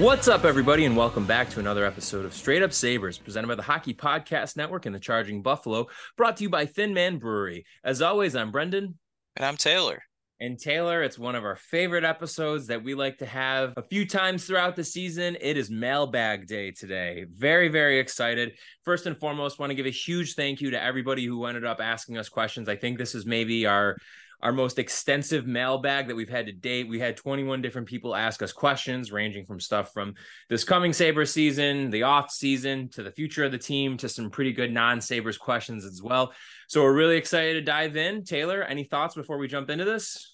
What's 0.00 0.28
up, 0.28 0.46
everybody, 0.46 0.86
and 0.86 0.96
welcome 0.96 1.26
back 1.26 1.50
to 1.50 1.60
another 1.60 1.84
episode 1.84 2.24
of 2.24 2.32
Straight 2.32 2.62
Up 2.62 2.72
Sabres, 2.72 3.18
presented 3.18 3.48
by 3.48 3.54
the 3.54 3.60
Hockey 3.60 3.92
Podcast 3.92 4.56
Network 4.56 4.86
and 4.86 4.94
the 4.94 4.98
Charging 4.98 5.42
Buffalo, 5.42 5.88
brought 6.16 6.38
to 6.38 6.44
you 6.44 6.48
by 6.48 6.64
Thin 6.64 6.94
Man 6.94 7.18
Brewery. 7.18 7.66
As 7.84 8.00
always, 8.00 8.34
I'm 8.34 8.50
Brendan. 8.50 8.98
And 9.36 9.44
I'm 9.44 9.58
Taylor. 9.58 10.02
And 10.40 10.58
Taylor, 10.58 11.02
it's 11.02 11.18
one 11.18 11.34
of 11.34 11.44
our 11.44 11.56
favorite 11.56 12.04
episodes 12.04 12.68
that 12.68 12.82
we 12.82 12.94
like 12.94 13.18
to 13.18 13.26
have 13.26 13.74
a 13.76 13.82
few 13.82 14.06
times 14.06 14.46
throughout 14.46 14.74
the 14.74 14.84
season. 14.84 15.36
It 15.38 15.58
is 15.58 15.68
mailbag 15.68 16.46
day 16.46 16.70
today. 16.70 17.26
Very, 17.30 17.68
very 17.68 17.98
excited. 17.98 18.52
First 18.86 19.04
and 19.04 19.20
foremost, 19.20 19.58
want 19.58 19.68
to 19.68 19.74
give 19.74 19.84
a 19.84 19.90
huge 19.90 20.32
thank 20.32 20.62
you 20.62 20.70
to 20.70 20.82
everybody 20.82 21.26
who 21.26 21.44
ended 21.44 21.66
up 21.66 21.78
asking 21.78 22.16
us 22.16 22.30
questions. 22.30 22.70
I 22.70 22.76
think 22.76 22.96
this 22.96 23.14
is 23.14 23.26
maybe 23.26 23.66
our 23.66 23.98
our 24.42 24.52
most 24.52 24.78
extensive 24.78 25.46
mailbag 25.46 26.08
that 26.08 26.16
we've 26.16 26.30
had 26.30 26.46
to 26.46 26.52
date. 26.52 26.88
We 26.88 26.98
had 26.98 27.16
21 27.16 27.60
different 27.60 27.88
people 27.88 28.14
ask 28.14 28.42
us 28.42 28.52
questions, 28.52 29.12
ranging 29.12 29.46
from 29.46 29.60
stuff 29.60 29.92
from 29.92 30.14
this 30.48 30.64
coming 30.64 30.92
Sabre 30.92 31.26
season, 31.26 31.90
the 31.90 32.04
off 32.04 32.30
season, 32.30 32.88
to 32.90 33.02
the 33.02 33.10
future 33.10 33.44
of 33.44 33.52
the 33.52 33.58
team, 33.58 33.96
to 33.98 34.08
some 34.08 34.30
pretty 34.30 34.52
good 34.52 34.72
non 34.72 35.00
Sabres 35.00 35.38
questions 35.38 35.84
as 35.84 36.02
well. 36.02 36.32
So 36.68 36.82
we're 36.82 36.94
really 36.94 37.16
excited 37.16 37.54
to 37.54 37.62
dive 37.62 37.96
in. 37.96 38.24
Taylor, 38.24 38.62
any 38.62 38.84
thoughts 38.84 39.14
before 39.14 39.38
we 39.38 39.48
jump 39.48 39.70
into 39.70 39.84
this? 39.84 40.32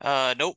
Uh, 0.00 0.34
nope. 0.38 0.56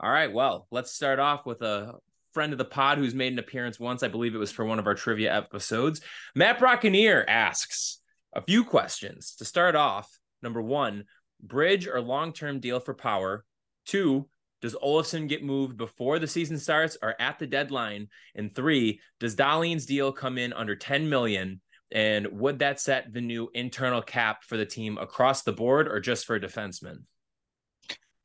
All 0.00 0.10
right. 0.10 0.32
Well, 0.32 0.66
let's 0.70 0.92
start 0.92 1.18
off 1.18 1.46
with 1.46 1.62
a 1.62 1.94
friend 2.32 2.52
of 2.52 2.58
the 2.58 2.64
pod 2.64 2.98
who's 2.98 3.14
made 3.14 3.32
an 3.32 3.38
appearance 3.38 3.78
once. 3.78 4.02
I 4.02 4.08
believe 4.08 4.34
it 4.34 4.38
was 4.38 4.52
for 4.52 4.64
one 4.64 4.78
of 4.78 4.86
our 4.86 4.94
trivia 4.94 5.34
episodes. 5.34 6.00
Matt 6.34 6.58
Brockeneer 6.58 7.24
asks 7.26 8.00
a 8.34 8.42
few 8.42 8.64
questions 8.64 9.36
to 9.36 9.44
start 9.44 9.76
off. 9.76 10.10
Number 10.42 10.60
one, 10.60 11.04
bridge 11.40 11.86
or 11.86 12.00
long 12.00 12.32
term 12.32 12.60
deal 12.60 12.80
for 12.80 12.94
power? 12.94 13.44
Two, 13.86 14.28
does 14.62 14.74
Olofsson 14.76 15.28
get 15.28 15.44
moved 15.44 15.76
before 15.76 16.18
the 16.18 16.26
season 16.26 16.58
starts 16.58 16.96
or 17.02 17.20
at 17.20 17.38
the 17.38 17.46
deadline? 17.46 18.08
And 18.34 18.54
three, 18.54 19.00
does 19.20 19.36
Dahlin's 19.36 19.86
deal 19.86 20.10
come 20.10 20.38
in 20.38 20.52
under 20.52 20.74
10 20.74 21.08
million? 21.08 21.60
And 21.92 22.26
would 22.32 22.60
that 22.60 22.80
set 22.80 23.12
the 23.12 23.20
new 23.20 23.50
internal 23.54 24.00
cap 24.00 24.42
for 24.42 24.56
the 24.56 24.64
team 24.64 24.96
across 24.98 25.42
the 25.42 25.52
board 25.52 25.86
or 25.86 26.00
just 26.00 26.24
for 26.24 26.40
defensemen? 26.40 27.02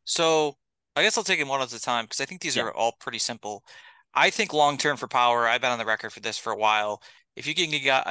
So 0.05 0.55
I 0.95 1.03
guess 1.03 1.17
I'll 1.17 1.23
take 1.23 1.39
them 1.39 1.49
one 1.49 1.61
at 1.61 1.73
a 1.73 1.79
time 1.79 2.05
because 2.05 2.21
I 2.21 2.25
think 2.25 2.41
these 2.41 2.55
yeah. 2.55 2.63
are 2.63 2.73
all 2.73 2.93
pretty 2.99 3.19
simple. 3.19 3.63
I 4.13 4.29
think 4.29 4.53
long 4.53 4.77
term 4.77 4.97
for 4.97 5.07
power, 5.07 5.45
I've 5.45 5.61
been 5.61 5.71
on 5.71 5.77
the 5.77 5.85
record 5.85 6.11
for 6.11 6.19
this 6.19 6.37
for 6.37 6.51
a 6.51 6.57
while 6.57 7.01
if 7.35 7.47
you 7.47 7.55
can 7.55 7.69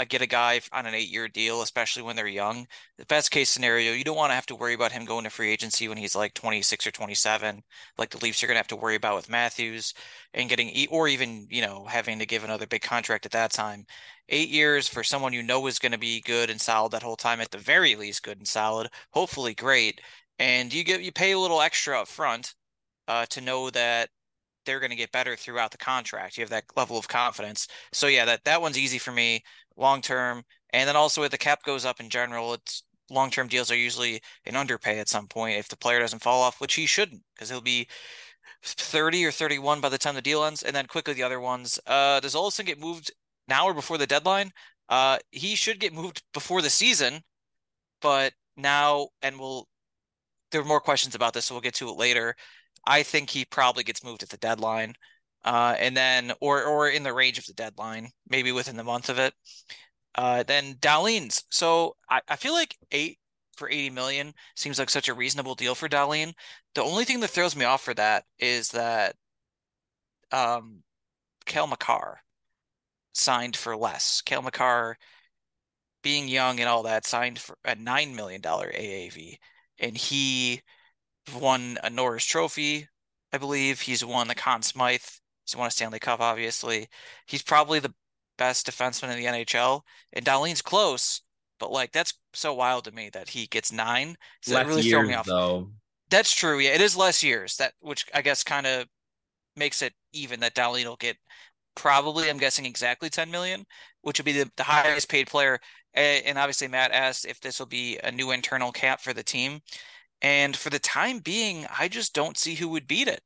get 0.09 0.23
a 0.23 0.27
guy 0.27 0.61
on 0.73 0.87
an 0.87 0.95
eight 0.95 1.09
year 1.11 1.29
deal, 1.29 1.61
especially 1.63 2.03
when 2.03 2.17
they're 2.17 2.27
young, 2.27 2.67
the 2.97 3.05
best 3.07 3.31
case 3.31 3.51
scenario, 3.51 3.93
you 3.93 4.05
don't 4.05 4.17
want 4.17 4.31
to 4.31 4.35
have 4.35 4.47
to 4.47 4.57
worry 4.57 4.75
about 4.75 4.93
him 4.93 5.05
going 5.05 5.25
to 5.25 5.31
free 5.31 5.51
agency 5.51 5.89
when 5.89 5.99
he's 5.99 6.17
like 6.17 6.33
26 6.35 6.87
or 6.87 6.91
27, 6.91 7.63
like 7.99 8.11
the 8.11 8.19
Leafs 8.19 8.43
are 8.43 8.47
going 8.47 8.55
to 8.55 8.59
have 8.61 8.69
to 8.69 8.77
worry 8.77 8.95
about 8.95 9.17
with 9.17 9.29
Matthews 9.29 9.93
and 10.35 10.49
getting, 10.49 10.87
or 10.91 11.09
even, 11.09 11.47
you 11.51 11.61
know, 11.61 11.85
having 11.85 12.19
to 12.19 12.27
give 12.27 12.45
another 12.45 12.67
big 12.67 12.83
contract 12.83 13.27
at 13.27 13.33
that 13.33 13.53
time. 13.53 13.85
Eight 14.31 14.49
years 14.49 14.89
for 14.89 15.05
someone 15.05 15.33
you 15.33 15.43
know 15.43 15.67
is 15.67 15.79
going 15.79 15.93
to 15.93 15.99
be 15.99 16.21
good 16.23 16.51
and 16.51 16.61
solid 16.61 16.93
that 16.93 17.03
whole 17.03 17.17
time, 17.17 17.41
at 17.41 17.51
the 17.51 17.59
very 17.59 17.97
least, 17.97 18.23
good 18.23 18.39
and 18.39 18.49
solid, 18.49 18.89
hopefully 19.13 19.55
great. 19.55 20.01
And 20.39 20.73
you 20.73 20.85
get, 20.85 21.03
you 21.03 21.13
pay 21.13 21.33
a 21.33 21.39
little 21.39 21.61
extra 21.61 22.01
up 22.01 22.09
front 22.09 22.55
uh, 23.09 23.27
to 23.27 23.41
know 23.41 23.71
that 23.71 24.11
they're 24.69 24.81
going 24.81 24.91
to 24.91 24.97
get 24.97 25.11
better 25.13 25.35
throughout 25.35 25.71
the 25.71 25.79
contract. 25.79 26.37
You 26.37 26.43
have 26.43 26.51
that 26.51 26.65
level 26.77 26.99
of 26.99 27.09
confidence. 27.09 27.67
So 27.93 28.07
yeah, 28.07 28.27
that 28.27 28.45
that 28.45 28.61
one's 28.61 28.79
easy 28.79 28.99
for 28.99 29.13
me 29.13 29.43
long 29.77 30.03
term. 30.03 30.43
And 30.71 30.87
then 30.87 30.95
also 30.95 31.23
if 31.23 31.31
the 31.31 31.39
cap 31.39 31.63
goes 31.65 31.87
up 31.87 32.01
in 32.01 32.11
general, 32.11 32.53
it's 32.53 32.83
long 33.11 33.31
term 33.31 33.49
deals 33.49 33.71
are 33.71 33.77
usually 33.77 34.21
an 34.45 34.57
underpay 34.57 34.99
at 34.99 35.09
some 35.09 35.27
point 35.27 35.59
if 35.59 35.69
the 35.69 35.77
player 35.77 36.01
doesn't 36.01 36.23
fall 36.23 36.43
off, 36.43 36.61
which 36.61 36.75
he 36.75 36.85
shouldn't 36.85 37.23
because 37.35 37.49
he'll 37.49 37.63
be 37.63 37.89
30 38.63 39.25
or 39.25 39.31
31 39.31 39.81
by 39.81 39.89
the 39.89 39.97
time 39.97 40.15
the 40.15 40.23
deal 40.23 40.45
ends. 40.45 40.63
And 40.63 40.77
then 40.77 40.87
quickly 40.87 41.15
the 41.15 41.23
other 41.23 41.41
ones. 41.41 41.81
Uh, 41.87 42.21
does 42.21 42.35
Olsen 42.35 42.67
get 42.67 42.79
moved 42.79 43.11
now 43.49 43.65
or 43.65 43.75
before 43.75 43.97
the 43.97 44.07
deadline? 44.07 44.53
Uh, 44.91 45.19
he 45.31 45.55
should 45.55 45.81
get 45.81 45.95
moved 45.95 46.23
before 46.35 46.61
the 46.61 46.71
season, 46.71 47.23
but 48.03 48.35
now 48.57 49.09
and 49.23 49.39
we'll 49.39 49.67
there 50.51 50.61
are 50.61 50.65
more 50.65 50.81
questions 50.81 51.15
about 51.15 51.33
this, 51.35 51.47
so 51.47 51.55
we'll 51.55 51.63
get 51.63 51.75
to 51.75 51.89
it 51.89 51.97
later. 51.97 52.35
I 52.87 53.03
think 53.03 53.31
he 53.31 53.45
probably 53.45 53.85
gets 53.85 54.05
moved 54.05 54.23
at 54.23 54.29
the 54.31 54.37
deadline, 54.39 54.95
uh, 55.45 55.77
and 55.79 55.97
then 55.97 56.33
or 56.41 56.65
or 56.65 56.89
in 56.89 57.03
the 57.03 57.13
range 57.15 57.39
of 57.39 57.47
the 57.47 57.55
deadline, 57.55 58.11
maybe 58.29 58.53
within 58.53 58.77
the 58.77 58.85
month 58.85 59.09
of 59.09 59.19
it. 59.19 59.35
Uh, 60.15 60.43
then 60.45 60.75
Dahlin's. 60.77 61.45
So 61.51 61.97
I, 62.11 62.21
I 62.29 62.37
feel 62.37 62.53
like 62.53 62.77
eight 62.93 63.19
for 63.57 63.71
80 63.71 63.91
million 63.91 64.35
seems 64.57 64.79
like 64.79 64.91
such 64.91 65.09
a 65.09 65.15
reasonable 65.15 65.55
deal 65.55 65.75
for 65.75 65.89
Dahlin. 65.89 66.35
The 66.75 66.83
only 66.83 67.05
thing 67.05 67.21
that 67.21 67.29
throws 67.31 67.57
me 67.57 67.65
off 67.65 67.83
for 67.83 67.95
that 67.95 68.25
is 68.39 68.71
that 68.71 69.17
um 70.33 70.83
Cale 71.47 71.67
Makar 71.67 72.21
signed 73.15 73.57
for 73.57 73.77
less. 73.77 74.23
Cale 74.23 74.43
Makar 74.43 74.99
being 76.03 76.29
young 76.29 76.61
and 76.61 76.69
all 76.69 76.83
that 76.85 77.07
signed 77.07 77.39
for 77.39 77.57
a 77.65 77.75
nine 77.75 78.15
million 78.15 78.41
dollar 78.41 78.71
AAV. 78.75 79.39
And 79.79 79.97
he 79.97 80.63
won 81.35 81.79
a 81.83 81.91
Norris 81.91 82.25
Trophy, 82.25 82.89
I 83.33 83.39
believe. 83.39 83.81
He's 83.81 84.05
won 84.05 84.29
the 84.29 84.35
Conn 84.35 84.63
Smythe. 84.63 85.01
He's 85.47 85.57
won 85.57 85.69
a 85.69 85.71
Stanley 85.71 85.99
Cup, 85.99 86.21
obviously. 86.21 86.89
He's 87.27 87.43
probably 87.43 87.79
the 87.79 87.95
best 88.37 88.67
defenseman 88.67 89.11
in 89.13 89.19
the 89.19 89.45
NHL. 89.45 89.83
And 90.13 90.25
Dahlin's 90.25 90.63
close, 90.63 91.23
but 91.59 91.73
like 91.73 91.93
that's 91.93 92.15
so 92.33 92.55
wild 92.55 92.85
to 92.85 92.93
me 92.93 93.11
that 93.13 93.29
he 93.29 93.47
gets 93.47 93.73
nine. 93.73 94.17
So 94.43 94.55
less 94.55 94.65
that 94.65 94.69
really 94.69 94.83
years, 94.83 95.09
me 95.09 95.15
off. 95.15 95.27
Though. 95.27 95.71
That's 96.11 96.35
true. 96.35 96.59
Yeah, 96.59 96.71
it 96.71 96.81
is 96.81 96.97
less 96.97 97.23
years. 97.23 97.57
That 97.57 97.75
which 97.81 98.07
I 98.15 98.23
guess 98.23 98.43
kind 98.43 98.67
of 98.67 98.87
makes 99.57 99.83
it 99.83 99.93
even 100.13 100.41
that 100.41 100.55
Dahlin 100.55 100.85
will 100.85 100.97
get 100.97 101.17
probably 101.75 102.29
I'm 102.29 102.39
guessing 102.39 102.65
exactly 102.65 103.11
10 103.11 103.31
million, 103.31 103.65
which 104.03 104.19
would 104.19 104.25
be 104.25 104.33
the, 104.33 104.51
the 104.57 104.63
highest 104.63 105.09
paid 105.09 105.29
player. 105.29 105.59
And 105.95 106.39
obviously 106.39 106.69
Matt 106.69 106.93
asked 106.93 107.25
if 107.25 107.41
this 107.41 107.59
will 107.59 107.67
be 107.67 107.99
a 108.05 108.13
new 108.13 108.31
internal 108.31 108.73
cap 108.73 109.01
for 109.01 109.13
the 109.13 109.23
team. 109.23 109.61
And 110.21 110.57
for 110.57 110.71
the 110.71 110.79
time 110.79 111.21
being, 111.21 111.67
I 111.79 111.89
just 111.89 112.15
don't 112.15 112.37
see 112.37 112.55
who 112.55 112.69
would 112.69 112.89
beat 112.89 113.09
it. 113.09 113.23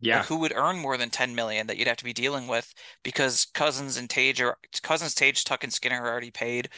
Yeah. 0.00 0.18
Like 0.18 0.26
who 0.26 0.38
would 0.38 0.52
earn 0.54 0.78
more 0.78 0.96
than 0.96 1.10
10 1.10 1.34
million 1.34 1.66
that 1.66 1.76
you'd 1.76 1.88
have 1.88 1.96
to 1.96 2.04
be 2.04 2.12
dealing 2.12 2.46
with 2.46 2.72
because 3.02 3.46
Cozens 3.54 3.96
and 3.96 4.08
Tage 4.08 4.40
are 4.40 4.56
Cozens, 4.82 5.14
Tage, 5.14 5.44
Tuch, 5.44 5.64
and 5.64 5.72
Skinner 5.72 6.00
are 6.00 6.08
already 6.08 6.30
paid. 6.30 6.68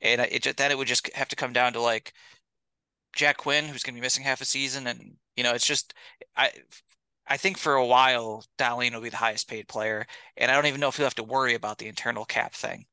And 0.00 0.20
it 0.22 0.56
then 0.56 0.70
it 0.70 0.78
would 0.78 0.88
just 0.88 1.12
have 1.14 1.28
to 1.28 1.36
come 1.36 1.52
down 1.52 1.74
to 1.74 1.80
like 1.80 2.14
Jack 3.14 3.38
Quinn, 3.38 3.66
who's 3.66 3.82
going 3.82 3.94
to 3.94 4.00
be 4.00 4.04
missing 4.04 4.24
half 4.24 4.40
a 4.40 4.46
season. 4.46 4.86
And, 4.86 5.16
you 5.36 5.42
know, 5.42 5.52
it's 5.52 5.66
just, 5.66 5.94
I, 6.36 6.52
I 7.26 7.36
think 7.36 7.58
for 7.58 7.74
a 7.74 7.86
while, 7.86 8.44
Dahlin 8.58 8.94
will 8.94 9.00
be 9.02 9.08
the 9.10 9.16
highest 9.16 9.48
paid 9.48 9.68
player. 9.68 10.06
And 10.36 10.50
I 10.50 10.54
don't 10.54 10.66
even 10.66 10.80
know 10.80 10.88
if 10.88 10.96
he'll 10.96 11.06
have 11.06 11.14
to 11.16 11.24
worry 11.24 11.54
about 11.54 11.78
the 11.78 11.88
internal 11.88 12.24
cap 12.24 12.54
thing. 12.54 12.86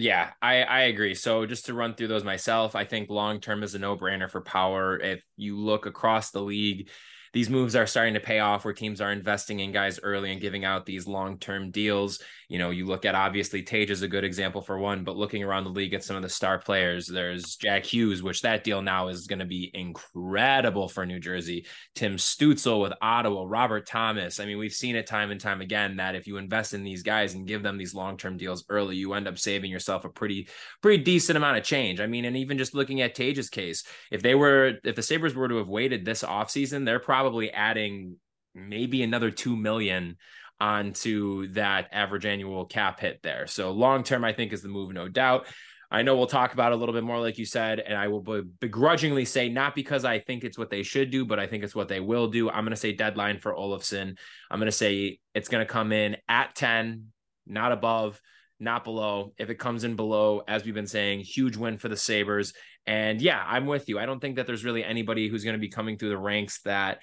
Yeah, 0.00 0.30
I, 0.40 0.62
I 0.62 0.80
agree. 0.82 1.16
So 1.16 1.44
just 1.44 1.66
to 1.66 1.74
run 1.74 1.94
through 1.94 2.06
those 2.06 2.22
myself, 2.22 2.76
I 2.76 2.84
think 2.84 3.10
long 3.10 3.40
term 3.40 3.64
is 3.64 3.74
a 3.74 3.80
no 3.80 3.96
brainer 3.96 4.30
for 4.30 4.40
power. 4.40 4.96
If 4.96 5.24
you 5.36 5.58
look 5.58 5.86
across 5.86 6.30
the 6.30 6.40
league, 6.40 6.88
these 7.32 7.50
moves 7.50 7.76
are 7.76 7.86
starting 7.86 8.14
to 8.14 8.20
pay 8.20 8.38
off 8.38 8.64
where 8.64 8.74
teams 8.74 9.00
are 9.00 9.12
investing 9.12 9.60
in 9.60 9.72
guys 9.72 10.00
early 10.02 10.32
and 10.32 10.40
giving 10.40 10.64
out 10.64 10.86
these 10.86 11.06
long-term 11.06 11.70
deals. 11.70 12.20
You 12.48 12.58
know, 12.58 12.70
you 12.70 12.86
look 12.86 13.04
at 13.04 13.14
obviously 13.14 13.62
Tage 13.62 13.90
is 13.90 14.02
a 14.02 14.08
good 14.08 14.24
example 14.24 14.62
for 14.62 14.78
one, 14.78 15.04
but 15.04 15.16
looking 15.16 15.42
around 15.42 15.64
the 15.64 15.70
league 15.70 15.92
at 15.92 16.02
some 16.02 16.16
of 16.16 16.22
the 16.22 16.28
star 16.28 16.58
players, 16.58 17.06
there's 17.06 17.56
Jack 17.56 17.84
Hughes, 17.84 18.22
which 18.22 18.40
that 18.42 18.64
deal 18.64 18.80
now 18.80 19.08
is 19.08 19.26
going 19.26 19.40
to 19.40 19.44
be 19.44 19.70
incredible 19.74 20.88
for 20.88 21.04
New 21.04 21.20
Jersey. 21.20 21.66
Tim 21.94 22.16
Stützle 22.16 22.80
with 22.80 22.94
Ottawa, 23.02 23.44
Robert 23.46 23.86
Thomas. 23.86 24.40
I 24.40 24.46
mean, 24.46 24.56
we've 24.56 24.72
seen 24.72 24.96
it 24.96 25.06
time 25.06 25.30
and 25.30 25.40
time 25.40 25.60
again 25.60 25.96
that 25.96 26.14
if 26.14 26.26
you 26.26 26.38
invest 26.38 26.72
in 26.72 26.84
these 26.84 27.02
guys 27.02 27.34
and 27.34 27.46
give 27.46 27.62
them 27.62 27.76
these 27.76 27.94
long-term 27.94 28.38
deals 28.38 28.64
early, 28.70 28.96
you 28.96 29.12
end 29.12 29.28
up 29.28 29.38
saving 29.38 29.70
yourself 29.70 30.06
a 30.06 30.08
pretty, 30.08 30.48
pretty 30.80 31.04
decent 31.04 31.36
amount 31.36 31.58
of 31.58 31.64
change. 31.64 32.00
I 32.00 32.06
mean, 32.06 32.24
and 32.24 32.36
even 32.36 32.56
just 32.56 32.74
looking 32.74 33.02
at 33.02 33.14
Tage's 33.14 33.50
case, 33.50 33.84
if 34.10 34.22
they 34.22 34.34
were, 34.34 34.78
if 34.84 34.96
the 34.96 35.02
Sabres 35.02 35.34
were 35.34 35.48
to 35.48 35.58
have 35.58 35.68
waited 35.68 36.04
this 36.04 36.22
offseason, 36.22 36.86
they're 36.86 36.98
probably 36.98 37.18
probably 37.28 37.50
adding 37.50 38.16
maybe 38.54 39.02
another 39.02 39.30
2 39.30 39.54
million 39.54 40.16
onto 40.58 41.46
that 41.52 41.86
average 41.92 42.24
annual 42.24 42.64
cap 42.64 42.98
hit 43.00 43.20
there. 43.22 43.46
So 43.46 43.70
long 43.70 44.02
term, 44.02 44.24
I 44.24 44.32
think 44.32 44.54
is 44.54 44.62
the 44.62 44.70
move, 44.70 44.94
no 44.94 45.08
doubt. 45.08 45.46
I 45.90 46.00
know 46.00 46.16
we'll 46.16 46.26
talk 46.26 46.54
about 46.54 46.72
a 46.72 46.76
little 46.76 46.94
bit 46.94 47.04
more, 47.04 47.20
like 47.20 47.36
you 47.36 47.44
said, 47.44 47.80
and 47.80 47.98
I 47.98 48.08
will 48.08 48.24
begrudgingly 48.60 49.26
say 49.26 49.50
not 49.50 49.74
because 49.74 50.06
I 50.06 50.20
think 50.20 50.42
it's 50.42 50.56
what 50.56 50.70
they 50.70 50.82
should 50.82 51.10
do, 51.10 51.26
but 51.26 51.38
I 51.38 51.46
think 51.46 51.64
it's 51.64 51.74
what 51.74 51.88
they 51.88 52.00
will 52.00 52.28
do. 52.28 52.48
I'm 52.48 52.64
going 52.64 52.70
to 52.70 52.76
say 52.76 52.94
deadline 52.94 53.40
for 53.40 53.54
Olofsson. 53.54 54.16
I'm 54.50 54.58
going 54.58 54.70
to 54.70 54.72
say 54.72 55.18
it's 55.34 55.50
going 55.50 55.66
to 55.66 55.70
come 55.70 55.92
in 55.92 56.16
at 56.30 56.54
10, 56.54 57.08
not 57.46 57.72
above, 57.72 58.22
not 58.60 58.84
below. 58.84 59.32
If 59.38 59.50
it 59.50 59.58
comes 59.58 59.84
in 59.84 59.96
below, 59.96 60.42
as 60.48 60.64
we've 60.64 60.74
been 60.74 60.86
saying, 60.86 61.20
huge 61.20 61.56
win 61.56 61.78
for 61.78 61.88
the 61.88 61.96
Sabres. 61.96 62.52
And 62.86 63.20
yeah, 63.20 63.42
I'm 63.46 63.66
with 63.66 63.88
you. 63.88 63.98
I 63.98 64.06
don't 64.06 64.20
think 64.20 64.36
that 64.36 64.46
there's 64.46 64.64
really 64.64 64.84
anybody 64.84 65.28
who's 65.28 65.44
going 65.44 65.54
to 65.54 65.60
be 65.60 65.68
coming 65.68 65.98
through 65.98 66.08
the 66.10 66.18
ranks 66.18 66.60
that 66.62 66.98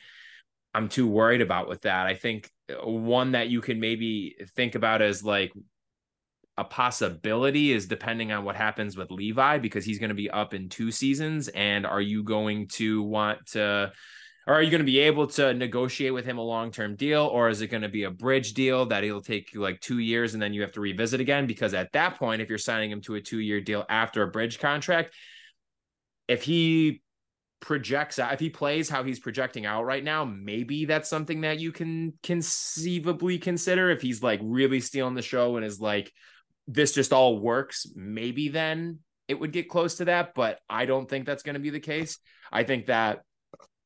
I'm 0.73 0.89
too 0.89 1.07
worried 1.07 1.41
about 1.41 1.69
with 1.69 1.83
that. 1.83 2.05
I 2.05 2.15
think 2.15 2.51
uh, 2.69 2.89
one 2.89 3.31
that 3.31 3.49
you 3.49 3.61
can 3.61 3.79
maybe 3.79 4.35
think 4.55 4.75
about 4.75 5.01
as 5.01 5.23
like 5.23 5.53
a 6.57 6.63
possibility 6.63 7.71
is 7.71 7.85
depending 7.85 8.31
on 8.31 8.43
what 8.43 8.55
happens 8.55 8.97
with 8.97 9.11
Levi 9.11 9.57
because 9.57 9.85
he's 9.85 9.99
going 9.99 10.09
to 10.09 10.15
be 10.15 10.29
up 10.29 10.53
in 10.53 10.69
two 10.69 10.91
seasons. 10.91 11.47
And 11.49 11.85
are 11.85 12.01
you 12.01 12.23
going 12.23 12.67
to 12.69 13.03
want 13.03 13.45
to 13.47 13.91
or 14.47 14.53
are 14.53 14.61
you 14.61 14.69
going 14.69 14.79
to 14.79 14.85
be 14.85 14.99
able 14.99 15.27
to 15.27 15.53
negotiate 15.53 16.13
with 16.13 16.25
him 16.25 16.37
a 16.37 16.43
long-term 16.43 16.95
deal 16.95 17.25
or 17.25 17.49
is 17.49 17.61
it 17.61 17.67
going 17.67 17.81
to 17.81 17.89
be 17.89 18.03
a 18.03 18.11
bridge 18.11 18.53
deal 18.53 18.85
that 18.85 19.03
it'll 19.03 19.21
take 19.21 19.53
you 19.53 19.61
like 19.61 19.81
2 19.81 19.99
years 19.99 20.33
and 20.33 20.41
then 20.41 20.53
you 20.53 20.61
have 20.61 20.73
to 20.73 20.81
revisit 20.81 21.19
again? 21.19 21.47
Because 21.47 21.73
at 21.73 21.91
that 21.93 22.19
point 22.19 22.41
if 22.41 22.49
you're 22.49 22.57
signing 22.57 22.91
him 22.91 23.01
to 23.01 23.15
a 23.15 23.21
2-year 23.21 23.61
deal 23.61 23.85
after 23.89 24.21
a 24.23 24.27
bridge 24.27 24.59
contract 24.59 25.13
if 26.27 26.43
he 26.43 27.01
projects 27.61 28.19
out 28.19 28.33
if 28.33 28.39
he 28.39 28.49
plays 28.49 28.89
how 28.89 29.03
he's 29.03 29.19
projecting 29.19 29.65
out 29.65 29.85
right 29.85 30.03
now 30.03 30.23
maybe 30.23 30.85
that's 30.85 31.09
something 31.09 31.41
that 31.41 31.59
you 31.59 31.71
can 31.71 32.13
conceivably 32.21 33.39
consider. 33.39 33.89
If 33.89 34.01
he's 34.01 34.21
like 34.21 34.39
really 34.43 34.81
stealing 34.81 35.15
the 35.15 35.23
show 35.23 35.55
and 35.55 35.65
is 35.65 35.79
like 35.79 36.11
this 36.67 36.91
just 36.91 37.13
all 37.13 37.39
works 37.39 37.87
maybe 37.95 38.49
then 38.49 38.99
it 39.27 39.39
would 39.39 39.51
get 39.51 39.69
close 39.69 39.95
to 39.95 40.05
that 40.05 40.35
but 40.35 40.59
i 40.69 40.85
don't 40.85 41.09
think 41.09 41.25
that's 41.25 41.43
going 41.43 41.55
to 41.55 41.59
be 41.59 41.71
the 41.71 41.79
case. 41.79 42.19
I 42.51 42.63
think 42.63 42.87
that 42.87 43.21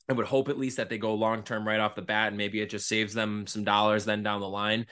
I 0.10 0.14
would 0.14 0.26
hope 0.26 0.50
at 0.50 0.58
least 0.58 0.78
that 0.78 0.90
they 0.90 0.98
go 0.98 1.14
long 1.14 1.44
term 1.44 1.68
right 1.68 1.80
off 1.80 1.96
the 1.96 2.02
bat, 2.02 2.30
and 2.30 2.38
maybe 2.38 2.60
it 2.60 2.72
just 2.72 2.88
saves 2.88 3.14
them 3.14 3.46
some 3.46 3.64
dollars 3.64 4.06
then 4.06 4.24
down 4.24 4.42
the 4.42 4.50
line. 4.50 4.88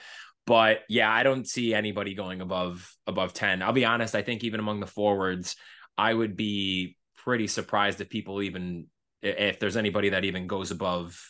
But 0.46 0.80
yeah, 0.88 1.12
I 1.12 1.24
don't 1.24 1.46
see 1.46 1.74
anybody 1.74 2.14
going 2.14 2.40
above 2.40 2.90
above 3.06 3.34
ten. 3.34 3.60
I'll 3.60 3.72
be 3.72 3.84
honest. 3.84 4.14
I 4.14 4.22
think 4.22 4.44
even 4.44 4.60
among 4.60 4.80
the 4.80 4.86
forwards, 4.86 5.56
I 5.98 6.14
would 6.14 6.36
be 6.36 6.96
pretty 7.16 7.48
surprised 7.48 8.00
if 8.00 8.08
people 8.08 8.40
even 8.42 8.86
if 9.20 9.58
there's 9.58 9.76
anybody 9.76 10.10
that 10.10 10.24
even 10.24 10.46
goes 10.46 10.70
above 10.70 11.20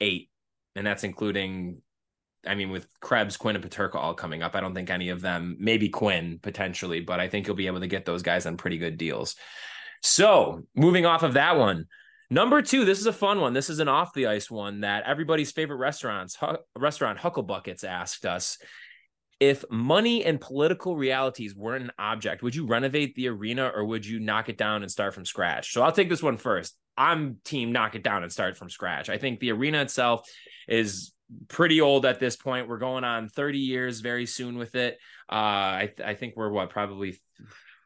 eight, 0.00 0.30
and 0.76 0.86
that's 0.86 1.04
including. 1.04 1.82
I 2.46 2.54
mean, 2.54 2.70
with 2.70 2.86
Krebs, 3.00 3.38
Quinn, 3.38 3.56
and 3.56 3.64
Peterka 3.64 3.94
all 3.94 4.12
coming 4.12 4.42
up, 4.42 4.54
I 4.54 4.60
don't 4.60 4.74
think 4.74 4.90
any 4.90 5.08
of 5.08 5.22
them, 5.22 5.56
maybe 5.58 5.88
Quinn 5.88 6.38
potentially, 6.42 7.00
but 7.00 7.18
I 7.18 7.26
think 7.26 7.46
you'll 7.46 7.56
be 7.56 7.68
able 7.68 7.80
to 7.80 7.86
get 7.86 8.04
those 8.04 8.22
guys 8.22 8.44
on 8.44 8.58
pretty 8.58 8.76
good 8.76 8.98
deals. 8.98 9.34
So 10.02 10.66
moving 10.76 11.06
off 11.06 11.22
of 11.22 11.32
that 11.32 11.56
one, 11.56 11.86
Number 12.30 12.62
two, 12.62 12.84
this 12.84 12.98
is 12.98 13.06
a 13.06 13.12
fun 13.12 13.40
one. 13.40 13.52
This 13.52 13.70
is 13.70 13.80
an 13.80 13.88
off 13.88 14.14
the 14.14 14.26
ice 14.26 14.50
one 14.50 14.80
that 14.80 15.04
everybody's 15.04 15.52
favorite 15.52 15.76
restaurants, 15.76 16.36
H- 16.42 16.56
restaurant 16.76 17.18
Hucklebuckets 17.18 17.84
asked 17.84 18.24
us. 18.24 18.58
If 19.40 19.64
money 19.70 20.24
and 20.24 20.40
political 20.40 20.96
realities 20.96 21.54
weren't 21.54 21.84
an 21.84 21.92
object, 21.98 22.42
would 22.42 22.54
you 22.54 22.66
renovate 22.66 23.14
the 23.14 23.28
arena 23.28 23.70
or 23.74 23.84
would 23.84 24.06
you 24.06 24.20
knock 24.20 24.48
it 24.48 24.56
down 24.56 24.82
and 24.82 24.90
start 24.90 25.12
from 25.12 25.26
scratch? 25.26 25.72
So 25.72 25.82
I'll 25.82 25.92
take 25.92 26.08
this 26.08 26.22
one 26.22 26.36
first. 26.36 26.76
I'm 26.96 27.38
team 27.44 27.72
knock 27.72 27.94
it 27.94 28.04
down 28.04 28.22
and 28.22 28.32
start 28.32 28.56
from 28.56 28.70
scratch. 28.70 29.08
I 29.10 29.18
think 29.18 29.40
the 29.40 29.50
arena 29.50 29.82
itself 29.82 30.28
is 30.68 31.12
pretty 31.48 31.80
old 31.80 32.06
at 32.06 32.20
this 32.20 32.36
point. 32.36 32.68
We're 32.68 32.78
going 32.78 33.04
on 33.04 33.28
30 33.28 33.58
years 33.58 34.00
very 34.00 34.26
soon 34.26 34.56
with 34.56 34.74
it. 34.76 34.98
Uh, 35.30 35.34
I, 35.34 35.90
th- 35.94 36.06
I 36.06 36.14
think 36.14 36.34
we're 36.36 36.50
what 36.50 36.70
probably 36.70 37.18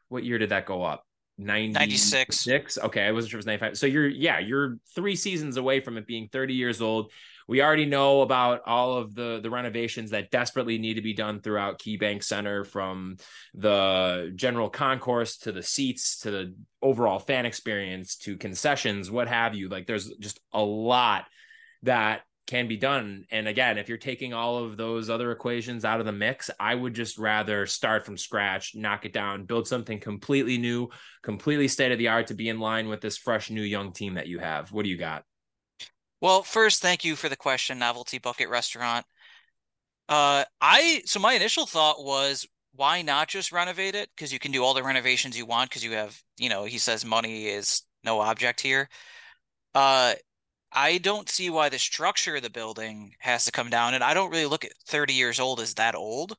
what 0.09 0.23
year 0.23 0.37
did 0.37 0.49
that 0.49 0.65
go 0.65 0.83
up? 0.83 1.05
96. 1.39 2.11
96. 2.11 2.77
Okay, 2.79 3.03
I 3.05 3.11
wasn't 3.11 3.31
sure 3.31 3.37
it 3.37 3.39
was 3.39 3.45
95. 3.45 3.77
So 3.77 3.87
you're 3.87 4.07
yeah, 4.07 4.39
you're 4.39 4.77
3 4.95 5.15
seasons 5.15 5.57
away 5.57 5.79
from 5.79 5.97
it 5.97 6.05
being 6.05 6.27
30 6.31 6.53
years 6.53 6.81
old. 6.81 7.11
We 7.47 7.63
already 7.63 7.85
know 7.85 8.21
about 8.21 8.61
all 8.67 8.97
of 8.97 9.15
the 9.15 9.39
the 9.41 9.49
renovations 9.49 10.11
that 10.11 10.29
desperately 10.29 10.77
need 10.77 10.95
to 10.95 11.01
be 11.01 11.13
done 11.13 11.41
throughout 11.41 11.79
KeyBank 11.79 12.23
Center 12.23 12.63
from 12.63 13.17
the 13.55 14.31
general 14.35 14.69
concourse 14.69 15.37
to 15.39 15.51
the 15.51 15.63
seats 15.63 16.19
to 16.19 16.31
the 16.31 16.55
overall 16.81 17.19
fan 17.19 17.45
experience 17.45 18.17
to 18.17 18.37
concessions, 18.37 19.09
what 19.09 19.27
have 19.27 19.55
you. 19.55 19.69
Like 19.69 19.87
there's 19.87 20.09
just 20.19 20.39
a 20.53 20.61
lot 20.61 21.25
that 21.83 22.21
can 22.49 22.67
be 22.67 22.77
done. 22.77 23.25
And 23.29 23.47
again, 23.47 23.77
if 23.77 23.87
you're 23.87 23.99
taking 23.99 24.33
all 24.33 24.57
of 24.57 24.75
those 24.75 25.07
other 25.07 25.31
equations 25.31 25.85
out 25.85 25.99
of 25.99 26.07
the 26.07 26.11
mix, 26.11 26.49
I 26.59 26.73
would 26.73 26.95
just 26.95 27.19
rather 27.19 27.67
start 27.67 28.05
from 28.05 28.17
scratch, 28.17 28.73
knock 28.75 29.05
it 29.05 29.13
down, 29.13 29.45
build 29.45 29.67
something 29.67 29.99
completely 29.99 30.57
new, 30.57 30.89
completely 31.21 31.67
state 31.67 31.91
of 31.91 31.99
the 31.99 32.07
art 32.07 32.27
to 32.27 32.33
be 32.33 32.49
in 32.49 32.59
line 32.59 32.87
with 32.87 33.01
this 33.01 33.17
fresh, 33.17 33.51
new, 33.51 33.61
young 33.61 33.91
team 33.91 34.15
that 34.15 34.25
you 34.25 34.39
have. 34.39 34.71
What 34.71 34.83
do 34.83 34.89
you 34.89 34.97
got? 34.97 35.25
Well, 36.21 36.41
first, 36.41 36.81
thank 36.81 37.05
you 37.05 37.15
for 37.15 37.29
the 37.29 37.35
question, 37.35 37.77
Novelty 37.77 38.17
Bucket 38.17 38.49
Restaurant. 38.49 39.05
Uh, 40.09 40.43
I 40.59 41.03
so 41.05 41.19
my 41.19 41.33
initial 41.33 41.67
thought 41.67 42.03
was 42.03 42.47
why 42.73 43.03
not 43.03 43.27
just 43.27 43.51
renovate 43.51 43.93
it? 43.93 44.09
Because 44.15 44.33
you 44.33 44.39
can 44.39 44.51
do 44.51 44.63
all 44.63 44.73
the 44.73 44.81
renovations 44.81 45.37
you 45.37 45.45
want 45.45 45.69
because 45.69 45.83
you 45.83 45.91
have, 45.91 46.19
you 46.39 46.49
know, 46.49 46.63
he 46.63 46.79
says 46.79 47.05
money 47.05 47.45
is 47.45 47.83
no 48.03 48.19
object 48.19 48.59
here. 48.59 48.89
Uh, 49.75 50.15
I 50.71 50.97
don't 50.99 51.29
see 51.29 51.49
why 51.49 51.69
the 51.69 51.79
structure 51.79 52.35
of 52.35 52.43
the 52.43 52.49
building 52.49 53.15
has 53.19 53.45
to 53.45 53.51
come 53.51 53.69
down. 53.69 53.93
And 53.93 54.03
I 54.03 54.13
don't 54.13 54.31
really 54.31 54.45
look 54.45 54.65
at 54.65 54.73
30 54.85 55.13
years 55.13 55.39
old 55.39 55.59
as 55.59 55.73
that 55.75 55.95
old. 55.95 56.35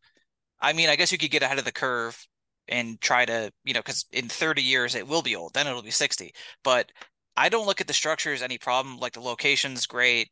I 0.60 0.72
mean, 0.72 0.88
I 0.90 0.96
guess 0.96 1.12
you 1.12 1.18
could 1.18 1.30
get 1.30 1.42
ahead 1.42 1.58
of 1.58 1.64
the 1.64 1.72
curve 1.72 2.26
and 2.68 3.00
try 3.00 3.24
to, 3.26 3.52
you 3.64 3.74
know, 3.74 3.80
because 3.80 4.06
in 4.12 4.28
30 4.28 4.62
years 4.62 4.94
it 4.94 5.08
will 5.08 5.22
be 5.22 5.36
old, 5.36 5.54
then 5.54 5.66
it'll 5.66 5.82
be 5.82 5.90
60. 5.92 6.32
But 6.64 6.92
I 7.36 7.48
don't 7.48 7.66
look 7.66 7.80
at 7.80 7.86
the 7.88 7.92
structure 7.94 8.32
as 8.32 8.42
any 8.42 8.58
problem. 8.58 8.98
Like 8.98 9.14
the 9.14 9.20
location's 9.20 9.86
great. 9.86 10.30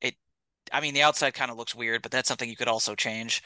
It, 0.00 0.16
I 0.72 0.80
mean, 0.80 0.94
the 0.94 1.02
outside 1.02 1.34
kind 1.34 1.50
of 1.50 1.56
looks 1.58 1.74
weird, 1.74 2.02
but 2.02 2.12
that's 2.12 2.28
something 2.28 2.48
you 2.50 2.56
could 2.56 2.68
also 2.68 2.94
change. 2.94 3.42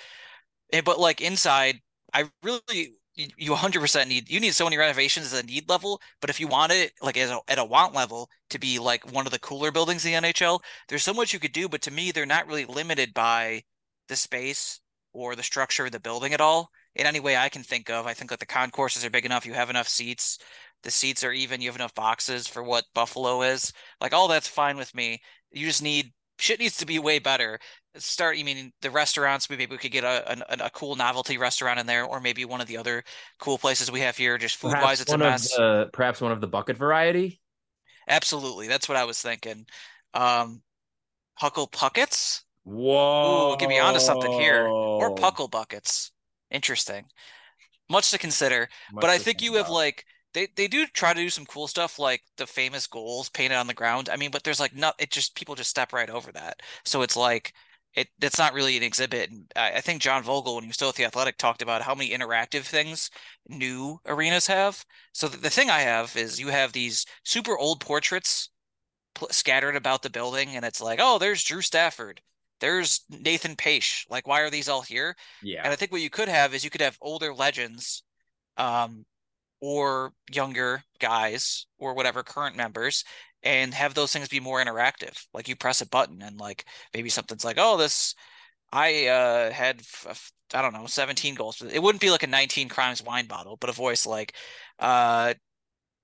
Eh, 0.72 0.80
but 0.82 0.98
like 1.00 1.20
inside, 1.20 1.80
I 2.12 2.30
really 2.42 2.94
you 3.16 3.52
100% 3.52 4.08
need 4.08 4.28
you 4.28 4.40
need 4.40 4.54
so 4.54 4.64
many 4.64 4.76
renovations 4.76 5.26
as 5.26 5.40
a 5.40 5.46
need 5.46 5.68
level 5.68 6.00
but 6.20 6.30
if 6.30 6.40
you 6.40 6.48
want 6.48 6.72
it 6.72 6.92
like 7.00 7.16
a, 7.16 7.38
at 7.48 7.58
a 7.58 7.64
want 7.64 7.94
level 7.94 8.28
to 8.50 8.58
be 8.58 8.78
like 8.78 9.12
one 9.12 9.26
of 9.26 9.32
the 9.32 9.38
cooler 9.38 9.70
buildings 9.70 10.04
in 10.04 10.12
the 10.12 10.28
nhl 10.28 10.60
there's 10.88 11.04
so 11.04 11.14
much 11.14 11.32
you 11.32 11.38
could 11.38 11.52
do 11.52 11.68
but 11.68 11.82
to 11.82 11.90
me 11.90 12.10
they're 12.10 12.26
not 12.26 12.46
really 12.46 12.64
limited 12.64 13.14
by 13.14 13.62
the 14.08 14.16
space 14.16 14.80
or 15.12 15.36
the 15.36 15.42
structure 15.42 15.86
of 15.86 15.92
the 15.92 16.00
building 16.00 16.32
at 16.32 16.40
all 16.40 16.70
in 16.96 17.06
any 17.06 17.20
way 17.20 17.36
i 17.36 17.48
can 17.48 17.62
think 17.62 17.88
of. 17.88 18.06
I 18.06 18.14
think 18.14 18.30
that 18.30 18.40
the 18.40 18.46
concourses 18.46 19.04
are 19.04 19.10
big 19.10 19.24
enough 19.24 19.46
you 19.46 19.54
have 19.54 19.70
enough 19.70 19.88
seats 19.88 20.38
the 20.82 20.90
seats 20.90 21.24
are 21.24 21.32
even 21.32 21.60
you 21.60 21.68
have 21.68 21.76
enough 21.76 21.94
boxes 21.94 22.46
for 22.46 22.62
what 22.62 22.84
buffalo 22.94 23.42
is 23.42 23.72
like 24.00 24.12
all 24.12 24.28
that's 24.28 24.48
fine 24.48 24.76
with 24.76 24.94
me. 24.94 25.20
You 25.50 25.66
just 25.66 25.82
need 25.82 26.12
shit 26.38 26.58
needs 26.58 26.76
to 26.78 26.86
be 26.86 26.98
way 26.98 27.18
better 27.18 27.58
start 27.96 28.36
you 28.36 28.44
mean 28.44 28.72
the 28.82 28.90
restaurants 28.90 29.48
maybe 29.48 29.66
we 29.66 29.78
could 29.78 29.92
get 29.92 30.04
a, 30.04 30.42
a, 30.50 30.66
a 30.66 30.70
cool 30.70 30.96
novelty 30.96 31.38
restaurant 31.38 31.78
in 31.78 31.86
there 31.86 32.04
or 32.04 32.20
maybe 32.20 32.44
one 32.44 32.60
of 32.60 32.66
the 32.66 32.76
other 32.76 33.04
cool 33.38 33.58
places 33.58 33.90
we 33.90 34.00
have 34.00 34.16
here 34.16 34.36
just 34.36 34.56
food 34.56 34.70
perhaps 34.70 34.84
wise 34.84 35.00
it's 35.00 35.12
a 35.12 35.18
mess. 35.18 35.54
the, 35.56 35.88
perhaps 35.92 36.20
one 36.20 36.32
of 36.32 36.40
the 36.40 36.46
bucket 36.46 36.76
variety? 36.76 37.40
Absolutely 38.08 38.68
that's 38.68 38.88
what 38.88 38.96
i 38.96 39.04
was 39.04 39.20
thinking. 39.20 39.66
Um 40.12 40.62
huckle 41.34 41.66
puckets 41.66 42.44
whoa 42.64 43.52
Ooh, 43.52 43.56
get 43.56 43.68
me 43.68 43.78
onto 43.78 44.00
something 44.00 44.32
here. 44.32 44.66
Or 44.66 45.14
puckle 45.14 45.50
buckets. 45.50 46.12
Interesting. 46.50 47.04
Much 47.88 48.10
to 48.10 48.18
consider 48.18 48.68
much 48.92 49.02
but 49.02 49.10
i 49.10 49.18
think 49.18 49.42
you 49.42 49.54
have 49.54 49.68
like 49.68 50.04
they 50.34 50.48
they 50.56 50.68
do 50.68 50.86
try 50.86 51.14
to 51.14 51.20
do 51.20 51.30
some 51.30 51.46
cool 51.46 51.68
stuff 51.68 51.98
like 51.98 52.20
the 52.36 52.46
famous 52.46 52.86
goals 52.86 53.28
painted 53.30 53.56
on 53.56 53.66
the 53.66 53.74
ground. 53.74 54.10
I 54.10 54.16
mean, 54.16 54.30
but 54.30 54.42
there's 54.42 54.60
like 54.60 54.74
not 54.74 54.96
it 54.98 55.10
just 55.10 55.34
people 55.36 55.54
just 55.54 55.70
step 55.70 55.92
right 55.92 56.10
over 56.10 56.32
that. 56.32 56.60
So 56.84 57.02
it's 57.02 57.16
like 57.16 57.54
it 57.94 58.08
that's 58.18 58.38
not 58.38 58.52
really 58.52 58.76
an 58.76 58.82
exhibit. 58.82 59.30
And 59.30 59.50
I, 59.56 59.72
I 59.72 59.80
think 59.80 60.02
John 60.02 60.22
Vogl, 60.22 60.54
when 60.54 60.64
he 60.64 60.68
was 60.68 60.76
still 60.76 60.88
at 60.88 60.96
the 60.96 61.04
Athletic, 61.04 61.38
talked 61.38 61.62
about 61.62 61.82
how 61.82 61.94
many 61.94 62.10
interactive 62.10 62.64
things 62.64 63.10
new 63.48 64.00
arenas 64.06 64.46
have. 64.46 64.84
So 65.12 65.28
the, 65.28 65.36
the 65.36 65.50
thing 65.50 65.70
I 65.70 65.80
have 65.80 66.16
is 66.16 66.40
you 66.40 66.48
have 66.48 66.72
these 66.72 67.06
super 67.24 67.56
old 67.56 67.80
portraits 67.80 68.50
pl- 69.14 69.28
scattered 69.30 69.76
about 69.76 70.02
the 70.02 70.10
building, 70.10 70.56
and 70.56 70.64
it's 70.64 70.80
like, 70.80 70.98
oh, 71.00 71.18
there's 71.18 71.44
Drew 71.44 71.60
Stafford. 71.60 72.20
There's 72.60 73.04
Nathan 73.10 73.56
Paetsch. 73.56 74.04
Like, 74.08 74.26
why 74.26 74.40
are 74.40 74.50
these 74.50 74.68
all 74.68 74.82
here? 74.82 75.16
Yeah. 75.42 75.62
And 75.64 75.72
I 75.72 75.76
think 75.76 75.92
what 75.92 76.00
you 76.00 76.10
could 76.10 76.28
have 76.28 76.54
is 76.54 76.64
you 76.64 76.70
could 76.70 76.80
have 76.80 76.98
older 77.00 77.34
legends 77.34 78.02
um, 78.56 79.04
or 79.60 80.12
younger 80.32 80.82
guys 80.98 81.66
or 81.78 81.94
whatever 81.94 82.22
current 82.22 82.56
members 82.56 83.04
and 83.44 83.74
have 83.74 83.94
those 83.94 84.12
things 84.12 84.28
be 84.28 84.40
more 84.40 84.64
interactive 84.64 85.26
like 85.32 85.48
you 85.48 85.54
press 85.54 85.80
a 85.80 85.86
button 85.88 86.22
and 86.22 86.38
like 86.38 86.64
maybe 86.92 87.08
something's 87.08 87.44
like 87.44 87.56
oh 87.58 87.76
this 87.76 88.14
i 88.72 89.06
uh 89.06 89.50
had 89.50 89.82
I 90.52 90.62
don't 90.62 90.72
know 90.74 90.86
17 90.86 91.34
goals 91.34 91.62
it 91.62 91.82
wouldn't 91.82 92.00
be 92.00 92.10
like 92.10 92.22
a 92.22 92.28
19 92.28 92.68
crimes 92.68 93.02
wine 93.02 93.26
bottle 93.26 93.56
but 93.56 93.70
a 93.70 93.74
voice 93.74 94.06
like 94.06 94.34
uh 94.78 95.34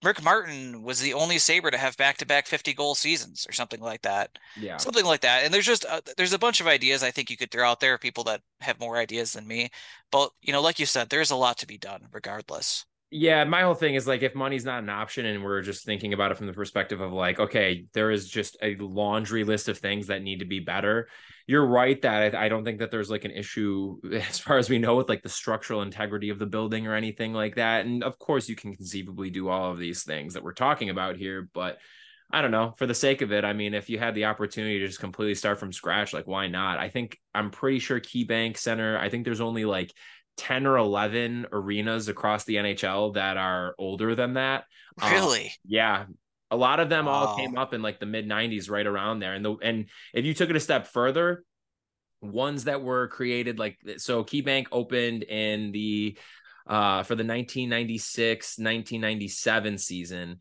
Rick 0.02 0.23
Martin 0.23 0.82
was 0.82 1.00
the 1.00 1.12
only 1.12 1.38
Sabre 1.38 1.70
to 1.70 1.76
have 1.76 1.97
back-to-back 1.99 2.47
50 2.47 2.73
goal 2.73 2.94
seasons 2.94 3.47
or 3.47 3.52
something 3.52 3.80
like 3.80 4.00
that. 4.02 4.38
Yeah. 4.59 4.78
Something 4.78 5.04
like 5.04 5.20
that. 5.20 5.44
And 5.44 5.52
there's 5.52 5.66
just 5.66 5.85
uh, 5.85 6.00
there's 6.16 6.32
a 6.32 6.38
bunch 6.38 6.61
of 6.61 6.66
ideas 6.66 7.02
I 7.02 7.11
think 7.11 7.28
you 7.28 7.37
could 7.37 7.50
throw 7.50 7.68
out 7.68 7.80
there 7.80 7.99
people 7.99 8.25
that 8.25 8.40
have 8.61 8.80
more 8.80 8.97
ideas 8.97 9.35
than 9.35 9.47
me. 9.47 9.68
But, 10.11 10.30
you 10.40 10.54
know, 10.54 10.62
like 10.62 10.78
you 10.78 10.87
said, 10.87 11.11
there's 11.11 11.30
a 11.30 11.37
lot 11.37 11.59
to 11.59 11.66
be 11.66 11.76
done 11.76 12.06
regardless 12.12 12.87
yeah, 13.12 13.42
my 13.42 13.62
whole 13.62 13.74
thing 13.74 13.96
is 13.96 14.06
like 14.06 14.22
if 14.22 14.36
money's 14.36 14.64
not 14.64 14.84
an 14.84 14.88
option 14.88 15.26
and 15.26 15.42
we're 15.42 15.62
just 15.62 15.84
thinking 15.84 16.12
about 16.12 16.30
it 16.30 16.38
from 16.38 16.46
the 16.46 16.52
perspective 16.52 17.00
of 17.00 17.12
like, 17.12 17.40
okay, 17.40 17.86
there 17.92 18.12
is 18.12 18.28
just 18.28 18.56
a 18.62 18.76
laundry 18.76 19.42
list 19.42 19.68
of 19.68 19.78
things 19.78 20.06
that 20.06 20.22
need 20.22 20.38
to 20.38 20.44
be 20.44 20.60
better. 20.60 21.08
You're 21.48 21.66
right 21.66 22.00
that 22.02 22.36
I, 22.36 22.46
I 22.46 22.48
don't 22.48 22.64
think 22.64 22.78
that 22.78 22.92
there's 22.92 23.10
like 23.10 23.24
an 23.24 23.32
issue 23.32 23.98
as 24.12 24.38
far 24.38 24.58
as 24.58 24.70
we 24.70 24.78
know 24.78 24.94
with 24.94 25.08
like 25.08 25.22
the 25.24 25.28
structural 25.28 25.82
integrity 25.82 26.30
of 26.30 26.38
the 26.38 26.46
building 26.46 26.86
or 26.86 26.94
anything 26.94 27.32
like 27.32 27.56
that. 27.56 27.84
And 27.84 28.04
of 28.04 28.16
course, 28.20 28.48
you 28.48 28.54
can 28.54 28.76
conceivably 28.76 29.30
do 29.30 29.48
all 29.48 29.72
of 29.72 29.78
these 29.78 30.04
things 30.04 30.34
that 30.34 30.44
we're 30.44 30.52
talking 30.52 30.88
about 30.88 31.16
here, 31.16 31.48
but 31.52 31.78
I 32.32 32.42
don't 32.42 32.52
know, 32.52 32.74
for 32.76 32.86
the 32.86 32.94
sake 32.94 33.22
of 33.22 33.32
it, 33.32 33.44
I 33.44 33.54
mean, 33.54 33.74
if 33.74 33.90
you 33.90 33.98
had 33.98 34.14
the 34.14 34.26
opportunity 34.26 34.78
to 34.78 34.86
just 34.86 35.00
completely 35.00 35.34
start 35.34 35.58
from 35.58 35.72
scratch, 35.72 36.12
like 36.12 36.28
why 36.28 36.46
not? 36.46 36.78
I 36.78 36.88
think 36.88 37.18
I'm 37.34 37.50
pretty 37.50 37.80
sure 37.80 37.98
KeyBank 37.98 38.56
Center, 38.56 38.96
I 38.96 39.08
think 39.08 39.24
there's 39.24 39.40
only 39.40 39.64
like 39.64 39.92
10 40.37 40.66
or 40.66 40.76
11 40.76 41.46
arenas 41.52 42.08
across 42.08 42.44
the 42.44 42.56
NHL 42.56 43.14
that 43.14 43.37
are 43.37 43.75
older 43.78 44.14
than 44.14 44.34
that. 44.34 44.64
Um, 45.00 45.12
really? 45.12 45.44
Um, 45.44 45.50
yeah. 45.66 46.04
A 46.50 46.56
lot 46.56 46.80
of 46.80 46.88
them 46.88 47.06
wow. 47.06 47.12
all 47.12 47.37
came 47.37 47.56
up 47.56 47.75
in 47.75 47.82
like 47.82 48.00
the 48.00 48.06
mid 48.06 48.28
90s, 48.28 48.70
right 48.70 48.87
around 48.87 49.20
there. 49.20 49.34
And 49.34 49.44
the 49.44 49.54
and 49.62 49.87
if 50.12 50.25
you 50.25 50.34
took 50.34 50.50
it 50.50 50.56
a 50.56 50.60
step 50.60 50.88
further, 50.88 51.44
ones 52.22 52.64
that 52.64 52.82
were 52.82 53.08
created 53.08 53.58
like 53.58 53.78
so 53.96 54.22
KeyBank 54.22 54.66
opened 54.72 55.22
in 55.22 55.72
the 55.72 56.18
uh 56.66 57.02
for 57.02 57.14
the 57.14 57.25
1996 57.25 58.58
1997 58.58 59.78
season 59.78 60.38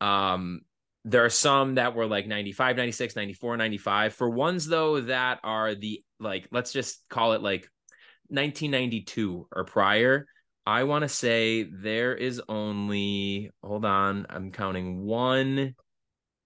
um 0.00 0.60
there 1.04 1.24
are 1.24 1.30
some 1.30 1.76
that 1.76 1.94
were 1.94 2.06
like 2.06 2.26
95 2.26 2.76
96 2.76 3.16
94 3.16 3.56
95 3.56 4.14
for 4.14 4.30
ones 4.30 4.66
though 4.66 5.00
that 5.00 5.40
are 5.42 5.74
the 5.74 6.04
like 6.20 6.48
let's 6.52 6.72
just 6.72 7.02
call 7.08 7.32
it 7.32 7.42
like 7.42 7.68
1992 8.28 9.48
or 9.52 9.64
prior 9.64 10.26
i 10.66 10.84
want 10.84 11.02
to 11.02 11.08
say 11.08 11.64
there 11.64 12.14
is 12.14 12.40
only 12.48 13.50
hold 13.62 13.84
on 13.84 14.26
i'm 14.30 14.52
counting 14.52 15.04
one 15.04 15.74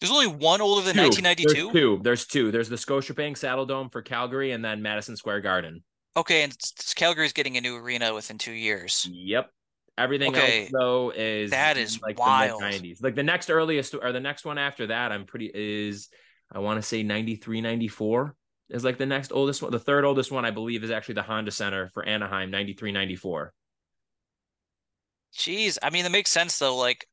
there's 0.00 0.10
only 0.10 0.28
one 0.28 0.62
older 0.62 0.80
than 0.80 0.96
1992. 0.96 1.52
There's 1.52 1.72
two. 1.72 2.00
There's 2.02 2.26
two. 2.26 2.50
There's 2.50 2.68
the 2.70 2.76
Scotiabank 2.76 3.32
Saddledome 3.32 3.92
for 3.92 4.00
Calgary, 4.00 4.52
and 4.52 4.64
then 4.64 4.80
Madison 4.80 5.14
Square 5.14 5.42
Garden. 5.42 5.84
Okay, 6.16 6.42
and 6.42 6.56
Calgary's 6.96 7.34
getting 7.34 7.56
a 7.58 7.60
new 7.60 7.76
arena 7.76 8.14
within 8.14 8.38
two 8.38 8.52
years. 8.52 9.06
Yep. 9.10 9.50
Everything 9.98 10.30
okay. 10.30 10.62
else 10.62 10.70
though 10.72 11.12
is 11.14 11.50
that 11.50 11.76
is 11.76 12.00
like 12.00 12.18
wild. 12.18 12.62
the 12.62 12.66
mid 12.66 12.82
90s. 12.82 13.02
Like 13.02 13.14
the 13.14 13.22
next 13.22 13.50
earliest 13.50 13.94
or 13.94 14.12
the 14.12 14.20
next 14.20 14.46
one 14.46 14.56
after 14.56 14.86
that, 14.86 15.12
I'm 15.12 15.26
pretty 15.26 15.50
is 15.52 16.08
I 16.50 16.60
want 16.60 16.78
to 16.78 16.82
say 16.82 17.02
93, 17.02 17.60
94 17.60 18.34
is 18.70 18.84
like 18.84 18.98
the 18.98 19.06
next 19.06 19.32
oldest 19.32 19.62
one. 19.62 19.72
The 19.72 19.78
third 19.78 20.04
oldest 20.04 20.30
one, 20.30 20.44
I 20.44 20.50
believe, 20.50 20.84
is 20.84 20.90
actually 20.90 21.16
the 21.16 21.22
Honda 21.22 21.50
Center 21.50 21.88
for 21.88 22.04
Anaheim, 22.04 22.50
93, 22.50 22.92
94. 22.92 23.52
Jeez, 25.34 25.78
I 25.82 25.90
mean, 25.90 26.04
that 26.04 26.12
makes 26.12 26.30
sense 26.30 26.58
though. 26.58 26.76
Like 26.76 27.06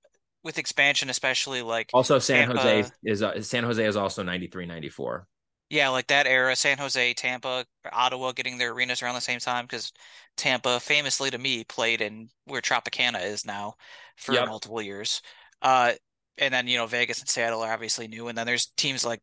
with 0.44 0.58
expansion, 0.58 1.10
especially 1.10 1.62
like 1.62 1.90
also 1.94 2.20
San 2.20 2.48
Tampa. 2.48 2.62
Jose 2.62 2.92
is 3.04 3.22
uh, 3.22 3.42
San 3.42 3.64
Jose 3.64 3.86
is 3.86 3.96
also 3.96 4.24
93, 4.24 4.66
94. 4.66 5.28
Yeah, 5.70 5.90
like 5.90 6.08
that 6.08 6.28
era, 6.28 6.56
San 6.56 6.78
Jose, 6.78 7.14
Tampa, 7.16 7.66
Ottawa 7.92 8.32
getting 8.32 8.58
their 8.58 8.72
arenas 8.72 9.04
around 9.04 9.16
the 9.16 9.22
same 9.22 9.40
time 9.40 9.66
because 9.66 9.92
Tampa, 10.38 10.80
famously 10.80 11.30
to 11.30 11.38
me, 11.38 11.66
played 11.66 12.00
in 12.00 12.30
where 12.46 12.62
Tropicana 12.62 13.26
is 13.26 13.46
now 13.46 13.76
for 14.16 14.34
yep. 14.34 14.48
multiple 14.48 14.82
years. 14.82 15.22
Uh, 15.62 15.92
and 16.38 16.54
then 16.54 16.68
you 16.68 16.78
know 16.78 16.88
Vegas 16.88 17.20
and 17.20 17.28
Seattle 17.28 17.62
are 17.62 17.74
obviously 17.74 18.08
new, 18.08 18.28
and 18.28 18.38
then 18.38 18.46
there's 18.46 18.68
teams 18.78 19.06
like 19.06 19.20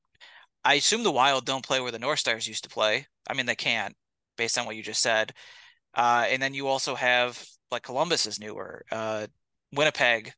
I 0.64 0.74
assume 0.74 1.02
the 1.02 1.12
Wild 1.12 1.44
don't 1.44 1.64
play 1.64 1.80
where 1.80 1.92
the 1.92 1.98
North 1.98 2.18
Stars 2.18 2.48
used 2.48 2.64
to 2.64 2.70
play. 2.70 3.06
I 3.28 3.34
mean, 3.34 3.46
they 3.46 3.54
can't 3.54 3.94
based 4.36 4.58
on 4.58 4.66
what 4.66 4.76
you 4.76 4.82
just 4.82 5.02
said. 5.02 5.32
Uh, 5.94 6.26
and 6.28 6.42
then 6.42 6.54
you 6.54 6.66
also 6.66 6.94
have 6.94 7.44
like 7.70 7.82
Columbus 7.82 8.26
is 8.26 8.40
newer. 8.40 8.84
Uh, 8.90 9.26
Winnipeg 9.72 10.32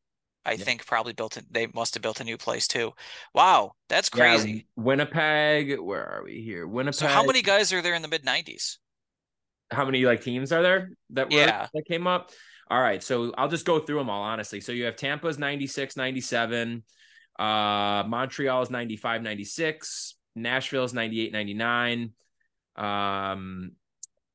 I 0.46 0.52
yeah. 0.52 0.64
think 0.64 0.86
probably 0.86 1.12
built 1.12 1.36
it. 1.36 1.44
They 1.50 1.66
must 1.74 1.94
have 1.94 2.02
built 2.02 2.20
a 2.20 2.24
new 2.24 2.36
place 2.36 2.68
too. 2.68 2.92
Wow, 3.34 3.72
that's 3.88 4.08
crazy. 4.08 4.52
Yeah, 4.52 4.82
Winnipeg. 4.84 5.80
Where 5.80 6.06
are 6.06 6.22
we 6.24 6.40
here? 6.40 6.68
Winnipeg. 6.68 6.94
So 6.94 7.08
how 7.08 7.24
many 7.24 7.42
guys 7.42 7.72
are 7.72 7.82
there 7.82 7.94
in 7.94 8.02
the 8.02 8.08
mid 8.08 8.24
'90s? 8.24 8.76
How 9.72 9.84
many 9.84 10.04
like 10.06 10.22
teams 10.22 10.52
are 10.52 10.62
there 10.62 10.90
that 11.10 11.30
were 11.30 11.36
yeah. 11.36 11.66
that 11.74 11.84
came 11.86 12.06
up? 12.06 12.30
All 12.70 12.80
right, 12.80 13.02
so 13.02 13.32
I'll 13.36 13.48
just 13.48 13.66
go 13.66 13.80
through 13.80 13.98
them 13.98 14.08
all 14.08 14.22
honestly. 14.22 14.60
So 14.60 14.70
you 14.70 14.84
have 14.84 14.96
Tampa's 14.96 15.38
96, 15.38 15.96
97, 15.96 16.84
uh 17.38 18.04
Montreal's 18.06 18.70
95, 18.70 19.22
96, 19.22 20.15
Nashville's 20.36 20.94
98, 20.94 21.32
99, 21.32 22.12
um 22.76 23.72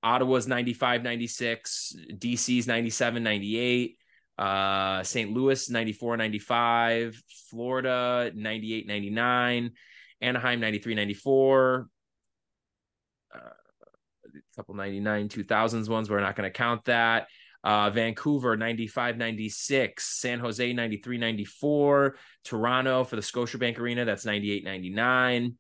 Ottawa's 0.03 0.47
95, 0.47 1.03
96, 1.03 1.95
DC's 2.13 2.67
97, 2.67 3.21
98, 3.23 3.97
uh, 4.37 5.03
St. 5.03 5.31
Louis 5.31 5.69
94 5.69 6.17
95, 6.17 7.21
Florida 7.49 8.31
98 8.33 8.87
99, 8.87 9.71
Anaheim 10.21 10.59
93 10.59 10.95
94, 10.95 11.87
uh, 13.35 13.37
a 13.37 14.55
couple 14.55 14.73
99 14.73 15.29
2000s 15.29 15.87
ones. 15.87 16.09
We're 16.09 16.19
not 16.19 16.35
going 16.35 16.51
to 16.51 16.57
count 16.57 16.85
that. 16.85 17.27
Uh, 17.63 17.91
Vancouver 17.91 18.57
95 18.57 19.17
96, 19.17 20.03
San 20.03 20.39
Jose 20.39 20.73
93 20.73 21.19
94, 21.19 22.15
Toronto 22.43 23.03
for 23.03 23.15
the 23.15 23.21
Scotiabank 23.21 23.77
Arena, 23.77 24.03
that's 24.03 24.25
98 24.25 24.63
99. 24.63 25.57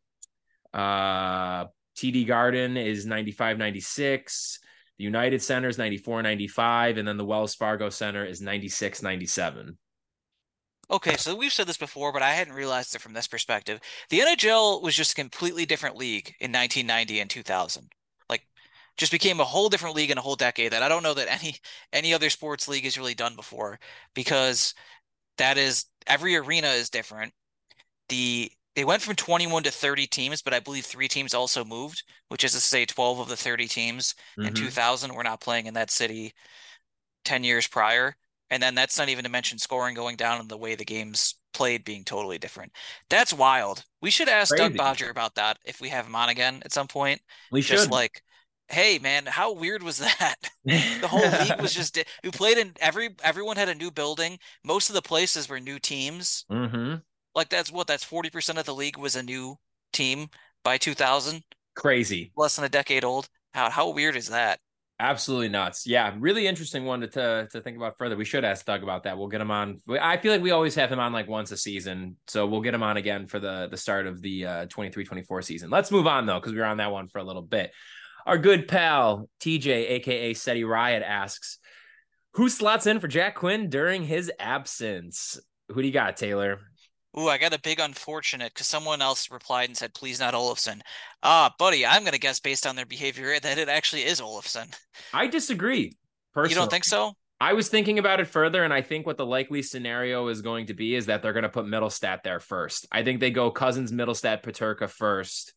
Uh, 0.73 1.65
TD 1.95 2.27
Garden 2.27 2.77
is 2.77 3.05
95 3.05 3.57
96. 3.57 4.59
The 4.97 5.03
United 5.03 5.41
Center 5.41 5.67
is 5.67 5.77
94 5.77 6.21
95, 6.21 6.97
and 6.97 7.07
then 7.07 7.17
the 7.17 7.25
Wells 7.25 7.55
Fargo 7.55 7.89
Center 7.89 8.25
is 8.25 8.41
96 8.41 9.01
97. 9.01 9.77
Okay, 10.91 11.15
so 11.15 11.35
we've 11.35 11.53
said 11.53 11.67
this 11.67 11.77
before, 11.77 12.11
but 12.11 12.21
I 12.21 12.31
hadn't 12.31 12.53
realized 12.53 12.93
it 12.93 13.01
from 13.01 13.13
this 13.13 13.27
perspective. 13.27 13.79
The 14.09 14.19
NHL 14.19 14.81
was 14.81 14.93
just 14.93 15.13
a 15.13 15.15
completely 15.15 15.65
different 15.65 15.95
league 15.95 16.35
in 16.41 16.51
1990 16.51 17.21
and 17.21 17.29
2000. 17.29 17.89
Like, 18.29 18.45
just 18.97 19.11
became 19.11 19.39
a 19.39 19.45
whole 19.45 19.69
different 19.69 19.95
league 19.95 20.11
in 20.11 20.17
a 20.17 20.21
whole 20.21 20.35
decade 20.35 20.73
that 20.73 20.83
I 20.83 20.89
don't 20.89 21.03
know 21.03 21.13
that 21.13 21.31
any 21.31 21.55
any 21.93 22.13
other 22.13 22.29
sports 22.29 22.67
league 22.67 22.83
has 22.83 22.97
really 22.97 23.13
done 23.13 23.35
before 23.37 23.79
because 24.13 24.73
that 25.37 25.57
is 25.57 25.85
every 26.07 26.35
arena 26.35 26.67
is 26.67 26.89
different. 26.89 27.33
The 28.09 28.51
they 28.75 28.85
went 28.85 29.01
from 29.01 29.15
21 29.15 29.63
to 29.63 29.71
30 29.71 30.07
teams, 30.07 30.41
but 30.41 30.53
I 30.53 30.59
believe 30.59 30.85
three 30.85 31.07
teams 31.07 31.33
also 31.33 31.65
moved, 31.65 32.03
which 32.29 32.43
is 32.43 32.53
to 32.53 32.59
say 32.59 32.85
12 32.85 33.19
of 33.19 33.27
the 33.27 33.35
30 33.35 33.67
teams 33.67 34.15
mm-hmm. 34.37 34.47
in 34.47 34.53
2000 34.53 35.13
were 35.13 35.23
not 35.23 35.41
playing 35.41 35.65
in 35.65 35.73
that 35.73 35.91
city 35.91 36.33
10 37.25 37.43
years 37.43 37.67
prior. 37.67 38.15
And 38.49 38.61
then 38.61 38.75
that's 38.75 38.97
not 38.97 39.09
even 39.09 39.23
to 39.23 39.29
mention 39.29 39.57
scoring 39.57 39.95
going 39.95 40.17
down 40.17 40.39
and 40.39 40.49
the 40.49 40.57
way 40.57 40.75
the 40.75 40.85
games 40.85 41.35
played 41.53 41.85
being 41.85 42.03
totally 42.03 42.37
different. 42.37 42.73
That's 43.09 43.33
wild. 43.33 43.83
We 44.01 44.11
should 44.11 44.29
ask 44.29 44.49
Crazy. 44.49 44.63
Doug 44.63 44.77
Bodger 44.77 45.09
about 45.09 45.35
that 45.35 45.57
if 45.65 45.79
we 45.79 45.89
have 45.89 46.05
him 46.05 46.15
on 46.15 46.29
again 46.29 46.61
at 46.63 46.73
some 46.73 46.87
point. 46.87 47.21
We 47.51 47.61
just 47.61 47.85
should. 47.85 47.91
like, 47.91 48.21
hey 48.67 48.99
man, 48.99 49.25
how 49.25 49.53
weird 49.53 49.83
was 49.83 49.99
that? 49.99 50.35
the 50.65 51.07
whole 51.07 51.19
league 51.21 51.61
was 51.61 51.73
just 51.81 51.97
we 52.23 52.31
played 52.31 52.57
in 52.57 52.73
every 52.79 53.09
everyone 53.23 53.57
had 53.57 53.69
a 53.69 53.75
new 53.75 53.91
building. 53.91 54.37
Most 54.65 54.89
of 54.89 54.95
the 54.95 55.01
places 55.01 55.47
were 55.47 55.59
new 55.59 55.79
teams. 55.79 56.45
Mm-hmm. 56.51 56.95
Like 57.35 57.49
that's 57.49 57.71
what 57.71 57.87
that's 57.87 58.05
40% 58.05 58.57
of 58.57 58.65
the 58.65 58.75
league 58.75 58.97
was 58.97 59.15
a 59.15 59.23
new 59.23 59.57
team 59.93 60.29
by 60.63 60.77
2000. 60.77 61.43
Crazy. 61.75 62.31
Less 62.35 62.55
than 62.55 62.65
a 62.65 62.69
decade 62.69 63.03
old. 63.03 63.29
How 63.53 63.69
how 63.69 63.89
weird 63.89 64.15
is 64.15 64.29
that? 64.29 64.59
Absolutely 64.99 65.49
nuts. 65.49 65.87
Yeah, 65.87 66.13
really 66.19 66.45
interesting 66.45 66.85
one 66.85 67.01
to, 67.01 67.07
to, 67.07 67.47
to 67.51 67.61
think 67.61 67.75
about 67.75 67.97
further. 67.97 68.15
We 68.15 68.23
should 68.23 68.45
ask 68.45 68.63
Doug 68.67 68.83
about 68.83 69.03
that. 69.03 69.17
We'll 69.17 69.29
get 69.29 69.41
him 69.41 69.49
on. 69.49 69.79
I 69.99 70.17
feel 70.17 70.31
like 70.31 70.43
we 70.43 70.51
always 70.51 70.75
have 70.75 70.91
him 70.91 70.99
on 70.99 71.11
like 71.11 71.27
once 71.27 71.51
a 71.51 71.57
season, 71.57 72.17
so 72.27 72.45
we'll 72.45 72.61
get 72.61 72.75
him 72.75 72.83
on 72.83 72.97
again 72.97 73.25
for 73.25 73.39
the 73.39 73.67
the 73.71 73.77
start 73.77 74.05
of 74.05 74.21
the 74.21 74.45
uh 74.45 74.65
23-24 74.67 75.43
season. 75.43 75.69
Let's 75.71 75.91
move 75.91 76.05
on 76.05 76.27
though, 76.27 76.39
because 76.39 76.53
we 76.53 76.59
were 76.59 76.65
on 76.65 76.77
that 76.77 76.91
one 76.91 77.07
for 77.07 77.17
a 77.17 77.23
little 77.23 77.41
bit. 77.41 77.71
Our 78.27 78.37
good 78.37 78.67
pal 78.67 79.27
TJ, 79.39 79.89
aka 79.89 80.33
SETI 80.35 80.63
Riot, 80.65 81.01
asks, 81.03 81.57
"Who 82.33 82.47
slots 82.47 82.85
in 82.85 82.99
for 82.99 83.07
Jack 83.07 83.35
Quinn 83.35 83.69
during 83.69 84.03
his 84.03 84.31
absence?" 84.39 85.39
Who 85.69 85.81
do 85.81 85.87
you 85.87 85.93
got, 85.93 86.17
Taylor? 86.17 86.59
Ooh, 87.17 87.27
I 87.27 87.37
got 87.37 87.53
a 87.53 87.59
big 87.59 87.79
unfortunate 87.79 88.53
because 88.53 88.67
someone 88.67 89.01
else 89.01 89.29
replied 89.29 89.69
and 89.69 89.77
said, 89.77 89.93
please 89.93 90.19
not 90.19 90.33
Olofsson. 90.33 90.81
Ah, 91.23 91.53
buddy, 91.59 91.85
I'm 91.85 92.03
going 92.03 92.13
to 92.13 92.19
guess 92.19 92.39
based 92.39 92.65
on 92.65 92.75
their 92.75 92.85
behavior 92.85 93.37
that 93.39 93.57
it 93.57 93.67
actually 93.67 94.03
is 94.03 94.21
Olofsson. 94.21 94.73
I 95.13 95.27
disagree. 95.27 95.97
Personally. 96.33 96.55
You 96.55 96.61
don't 96.61 96.71
think 96.71 96.85
so? 96.85 97.13
I 97.41 97.53
was 97.53 97.69
thinking 97.69 97.97
about 97.97 98.19
it 98.19 98.27
further, 98.27 98.63
and 98.63 98.71
I 98.71 98.83
think 98.83 99.07
what 99.07 99.17
the 99.17 99.25
likely 99.25 99.63
scenario 99.63 100.27
is 100.27 100.41
going 100.41 100.67
to 100.67 100.75
be 100.75 100.95
is 100.95 101.07
that 101.07 101.21
they're 101.21 101.33
going 101.33 101.43
to 101.43 101.49
put 101.49 101.65
Mittelstadt 101.65 102.21
there 102.23 102.39
first. 102.39 102.87
I 102.91 103.03
think 103.03 103.19
they 103.19 103.31
go 103.31 103.49
Cozens, 103.49 103.91
Mittelstadt, 103.91 104.43
Peterka 104.43 104.87
first. 104.87 105.53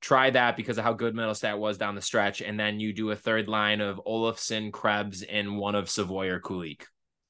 Try 0.00 0.30
that 0.30 0.56
because 0.56 0.78
of 0.78 0.84
how 0.84 0.94
good 0.94 1.14
Mittelstadt 1.14 1.58
was 1.58 1.76
down 1.76 1.94
the 1.94 2.00
stretch, 2.00 2.40
and 2.40 2.58
then 2.58 2.80
you 2.80 2.94
do 2.94 3.10
a 3.10 3.16
third 3.16 3.46
line 3.46 3.80
of 3.80 4.00
Olofsson, 4.06 4.72
Krebs, 4.72 5.22
and 5.22 5.58
one 5.58 5.74
of 5.74 5.90
Savoy 5.90 6.28
or 6.28 6.40
Kulich. 6.40 6.82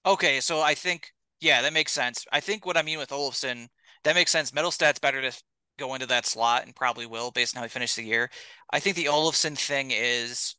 Okay, 0.06 0.40
so 0.40 0.60
I 0.60 0.75
think 0.75 1.10
yeah, 1.40 1.62
that 1.62 1.73
makes 1.73 1.92
sense. 1.92 2.25
I 2.33 2.40
think 2.40 2.66
what 2.66 2.76
I 2.76 2.83
mean 2.83 2.99
with 2.99 3.11
Olofsson, 3.11 3.68
that 4.04 4.14
makes 4.14 4.30
sense. 4.30 4.50
Mittelstadt's 4.50 4.99
better 4.99 5.23
to 5.23 5.42
go 5.78 5.95
into 5.95 6.07
that 6.07 6.26
slot 6.26 6.64
and 6.64 6.75
probably 6.75 7.07
will 7.07 7.30
based 7.30 7.57
on 7.57 7.61
how 7.61 7.64
he 7.64 7.68
finished 7.68 7.97
the 7.97 8.02
year. 8.02 8.30
I 8.71 8.80
think 8.80 8.97
the 8.97 9.07
Olofsson 9.07 9.57
thing 9.57 9.90
is, 9.92 10.57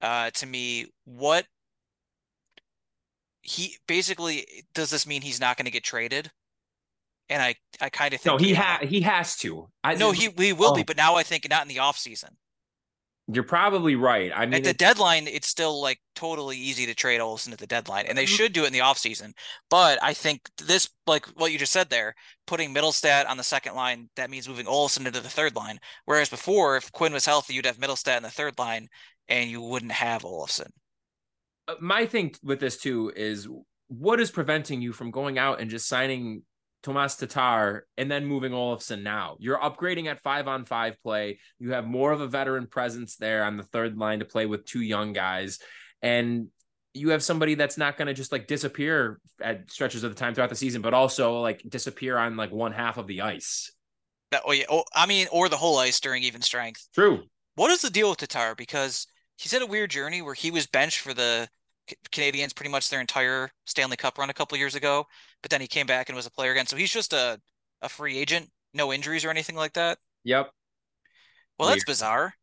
uh, 0.00 0.30
to 0.30 0.46
me, 0.46 0.86
what 1.04 1.44
he 3.42 3.76
basically 3.86 4.46
does 4.74 4.90
this 4.90 5.06
mean 5.06 5.22
he's 5.22 5.40
not 5.40 5.56
going 5.56 5.66
to 5.66 5.72
get 5.72 5.84
traded? 5.84 6.30
And 7.28 7.42
I, 7.42 7.56
I 7.80 7.90
kind 7.90 8.14
of 8.14 8.20
think 8.20 8.40
no, 8.40 8.44
he 8.44 8.54
ha- 8.54 8.80
he 8.82 9.02
has 9.02 9.36
to. 9.38 9.68
I 9.84 9.94
no, 9.96 10.12
he 10.12 10.30
he 10.38 10.52
will 10.54 10.70
oh. 10.70 10.74
be, 10.74 10.82
but 10.82 10.96
now 10.96 11.16
I 11.16 11.24
think 11.24 11.46
not 11.50 11.62
in 11.62 11.68
the 11.68 11.80
off 11.80 11.98
season. 11.98 12.36
You're 13.30 13.44
probably 13.44 13.94
right. 13.94 14.32
I 14.34 14.46
mean, 14.46 14.54
at 14.54 14.64
the 14.64 14.72
deadline, 14.72 15.28
it's 15.28 15.48
still 15.48 15.82
like 15.82 16.00
totally 16.14 16.56
easy 16.56 16.86
to 16.86 16.94
trade 16.94 17.20
Olson 17.20 17.52
at 17.52 17.58
the 17.58 17.66
deadline, 17.66 18.06
and 18.06 18.16
they 18.16 18.24
mm-hmm. 18.24 18.34
should 18.34 18.52
do 18.54 18.64
it 18.64 18.68
in 18.68 18.72
the 18.72 18.78
offseason. 18.78 19.32
But 19.68 20.02
I 20.02 20.14
think 20.14 20.48
this, 20.56 20.88
like 21.06 21.26
what 21.36 21.52
you 21.52 21.58
just 21.58 21.72
said 21.72 21.90
there, 21.90 22.14
putting 22.46 22.72
Mittelstadt 22.72 23.28
on 23.28 23.36
the 23.36 23.42
second 23.42 23.74
line, 23.74 24.08
that 24.16 24.30
means 24.30 24.48
moving 24.48 24.66
Olson 24.66 25.06
into 25.06 25.20
the 25.20 25.28
third 25.28 25.54
line. 25.54 25.78
Whereas 26.06 26.30
before, 26.30 26.78
if 26.78 26.90
Quinn 26.92 27.12
was 27.12 27.26
healthy, 27.26 27.52
you'd 27.52 27.66
have 27.66 27.76
Mittelstadt 27.76 28.16
in 28.16 28.22
the 28.22 28.30
third 28.30 28.58
line, 28.58 28.88
and 29.28 29.50
you 29.50 29.60
wouldn't 29.60 29.92
have 29.92 30.24
Olsen. 30.24 30.72
Uh, 31.68 31.74
my 31.80 32.06
thing 32.06 32.34
with 32.42 32.60
this 32.60 32.78
too 32.78 33.12
is 33.14 33.46
what 33.88 34.20
is 34.20 34.30
preventing 34.30 34.80
you 34.80 34.94
from 34.94 35.10
going 35.10 35.38
out 35.38 35.60
and 35.60 35.70
just 35.70 35.86
signing 35.86 36.42
Tomas 36.82 37.16
Tatar, 37.16 37.86
and 37.96 38.10
then 38.10 38.24
moving 38.24 38.52
Olofsson 38.52 39.02
now. 39.02 39.36
You're 39.40 39.58
upgrading 39.58 40.06
at 40.06 40.20
five 40.20 40.46
on 40.46 40.64
five 40.64 41.00
play. 41.02 41.40
You 41.58 41.72
have 41.72 41.86
more 41.86 42.12
of 42.12 42.20
a 42.20 42.26
veteran 42.26 42.66
presence 42.66 43.16
there 43.16 43.44
on 43.44 43.56
the 43.56 43.64
third 43.64 43.96
line 43.96 44.20
to 44.20 44.24
play 44.24 44.46
with 44.46 44.64
two 44.64 44.80
young 44.80 45.12
guys. 45.12 45.58
And 46.02 46.48
you 46.94 47.10
have 47.10 47.22
somebody 47.22 47.54
that's 47.54 47.78
not 47.78 47.96
going 47.96 48.06
to 48.06 48.14
just 48.14 48.32
like 48.32 48.46
disappear 48.46 49.20
at 49.40 49.70
stretches 49.70 50.04
of 50.04 50.10
the 50.10 50.18
time 50.18 50.34
throughout 50.34 50.50
the 50.50 50.56
season, 50.56 50.82
but 50.82 50.94
also 50.94 51.40
like 51.40 51.62
disappear 51.68 52.16
on 52.16 52.36
like 52.36 52.52
one 52.52 52.72
half 52.72 52.96
of 52.96 53.06
the 53.06 53.22
ice. 53.22 53.72
That, 54.30 54.42
oh 54.44 54.52
yeah, 54.52 54.64
oh, 54.70 54.84
I 54.94 55.06
mean, 55.06 55.26
or 55.32 55.48
the 55.48 55.56
whole 55.56 55.78
ice 55.78 56.00
during 56.00 56.22
even 56.22 56.42
strength. 56.42 56.86
True. 56.94 57.22
What 57.56 57.70
is 57.70 57.82
the 57.82 57.90
deal 57.90 58.10
with 58.10 58.18
Tatar? 58.18 58.54
Because 58.54 59.06
he's 59.36 59.52
had 59.52 59.62
a 59.62 59.66
weird 59.66 59.90
journey 59.90 60.22
where 60.22 60.34
he 60.34 60.50
was 60.50 60.66
benched 60.66 61.00
for 61.00 61.12
the 61.12 61.48
Canadiens 62.12 62.54
pretty 62.54 62.70
much 62.70 62.90
their 62.90 63.00
entire 63.00 63.50
Stanley 63.64 63.96
Cup 63.96 64.18
run 64.18 64.30
a 64.30 64.34
couple 64.34 64.58
years 64.58 64.74
ago, 64.74 65.06
but 65.42 65.50
then 65.50 65.60
he 65.60 65.66
came 65.66 65.86
back 65.86 66.08
and 66.08 66.16
was 66.16 66.26
a 66.26 66.30
player 66.30 66.52
again. 66.52 66.66
So 66.66 66.76
he's 66.76 66.92
just 66.92 67.12
a 67.12 67.40
a 67.82 67.88
free 67.88 68.18
agent, 68.18 68.50
no 68.74 68.92
injuries 68.92 69.24
or 69.24 69.30
anything 69.30 69.56
like 69.56 69.74
that. 69.74 69.98
Yep. 70.24 70.50
Well, 71.58 71.68
Weird. 71.68 71.76
that's 71.76 71.84
bizarre. 71.84 72.34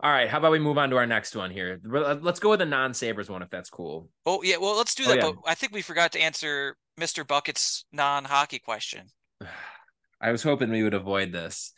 All 0.00 0.10
right, 0.10 0.28
how 0.28 0.38
about 0.38 0.52
we 0.52 0.58
move 0.58 0.76
on 0.76 0.90
to 0.90 0.96
our 0.96 1.06
next 1.06 1.34
one 1.34 1.50
here? 1.50 1.80
Uh, 1.90 2.16
let's 2.20 2.38
go 2.38 2.50
with 2.50 2.58
the 2.58 2.66
non-Sabres 2.66 3.30
one 3.30 3.40
if 3.42 3.48
that's 3.48 3.70
cool. 3.70 4.10
Oh 4.26 4.42
yeah, 4.42 4.58
well 4.58 4.76
let's 4.76 4.94
do 4.94 5.04
oh, 5.06 5.08
that. 5.08 5.24
Oh, 5.24 5.28
yeah. 5.28 5.32
But 5.42 5.50
I 5.50 5.54
think 5.54 5.72
we 5.72 5.82
forgot 5.82 6.12
to 6.12 6.20
answer 6.20 6.76
Mr. 7.00 7.26
Bucket's 7.26 7.84
non-hockey 7.92 8.58
question. 8.58 9.06
I 10.20 10.32
was 10.32 10.42
hoping 10.42 10.70
we 10.70 10.82
would 10.82 10.94
avoid 10.94 11.30
this. 11.30 11.72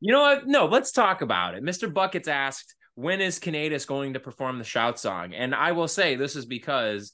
You 0.00 0.12
know 0.12 0.22
what? 0.22 0.46
No, 0.46 0.66
let's 0.66 0.92
talk 0.92 1.20
about 1.20 1.54
it. 1.54 1.62
Mr. 1.62 1.92
Buckets 1.92 2.26
asked, 2.26 2.74
when 2.94 3.20
is 3.20 3.38
Canetis 3.38 3.86
going 3.86 4.14
to 4.14 4.20
perform 4.20 4.58
the 4.58 4.64
shout 4.64 4.98
song? 4.98 5.34
And 5.34 5.54
I 5.54 5.72
will 5.72 5.88
say 5.88 6.16
this 6.16 6.34
is 6.34 6.46
because 6.46 7.12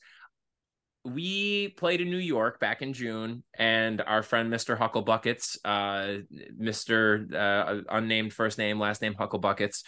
we 1.14 1.68
played 1.68 2.00
in 2.00 2.10
New 2.10 2.18
York 2.18 2.60
back 2.60 2.82
in 2.82 2.92
June, 2.92 3.42
and 3.56 4.00
our 4.00 4.22
friend 4.22 4.52
Mr. 4.52 4.76
Huckle 4.76 5.02
Buckets, 5.02 5.58
uh, 5.64 6.18
Mr. 6.60 7.32
Uh, 7.34 7.82
unnamed 7.90 8.32
first 8.32 8.58
name, 8.58 8.78
last 8.78 9.02
name 9.02 9.14
Huckle 9.14 9.38
Buckets, 9.38 9.84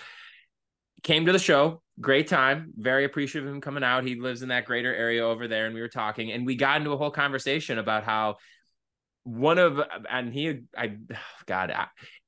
came 1.03 1.27
to 1.27 1.33
the 1.33 1.39
show. 1.39 1.83
Great 2.01 2.29
time. 2.29 2.73
Very 2.77 3.05
appreciative 3.05 3.49
of 3.49 3.55
him 3.55 3.61
coming 3.61 3.85
out. 3.85 4.05
He 4.05 4.15
lives 4.15 4.43
in 4.43 4.49
that 4.49 4.65
greater 4.65 4.95
area 4.95 5.27
over 5.27 5.49
there, 5.49 5.67
and 5.67 5.75
we 5.75 5.81
were 5.81 5.89
talking, 5.89 6.33
and 6.33 6.47
we 6.47 6.57
got 6.57 6.79
into 6.79 6.93
a 6.93 6.97
whole 6.97 7.11
conversation 7.11 7.79
about 7.79 8.05
how 8.05 8.37
one 9.25 9.59
of 9.59 9.81
and 10.11 10.33
he 10.33 10.61
I 10.77 10.97
God 11.47 11.75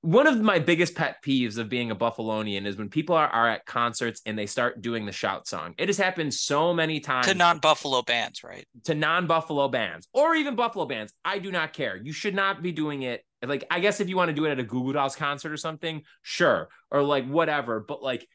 one 0.02 0.26
of 0.26 0.40
my 0.40 0.59
biggest 0.59 0.97
pet 0.97 1.23
peeves 1.25 1.59
of 1.59 1.68
being 1.68 1.92
a 1.92 1.97
Buffalonian 1.97 2.66
is 2.66 2.76
when 2.76 2.88
people 2.88 3.14
are, 3.14 3.28
are 3.28 3.49
at 3.49 3.64
concerts 3.64 4.21
and 4.26 4.37
they 4.37 4.47
start 4.47 4.82
doing 4.82 5.06
the 5.06 5.12
shout 5.12 5.47
song. 5.47 5.75
It 5.78 5.88
has 5.88 5.97
happened 5.97 6.35
so 6.35 6.75
many 6.75 6.99
times 6.99 7.28
to 7.28 7.35
non-Buffalo 7.35 8.02
bands, 8.02 8.42
right? 8.42 8.66
To 8.85 8.94
non-Buffalo 8.97 9.68
bands 9.68 10.09
or 10.12 10.35
even 10.35 10.56
Buffalo 10.56 10.87
bands. 10.87 11.12
I 11.25 11.38
do 11.38 11.52
not 11.52 11.73
care. 11.73 11.97
You 11.97 12.12
should 12.12 12.35
not 12.35 12.62
be 12.62 12.73
doing 12.73 13.02
it. 13.02 13.25
Like 13.44 13.64
I 13.71 13.78
guess 13.78 14.00
if 14.00 14.09
you 14.09 14.16
want 14.16 14.28
to 14.28 14.35
do 14.35 14.44
it 14.44 14.50
at 14.50 14.59
a 14.59 14.64
Goo 14.64 14.82
Goo 14.82 14.92
Dolls 14.92 15.16
concert 15.16 15.52
or 15.52 15.56
something, 15.56 16.02
sure, 16.23 16.68
or 16.90 17.02
like 17.02 17.28
whatever. 17.28 17.80
But 17.80 18.02
like 18.02 18.26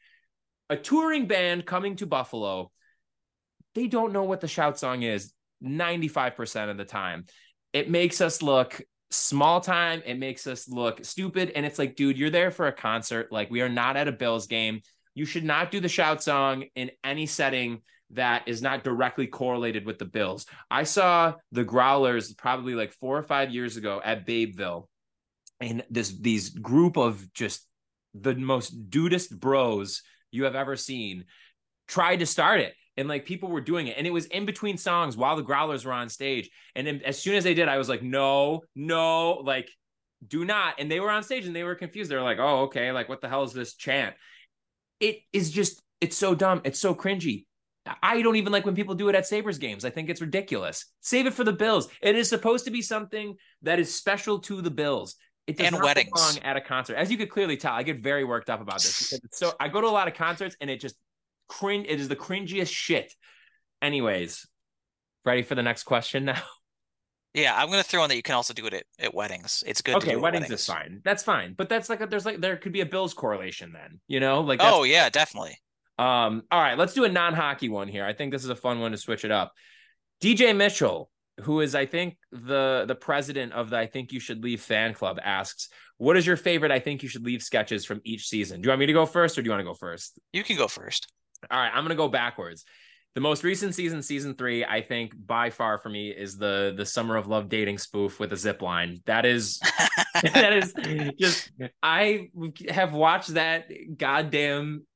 a 0.70 0.76
touring 0.76 1.26
band 1.26 1.66
coming 1.66 1.96
to 1.96 2.06
Buffalo, 2.06 2.70
they 3.74 3.88
don't 3.88 4.14
know 4.14 4.24
what 4.24 4.40
the 4.40 4.48
shout 4.48 4.78
song 4.78 5.02
is 5.02 5.32
95% 5.62 6.70
of 6.70 6.76
the 6.76 6.84
time 6.84 7.26
it 7.72 7.90
makes 7.90 8.20
us 8.20 8.42
look 8.42 8.80
small 9.10 9.60
time. 9.60 10.02
It 10.04 10.18
makes 10.18 10.46
us 10.46 10.68
look 10.68 11.04
stupid. 11.04 11.52
And 11.54 11.64
it's 11.64 11.78
like, 11.78 11.96
dude, 11.96 12.18
you're 12.18 12.30
there 12.30 12.50
for 12.50 12.66
a 12.66 12.72
concert. 12.72 13.32
Like, 13.32 13.50
we 13.50 13.60
are 13.62 13.68
not 13.68 13.96
at 13.96 14.08
a 14.08 14.12
Bills 14.12 14.46
game. 14.46 14.80
You 15.14 15.24
should 15.24 15.44
not 15.44 15.70
do 15.70 15.80
the 15.80 15.88
shout 15.88 16.22
song 16.22 16.64
in 16.74 16.90
any 17.02 17.26
setting 17.26 17.82
that 18.10 18.46
is 18.46 18.62
not 18.62 18.84
directly 18.84 19.26
correlated 19.26 19.84
with 19.84 19.98
the 19.98 20.04
Bills. 20.04 20.46
I 20.70 20.84
saw 20.84 21.34
the 21.52 21.64
Growlers 21.64 22.32
probably 22.32 22.74
like 22.74 22.92
four 22.92 23.18
or 23.18 23.22
five 23.22 23.50
years 23.50 23.76
ago 23.76 24.00
at 24.02 24.26
Babeville, 24.26 24.86
and 25.60 25.84
this 25.90 26.10
these 26.18 26.50
group 26.50 26.96
of 26.96 27.32
just 27.34 27.66
the 28.14 28.34
most 28.34 28.90
dudest 28.90 29.38
bros 29.38 30.02
you 30.30 30.44
have 30.44 30.54
ever 30.54 30.76
seen 30.76 31.24
tried 31.86 32.20
to 32.20 32.26
start 32.26 32.60
it 32.60 32.74
and 32.98 33.08
like 33.08 33.24
people 33.24 33.48
were 33.48 33.60
doing 33.60 33.86
it 33.86 33.96
and 33.96 34.06
it 34.06 34.12
was 34.12 34.26
in 34.26 34.44
between 34.44 34.76
songs 34.76 35.16
while 35.16 35.36
the 35.36 35.42
growlers 35.42 35.84
were 35.84 35.92
on 35.92 36.08
stage 36.08 36.50
and 36.74 36.86
then 36.86 37.00
as 37.04 37.18
soon 37.18 37.34
as 37.34 37.44
they 37.44 37.54
did 37.54 37.68
i 37.68 37.78
was 37.78 37.88
like 37.88 38.02
no 38.02 38.62
no 38.74 39.34
like 39.44 39.70
do 40.26 40.44
not 40.44 40.74
and 40.78 40.90
they 40.90 41.00
were 41.00 41.10
on 41.10 41.22
stage 41.22 41.46
and 41.46 41.54
they 41.54 41.64
were 41.64 41.74
confused 41.74 42.10
they're 42.10 42.22
like 42.22 42.38
oh 42.40 42.62
okay 42.62 42.92
like 42.92 43.08
what 43.08 43.20
the 43.20 43.28
hell 43.28 43.44
is 43.44 43.52
this 43.52 43.74
chant 43.74 44.14
it 45.00 45.20
is 45.32 45.50
just 45.50 45.80
it's 46.00 46.16
so 46.16 46.34
dumb 46.34 46.60
it's 46.64 46.78
so 46.78 46.94
cringy 46.94 47.44
I 48.02 48.20
don't 48.20 48.36
even 48.36 48.52
like 48.52 48.66
when 48.66 48.74
people 48.74 48.94
do 48.94 49.08
it 49.08 49.14
at 49.14 49.26
Sabres 49.26 49.56
games. 49.56 49.82
I 49.82 49.88
think 49.88 50.10
it's 50.10 50.20
ridiculous. 50.20 50.84
Save 51.00 51.26
it 51.26 51.32
for 51.32 51.42
the 51.42 51.54
Bills. 51.54 51.88
It 52.02 52.16
is 52.16 52.28
supposed 52.28 52.66
to 52.66 52.70
be 52.70 52.82
something 52.82 53.36
that 53.62 53.78
is 53.78 53.94
special 53.94 54.40
to 54.40 54.60
the 54.60 54.70
Bills. 54.70 55.16
It 55.46 55.56
does 55.56 55.68
and 55.68 55.76
not 55.76 55.84
weddings. 55.84 56.10
belong 56.12 56.38
at 56.40 56.58
a 56.58 56.60
concert. 56.60 56.96
As 56.96 57.10
you 57.10 57.16
could 57.16 57.30
clearly 57.30 57.56
tell, 57.56 57.72
I 57.72 57.82
get 57.82 57.98
very 57.98 58.24
worked 58.24 58.50
up 58.50 58.60
about 58.60 58.82
this 58.82 59.10
because 59.22 59.38
so 59.38 59.54
I 59.58 59.68
go 59.68 59.80
to 59.80 59.86
a 59.86 59.88
lot 59.88 60.06
of 60.06 60.14
concerts 60.14 60.54
and 60.60 60.68
it 60.68 60.80
just 60.80 60.96
cringe. 61.48 61.86
It 61.88 62.00
is 62.00 62.08
the 62.08 62.16
cringiest 62.16 62.72
shit. 62.72 63.12
Anyways, 63.80 64.46
ready 65.24 65.42
for 65.42 65.54
the 65.54 65.62
next 65.62 65.84
question 65.84 66.26
now? 66.26 66.42
Yeah, 67.34 67.54
I'm 67.54 67.70
gonna 67.70 67.82
throw 67.82 68.02
in 68.04 68.08
that 68.08 68.16
you 68.16 68.22
can 68.22 68.34
also 68.34 68.54
do 68.54 68.66
it 68.66 68.74
at, 68.74 68.84
at 68.98 69.14
weddings. 69.14 69.62
It's 69.66 69.82
good. 69.82 69.96
Okay, 69.96 70.16
weddings, 70.16 70.48
weddings, 70.48 70.60
is 70.60 70.66
fine. 70.66 71.02
That's 71.04 71.22
fine. 71.22 71.54
But 71.56 71.68
that's 71.68 71.88
like 71.88 72.00
a, 72.00 72.06
there's 72.06 72.24
like 72.24 72.40
there 72.40 72.56
could 72.56 72.72
be 72.72 72.80
a 72.80 72.86
Bills 72.86 73.14
correlation 73.14 73.72
then. 73.72 74.00
You 74.08 74.18
know, 74.18 74.40
like 74.40 74.60
oh 74.62 74.82
yeah, 74.82 75.08
definitely. 75.10 75.58
Um, 75.98 76.44
all 76.50 76.60
right, 76.60 76.78
let's 76.78 76.94
do 76.94 77.04
a 77.04 77.08
non-hockey 77.08 77.68
one 77.68 77.88
here. 77.88 78.04
I 78.04 78.12
think 78.12 78.32
this 78.32 78.44
is 78.44 78.50
a 78.50 78.56
fun 78.56 78.80
one 78.80 78.92
to 78.92 78.96
switch 78.96 79.24
it 79.24 79.30
up. 79.30 79.52
DJ 80.22 80.56
Mitchell, 80.56 81.10
who 81.42 81.60
is 81.60 81.74
I 81.74 81.86
think 81.86 82.16
the 82.32 82.84
the 82.88 82.94
president 82.94 83.52
of 83.52 83.70
the 83.70 83.78
I 83.78 83.86
think 83.86 84.12
you 84.12 84.20
should 84.20 84.42
leave 84.42 84.60
fan 84.60 84.94
club, 84.94 85.20
asks, 85.22 85.68
"What 85.98 86.16
is 86.16 86.26
your 86.26 86.36
favorite 86.36 86.72
I 86.72 86.80
think 86.80 87.02
you 87.02 87.08
should 87.08 87.24
leave 87.24 87.42
sketches 87.42 87.84
from 87.84 88.00
each 88.04 88.26
season?" 88.26 88.60
Do 88.60 88.66
you 88.66 88.70
want 88.70 88.80
me 88.80 88.86
to 88.86 88.92
go 88.92 89.06
first, 89.06 89.38
or 89.38 89.42
do 89.42 89.46
you 89.46 89.50
want 89.50 89.60
to 89.60 89.64
go 89.64 89.74
first? 89.74 90.18
You 90.32 90.42
can 90.42 90.56
go 90.56 90.66
first. 90.66 91.12
All 91.50 91.58
right, 91.58 91.70
I'm 91.72 91.84
gonna 91.84 91.94
go 91.94 92.08
backwards. 92.08 92.64
The 93.14 93.20
most 93.20 93.42
recent 93.42 93.74
season, 93.74 94.02
season 94.02 94.34
three, 94.34 94.64
I 94.64 94.82
think 94.82 95.12
by 95.26 95.50
far 95.50 95.78
for 95.78 95.88
me 95.88 96.10
is 96.10 96.36
the 96.36 96.74
the 96.76 96.86
Summer 96.86 97.16
of 97.16 97.26
Love 97.26 97.48
dating 97.48 97.78
spoof 97.78 98.20
with 98.20 98.32
a 98.32 98.36
zip 98.36 98.62
line. 98.62 99.00
That 99.06 99.26
is 99.26 99.60
that 100.22 100.52
is 100.52 100.74
just 101.18 101.50
I 101.82 102.28
have 102.68 102.92
watched 102.92 103.34
that 103.34 103.70
goddamn 103.96 104.86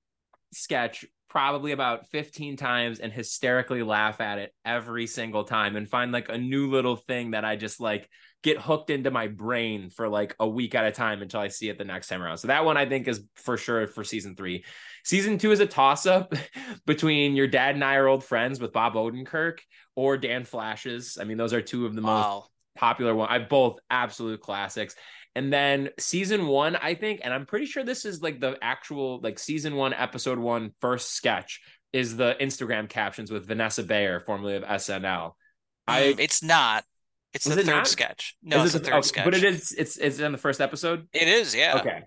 sketch 0.52 1.04
probably 1.32 1.72
about 1.72 2.06
15 2.08 2.58
times 2.58 2.98
and 2.98 3.10
hysterically 3.10 3.82
laugh 3.82 4.20
at 4.20 4.36
it 4.36 4.52
every 4.66 5.06
single 5.06 5.44
time 5.44 5.76
and 5.76 5.88
find 5.88 6.12
like 6.12 6.28
a 6.28 6.36
new 6.36 6.70
little 6.70 6.94
thing 6.94 7.30
that 7.30 7.42
I 7.42 7.56
just 7.56 7.80
like 7.80 8.06
get 8.42 8.60
hooked 8.60 8.90
into 8.90 9.10
my 9.10 9.28
brain 9.28 9.88
for 9.88 10.10
like 10.10 10.36
a 10.38 10.46
week 10.46 10.74
at 10.74 10.84
a 10.84 10.92
time 10.92 11.22
until 11.22 11.40
I 11.40 11.48
see 11.48 11.70
it 11.70 11.78
the 11.78 11.86
next 11.86 12.08
time 12.08 12.22
around. 12.22 12.36
So 12.36 12.48
that 12.48 12.66
one 12.66 12.76
I 12.76 12.84
think 12.84 13.08
is 13.08 13.24
for 13.34 13.56
sure 13.56 13.86
for 13.86 14.04
season 14.04 14.36
three. 14.36 14.62
Season 15.04 15.38
two 15.38 15.52
is 15.52 15.60
a 15.60 15.66
toss 15.66 16.04
up 16.04 16.34
between 16.86 17.34
your 17.34 17.46
dad 17.46 17.76
and 17.76 17.82
I 17.82 17.94
are 17.94 18.08
old 18.08 18.24
friends 18.24 18.60
with 18.60 18.74
Bob 18.74 18.92
Odenkirk 18.92 19.60
or 19.96 20.18
Dan 20.18 20.44
Flashes. 20.44 21.16
I 21.18 21.24
mean, 21.24 21.38
those 21.38 21.54
are 21.54 21.62
two 21.62 21.86
of 21.86 21.94
the 21.94 22.02
wow. 22.02 22.40
most 22.40 22.50
popular 22.76 23.14
one. 23.14 23.30
I 23.30 23.38
both 23.38 23.78
absolute 23.88 24.42
classics. 24.42 24.96
And 25.34 25.52
then 25.52 25.90
season 25.98 26.46
one, 26.46 26.76
I 26.76 26.94
think, 26.94 27.20
and 27.24 27.32
I'm 27.32 27.46
pretty 27.46 27.66
sure 27.66 27.84
this 27.84 28.04
is 28.04 28.20
like 28.20 28.40
the 28.40 28.58
actual 28.60 29.20
like 29.22 29.38
season 29.38 29.76
one, 29.76 29.94
episode 29.94 30.38
one, 30.38 30.72
first 30.80 31.12
sketch 31.12 31.60
is 31.92 32.16
the 32.16 32.36
Instagram 32.40 32.88
captions 32.88 33.30
with 33.30 33.46
Vanessa 33.46 33.82
Bayer, 33.82 34.20
formerly 34.20 34.56
of 34.56 34.62
SNL. 34.62 35.32
I 35.86 36.14
it's 36.18 36.42
not. 36.42 36.84
It's 37.32 37.46
the 37.46 37.52
it 37.52 37.64
third 37.64 37.66
not? 37.66 37.88
sketch. 37.88 38.36
No, 38.42 38.58
is 38.58 38.74
it's 38.74 38.74
it 38.74 38.84
the, 38.84 38.90
third 38.90 39.04
sketch. 39.04 39.24
But 39.24 39.34
it 39.34 39.44
is. 39.44 39.72
It's 39.72 39.96
it's 39.96 40.18
in 40.18 40.32
the 40.32 40.38
first 40.38 40.60
episode. 40.60 41.08
It 41.12 41.28
is. 41.28 41.54
Yeah. 41.54 41.78
Okay. 41.80 42.02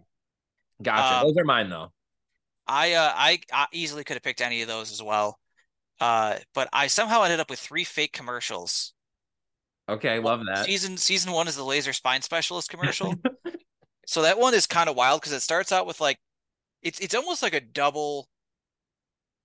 Gotcha. 0.81 1.21
Um, 1.21 1.27
those 1.27 1.37
are 1.37 1.45
mine 1.45 1.69
though. 1.69 1.91
I 2.67 2.93
uh 2.93 3.11
I, 3.15 3.39
I 3.51 3.67
easily 3.71 4.03
could 4.03 4.15
have 4.15 4.23
picked 4.23 4.41
any 4.41 4.61
of 4.61 4.67
those 4.67 4.91
as 4.91 5.01
well. 5.01 5.39
Uh, 5.99 6.37
but 6.53 6.67
I 6.73 6.87
somehow 6.87 7.23
ended 7.23 7.39
up 7.39 7.49
with 7.49 7.59
three 7.59 7.85
fake 7.85 8.11
commercials. 8.11 8.93
Okay, 9.87 10.09
I 10.09 10.17
love 10.17 10.41
that. 10.47 10.65
Season 10.65 10.97
season 10.97 11.31
one 11.31 11.47
is 11.47 11.55
the 11.55 11.63
laser 11.63 11.93
spine 11.93 12.21
specialist 12.21 12.69
commercial. 12.69 13.13
so 14.07 14.21
that 14.23 14.39
one 14.39 14.53
is 14.53 14.65
kind 14.65 14.89
of 14.89 14.95
wild 14.95 15.21
because 15.21 15.33
it 15.33 15.41
starts 15.41 15.71
out 15.71 15.85
with 15.85 16.01
like 16.01 16.17
it's 16.81 16.99
it's 16.99 17.15
almost 17.15 17.43
like 17.43 17.53
a 17.53 17.61
double 17.61 18.27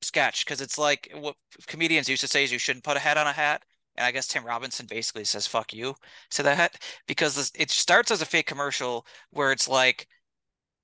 sketch 0.02 0.44
because 0.44 0.60
it's 0.60 0.78
like 0.78 1.12
what 1.14 1.36
comedians 1.66 2.08
used 2.08 2.22
to 2.22 2.28
say 2.28 2.44
is 2.44 2.52
you 2.52 2.58
shouldn't 2.58 2.84
put 2.84 2.96
a 2.96 3.00
hat 3.00 3.18
on 3.18 3.26
a 3.26 3.32
hat. 3.32 3.62
And 3.96 4.06
I 4.06 4.12
guess 4.12 4.28
Tim 4.28 4.44
Robinson 4.44 4.86
basically 4.86 5.24
says 5.24 5.46
"fuck 5.46 5.74
you" 5.74 5.94
to 6.30 6.42
that 6.44 6.82
because 7.06 7.34
this, 7.34 7.52
it 7.54 7.70
starts 7.70 8.10
as 8.10 8.22
a 8.22 8.26
fake 8.26 8.46
commercial 8.46 9.04
where 9.30 9.52
it's 9.52 9.68
like 9.68 10.06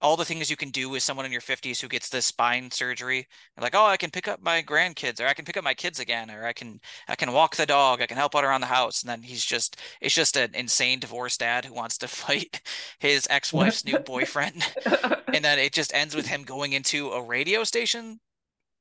all 0.01 0.17
the 0.17 0.25
things 0.25 0.51
you 0.51 0.57
can 0.57 0.71
do 0.71 0.89
with 0.89 1.03
someone 1.03 1.27
in 1.27 1.33
your 1.33 1.41
50s 1.41 1.81
who 1.81 1.89
gets 1.89 2.09
this 2.09 2.27
spine 2.27 2.71
surgery. 2.71 3.27
Like 3.61 3.75
oh 3.75 3.87
i 3.87 3.97
can 3.97 4.11
pick 4.11 4.29
up 4.29 4.43
my 4.43 4.63
grandkids 4.63 5.21
or 5.21 5.27
i 5.27 5.35
can 5.35 5.45
pick 5.45 5.57
up 5.57 5.65
my 5.65 5.75
kids 5.75 6.01
again 6.01 6.31
or 6.31 6.47
i 6.47 6.53
can 6.53 6.81
i 7.09 7.17
can 7.17 7.33
walk 7.33 7.57
the 7.57 7.67
dog 7.67 8.01
i 8.03 8.07
can 8.07 8.17
help 8.17 8.35
out 8.37 8.45
around 8.45 8.61
the 8.61 8.67
house. 8.67 9.03
And 9.03 9.11
then 9.11 9.23
he's 9.23 9.45
just 9.45 9.81
it's 10.01 10.15
just 10.15 10.37
an 10.37 10.55
insane 10.55 11.01
divorced 11.01 11.41
dad 11.41 11.65
who 11.65 11.75
wants 11.75 11.99
to 11.99 12.09
fight 12.09 12.61
his 12.99 13.27
ex-wife's 13.31 13.85
new 13.85 13.99
boyfriend. 14.05 14.63
And 15.33 15.45
then 15.45 15.59
it 15.59 15.73
just 15.73 15.93
ends 15.93 16.15
with 16.15 16.27
him 16.27 16.45
going 16.45 16.73
into 16.73 17.11
a 17.11 17.23
radio 17.23 17.63
station 17.65 18.21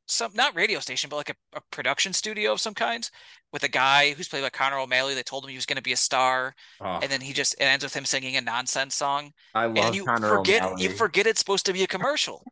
some 0.08 0.32
not 0.36 0.56
radio 0.56 0.80
station, 0.80 1.10
but 1.10 1.18
like 1.18 1.30
a, 1.30 1.36
a, 1.58 1.62
production 1.72 2.14
studio 2.14 2.52
of 2.52 2.62
some 2.62 2.74
kind 2.74 3.10
with 3.52 3.64
a 3.64 3.68
guy 3.68 4.14
who's 4.14 4.28
played 4.28 4.42
by 4.42 4.50
Connor 4.50 4.78
O'Malley. 4.78 5.16
They 5.16 5.24
told 5.24 5.44
him 5.44 5.50
he 5.50 5.56
was 5.56 5.66
going 5.66 5.78
to 5.78 5.84
be 5.84 5.94
a 5.94 5.98
star, 5.98 6.54
oh. 6.82 7.00
and 7.02 7.12
then 7.12 7.22
he 7.22 7.34
just 7.34 7.54
it 7.56 7.64
ends 7.64 7.84
with 7.84 7.96
him 7.96 8.06
singing 8.06 8.38
a 8.38 8.42
nonsense 8.42 8.96
song. 8.96 9.32
I 9.54 9.66
love 9.66 9.78
and 9.78 9.96
you 9.96 10.06
Connor 10.06 10.30
forget 10.30 10.64
O'Malley. 10.64 10.84
you 10.84 10.90
forget 10.90 11.28
it's 11.28 11.40
supposed 11.40 11.66
to 11.66 11.74
be 11.74 11.84
a 11.84 11.88
commercial, 11.88 12.44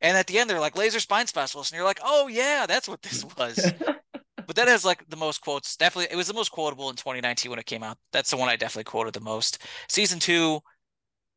and 0.00 0.16
at 0.16 0.26
the 0.26 0.38
end 0.38 0.50
they're 0.50 0.60
like 0.60 0.76
laser 0.76 1.00
spine 1.00 1.26
specialist, 1.26 1.72
and 1.72 1.76
you're 1.76 1.86
like, 1.86 2.00
oh 2.02 2.28
yeah, 2.28 2.66
that's 2.66 2.88
what 2.88 3.02
this 3.02 3.24
was. 3.36 3.72
but 4.46 4.56
that 4.56 4.66
has 4.66 4.84
like 4.84 5.08
the 5.08 5.16
most 5.16 5.40
quotes. 5.40 5.76
Definitely, 5.76 6.12
it 6.12 6.16
was 6.16 6.26
the 6.26 6.34
most 6.34 6.50
quotable 6.50 6.90
in 6.90 6.96
2019 6.96 7.50
when 7.50 7.58
it 7.58 7.66
came 7.66 7.82
out. 7.82 7.98
That's 8.12 8.30
the 8.30 8.36
one 8.36 8.48
I 8.48 8.56
definitely 8.56 8.84
quoted 8.84 9.14
the 9.14 9.20
most. 9.20 9.62
Season 9.88 10.18
two, 10.18 10.60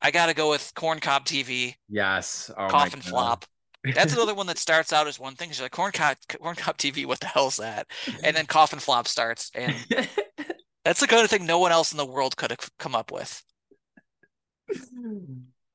I 0.01 0.09
got 0.09 0.27
to 0.27 0.33
go 0.33 0.49
with 0.49 0.71
Corn 0.75 0.99
Cob 0.99 1.25
TV. 1.25 1.75
Yes, 1.87 2.49
oh 2.57 2.67
coffin 2.67 3.01
flop. 3.01 3.45
That's 3.83 4.13
another 4.15 4.35
one 4.35 4.47
that 4.47 4.57
starts 4.57 4.93
out 4.93 5.07
as 5.07 5.19
one 5.19 5.35
thing. 5.35 5.49
She's 5.49 5.61
like 5.61 5.71
corn 5.71 5.91
cob, 5.91 6.17
corn 6.39 6.55
cob 6.55 6.77
TV. 6.77 7.05
What 7.05 7.19
the 7.19 7.27
hell's 7.27 7.57
that? 7.57 7.87
And 8.23 8.35
then 8.35 8.45
coffin 8.45 8.79
flop 8.79 9.07
starts, 9.07 9.51
and 9.55 9.75
that's 10.85 10.99
the 10.99 11.07
kind 11.07 11.23
of 11.23 11.29
thing 11.29 11.45
no 11.45 11.59
one 11.59 11.71
else 11.71 11.91
in 11.91 11.97
the 11.97 12.05
world 12.05 12.37
could 12.37 12.51
have 12.51 12.69
come 12.77 12.95
up 12.95 13.11
with. 13.11 13.43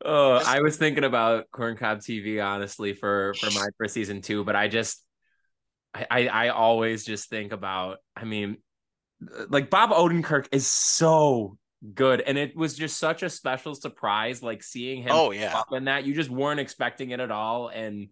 Oh, 0.04 0.40
I 0.44 0.60
was 0.60 0.76
thinking 0.76 1.04
about 1.04 1.50
corn 1.50 1.76
cob 1.76 1.98
TV 1.98 2.44
honestly 2.44 2.92
for 2.92 3.34
for 3.34 3.50
my 3.50 3.66
for 3.76 3.88
season 3.88 4.22
two, 4.22 4.44
but 4.44 4.54
I 4.54 4.68
just 4.68 5.02
I, 5.94 6.06
I 6.10 6.26
I 6.28 6.48
always 6.48 7.04
just 7.04 7.28
think 7.28 7.52
about. 7.52 7.98
I 8.14 8.24
mean, 8.24 8.58
like 9.48 9.70
Bob 9.70 9.90
Odenkirk 9.90 10.46
is 10.52 10.66
so 10.66 11.58
good. 11.94 12.20
And 12.20 12.38
it 12.38 12.56
was 12.56 12.76
just 12.76 12.98
such 12.98 13.22
a 13.22 13.30
special 13.30 13.74
surprise 13.74 14.42
like 14.42 14.62
seeing 14.62 15.02
him 15.02 15.12
oh 15.12 15.30
yeah. 15.30 15.56
up 15.56 15.72
in 15.72 15.84
that. 15.84 16.04
You 16.04 16.14
just 16.14 16.30
weren't 16.30 16.60
expecting 16.60 17.10
it 17.10 17.20
at 17.20 17.30
all. 17.30 17.68
And 17.68 18.08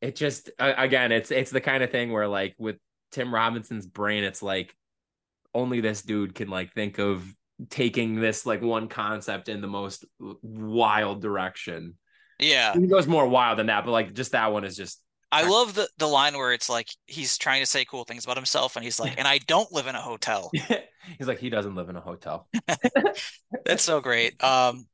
it 0.00 0.16
just 0.16 0.50
uh, 0.58 0.74
again 0.76 1.12
it's 1.12 1.30
it's 1.30 1.50
the 1.50 1.60
kind 1.60 1.82
of 1.82 1.90
thing 1.90 2.12
where 2.12 2.28
like 2.28 2.54
with 2.58 2.76
tim 3.10 3.34
robinson's 3.34 3.86
brain 3.86 4.22
it's 4.22 4.42
like 4.42 4.74
only 5.54 5.80
this 5.80 6.02
dude 6.02 6.34
can 6.34 6.48
like 6.48 6.72
think 6.72 6.98
of 6.98 7.24
taking 7.70 8.14
this 8.14 8.46
like 8.46 8.62
one 8.62 8.86
concept 8.86 9.48
in 9.48 9.60
the 9.60 9.66
most 9.66 10.04
wild 10.42 11.20
direction. 11.20 11.94
Yeah. 12.38 12.72
He 12.74 12.86
goes 12.86 13.08
more 13.08 13.26
wild 13.26 13.58
than 13.58 13.66
that 13.66 13.84
but 13.84 13.90
like 13.90 14.14
just 14.14 14.32
that 14.32 14.52
one 14.52 14.64
is 14.64 14.76
just 14.76 15.02
I 15.30 15.46
love 15.46 15.74
the 15.74 15.88
the 15.98 16.06
line 16.06 16.36
where 16.38 16.52
it's 16.52 16.68
like 16.68 16.88
he's 17.06 17.36
trying 17.36 17.60
to 17.60 17.66
say 17.66 17.84
cool 17.84 18.04
things 18.04 18.24
about 18.24 18.36
himself, 18.36 18.76
and 18.76 18.84
he's 18.84 18.98
like, 18.98 19.18
"And 19.18 19.28
I 19.28 19.38
don't 19.38 19.70
live 19.72 19.86
in 19.86 19.94
a 19.94 20.00
hotel." 20.00 20.50
he's 21.18 21.26
like, 21.28 21.38
he 21.38 21.50
doesn't 21.50 21.74
live 21.74 21.88
in 21.88 21.96
a 21.96 22.00
hotel. 22.00 22.48
That's 23.64 23.82
so 23.82 24.00
great. 24.00 24.42
Um, 24.42 24.86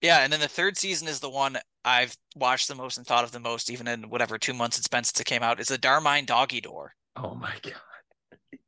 yeah, 0.00 0.18
and 0.18 0.32
then 0.32 0.40
the 0.40 0.48
third 0.48 0.76
season 0.76 1.08
is 1.08 1.20
the 1.20 1.30
one 1.30 1.58
I've 1.84 2.16
watched 2.36 2.68
the 2.68 2.74
most 2.74 2.98
and 2.98 3.06
thought 3.06 3.24
of 3.24 3.32
the 3.32 3.40
most, 3.40 3.70
even 3.70 3.88
in 3.88 4.10
whatever 4.10 4.38
two 4.38 4.54
months 4.54 4.78
it's 4.78 4.88
been 4.88 5.04
since 5.04 5.20
it 5.20 5.24
came 5.24 5.42
out. 5.42 5.60
Is 5.60 5.68
the 5.68 5.78
Darmine 5.78 6.24
Doggy 6.24 6.60
Door. 6.60 6.94
Oh 7.16 7.34
my 7.34 7.54
god. 7.62 7.74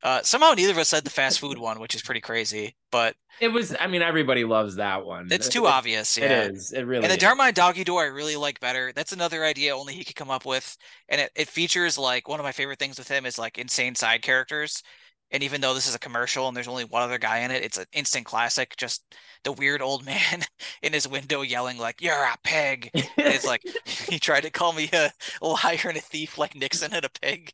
Uh, 0.02 0.22
somehow 0.22 0.52
neither 0.52 0.72
of 0.72 0.78
us 0.78 0.88
said 0.88 1.04
the 1.04 1.10
fast 1.10 1.40
food 1.40 1.58
one, 1.58 1.80
which 1.80 1.94
is 1.94 2.02
pretty 2.02 2.20
crazy. 2.20 2.76
But 2.92 3.16
it 3.40 3.48
was. 3.48 3.74
I 3.78 3.88
mean, 3.88 4.02
everybody 4.02 4.44
loves 4.44 4.76
that 4.76 5.04
one. 5.04 5.28
It's 5.30 5.48
too 5.48 5.66
it, 5.66 5.70
obvious. 5.70 6.16
Yeah. 6.16 6.44
It 6.44 6.54
is. 6.54 6.72
It 6.72 6.82
really. 6.82 7.04
And 7.04 7.12
the. 7.12 7.16
Darmine 7.16 7.52
Doggy 7.52 7.84
Door, 7.84 8.02
I 8.02 8.06
really 8.06 8.36
like 8.36 8.60
better. 8.60 8.92
That's 8.94 9.12
another 9.12 9.44
idea 9.44 9.76
only 9.76 9.94
he 9.94 10.04
could 10.04 10.16
come 10.16 10.30
up 10.30 10.46
with, 10.46 10.76
and 11.08 11.20
it, 11.20 11.32
it 11.34 11.48
features 11.48 11.98
like 11.98 12.28
one 12.28 12.38
of 12.38 12.44
my 12.44 12.52
favorite 12.52 12.78
things 12.78 12.98
with 12.98 13.08
him 13.08 13.26
is 13.26 13.38
like 13.38 13.58
insane 13.58 13.94
side 13.94 14.22
characters. 14.22 14.82
And 15.30 15.42
even 15.42 15.60
though 15.60 15.74
this 15.74 15.86
is 15.86 15.94
a 15.94 15.98
commercial 15.98 16.48
and 16.48 16.56
there's 16.56 16.68
only 16.68 16.84
one 16.84 17.02
other 17.02 17.18
guy 17.18 17.38
in 17.40 17.50
it, 17.50 17.62
it's 17.62 17.76
an 17.76 17.86
instant 17.92 18.24
classic. 18.24 18.76
Just 18.76 19.14
the 19.44 19.52
weird 19.52 19.82
old 19.82 20.04
man 20.06 20.42
in 20.82 20.92
his 20.92 21.06
window 21.06 21.42
yelling 21.42 21.78
like 21.78 22.00
"You're 22.00 22.14
a 22.14 22.36
pig." 22.42 22.90
it's 22.94 23.46
like 23.46 23.62
he 23.84 24.18
tried 24.18 24.42
to 24.42 24.50
call 24.50 24.72
me 24.72 24.90
a 24.92 25.10
liar 25.40 25.78
and 25.84 25.98
a 25.98 26.00
thief, 26.00 26.38
like 26.38 26.54
Nixon 26.54 26.92
and 26.92 27.04
a 27.04 27.10
pig. 27.20 27.52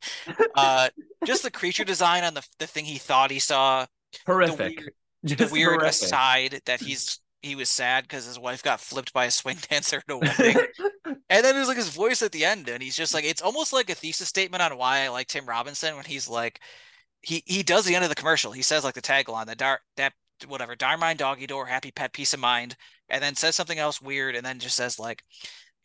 Uh, 0.55 0.89
just 1.25 1.43
the 1.43 1.51
creature 1.51 1.85
design 1.85 2.25
on 2.25 2.35
the 2.35 2.47
the 2.59 2.67
thing 2.67 2.85
he 2.85 2.99
thought 2.99 3.31
he 3.31 3.39
saw. 3.39 3.87
Horrific. 4.27 4.77
The 5.23 5.37
weird, 5.37 5.39
the 5.39 5.49
weird 5.53 5.83
aside 5.83 6.61
that 6.67 6.81
he's 6.81 7.19
he 7.45 7.55
was 7.55 7.69
sad 7.69 8.05
because 8.05 8.25
his 8.25 8.39
wife 8.39 8.63
got 8.63 8.81
flipped 8.81 9.13
by 9.13 9.27
a 9.27 9.31
swing 9.31 9.59
dancer 9.71 9.99
at 9.99 10.13
a 10.13 10.19
wedding. 10.19 10.57
and 11.05 11.45
then 11.45 11.55
there's 11.55 11.69
like 11.69 11.77
his 11.77 11.95
voice 11.95 12.23
at 12.23 12.33
the 12.33 12.45
end, 12.45 12.69
and 12.69 12.83
he's 12.83 12.97
just 12.97 13.15
like, 13.15 13.25
it's 13.25 13.43
almost 13.43 13.73
like 13.73 13.91
a 13.91 13.95
thesis 13.95 14.29
statement 14.29 14.63
on 14.63 14.77
why 14.79 15.01
I 15.01 15.09
like 15.09 15.29
Tim 15.29 15.47
Robinson 15.47 15.95
when 15.95 16.05
he's 16.05 16.29
like, 16.29 16.61
he 17.25 17.43
he 17.47 17.63
does 17.63 17.85
the 17.85 17.95
end 17.95 18.05
of 18.05 18.11
the 18.11 18.17
commercial. 18.17 18.53
He 18.53 18.63
says 18.63 18.85
like 18.85 18.95
the 18.95 19.03
tagline, 19.03 19.47
the 19.47 19.55
dark 19.55 19.83
that 19.97 20.13
whatever, 20.47 20.75
Darmine 20.77 21.17
doggy 21.17 21.47
door, 21.47 21.67
happy 21.67 21.91
pet, 21.91 22.13
peace 22.13 22.35
of 22.35 22.41
mind, 22.41 22.77
and 23.09 23.23
then 23.23 23.35
says 23.35 23.55
something 23.57 23.79
else 23.79 24.01
weird, 24.01 24.35
and 24.35 24.45
then 24.45 24.59
just 24.59 24.77
says 24.77 24.99
like 24.99 25.23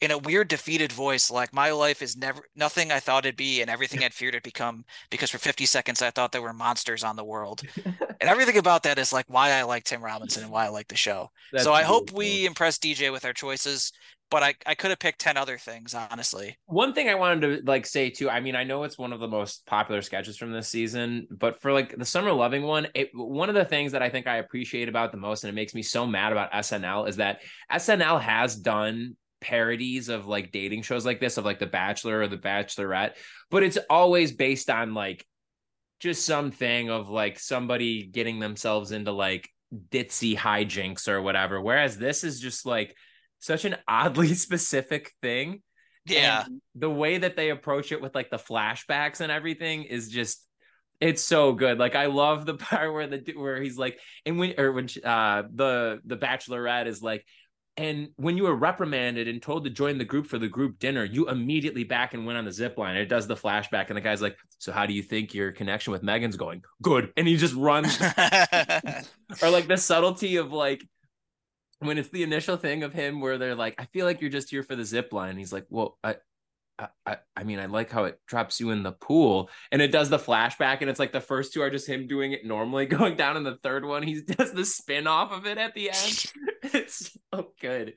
in 0.01 0.11
a 0.11 0.17
weird 0.17 0.47
defeated 0.47 0.91
voice, 0.91 1.29
like 1.29 1.53
my 1.53 1.71
life 1.71 2.01
is 2.01 2.15
never 2.15 2.41
nothing 2.55 2.91
I 2.91 2.99
thought 2.99 3.25
it'd 3.25 3.35
be 3.35 3.61
and 3.61 3.69
everything 3.69 4.03
I'd 4.03 4.13
feared 4.13 4.35
it'd 4.35 4.43
become 4.43 4.85
because 5.09 5.29
for 5.29 5.37
50 5.37 5.65
seconds 5.65 6.01
I 6.01 6.11
thought 6.11 6.31
there 6.31 6.41
were 6.41 6.53
monsters 6.53 7.03
on 7.03 7.15
the 7.15 7.23
world. 7.23 7.61
and 7.85 8.29
everything 8.29 8.57
about 8.57 8.83
that 8.83 8.97
is 8.97 9.11
like 9.11 9.25
why 9.27 9.51
I 9.51 9.63
like 9.63 9.83
Tim 9.83 10.03
Robinson 10.03 10.43
and 10.43 10.51
why 10.51 10.65
I 10.65 10.69
like 10.69 10.87
the 10.87 10.95
show. 10.95 11.31
That's 11.51 11.63
so 11.63 11.73
I 11.73 11.83
hope 11.83 12.11
we 12.11 12.45
impress 12.45 12.77
DJ 12.77 13.11
with 13.11 13.25
our 13.25 13.33
choices 13.33 13.91
but 14.29 14.43
I, 14.43 14.53
I 14.65 14.75
could 14.75 14.91
have 14.91 14.99
picked 14.99 15.19
10 15.19 15.37
other 15.37 15.57
things, 15.57 15.95
honestly. 15.95 16.57
One 16.67 16.93
thing 16.93 17.09
I 17.09 17.15
wanted 17.15 17.41
to 17.41 17.69
like 17.69 17.85
say 17.85 18.09
too, 18.09 18.29
I 18.29 18.39
mean, 18.39 18.55
I 18.55 18.63
know 18.63 18.83
it's 18.83 18.97
one 18.97 19.11
of 19.11 19.19
the 19.19 19.27
most 19.27 19.65
popular 19.65 20.01
sketches 20.01 20.37
from 20.37 20.51
this 20.51 20.67
season, 20.67 21.27
but 21.31 21.61
for 21.61 21.73
like 21.73 21.97
the 21.97 22.05
summer 22.05 22.31
loving 22.31 22.63
one, 22.63 22.87
it 22.93 23.09
one 23.13 23.49
of 23.49 23.55
the 23.55 23.65
things 23.65 23.91
that 23.93 24.03
I 24.03 24.09
think 24.09 24.27
I 24.27 24.37
appreciate 24.37 24.87
about 24.87 25.11
the 25.11 25.17
most, 25.17 25.43
and 25.43 25.49
it 25.49 25.55
makes 25.55 25.73
me 25.73 25.81
so 25.81 26.05
mad 26.05 26.31
about 26.31 26.51
SNL 26.51 27.09
is 27.09 27.15
that 27.17 27.41
SNL 27.71 28.21
has 28.21 28.55
done 28.55 29.15
parodies 29.41 30.09
of 30.09 30.27
like 30.27 30.51
dating 30.51 30.81
shows 30.81 31.05
like 31.05 31.19
this, 31.19 31.37
of 31.37 31.45
like 31.45 31.59
The 31.59 31.65
Bachelor 31.65 32.21
or 32.21 32.27
The 32.27 32.37
Bachelorette, 32.37 33.15
but 33.49 33.63
it's 33.63 33.77
always 33.89 34.31
based 34.31 34.69
on 34.69 34.93
like 34.93 35.25
just 35.99 36.25
something 36.25 36.89
of 36.89 37.09
like 37.09 37.39
somebody 37.39 38.05
getting 38.05 38.39
themselves 38.39 38.91
into 38.91 39.11
like 39.11 39.49
ditzy 39.91 40.35
hijinks 40.35 41.07
or 41.07 41.21
whatever. 41.21 41.61
Whereas 41.61 41.97
this 41.97 42.23
is 42.23 42.39
just 42.39 42.65
like 42.65 42.95
such 43.39 43.65
an 43.65 43.75
oddly 43.87 44.33
specific 44.33 45.13
thing. 45.21 45.61
Yeah. 46.05 46.45
And 46.45 46.61
the 46.75 46.89
way 46.89 47.19
that 47.19 47.35
they 47.35 47.49
approach 47.49 47.91
it 47.91 48.01
with 48.01 48.15
like 48.15 48.29
the 48.29 48.37
flashbacks 48.37 49.19
and 49.21 49.31
everything 49.31 49.83
is 49.83 50.09
just 50.09 50.45
it's 50.99 51.23
so 51.23 51.53
good. 51.53 51.77
Like 51.77 51.95
I 51.95 52.07
love 52.07 52.45
the 52.45 52.53
part 52.57 52.93
where 52.93 53.07
the 53.07 53.33
where 53.35 53.61
he's 53.61 53.77
like 53.77 53.99
and 54.25 54.39
when 54.39 54.59
or 54.59 54.71
when 54.71 54.87
uh 55.03 55.43
the 55.53 55.99
the 56.05 56.17
bachelorette 56.17 56.87
is 56.87 57.01
like 57.01 57.25
and 57.79 58.09
when 58.17 58.35
you 58.35 58.43
were 58.43 58.55
reprimanded 58.55 59.29
and 59.29 59.41
told 59.41 59.63
to 59.63 59.69
join 59.69 59.97
the 59.97 60.03
group 60.03 60.27
for 60.27 60.37
the 60.37 60.49
group 60.49 60.79
dinner, 60.79 61.05
you 61.05 61.29
immediately 61.29 61.85
back 61.85 62.13
and 62.13 62.25
went 62.25 62.37
on 62.37 62.43
the 62.43 62.51
zip 62.51 62.77
line. 62.77 62.97
It 62.97 63.05
does 63.05 63.25
the 63.25 63.37
flashback, 63.37 63.87
and 63.87 63.95
the 63.95 64.01
guy's 64.01 64.21
like, 64.21 64.37
"So 64.57 64.73
how 64.73 64.85
do 64.85 64.93
you 64.93 65.01
think 65.01 65.33
your 65.33 65.53
connection 65.53 65.91
with 65.91 66.03
Megan's 66.03 66.35
going?" 66.35 66.61
Good, 66.81 67.13
and 67.15 67.25
he 67.25 67.37
just 67.37 67.55
runs. 67.55 67.97
or 69.41 69.49
like 69.49 69.67
the 69.67 69.77
subtlety 69.77 70.35
of 70.35 70.51
like 70.51 70.85
when 71.79 71.97
it's 71.97 72.09
the 72.09 72.23
initial 72.23 72.57
thing 72.57 72.83
of 72.83 72.91
him 72.91 73.21
where 73.21 73.37
they're 73.37 73.55
like, 73.55 73.75
I 73.79 73.85
feel 73.85 74.05
like 74.05 74.19
you're 74.19 74.29
just 74.29 74.49
here 74.49 74.63
for 74.63 74.75
the 74.75 74.83
zip 74.83 75.13
line. 75.13 75.37
He's 75.37 75.53
like, 75.53 75.65
Well, 75.69 75.97
I 76.03 76.17
I, 77.05 77.17
I 77.35 77.43
mean, 77.43 77.59
I 77.59 77.65
like 77.65 77.91
how 77.91 78.05
it 78.05 78.19
drops 78.27 78.59
you 78.59 78.69
in 78.71 78.83
the 78.83 78.91
pool 78.91 79.49
and 79.71 79.81
it 79.81 79.91
does 79.91 80.09
the 80.09 80.17
flashback. 80.17 80.81
And 80.81 80.89
it's 80.89 80.99
like 80.99 81.11
the 81.11 81.21
first 81.21 81.53
two 81.53 81.61
are 81.61 81.69
just 81.69 81.87
him 81.87 82.07
doing 82.07 82.31
it 82.31 82.45
normally, 82.45 82.85
going 82.87 83.15
down. 83.15 83.37
And 83.37 83.45
the 83.45 83.57
third 83.63 83.85
one, 83.85 84.03
he 84.03 84.21
does 84.27 84.51
the 84.51 84.65
spin 84.65 85.07
off 85.07 85.31
of 85.31 85.45
it 85.45 85.57
at 85.57 85.73
the 85.73 85.89
end. 85.89 86.25
it's 86.63 87.17
so 87.33 87.51
good. 87.59 87.93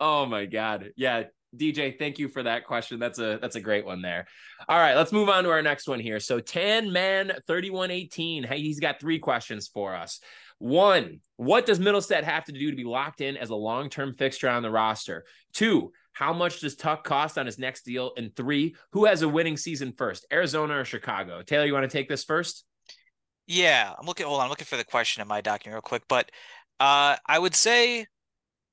Oh 0.00 0.26
my 0.26 0.46
God. 0.46 0.90
Yeah. 0.96 1.24
DJ, 1.54 1.98
thank 1.98 2.18
you 2.18 2.28
for 2.28 2.42
that 2.42 2.64
question. 2.64 2.98
That's 2.98 3.18
a 3.18 3.38
that's 3.38 3.56
a 3.56 3.60
great 3.60 3.84
one 3.84 4.00
there. 4.00 4.26
All 4.70 4.78
right, 4.78 4.96
let's 4.96 5.12
move 5.12 5.28
on 5.28 5.44
to 5.44 5.50
our 5.50 5.60
next 5.60 5.86
one 5.86 6.00
here. 6.00 6.18
So 6.18 6.40
Tan 6.40 6.92
Man 6.92 7.30
3118. 7.46 8.44
Hey, 8.44 8.62
he's 8.62 8.80
got 8.80 8.98
three 8.98 9.18
questions 9.18 9.68
for 9.68 9.94
us. 9.94 10.20
One, 10.62 11.20
what 11.36 11.66
does 11.66 11.78
Mittelstadt 11.78 12.22
have 12.22 12.44
to 12.44 12.52
do 12.52 12.70
to 12.70 12.76
be 12.76 12.84
locked 12.84 13.20
in 13.20 13.36
as 13.36 13.50
a 13.50 13.54
long 13.54 13.90
term 13.90 14.14
fixture 14.14 14.48
on 14.48 14.62
the 14.62 14.70
roster? 14.70 15.26
Two, 15.52 15.92
how 16.12 16.32
much 16.32 16.60
does 16.60 16.76
Tuch 16.76 17.04
cost 17.04 17.38
on 17.38 17.46
his 17.46 17.58
next 17.58 17.84
deal? 17.84 18.12
And 18.16 18.34
three, 18.34 18.76
who 18.92 19.06
has 19.06 19.22
a 19.22 19.28
winning 19.28 19.56
season 19.56 19.94
first, 19.96 20.26
Arizona 20.32 20.78
or 20.78 20.84
Chicago? 20.84 21.42
Taylor, 21.42 21.66
you 21.66 21.72
want 21.72 21.90
to 21.90 21.96
take 21.96 22.08
this 22.08 22.24
first? 22.24 22.64
Yeah, 23.46 23.92
I'm 23.98 24.06
looking. 24.06 24.26
Hold 24.26 24.40
on, 24.40 24.44
I'm 24.44 24.50
looking 24.50 24.66
for 24.66 24.76
the 24.76 24.84
question 24.84 25.20
in 25.20 25.28
my 25.28 25.40
document 25.40 25.74
real 25.74 25.82
quick. 25.82 26.02
But 26.08 26.30
uh, 26.80 27.16
I 27.26 27.38
would 27.38 27.54
say, 27.54 28.06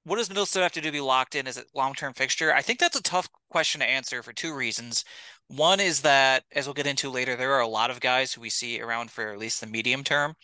what 0.04 0.18
does 0.18 0.30
Mittelstadt 0.30 0.62
have 0.62 0.72
to 0.74 0.82
do 0.82 0.88
to 0.88 0.92
be 0.92 1.02
locked 1.02 1.36
in 1.36 1.48
as 1.48 1.58
a 1.58 1.64
long 1.74 1.94
term 1.94 2.14
fixture? 2.14 2.54
I 2.54 2.62
think 2.62 2.80
that's 2.80 2.98
a 2.98 3.04
tough 3.04 3.30
question 3.50 3.82
to 3.82 3.90
answer 3.90 4.22
for 4.24 4.34
two 4.34 4.54
reasons. 4.54 5.04
One 5.48 5.80
is 5.80 6.02
that, 6.02 6.44
as 6.52 6.68
we'll 6.68 6.76
get 6.76 6.88
into 6.88 7.10
later, 7.10 7.36
there 7.36 7.54
are 7.54 7.62
a 7.62 7.68
lot 7.68 7.90
of 7.90 8.00
guys 8.00 8.34
who 8.34 8.42
we 8.42 8.50
see 8.50 8.80
around 8.82 9.12
for 9.12 9.32
at 9.32 9.40
least 9.40 9.62
the 9.62 9.68
medium 9.68 10.04
term. 10.04 10.36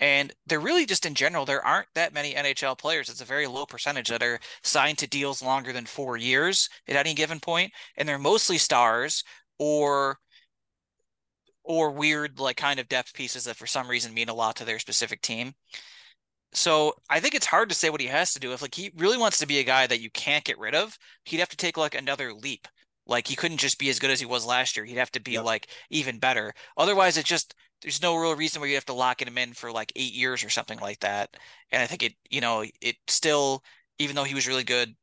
And 0.00 0.32
they're 0.46 0.60
really 0.60 0.86
just 0.86 1.06
in 1.06 1.14
general, 1.14 1.44
there 1.44 1.64
aren't 1.64 1.88
that 1.94 2.14
many 2.14 2.34
NHL 2.34 2.78
players. 2.78 3.08
It's 3.08 3.20
a 3.20 3.24
very 3.24 3.46
low 3.46 3.66
percentage 3.66 4.08
that 4.08 4.22
are 4.22 4.38
signed 4.62 4.98
to 4.98 5.08
deals 5.08 5.42
longer 5.42 5.72
than 5.72 5.86
four 5.86 6.16
years 6.16 6.68
at 6.88 6.96
any 6.96 7.14
given 7.14 7.40
point, 7.40 7.72
and 7.96 8.08
they're 8.08 8.18
mostly 8.18 8.58
stars 8.58 9.24
or 9.58 10.18
or 11.64 11.90
weird 11.90 12.38
like 12.40 12.56
kind 12.56 12.80
of 12.80 12.88
depth 12.88 13.12
pieces 13.12 13.44
that 13.44 13.56
for 13.56 13.66
some 13.66 13.88
reason 13.88 14.14
mean 14.14 14.28
a 14.30 14.34
lot 14.34 14.56
to 14.56 14.64
their 14.64 14.78
specific 14.78 15.20
team. 15.20 15.52
So 16.52 16.94
I 17.10 17.20
think 17.20 17.34
it's 17.34 17.46
hard 17.46 17.68
to 17.68 17.74
say 17.74 17.90
what 17.90 18.00
he 18.00 18.06
has 18.06 18.32
to 18.32 18.40
do. 18.40 18.52
If 18.52 18.62
like 18.62 18.74
he 18.74 18.90
really 18.96 19.18
wants 19.18 19.38
to 19.38 19.46
be 19.46 19.58
a 19.58 19.64
guy 19.64 19.86
that 19.86 20.00
you 20.00 20.10
can't 20.10 20.44
get 20.44 20.58
rid 20.58 20.74
of, 20.74 20.96
he'd 21.24 21.40
have 21.40 21.50
to 21.50 21.56
take 21.56 21.76
like 21.76 21.94
another 21.94 22.32
leap 22.32 22.66
Like 23.08 23.26
he 23.26 23.36
couldn't 23.36 23.58
just 23.58 23.78
be 23.78 23.88
as 23.88 23.98
good 23.98 24.10
as 24.10 24.20
he 24.20 24.26
was 24.26 24.46
last 24.46 24.76
year. 24.76 24.84
He'd 24.86 24.96
have 24.98 25.10
to 25.12 25.20
be 25.20 25.32
Yep. 25.32 25.44
like 25.44 25.68
even 25.90 26.18
better. 26.18 26.52
Otherwise, 26.76 27.16
it 27.16 27.24
just 27.24 27.54
there's 27.82 28.02
no 28.02 28.16
real 28.16 28.34
reason 28.36 28.60
where 28.60 28.68
you 28.68 28.76
have 28.76 28.84
to 28.86 28.92
lock 28.92 29.22
him 29.22 29.38
in 29.38 29.52
for 29.54 29.72
like 29.72 29.92
eight 29.96 30.12
years 30.12 30.44
or 30.44 30.50
something 30.50 30.78
like 30.80 31.00
that. 31.00 31.36
And 31.72 31.82
I 31.82 31.86
think 31.86 32.02
it, 32.02 32.14
you 32.30 32.40
know, 32.40 32.64
it 32.82 32.96
still, 33.08 33.62
even 33.98 34.16
though 34.16 34.24
he 34.24 34.34
was 34.34 34.48
really 34.48 34.64
good 34.64 34.94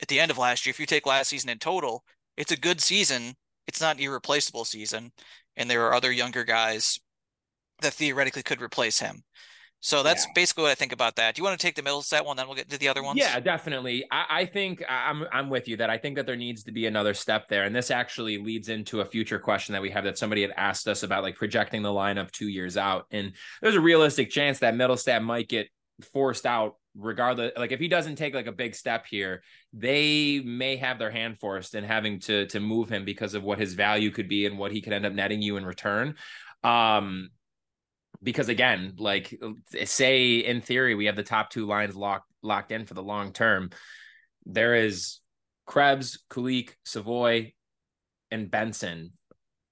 at 0.00 0.08
the 0.08 0.20
end 0.20 0.30
of 0.30 0.38
last 0.38 0.64
year, 0.66 0.70
if 0.70 0.80
you 0.80 0.86
take 0.86 1.06
last 1.06 1.28
season 1.28 1.50
in 1.50 1.58
total, 1.58 2.04
it's 2.36 2.52
a 2.52 2.56
good 2.56 2.80
season. 2.80 3.34
It's 3.66 3.80
not 3.80 3.96
an 3.96 4.02
irreplaceable 4.02 4.64
season. 4.64 5.12
And 5.56 5.68
there 5.70 5.84
are 5.86 5.94
other 5.94 6.12
younger 6.12 6.44
guys 6.44 7.00
that 7.82 7.94
theoretically 7.94 8.42
could 8.42 8.62
replace 8.62 9.00
him. 9.00 9.22
So 9.80 10.02
that's 10.02 10.24
yeah. 10.26 10.32
basically 10.34 10.62
what 10.62 10.72
I 10.72 10.74
think 10.74 10.92
about 10.92 11.16
that. 11.16 11.34
Do 11.34 11.40
you 11.40 11.44
want 11.44 11.58
to 11.58 11.64
take 11.64 11.76
the 11.76 11.82
Mittelstadt 11.82 12.24
one, 12.24 12.36
then 12.36 12.46
we'll 12.46 12.56
get 12.56 12.68
to 12.70 12.78
the 12.78 12.88
other 12.88 13.02
ones? 13.02 13.18
Yeah, 13.18 13.38
definitely. 13.38 14.04
I, 14.10 14.24
I, 14.30 14.44
think 14.44 14.82
I'm 14.88 15.24
I'm 15.32 15.48
with 15.48 15.68
you 15.68 15.76
that 15.76 15.88
I 15.88 15.98
think 15.98 16.16
that 16.16 16.26
there 16.26 16.36
needs 16.36 16.64
to 16.64 16.72
be 16.72 16.86
another 16.86 17.14
step 17.14 17.48
there, 17.48 17.64
and 17.64 17.74
this 17.74 17.90
actually 17.90 18.38
leads 18.38 18.68
into 18.68 19.00
a 19.00 19.04
future 19.04 19.38
question 19.38 19.74
that 19.74 19.82
we 19.82 19.90
have 19.90 20.04
that 20.04 20.18
somebody 20.18 20.42
had 20.42 20.52
asked 20.56 20.88
us 20.88 21.04
about, 21.04 21.22
like 21.22 21.36
projecting 21.36 21.82
the 21.82 21.90
lineup 21.90 22.30
two 22.32 22.48
years 22.48 22.76
out, 22.76 23.06
and 23.12 23.32
there's 23.62 23.76
a 23.76 23.80
realistic 23.80 24.30
chance 24.30 24.58
that 24.58 24.74
Mittelstadt 24.74 25.22
might 25.22 25.48
get 25.48 25.68
forced 26.12 26.46
out 26.46 26.76
regardless 26.96 27.52
like 27.56 27.72
if 27.72 27.78
he 27.78 27.88
doesn't 27.88 28.16
take 28.16 28.34
like 28.34 28.46
a 28.46 28.52
big 28.52 28.74
step 28.74 29.06
here 29.06 29.42
they 29.72 30.40
may 30.44 30.76
have 30.76 30.98
their 30.98 31.10
hand 31.10 31.38
forced 31.38 31.74
in 31.74 31.84
having 31.84 32.18
to 32.18 32.46
to 32.46 32.60
move 32.60 32.88
him 32.88 33.04
because 33.04 33.34
of 33.34 33.42
what 33.42 33.58
his 33.58 33.74
value 33.74 34.10
could 34.10 34.28
be 34.28 34.46
and 34.46 34.58
what 34.58 34.72
he 34.72 34.80
could 34.80 34.92
end 34.92 35.06
up 35.06 35.12
netting 35.12 35.42
you 35.42 35.56
in 35.56 35.64
return 35.64 36.14
um 36.64 37.30
because 38.22 38.48
again, 38.48 38.94
like 38.98 39.38
uh, 39.42 39.52
say 39.84 40.36
in 40.38 40.60
theory 40.60 40.94
we 40.94 41.06
have 41.06 41.16
the 41.16 41.22
top 41.22 41.50
two 41.50 41.66
lines 41.66 41.94
locked 41.94 42.30
locked 42.42 42.72
in 42.72 42.86
for 42.86 42.94
the 42.94 43.02
long 43.02 43.32
term. 43.32 43.70
There 44.46 44.74
is 44.74 45.20
Krebs, 45.66 46.18
Kulich, 46.30 46.70
Savoy, 46.84 47.52
and 48.30 48.50
Benson 48.50 49.12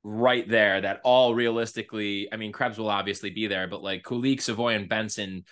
right 0.04 0.48
there 0.48 0.80
that 0.80 1.00
all 1.02 1.34
realistically, 1.34 2.28
I 2.32 2.36
mean, 2.36 2.52
Krebs 2.52 2.78
will 2.78 2.90
obviously 2.90 3.30
be 3.30 3.48
there, 3.48 3.66
but 3.66 3.82
like 3.82 4.04
Kulich, 4.04 4.40
Savoy, 4.40 4.74
and 4.74 4.88
Benson 4.88 5.44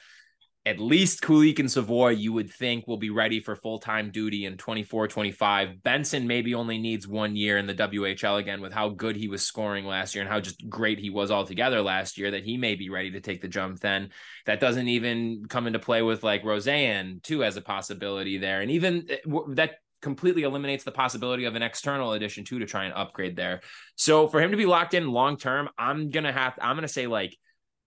at 0.67 0.79
least 0.79 1.21
Kulich 1.21 1.59
and 1.59 1.71
Savoy, 1.71 2.11
you 2.11 2.33
would 2.33 2.51
think 2.51 2.87
will 2.87 2.97
be 2.97 3.11
ready 3.11 3.39
for 3.39 3.55
full 3.55 3.79
time 3.79 4.11
duty 4.11 4.47
in 4.47 4.57
24 4.57 5.09
25. 5.09 5.83
Benson 5.83 6.27
maybe 6.27 6.55
only 6.55 6.79
needs 6.79 7.07
one 7.07 7.37
year 7.37 7.59
in 7.59 7.67
the 7.67 7.75
WHL 7.75 8.39
again 8.39 8.63
with 8.63 8.73
how 8.73 8.89
good 8.89 9.15
he 9.15 9.29
was 9.29 9.43
scoring 9.43 9.85
last 9.85 10.15
year 10.15 10.23
and 10.23 10.31
how 10.31 10.41
just 10.41 10.67
great 10.69 10.99
he 10.99 11.11
was 11.11 11.31
altogether 11.31 11.83
last 11.83 12.17
year 12.17 12.31
that 12.31 12.45
he 12.45 12.57
may 12.57 12.77
be 12.77 12.89
ready 12.89 13.11
to 13.11 13.21
take 13.21 13.43
the 13.43 13.49
jump 13.49 13.79
then. 13.81 14.09
That 14.47 14.61
doesn't 14.61 14.89
even 14.89 15.45
come 15.51 15.67
into 15.67 15.79
play 15.79 16.01
with 16.01 16.23
like 16.23 16.45
Rosén, 16.45 17.23
too, 17.23 17.45
as 17.45 17.59
a 17.59 17.63
possibility 17.63 18.39
there. 18.39 18.63
And 18.63 18.71
even 18.71 19.07
eh, 19.11 19.17
that 19.49 19.77
completely 20.01 20.45
eliminates 20.45 20.85
the 20.85 20.93
possibility 20.93 21.45
of 21.45 21.57
an 21.57 21.63
external 21.63 22.13
addition 22.13 22.45
too 22.45 22.59
to 22.59 22.67
try 22.67 22.85
and 22.85 22.95
upgrade 22.95 23.37
there. 23.37 23.61
So 23.97 24.29
for 24.29 24.41
him 24.41 24.51
to 24.51 24.57
be 24.57 24.67
locked 24.67 24.95
in 24.95 25.11
long 25.11 25.37
term, 25.37 25.69
I'm 25.77 26.09
gonna 26.09 26.33
have 26.33 26.55
I'm 26.61 26.77
gonna 26.77 26.89
say 26.89 27.07
like 27.07 27.37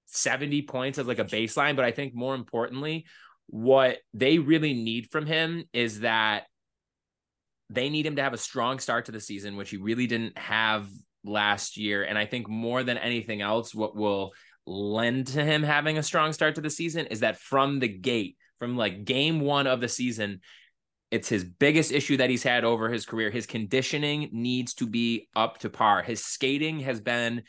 70 0.07 0.63
points 0.63 0.97
as 0.97 1.07
like 1.07 1.19
a 1.19 1.25
baseline. 1.25 1.75
But 1.75 1.85
I 1.85 1.91
think 1.91 2.15
more 2.15 2.35
importantly, 2.35 3.05
what 3.47 3.99
they 4.13 4.39
really 4.39 4.73
need 4.73 5.09
from 5.11 5.25
him 5.25 5.63
is 5.71 6.01
that 6.01 6.43
they 7.69 7.89
need 7.89 8.05
him 8.05 8.15
to 8.15 8.23
have 8.23 8.33
a 8.33 8.37
strong 8.37 8.79
start 8.79 9.05
to 9.05 9.11
the 9.11 9.19
season, 9.19 9.55
which 9.55 9.69
he 9.69 9.77
really 9.77 10.07
didn't 10.07 10.37
have 10.37 10.87
last 11.23 11.77
year. 11.77 12.03
And 12.03 12.17
I 12.17 12.25
think 12.25 12.47
more 12.47 12.83
than 12.83 12.97
anything 12.97 13.41
else, 13.41 13.75
what 13.75 13.95
will 13.95 14.33
lend 14.65 15.27
to 15.27 15.43
him 15.43 15.63
having 15.63 15.97
a 15.97 16.03
strong 16.03 16.33
start 16.33 16.55
to 16.55 16.61
the 16.61 16.69
season 16.69 17.07
is 17.07 17.21
that 17.21 17.39
from 17.39 17.79
the 17.79 17.87
gate, 17.87 18.37
from 18.59 18.77
like 18.77 19.05
game 19.05 19.39
one 19.39 19.67
of 19.67 19.81
the 19.81 19.89
season, 19.89 20.41
it's 21.09 21.29
his 21.29 21.43
biggest 21.43 21.91
issue 21.91 22.17
that 22.17 22.29
he's 22.29 22.43
had 22.43 22.65
over 22.65 22.89
his 22.89 23.05
career. 23.05 23.29
His 23.29 23.45
conditioning 23.45 24.29
needs 24.33 24.73
to 24.75 24.87
be 24.87 25.29
up 25.35 25.59
to 25.59 25.69
par. 25.69 26.03
His 26.03 26.23
skating 26.23 26.81
has 26.81 26.99
been 26.99 27.43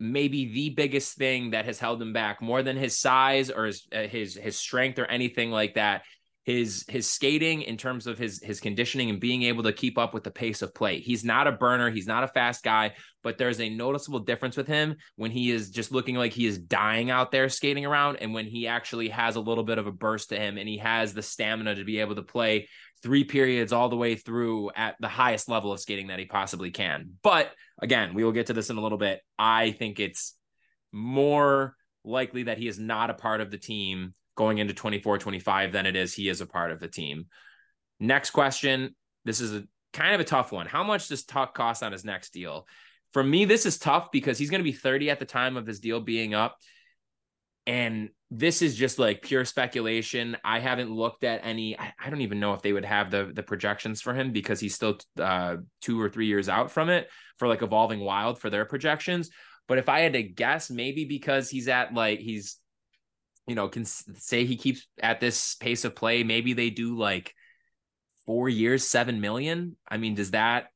maybe 0.00 0.52
the 0.52 0.70
biggest 0.70 1.16
thing 1.16 1.50
that 1.50 1.66
has 1.66 1.78
held 1.78 2.00
him 2.00 2.12
back 2.12 2.40
more 2.40 2.62
than 2.62 2.76
his 2.76 2.98
size 2.98 3.50
or 3.50 3.66
his 3.66 3.86
uh, 3.94 4.08
his 4.08 4.34
his 4.34 4.58
strength 4.58 4.98
or 4.98 5.04
anything 5.04 5.50
like 5.50 5.74
that 5.74 6.02
his 6.44 6.84
his 6.88 7.06
skating 7.06 7.62
in 7.62 7.76
terms 7.76 8.06
of 8.06 8.18
his 8.18 8.42
his 8.42 8.60
conditioning 8.60 9.10
and 9.10 9.20
being 9.20 9.42
able 9.42 9.62
to 9.64 9.72
keep 9.72 9.98
up 9.98 10.14
with 10.14 10.24
the 10.24 10.30
pace 10.30 10.62
of 10.62 10.74
play. 10.74 10.98
He's 10.98 11.24
not 11.24 11.46
a 11.46 11.52
burner, 11.52 11.90
he's 11.90 12.06
not 12.06 12.24
a 12.24 12.28
fast 12.28 12.64
guy, 12.64 12.94
but 13.22 13.36
there's 13.36 13.60
a 13.60 13.68
noticeable 13.68 14.20
difference 14.20 14.56
with 14.56 14.66
him 14.66 14.96
when 15.16 15.30
he 15.30 15.50
is 15.50 15.70
just 15.70 15.92
looking 15.92 16.16
like 16.16 16.32
he 16.32 16.46
is 16.46 16.58
dying 16.58 17.10
out 17.10 17.30
there 17.30 17.48
skating 17.50 17.84
around 17.84 18.16
and 18.16 18.32
when 18.32 18.46
he 18.46 18.66
actually 18.66 19.10
has 19.10 19.36
a 19.36 19.40
little 19.40 19.64
bit 19.64 19.78
of 19.78 19.86
a 19.86 19.92
burst 19.92 20.30
to 20.30 20.38
him 20.38 20.56
and 20.56 20.68
he 20.68 20.78
has 20.78 21.12
the 21.12 21.22
stamina 21.22 21.74
to 21.74 21.84
be 21.84 22.00
able 22.00 22.14
to 22.14 22.22
play 22.22 22.68
three 23.02 23.24
periods 23.24 23.72
all 23.72 23.88
the 23.88 23.96
way 23.96 24.14
through 24.14 24.70
at 24.74 24.96
the 25.00 25.08
highest 25.08 25.48
level 25.48 25.72
of 25.72 25.80
skating 25.80 26.08
that 26.08 26.18
he 26.18 26.24
possibly 26.24 26.70
can. 26.70 27.10
But 27.22 27.50
again, 27.80 28.14
we 28.14 28.24
will 28.24 28.32
get 28.32 28.46
to 28.46 28.54
this 28.54 28.70
in 28.70 28.78
a 28.78 28.82
little 28.82 28.98
bit. 28.98 29.20
I 29.38 29.72
think 29.72 30.00
it's 30.00 30.34
more 30.92 31.76
likely 32.02 32.44
that 32.44 32.58
he 32.58 32.66
is 32.66 32.78
not 32.78 33.10
a 33.10 33.14
part 33.14 33.42
of 33.42 33.50
the 33.50 33.58
team 33.58 34.14
going 34.36 34.58
into 34.58 34.74
24 34.74 35.18
25 35.18 35.72
than 35.72 35.86
it 35.86 35.96
is 35.96 36.14
he 36.14 36.28
is 36.28 36.40
a 36.40 36.46
part 36.46 36.70
of 36.70 36.80
the 36.80 36.88
team. 36.88 37.26
Next 37.98 38.30
question. 38.30 38.94
This 39.24 39.40
is 39.40 39.54
a 39.54 39.64
kind 39.92 40.14
of 40.14 40.20
a 40.20 40.24
tough 40.24 40.52
one. 40.52 40.66
How 40.66 40.82
much 40.82 41.08
does 41.08 41.24
Tuch 41.24 41.52
cost 41.54 41.82
on 41.82 41.92
his 41.92 42.04
next 42.04 42.32
deal? 42.32 42.66
For 43.12 43.22
me, 43.22 43.44
this 43.44 43.66
is 43.66 43.78
tough 43.78 44.10
because 44.12 44.38
he's 44.38 44.50
going 44.50 44.60
to 44.60 44.64
be 44.64 44.72
30 44.72 45.10
at 45.10 45.18
the 45.18 45.24
time 45.24 45.56
of 45.56 45.66
his 45.66 45.80
deal 45.80 46.00
being 46.00 46.32
up. 46.32 46.56
And 47.66 48.10
this 48.30 48.62
is 48.62 48.76
just 48.76 48.98
like 48.98 49.22
pure 49.22 49.44
speculation. 49.44 50.36
I 50.44 50.60
haven't 50.60 50.90
looked 50.90 51.24
at 51.24 51.44
any. 51.44 51.78
I, 51.78 51.92
I, 51.98 52.10
don't 52.10 52.20
even 52.20 52.40
know 52.40 52.54
if 52.54 52.62
they 52.62 52.72
would 52.72 52.84
have 52.84 53.10
the 53.10 53.30
the 53.34 53.42
projections 53.42 54.00
for 54.00 54.14
him 54.14 54.32
because 54.32 54.60
he's 54.60 54.74
still 54.74 54.98
uh, 55.20 55.56
two 55.82 56.00
or 56.00 56.08
three 56.08 56.26
years 56.26 56.48
out 56.48 56.70
from 56.70 56.88
it 56.88 57.08
for 57.38 57.48
like 57.48 57.62
evolving 57.62 58.00
wild 58.00 58.38
for 58.38 58.48
their 58.48 58.64
projections. 58.64 59.30
But 59.66 59.78
if 59.78 59.88
I 59.88 60.00
had 60.00 60.14
to 60.14 60.22
guess, 60.22 60.70
maybe 60.70 61.04
because 61.04 61.50
he's 61.50 61.68
at 61.68 61.92
like 61.92 62.20
he's, 62.20 62.56
you 63.50 63.56
know, 63.56 63.68
can 63.68 63.84
say 63.84 64.44
he 64.44 64.56
keeps 64.56 64.86
at 65.02 65.18
this 65.18 65.56
pace 65.56 65.84
of 65.84 65.96
play. 65.96 66.22
Maybe 66.22 66.52
they 66.52 66.70
do 66.70 66.96
like 66.96 67.34
four 68.24 68.48
years, 68.48 68.86
seven 68.86 69.20
million. 69.20 69.76
I 69.88 69.96
mean, 69.96 70.14
does 70.14 70.30
that 70.30 70.68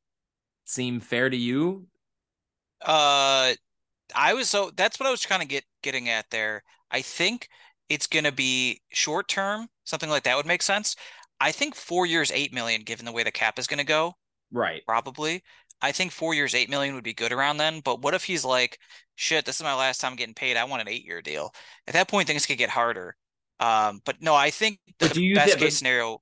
seem 0.64 0.98
fair 0.98 1.30
to 1.30 1.36
you? 1.36 1.86
Uh, 2.84 3.54
I 4.12 4.34
was 4.34 4.50
so 4.50 4.72
that's 4.74 4.98
what 4.98 5.06
I 5.06 5.12
was 5.12 5.24
kind 5.24 5.40
of 5.40 5.46
get 5.46 5.62
getting 5.84 6.08
at 6.08 6.30
there. 6.32 6.64
I 6.90 7.00
think 7.00 7.48
it's 7.88 8.08
going 8.08 8.24
to 8.24 8.32
be 8.32 8.80
short 8.90 9.28
term, 9.28 9.68
something 9.84 10.10
like 10.10 10.24
that 10.24 10.36
would 10.36 10.44
make 10.44 10.62
sense. 10.62 10.96
I 11.40 11.52
think 11.52 11.76
four 11.76 12.06
years, 12.06 12.32
eight 12.32 12.52
million, 12.52 12.82
given 12.82 13.04
the 13.04 13.12
way 13.12 13.22
the 13.22 13.30
cap 13.30 13.60
is 13.60 13.68
going 13.68 13.78
to 13.78 13.84
go. 13.84 14.14
Right. 14.50 14.82
Probably. 14.84 15.44
I 15.80 15.92
think 15.92 16.10
four 16.10 16.34
years, 16.34 16.56
eight 16.56 16.70
million 16.70 16.96
would 16.96 17.04
be 17.04 17.14
good 17.14 17.32
around 17.32 17.58
then. 17.58 17.82
But 17.84 18.02
what 18.02 18.14
if 18.14 18.24
he's 18.24 18.44
like, 18.44 18.80
shit, 19.14 19.44
this 19.44 19.56
is 19.56 19.62
my 19.62 19.74
last 19.74 20.00
time 20.00 20.16
getting 20.16 20.34
paid. 20.34 20.56
I 20.56 20.64
want 20.64 20.82
an 20.82 20.88
eight 20.88 21.04
year 21.04 21.22
deal. 21.22 21.52
At 21.86 21.94
that 21.94 22.08
point, 22.08 22.26
things 22.26 22.46
could 22.46 22.58
get 22.58 22.70
harder. 22.70 23.16
Um, 23.60 24.00
but 24.04 24.20
no, 24.20 24.34
I 24.34 24.50
think 24.50 24.80
the 24.98 25.34
best 25.34 25.58
case 25.58 25.60
but... 25.60 25.72
scenario, 25.72 26.20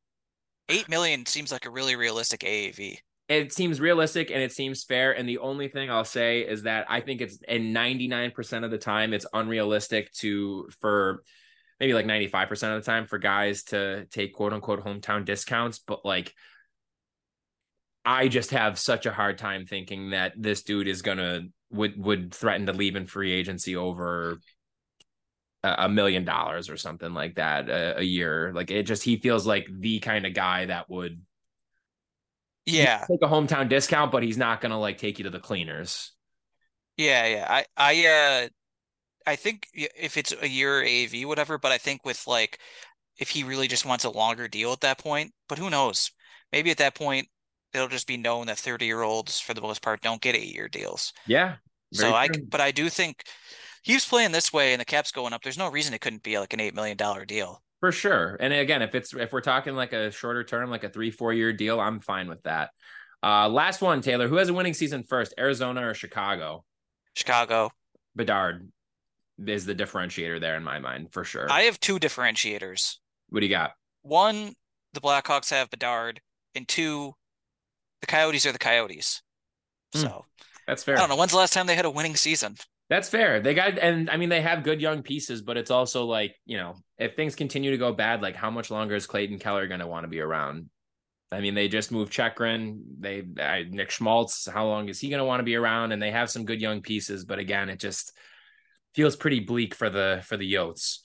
eight 0.69 0.89
million 0.89 1.27
seems 1.27 1.51
like 1.51 1.67
a 1.67 1.71
really 1.71 1.97
realistic 1.97 2.41
AAV 2.41 2.99
it 3.33 3.53
seems 3.53 3.81
realistic 3.81 4.31
and 4.31 4.43
it 4.43 4.53
seems 4.53 4.85
fair. 4.85 5.13
And 5.13 5.29
the 5.29 5.39
only 5.39 5.69
thing 5.69 5.91
I'll 5.91 6.05
say 6.05 6.41
is 6.41 6.65
that 6.65 6.87
I 6.89 7.01
think 7.01 7.21
it's 7.21 7.39
in 7.49 7.73
99% 7.73 8.65
of 8.65 8.71
the 8.71 8.79
time, 8.79 9.13
it's 9.13 9.27
unrealistic 9.33 10.13
to, 10.15 10.69
for 10.81 11.23
maybe 11.81 11.95
like 11.95 12.07
95% 12.07 12.77
of 12.77 12.85
the 12.85 12.91
time, 12.91 13.07
for 13.07 13.19
guys 13.19 13.65
to 13.65 14.07
take 14.07 14.35
quote 14.35 14.53
unquote 14.53 14.85
hometown 14.85 15.25
discounts. 15.25 15.79
But 15.79 16.05
like, 16.05 16.35
I 18.05 18.29
just 18.29 18.51
have 18.51 18.79
such 18.79 19.07
a 19.07 19.13
hard 19.13 19.39
time 19.39 19.67
thinking 19.67 20.11
that 20.11 20.33
this 20.37 20.63
dude 20.63 20.89
is 20.89 21.03
to, 21.03 21.49
would, 21.71 22.03
would 22.03 22.35
threaten 22.35 22.67
to 22.67 22.73
leave 22.73 22.97
in 22.97 23.07
free 23.07 23.33
agency 23.33 23.77
over 23.77 24.39
a 25.63 25.89
million 25.89 26.25
dollars 26.25 26.69
or 26.69 26.77
something 26.77 27.15
like 27.15 27.37
that 27.37 27.69
a, 27.69 27.99
a 27.99 28.03
year. 28.03 28.53
Like 28.53 28.71
it 28.71 28.83
just, 28.85 29.05
he 29.05 29.19
feels 29.19 29.47
like 29.47 29.67
the 29.71 30.01
kind 30.01 30.27
of 30.27 30.35
guy 30.35 30.67
that 30.67 30.91
would, 30.91 31.23
yeah. 32.67 33.05
Take 33.09 33.23
a 33.23 33.27
hometown 33.27 33.69
discount, 33.69 34.13
but 34.13 34.23
he's 34.23 34.39
not 34.39 34.61
gonna 34.61 34.79
like 34.79 34.99
take 34.99 35.19
you 35.19 35.25
to 35.25 35.31
the 35.31 35.41
cleaners. 35.41 36.13
Yeah, 36.97 37.27
yeah. 37.27 37.47
I 37.49 37.65
I 37.77 38.07
uh 38.07 38.49
I 39.27 39.37
think 39.37 39.67
if 39.75 40.17
it's 40.17 40.35
a 40.41 40.49
year 40.49 40.83
AV, 40.83 41.27
whatever, 41.27 41.59
but 41.59 41.73
I 41.73 41.79
think 41.79 42.05
with 42.05 42.27
like 42.27 42.59
if 43.19 43.31
he 43.31 43.45
really 43.45 43.69
just 43.69 43.85
wants 43.85 44.05
a 44.05 44.11
longer 44.11 44.49
deal 44.49 44.73
at 44.73 44.81
that 44.83 44.99
point, 44.99 45.33
but 45.49 45.59
who 45.59 45.71
knows? 45.71 46.11
Maybe 46.53 46.71
at 46.71 46.79
that 46.79 46.95
point 46.95 47.29
it'll 47.75 47.89
just 47.89 48.07
be 48.07 48.17
known 48.17 48.47
that 48.47 48.59
30 48.59 48.87
year 48.87 49.03
olds 49.03 49.41
for 49.41 49.55
the 49.55 49.61
most 49.61 49.83
part 49.83 50.01
don't 50.01 50.21
get 50.21 50.35
eight 50.35 50.55
year 50.55 50.69
deals. 50.69 51.13
Yeah. 51.27 51.57
So 51.93 52.15
I 52.15 52.29
but 52.49 52.61
I 52.61 52.71
do 52.71 52.89
think 52.89 53.25
he's 53.83 54.05
playing 54.05 54.33
this 54.33 54.53
way 54.53 54.73
and 54.73 54.81
the 54.81 54.85
cap's 54.85 55.13
going 55.13 55.33
up. 55.33 55.43
There's 55.43 55.59
no 55.59 55.71
reason 55.71 55.93
it 55.95 56.01
couldn't 56.01 56.23
be 56.23 56.39
like 56.39 56.53
an 56.53 56.61
eight 56.61 56.75
million 56.75 56.97
dollar 56.97 57.25
deal. 57.25 57.63
For 57.81 57.93
sure. 57.93 58.37
And 58.41 58.53
again, 58.53 58.81
if 58.81 58.95
it's 58.95 59.13
if 59.13 59.33
we're 59.33 59.41
talking 59.41 59.75
like 59.75 59.93
a 59.93 60.11
shorter 60.11 60.45
term, 60.45 60.71
like 60.71 60.85
a 60.85 60.89
three, 60.89 61.11
four 61.11 61.33
year 61.33 61.53
deal, 61.53 61.81
I'm 61.81 62.01
fine 62.01 62.29
with 62.29 62.43
that. 62.45 62.71
Uh 63.23 63.49
last 63.49 63.83
one, 63.83 64.01
Taylor. 64.01 64.29
Who 64.29 64.37
has 64.37 64.49
a 64.49 64.55
winning 64.55 64.75
season 64.75 65.05
first? 65.05 65.35
Arizona 65.39 65.87
or 65.87 65.95
Chicago? 65.95 66.65
Chicago. 67.15 67.71
Bedard 68.17 68.69
is 69.47 69.67
the 69.67 69.75
differentiator 69.75 70.41
there 70.41 70.57
in 70.57 70.63
my 70.63 70.79
mind, 70.79 71.13
for 71.13 71.25
sure. 71.25 71.51
I 71.51 71.63
have 71.63 71.81
two 71.81 71.99
differentiators. 71.99 72.97
What 73.29 73.41
do 73.41 73.47
you 73.47 73.51
got? 73.51 73.73
One, 74.03 74.55
the 74.93 75.01
Blackhawks 75.01 75.51
have 75.51 75.71
Bedard, 75.71 76.21
and 76.55 76.67
two, 76.69 77.15
the 78.03 78.07
Coyotes 78.07 78.45
are 78.45 78.53
the 78.53 78.59
Coyotes. 78.59 79.23
Hmm. 79.95 80.01
So 80.01 80.09
mm, 80.09 80.23
that's 80.67 80.85
fair. 80.85 80.97
I 80.97 81.01
don't 81.01 81.09
know. 81.09 81.17
When's 81.17 81.31
the 81.31 81.39
last 81.39 81.55
time 81.55 81.67
they 81.67 81.75
had 81.75 81.87
a 81.87 81.91
winning 81.91 82.17
season? 82.17 82.57
That's 82.91 83.09
fair. 83.09 83.41
They 83.41 83.55
got, 83.55 83.79
and 83.79 84.11
I 84.11 84.19
mean, 84.19 84.29
they 84.29 84.43
have 84.43 84.65
good 84.65 84.83
young 84.83 85.03
pieces, 85.03 85.41
but 85.41 85.57
it's 85.57 85.71
also 85.71 86.05
like, 86.05 86.35
you 86.45 86.59
know, 86.59 86.75
if 86.99 87.17
things 87.17 87.35
continue 87.35 87.71
to 87.71 87.79
go 87.79 87.95
bad, 87.95 88.21
like 88.21 88.37
how 88.37 88.51
much 88.51 88.71
longer 88.71 88.95
is 88.95 89.07
Clayton 89.07 89.39
Keller 89.39 89.67
going 89.67 89.81
to 89.81 89.87
want 89.87 90.05
to 90.05 90.09
be 90.09 90.21
around? 90.21 90.69
I 91.31 91.41
mean, 91.41 91.55
they 91.55 91.69
just 91.69 91.91
moved 91.91 92.13
Chychrun. 92.13 92.83
They 93.01 93.23
uh, 93.41 93.61
Nick 93.71 93.91
Schmaltz. 93.91 94.47
How 94.47 94.67
long 94.67 94.91
is 94.91 95.01
he 95.01 95.09
going 95.09 95.21
to 95.21 95.25
want 95.25 95.41
to 95.41 95.45
be 95.45 95.57
around? 95.57 95.93
And 95.93 96.03
they 96.03 96.11
have 96.11 96.31
some 96.31 96.45
good 96.45 96.61
young 96.61 96.83
pieces, 96.83 97.25
but 97.25 97.39
again, 97.39 97.71
it 97.71 97.81
just 97.81 98.13
feels 98.95 99.17
pretty 99.17 99.41
bleak 99.41 99.75
for 99.75 99.89
the 99.89 100.23
for 100.27 100.37
the 100.37 100.53
Yotes. 100.53 100.99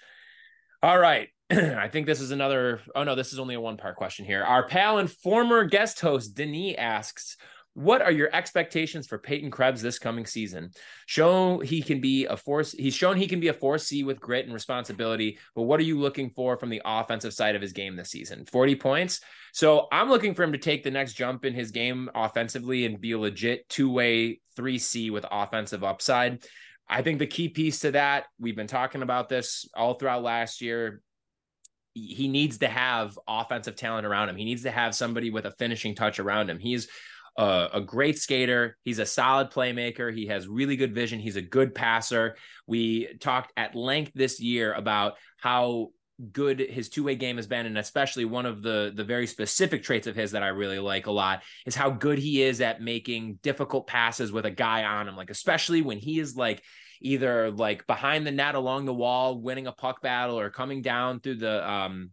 All 0.84 1.00
right, 1.00 1.30
I 1.52 1.88
think 1.88 2.08
this 2.08 2.22
is 2.22 2.32
another. 2.32 2.82
Oh 2.96 3.04
no, 3.04 3.16
this 3.16 3.34
is 3.34 3.40
only 3.40 3.56
a 3.56 3.62
one 3.62 3.78
part 3.78 3.96
question 3.96 4.26
here. 4.26 4.44
Our 4.44 4.68
pal 4.68 4.98
and 4.98 5.10
former 5.10 5.64
guest 5.64 6.00
host 6.00 6.36
Denis 6.36 6.76
asks, 6.78 7.38
what 7.78 8.02
are 8.02 8.12
your 8.12 8.30
expectations 8.34 9.06
for 9.06 9.20
Peyton 9.20 9.52
Krebs 9.52 9.84
this 9.84 10.00
coming 10.00 10.26
season? 10.26 10.72
Show 11.06 11.60
he 11.60 11.84
can 11.84 12.02
be 12.02 12.26
a 12.26 12.36
force. 12.36 12.72
He's 12.72 12.96
shown 12.96 13.18
he 13.18 13.28
can 13.28 13.40
be 13.40 13.50
a 13.50 13.54
force 13.54 13.84
C 13.84 14.04
with 14.04 14.20
grit 14.20 14.46
and 14.46 14.54
responsibility. 14.54 15.38
But 15.54 15.62
what 15.64 15.80
are 15.80 15.84
you 15.84 16.00
looking 16.00 16.32
for 16.32 16.58
from 16.58 16.72
the 16.72 16.82
offensive 16.84 17.36
side 17.36 17.56
of 17.56 17.62
his 17.62 17.74
game 17.74 17.96
this 17.96 18.10
season? 18.10 18.46
40 18.46 18.78
points. 18.78 19.22
So 19.54 19.86
I'm 19.92 20.10
looking 20.10 20.34
for 20.34 20.42
him 20.42 20.54
to 20.54 20.58
take 20.58 20.84
the 20.84 20.90
next 20.90 21.14
jump 21.14 21.46
in 21.46 21.54
his 21.54 21.70
game 21.70 22.10
offensively 22.16 22.86
and 22.86 23.00
be 23.00 23.12
a 23.12 23.20
legit 23.20 23.70
two 23.70 23.92
way 23.92 24.42
3C 24.58 25.12
with 25.12 25.28
offensive 25.30 25.84
upside. 25.84 26.44
I 26.90 27.04
think 27.04 27.20
the 27.20 27.28
key 27.28 27.50
piece 27.50 27.82
to 27.82 27.92
that, 27.92 28.26
we've 28.40 28.56
been 28.56 28.66
talking 28.66 29.04
about 29.04 29.30
this 29.30 29.70
all 29.76 29.94
throughout 29.94 30.24
last 30.24 30.62
year. 30.62 31.04
He 31.98 32.28
needs 32.28 32.60
to 32.60 32.68
have 32.68 33.18
offensive 33.28 33.76
talent 33.76 34.06
around 34.06 34.30
him. 34.30 34.38
He 34.38 34.46
needs 34.46 34.64
to 34.64 34.72
have 34.72 34.96
somebody 34.96 35.30
with 35.30 35.46
a 35.46 35.52
finishing 35.52 35.96
touch 35.96 36.20
around 36.20 36.50
him. 36.50 36.60
He's 36.60 36.88
a, 37.38 37.70
a 37.74 37.82
great 37.82 38.18
skater. 38.18 38.78
He's 38.84 39.00
a 39.00 39.06
solid 39.06 39.52
playmaker. 39.52 40.14
He 40.14 40.28
has 40.28 40.48
really 40.48 40.76
good 40.76 40.94
vision. 40.94 41.20
He's 41.20 41.36
a 41.36 41.42
good 41.42 41.76
passer. 41.76 42.36
We 42.66 43.16
talked 43.20 43.54
at 43.56 43.76
length 43.76 44.12
this 44.16 44.40
year 44.40 44.74
about 44.74 45.14
how 45.38 45.92
good 46.32 46.60
his 46.60 46.90
two-way 46.90 47.16
game 47.16 47.36
has 47.36 47.46
been 47.46 47.68
and 47.68 47.78
especially 47.78 48.26
one 48.26 48.48
of 48.48 48.64
the 48.64 48.92
the 48.96 49.04
very 49.04 49.28
specific 49.28 49.84
traits 49.84 50.08
of 50.08 50.16
his 50.16 50.32
that 50.32 50.42
I 50.42 50.48
really 50.48 50.80
like 50.80 51.06
a 51.06 51.12
lot 51.12 51.44
is 51.68 51.76
how 51.76 51.92
good 51.92 52.18
he 52.18 52.42
is 52.42 52.60
at 52.60 52.82
making 52.82 53.36
difficult 53.44 53.86
passes 53.86 54.32
with 54.32 54.48
a 54.48 54.52
guy 54.52 54.84
on 54.84 55.08
him 55.08 55.16
like 55.16 55.30
especially 55.30 55.84
when 55.84 56.00
he 56.00 56.20
is 56.20 56.36
like 56.36 56.64
either 57.02 57.52
like 57.52 57.86
behind 57.88 58.26
the 58.26 58.32
net 58.32 58.56
along 58.56 58.86
the 58.86 58.94
wall 58.94 59.40
winning 59.40 59.68
a 59.68 59.72
puck 59.72 60.02
battle 60.02 60.40
or 60.40 60.50
coming 60.50 60.82
down 60.82 61.20
through 61.20 61.36
the 61.36 61.70
um 61.70 62.12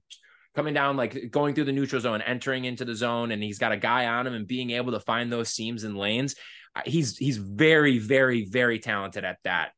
coming 0.54 0.74
down, 0.74 0.96
like 0.96 1.30
going 1.30 1.54
through 1.54 1.64
the 1.64 1.72
neutral 1.72 2.00
zone, 2.00 2.22
entering 2.22 2.64
into 2.64 2.84
the 2.84 2.94
zone, 2.94 3.32
and 3.32 3.42
he's 3.42 3.58
got 3.58 3.72
a 3.72 3.76
guy 3.76 4.06
on 4.06 4.26
him 4.26 4.34
and 4.34 4.46
being 4.46 4.70
able 4.70 4.92
to 4.92 5.00
find 5.00 5.32
those 5.32 5.48
seams 5.48 5.84
and 5.84 5.96
lanes. 5.96 6.36
Uh, 6.76 6.82
he's 6.86 7.16
he's 7.16 7.36
very, 7.36 7.98
very, 7.98 8.46
very 8.46 8.78
talented 8.78 9.24
at 9.24 9.38
that. 9.44 9.72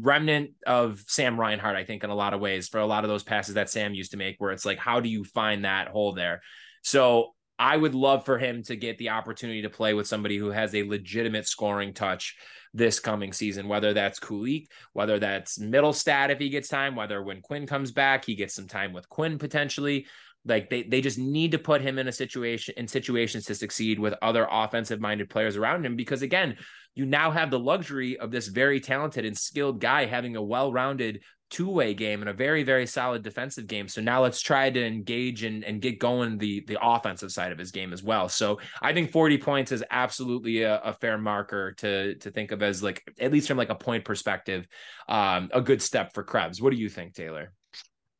Remnant 0.00 0.50
of 0.66 1.02
Sam 1.06 1.38
Reinhart, 1.38 1.76
I 1.76 1.84
think, 1.84 2.04
in 2.04 2.10
a 2.10 2.14
lot 2.14 2.34
of 2.34 2.40
ways, 2.40 2.68
for 2.68 2.78
a 2.78 2.86
lot 2.86 3.04
of 3.04 3.10
those 3.10 3.22
passes 3.24 3.54
that 3.54 3.70
Sam 3.70 3.94
used 3.94 4.12
to 4.12 4.16
make, 4.16 4.36
where 4.38 4.52
it's 4.52 4.64
like, 4.64 4.78
how 4.78 5.00
do 5.00 5.08
you 5.08 5.24
find 5.24 5.64
that 5.64 5.88
hole 5.88 6.12
there? 6.12 6.42
So 6.82 7.34
I 7.58 7.76
would 7.76 7.94
love 7.94 8.24
for 8.24 8.38
him 8.38 8.62
to 8.64 8.76
get 8.76 8.98
the 8.98 9.10
opportunity 9.10 9.62
to 9.62 9.70
play 9.70 9.92
with 9.92 10.06
somebody 10.06 10.38
who 10.38 10.50
has 10.50 10.74
a 10.74 10.82
legitimate 10.82 11.46
scoring 11.46 11.94
touch 11.94 12.36
this 12.72 13.00
coming 13.00 13.32
season, 13.32 13.68
whether 13.68 13.92
that's 13.92 14.20
Kulich, 14.20 14.66
whether 14.92 15.18
that's 15.18 15.58
Mittelstadt 15.58 16.30
if 16.30 16.38
he 16.38 16.48
gets 16.48 16.68
time, 16.68 16.94
whether 16.94 17.22
when 17.22 17.40
Quinn 17.40 17.66
comes 17.66 17.90
back, 17.92 18.24
he 18.24 18.34
gets 18.34 18.54
some 18.54 18.68
time 18.68 18.92
with 18.92 19.08
Quinn 19.08 19.38
potentially. 19.38 20.06
Like 20.44 20.70
they 20.70 20.84
they 20.84 21.02
just 21.02 21.18
need 21.18 21.52
to 21.52 21.58
put 21.58 21.82
him 21.82 21.98
in 21.98 22.08
a 22.08 22.12
situation 22.12 22.74
in 22.78 22.88
situations 22.88 23.44
to 23.46 23.54
succeed 23.54 23.98
with 23.98 24.14
other 24.22 24.48
offensive 24.50 25.00
minded 25.00 25.28
players 25.28 25.56
around 25.56 25.84
him 25.84 25.96
because 25.96 26.22
again, 26.22 26.56
you 26.94 27.04
now 27.04 27.30
have 27.30 27.50
the 27.50 27.58
luxury 27.58 28.18
of 28.18 28.30
this 28.30 28.48
very 28.48 28.80
talented 28.80 29.24
and 29.24 29.36
skilled 29.36 29.80
guy 29.80 30.06
having 30.06 30.36
a 30.36 30.42
well-rounded 30.42 31.20
two-way 31.50 31.94
game 31.94 32.20
and 32.20 32.28
a 32.28 32.32
very 32.32 32.62
very 32.62 32.86
solid 32.86 33.22
defensive 33.22 33.66
game. 33.66 33.88
So 33.88 34.00
now 34.00 34.22
let's 34.22 34.40
try 34.40 34.70
to 34.70 34.84
engage 34.84 35.42
and, 35.42 35.64
and 35.64 35.82
get 35.82 35.98
going 35.98 36.38
the 36.38 36.64
the 36.66 36.78
offensive 36.80 37.32
side 37.32 37.52
of 37.52 37.58
his 37.58 37.72
game 37.72 37.92
as 37.92 38.02
well. 38.02 38.28
So 38.28 38.60
i 38.80 38.92
think 38.92 39.10
40 39.10 39.38
points 39.38 39.72
is 39.72 39.84
absolutely 39.90 40.62
a, 40.62 40.80
a 40.80 40.92
fair 40.92 41.18
marker 41.18 41.72
to 41.78 42.14
to 42.16 42.30
think 42.30 42.52
of 42.52 42.62
as 42.62 42.82
like 42.82 43.02
at 43.18 43.32
least 43.32 43.48
from 43.48 43.58
like 43.58 43.70
a 43.70 43.74
point 43.74 44.04
perspective 44.04 44.66
um 45.08 45.50
a 45.52 45.60
good 45.60 45.82
step 45.82 46.14
for 46.14 46.22
krebs. 46.22 46.62
What 46.62 46.72
do 46.72 46.78
you 46.78 46.88
think 46.88 47.14
taylor? 47.14 47.52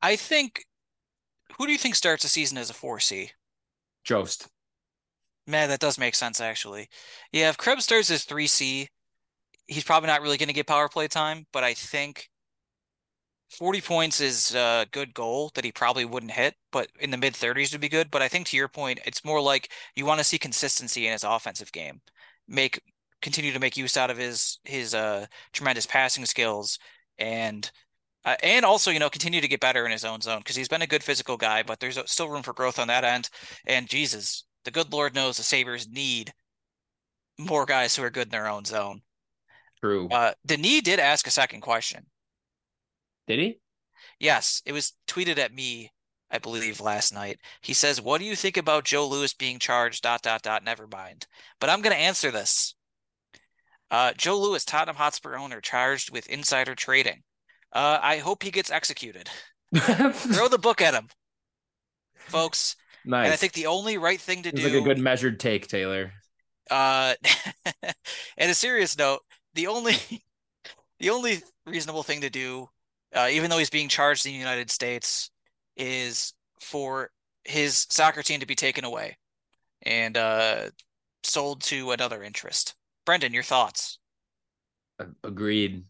I 0.03 0.16
think 0.16 0.64
who 1.57 1.66
do 1.66 1.73
you 1.73 1.79
think 1.79 1.95
starts 1.95 2.23
the 2.23 2.29
season 2.29 2.59
as 2.59 2.71
a 2.71 2.75
4c 2.75 3.31
jost. 4.05 4.49
Man 5.47 5.69
that 5.69 5.81
does 5.81 5.99
make 5.99 6.14
sense 6.14 6.40
actually. 6.40 6.88
Yeah 7.33 7.51
if 7.51 7.57
krebs 7.57 7.85
starts 7.85 8.11
as 8.11 8.25
3c 8.25 8.88
he's 9.66 9.85
probably 9.85 10.09
not 10.09 10.21
really 10.21 10.37
going 10.37 10.49
to 10.49 10.55
get 10.55 10.66
power 10.66 10.88
play 10.88 11.07
time 11.07 11.47
but 11.53 11.62
i 11.62 11.75
think 11.75 12.30
40 13.50 13.80
points 13.80 14.20
is 14.20 14.54
a 14.54 14.86
good 14.92 15.12
goal 15.12 15.50
that 15.54 15.64
he 15.64 15.72
probably 15.72 16.04
wouldn't 16.04 16.32
hit, 16.32 16.54
but 16.70 16.88
in 17.00 17.10
the 17.10 17.16
mid 17.16 17.34
30s 17.34 17.72
would 17.72 17.80
be 17.80 17.88
good. 17.88 18.10
But 18.10 18.22
I 18.22 18.28
think 18.28 18.46
to 18.48 18.56
your 18.56 18.68
point, 18.68 19.00
it's 19.04 19.24
more 19.24 19.40
like 19.40 19.72
you 19.96 20.06
want 20.06 20.18
to 20.18 20.24
see 20.24 20.38
consistency 20.38 21.06
in 21.06 21.12
his 21.12 21.24
offensive 21.24 21.72
game. 21.72 22.00
Make 22.46 22.80
continue 23.20 23.52
to 23.52 23.58
make 23.58 23.76
use 23.76 23.96
out 23.96 24.10
of 24.10 24.16
his 24.16 24.58
his 24.64 24.94
uh 24.94 25.26
tremendous 25.52 25.84
passing 25.84 26.24
skills 26.24 26.78
and 27.18 27.70
uh, 28.24 28.36
and 28.42 28.64
also 28.64 28.90
you 28.90 28.98
know 28.98 29.10
continue 29.10 29.40
to 29.40 29.48
get 29.48 29.60
better 29.60 29.84
in 29.84 29.92
his 29.92 30.04
own 30.04 30.20
zone 30.20 30.38
because 30.38 30.56
he's 30.56 30.68
been 30.68 30.82
a 30.82 30.86
good 30.86 31.02
physical 31.02 31.36
guy, 31.36 31.62
but 31.62 31.80
there's 31.80 31.98
still 32.06 32.28
room 32.28 32.42
for 32.42 32.52
growth 32.52 32.78
on 32.78 32.88
that 32.88 33.04
end. 33.04 33.30
And 33.66 33.88
Jesus, 33.88 34.44
the 34.64 34.70
good 34.70 34.92
Lord 34.92 35.14
knows 35.14 35.36
the 35.36 35.42
Sabres 35.42 35.88
need 35.88 36.32
more 37.38 37.66
guys 37.66 37.96
who 37.96 38.02
are 38.04 38.10
good 38.10 38.28
in 38.28 38.30
their 38.30 38.48
own 38.48 38.64
zone. 38.64 39.02
True. 39.80 40.08
Uh, 40.08 40.32
Denis 40.46 40.82
did 40.82 41.00
ask 41.00 41.26
a 41.26 41.30
second 41.30 41.62
question. 41.62 42.06
Did 43.31 43.38
he? 43.38 43.61
Yes, 44.19 44.61
it 44.66 44.73
was 44.73 44.95
tweeted 45.07 45.38
at 45.38 45.55
me, 45.55 45.93
I 46.33 46.38
believe, 46.38 46.81
last 46.81 47.14
night. 47.14 47.38
He 47.61 47.73
says, 47.73 48.01
"What 48.01 48.19
do 48.19 48.25
you 48.25 48.35
think 48.35 48.57
about 48.57 48.85
Joe 48.85 49.07
Lewis 49.07 49.33
being 49.35 49.61
charged?" 49.61 50.03
Dot 50.03 50.23
dot 50.23 50.43
dot. 50.43 50.64
Never 50.64 50.88
mind. 50.88 51.29
But 51.61 51.71
I'm 51.71 51.81
going 51.81 51.95
to 51.95 52.03
answer 52.03 52.33
this. 52.33 52.75
Uh, 53.88 54.14
Joe 54.16 54.37
Lewis, 54.37 54.64
Tottenham 54.64 54.97
Hotspur 54.97 55.37
owner, 55.37 55.61
charged 55.61 56.11
with 56.11 56.27
insider 56.27 56.75
trading. 56.75 57.23
Uh, 57.73 58.01
I 58.03 58.19
hope 58.19 58.43
he 58.43 58.51
gets 58.51 58.69
executed. 58.69 59.31
Throw 59.77 60.49
the 60.49 60.59
book 60.59 60.83
at 60.83 60.95
him, 60.95 61.07
folks. 62.16 62.75
Nice. 63.05 63.27
And 63.27 63.33
I 63.33 63.37
think 63.37 63.53
the 63.53 63.66
only 63.66 63.97
right 63.97 64.21
thing 64.21 64.43
to 64.43 64.49
it's 64.49 64.61
do. 64.61 64.66
Like 64.66 64.83
a 64.83 64.85
good 64.85 64.99
measured 64.99 65.38
take, 65.38 65.69
Taylor. 65.69 66.11
Uh, 66.69 67.14
and 68.37 68.51
a 68.51 68.55
serious 68.55 68.99
note, 68.99 69.21
the 69.55 69.69
only 69.69 69.95
the 70.99 71.11
only 71.11 71.45
reasonable 71.64 72.03
thing 72.03 72.23
to 72.23 72.31
do 72.31 72.69
uh, 73.14 73.29
even 73.31 73.51
though 73.51 73.59
he's 73.59 73.70
being 73.70 73.88
charged 73.88 74.27
in 74.27 74.33
the 74.33 74.38
United 74.38 74.70
States, 74.70 75.31
is 75.77 76.33
for 76.61 77.11
his 77.44 77.87
soccer 77.90 78.23
team 78.23 78.40
to 78.40 78.46
be 78.46 78.55
taken 78.55 78.85
away 78.85 79.16
and 79.83 80.16
uh, 80.16 80.66
sold 81.23 81.62
to 81.62 81.92
another 81.92 82.23
interest. 82.23 82.75
Brendan, 83.07 83.33
your 83.33 83.42
thoughts? 83.42 83.99
Agreed. 85.25 85.85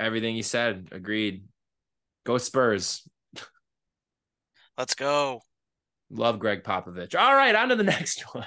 Everything 0.00 0.34
you 0.34 0.42
said, 0.42 0.88
agreed. 0.92 1.44
Go 2.24 2.38
Spurs. 2.38 3.06
Let's 4.78 4.94
go. 4.94 5.42
Love 6.10 6.38
Gregg 6.38 6.64
Popovich. 6.64 7.18
All 7.18 7.34
right, 7.34 7.54
on 7.54 7.68
to 7.68 7.76
the 7.76 7.82
next 7.84 8.22
one. 8.34 8.46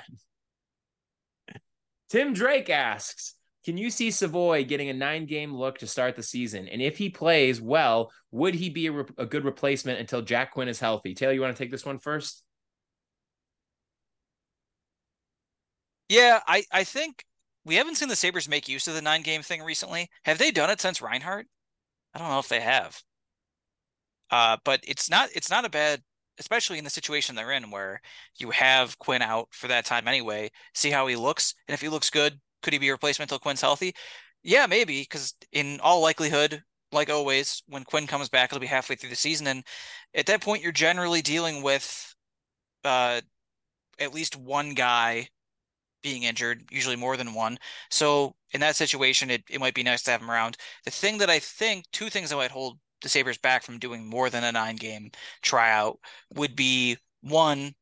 Tim 2.09 2.33
Drake 2.33 2.69
asks 2.69 3.35
can 3.65 3.77
you 3.77 3.89
see 3.89 4.11
Savoie 4.11 4.63
getting 4.63 4.89
a 4.89 4.93
nine 4.93 5.25
game 5.25 5.53
look 5.53 5.79
to 5.79 5.87
start 5.87 6.15
the 6.15 6.21
season? 6.21 6.67
And 6.67 6.83
if 6.83 6.97
he 6.97 7.09
plays 7.09 7.59
well, 7.59 8.11
would 8.29 8.53
he 8.53 8.69
be 8.69 8.85
a, 8.85 8.91
re- 8.91 9.05
a 9.17 9.25
good 9.25 9.43
replacement 9.43 9.99
until 9.99 10.21
Jack 10.21 10.53
Quinn 10.53 10.67
is 10.67 10.79
healthy? 10.79 11.15
Taylor, 11.15 11.33
you 11.33 11.41
want 11.41 11.55
to 11.55 11.63
take 11.63 11.71
this 11.71 11.85
one 11.85 11.97
first? 11.97 12.43
Yeah, 16.09 16.41
I, 16.47 16.63
I 16.71 16.83
think 16.83 17.25
we 17.65 17.75
haven't 17.75 17.95
seen 17.95 18.09
the 18.09 18.15
Sabres 18.15 18.47
make 18.47 18.69
use 18.69 18.87
of 18.87 18.93
the 18.93 19.01
nine 19.01 19.23
game 19.23 19.41
thing 19.41 19.63
recently. 19.63 20.09
Have 20.25 20.37
they 20.37 20.51
done 20.51 20.69
it 20.69 20.79
since 20.79 21.01
Reinhart? 21.01 21.47
I 22.13 22.19
don't 22.19 22.29
know 22.29 22.39
if 22.39 22.47
they 22.47 22.61
have. 22.61 23.01
Uh, 24.29 24.57
but 24.63 24.81
it's 24.87 25.09
not 25.09 25.29
it's 25.33 25.49
not 25.49 25.65
a 25.65 25.69
bad 25.69 26.01
especially 26.39 26.77
in 26.77 26.83
the 26.83 26.89
situation 26.89 27.35
they're 27.35 27.51
in 27.51 27.71
where 27.71 28.01
you 28.37 28.51
have 28.51 28.99
Quinn 28.99 29.21
out 29.21 29.47
for 29.51 29.67
that 29.69 29.85
time 29.85 30.07
anyway. 30.07 30.51
See 30.73 30.91
how 30.91 31.07
he 31.07 31.15
looks, 31.15 31.55
and 31.67 31.73
if 31.73 31.81
he 31.81 31.89
looks 31.89 32.09
good, 32.09 32.39
could 32.61 32.73
he 32.73 32.79
be 32.79 32.89
a 32.89 32.93
replacement 32.93 33.31
until 33.31 33.39
Quinn's 33.39 33.61
healthy? 33.61 33.93
Yeah, 34.43 34.67
maybe, 34.67 35.01
because 35.01 35.33
in 35.51 35.79
all 35.81 36.01
likelihood, 36.01 36.61
like 36.91 37.09
always, 37.09 37.63
when 37.67 37.83
Quinn 37.83 38.07
comes 38.07 38.29
back, 38.29 38.51
it'll 38.51 38.59
be 38.59 38.67
halfway 38.67 38.95
through 38.95 39.09
the 39.09 39.15
season. 39.15 39.47
And 39.47 39.63
at 40.13 40.27
that 40.27 40.41
point, 40.41 40.63
you're 40.63 40.71
generally 40.71 41.21
dealing 41.21 41.61
with 41.63 42.15
uh, 42.83 43.21
at 43.99 44.13
least 44.13 44.35
one 44.35 44.73
guy 44.73 45.27
being 46.03 46.23
injured, 46.23 46.63
usually 46.71 46.95
more 46.95 47.17
than 47.17 47.33
one. 47.33 47.57
So 47.89 48.35
in 48.51 48.61
that 48.61 48.75
situation, 48.75 49.31
it, 49.31 49.43
it 49.49 49.59
might 49.59 49.73
be 49.73 49.81
nice 49.83 50.03
to 50.03 50.11
have 50.11 50.21
him 50.21 50.29
around. 50.29 50.57
The 50.85 50.91
thing 50.91 51.17
that 51.17 51.31
I 51.31 51.39
think, 51.39 51.85
two 51.91 52.09
things 52.11 52.29
that 52.29 52.35
might 52.35 52.51
hold 52.51 52.77
the 53.01 53.09
Sabres 53.09 53.39
back 53.39 53.63
from 53.63 53.79
doing 53.79 54.07
more 54.07 54.29
than 54.29 54.43
a 54.43 54.51
nine 54.51 54.75
game 54.75 55.09
tryout 55.41 55.99
would 56.35 56.55
be 56.55 56.97
one, 57.21 57.73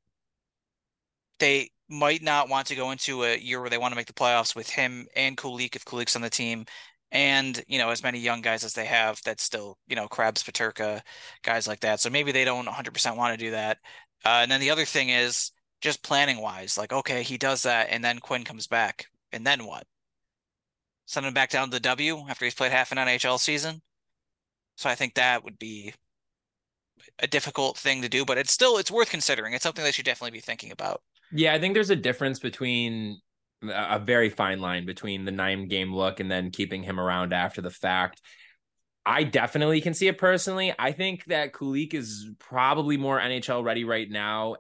they 1.40 1.72
might 1.94 2.24
not 2.24 2.50
want 2.50 2.68
to 2.68 2.76
go 2.76 2.92
into 2.92 3.24
a 3.24 3.38
year 3.38 3.62
where 3.62 3.70
they 3.70 3.78
want 3.78 3.92
to 3.92 3.96
make 3.96 4.08
the 4.08 4.14
playoffs 4.14 4.56
with 4.56 4.70
him 4.70 5.08
and 5.16 5.38
Kulich 5.38 5.76
if 5.76 5.86
Kulich's 5.86 6.16
on 6.16 6.22
the 6.24 6.30
team, 6.30 6.66
and 7.12 7.64
you 7.68 7.78
know 7.78 7.90
as 7.90 8.04
many 8.04 8.20
young 8.20 8.42
guys 8.42 8.64
as 8.64 8.74
they 8.74 8.86
have 8.86 9.22
that 9.24 9.40
still 9.40 9.78
you 9.88 9.96
know 9.96 10.08
Krebs, 10.08 10.44
Peterka, 10.44 11.02
guys 11.44 11.68
like 11.68 11.82
that. 11.82 12.00
So 12.02 12.10
maybe 12.10 12.32
they 12.32 12.46
don't 12.46 12.68
100% 12.68 13.18
want 13.18 13.38
to 13.38 13.46
do 13.46 13.52
that. 13.52 13.78
Uh, 14.26 14.40
and 14.42 14.52
then 14.52 14.62
the 14.62 14.72
other 14.72 14.86
thing 14.86 15.10
is 15.10 15.52
just 15.82 16.04
planning 16.04 16.38
wise, 16.42 16.78
like 16.78 16.94
okay, 16.94 17.24
he 17.24 17.38
does 17.38 17.64
that, 17.64 17.88
and 17.92 18.04
then 18.04 18.20
Quinn 18.20 18.44
comes 18.44 18.68
back, 18.68 19.06
and 19.32 19.46
then 19.46 19.66
what? 19.66 19.86
Send 21.06 21.26
him 21.26 21.34
back 21.34 21.50
down 21.50 21.68
to 21.70 21.72
the 21.72 21.80
W 21.82 22.26
after 22.30 22.46
he's 22.46 22.56
played 22.56 22.72
half 22.72 22.92
an 22.92 22.98
NHL 22.98 23.40
season. 23.40 23.82
So 24.78 24.90
I 24.90 24.96
think 24.96 25.14
that 25.16 25.44
would 25.44 25.60
be 25.60 25.94
a 27.20 27.28
difficult 27.28 27.78
thing 27.78 28.02
to 28.02 28.10
do, 28.10 28.26
but 28.26 28.38
it's 28.38 28.52
still 28.52 28.78
it's 28.78 28.92
worth 28.92 29.10
considering. 29.10 29.54
It's 29.54 29.64
something 29.64 29.84
they 29.84 29.92
should 29.92 30.06
definitely 30.06 30.32
be 30.32 30.42
thinking 30.42 30.72
about. 30.72 31.02
Yeah, 31.34 31.54
I 31.54 31.60
think 31.60 31.74
there's 31.74 31.90
a 31.90 31.96
difference 31.96 32.40
between 32.40 33.20
a 33.64 34.00
very 34.00 34.30
fine 34.30 34.60
line 34.60 34.86
between 34.86 35.26
the 35.26 35.32
nine 35.32 35.68
game 35.68 35.94
look 35.94 36.20
and 36.20 36.30
then 36.30 36.52
keeping 36.52 36.84
him 36.84 37.00
around 37.00 37.34
after 37.34 37.62
the 37.62 37.72
fact. 37.72 38.22
I 39.06 39.24
definitely 39.24 39.82
can 39.82 39.94
see 39.94 40.08
it 40.08 40.18
personally. 40.18 40.74
I 40.78 40.92
think 40.92 41.26
that 41.26 41.54
Kulich 41.54 41.94
is 41.94 42.30
probably 42.40 42.98
more 42.98 43.20
NHL 43.20 43.64
ready 43.64 43.84
right 43.84 44.10
now, 44.10 44.58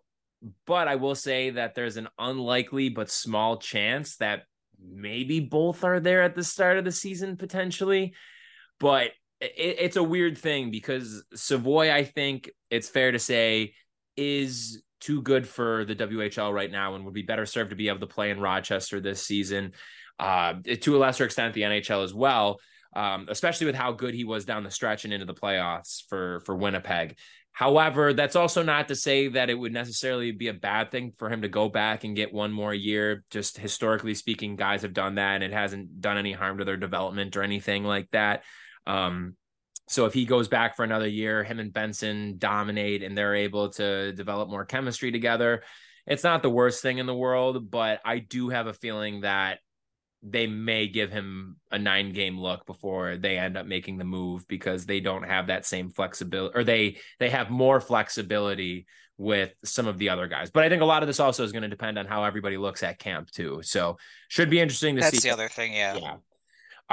but 0.66 0.88
I 0.88 0.96
will 0.96 1.16
say 1.16 1.52
that 1.52 1.76
there's 1.76 1.98
an 1.98 2.10
unlikely 2.18 2.90
but 2.90 3.10
small 3.10 3.58
chance 3.58 4.18
that 4.18 4.44
maybe 4.82 5.40
both 5.40 5.84
are 5.84 6.00
there 6.00 6.24
at 6.24 6.36
the 6.36 6.44
start 6.44 6.78
of 6.78 6.84
the 6.84 6.92
season 6.92 7.38
potentially. 7.38 8.14
But 8.80 9.12
it, 9.40 9.78
it's 9.80 9.96
a 9.96 10.04
weird 10.04 10.38
thing 10.38 10.72
because 10.72 11.24
Savoie, 11.36 11.92
I 11.92 12.04
think 12.04 12.50
it's 12.70 12.90
fair 12.90 13.12
to 13.12 13.20
say, 13.20 13.76
is 14.18 14.83
too 15.04 15.22
good 15.22 15.47
for 15.47 15.84
the 15.86 15.95
WHL 15.95 16.54
right 16.54 16.72
now 16.72 16.95
and 16.95 17.04
would 17.04 17.14
be 17.14 17.22
better 17.22 17.45
served 17.45 17.72
to 17.72 17.76
be 17.76 17.89
able 17.89 17.99
to 17.99 18.08
play 18.08 18.30
in 18.30 18.39
Rochester 18.39 19.01
this 19.01 19.26
season. 19.26 19.74
Uh, 20.18 20.54
to 20.82 20.95
a 20.95 20.99
lesser 20.99 21.26
extent, 21.26 21.54
the 21.54 21.62
NHL 21.62 22.04
as 22.04 22.14
well, 22.14 22.60
um, 22.95 23.28
especially 23.30 23.66
with 23.66 23.76
how 23.76 23.91
good 23.91 24.14
he 24.14 24.24
was 24.24 24.45
down 24.45 24.64
the 24.64 24.72
stretch 24.72 25.04
and 25.04 25.14
into 25.14 25.26
the 25.26 25.34
playoffs 25.34 26.04
for 26.08 26.39
for 26.45 26.56
Winnipeg. 26.56 27.18
However, 27.51 28.14
that's 28.14 28.36
also 28.36 28.64
not 28.64 28.88
to 28.88 28.95
say 28.95 29.28
that 29.28 29.49
it 29.51 29.54
would 29.54 29.74
necessarily 29.74 30.32
be 30.32 30.47
a 30.47 30.54
bad 30.54 30.89
thing 30.89 31.12
for 31.18 31.30
him 31.30 31.43
to 31.43 31.47
go 31.49 31.70
back 31.70 32.04
and 32.04 32.16
get 32.16 32.34
one 32.34 32.51
more 32.51 32.74
year. 32.74 33.24
Just 33.30 33.58
historically 33.58 34.16
speaking, 34.16 34.56
guys 34.56 34.82
have 34.82 34.93
done 34.93 35.16
that 35.16 35.36
and 35.36 35.43
it 35.43 35.54
hasn't 35.54 36.01
done 36.01 36.18
any 36.18 36.32
harm 36.32 36.58
to 36.58 36.66
their 36.66 36.78
development 36.78 37.38
or 37.38 37.43
anything 37.43 37.84
like 37.84 38.10
that. 38.12 38.43
Um, 38.88 39.36
so 39.88 40.06
if 40.06 40.14
he 40.14 40.26
goes 40.26 40.48
back 40.48 40.76
for 40.76 40.84
another 40.84 41.08
year, 41.08 41.44
him 41.44 41.60
and 41.60 41.74
Benson 41.74 42.36
dominate 42.38 43.04
and 43.04 43.18
they're 43.18 43.36
able 43.36 43.70
to 43.72 44.14
develop 44.14 44.50
more 44.50 44.66
chemistry 44.66 45.12
together. 45.12 45.64
It's 46.08 46.24
not 46.24 46.42
the 46.42 46.50
worst 46.50 46.82
thing 46.82 46.98
in 46.98 47.06
the 47.06 47.16
world, 47.16 47.70
but 47.70 48.00
I 48.06 48.20
do 48.20 48.50
have 48.50 48.68
a 48.68 48.74
feeling 48.74 49.22
that 49.22 49.60
they 50.22 50.48
may 50.48 50.88
give 50.88 51.12
him 51.12 51.58
a 51.70 51.78
nine 51.78 52.14
game 52.14 52.40
look 52.40 52.66
before 52.66 53.18
they 53.18 53.38
end 53.38 53.58
up 53.58 53.66
making 53.66 53.98
the 53.98 54.06
move 54.06 54.48
because 54.48 54.86
they 54.86 55.02
don't 55.02 55.24
have 55.24 55.48
that 55.48 55.66
same 55.66 55.90
flexibility 55.90 56.58
or 56.58 56.64
they 56.64 56.98
they 57.20 57.30
have 57.30 57.50
more 57.50 57.82
flexibility 57.82 58.86
with 59.18 59.54
some 59.66 59.86
of 59.86 59.98
the 59.98 60.10
other 60.10 60.28
guys. 60.28 60.50
But 60.50 60.64
I 60.64 60.70
think 60.70 60.82
a 60.82 60.86
lot 60.86 61.04
of 61.04 61.08
this 61.08 61.20
also 61.20 61.44
is 61.44 61.52
going 61.52 61.64
to 61.64 61.68
depend 61.68 62.00
on 62.00 62.06
how 62.06 62.24
everybody 62.24 62.58
looks 62.58 62.84
at 62.84 63.00
camp 63.00 63.32
too. 63.32 63.60
So 63.64 63.98
should 64.30 64.50
be 64.50 64.60
interesting 64.60 64.96
to 64.96 65.02
That's 65.02 65.12
see. 65.12 65.28
That's 65.28 65.38
the 65.38 65.44
other 65.44 65.50
thing, 65.50 65.74
yeah. 65.74 65.98
Yeah. 65.98 66.16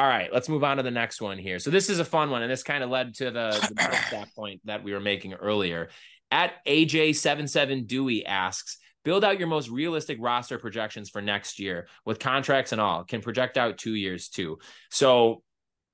All 0.01 0.07
right, 0.07 0.32
let's 0.32 0.48
move 0.48 0.64
on 0.64 0.78
to 0.78 0.82
the 0.82 0.90
next 0.90 1.20
one 1.20 1.36
here. 1.36 1.59
So 1.59 1.68
this 1.68 1.90
is 1.90 1.98
a 1.98 2.07
fun 2.07 2.30
one, 2.30 2.40
and 2.40 2.51
this 2.51 2.62
kind 2.62 2.82
of 2.82 2.88
led 2.88 3.12
to 3.16 3.30
the, 3.30 3.51
the 3.51 4.26
point 4.34 4.62
that 4.64 4.82
we 4.82 4.94
were 4.94 5.01
making 5.01 5.34
earlier. 5.34 5.90
At 6.30 6.64
AJ77 6.66 7.86
Dewey 7.86 8.24
asks, 8.24 8.78
build 9.05 9.26
out 9.26 9.38
your 9.38 9.48
most 9.48 9.68
realistic 9.68 10.16
roster 10.18 10.59
projections 10.59 11.11
for 11.11 11.20
next 11.20 11.59
year 11.59 11.86
with 12.07 12.18
contracts 12.18 12.72
and 12.72 12.80
all. 12.80 13.05
Can 13.05 13.20
project 13.20 13.59
out 13.59 13.76
two 13.76 13.92
years 13.92 14.30
too. 14.30 14.57
So 14.90 15.42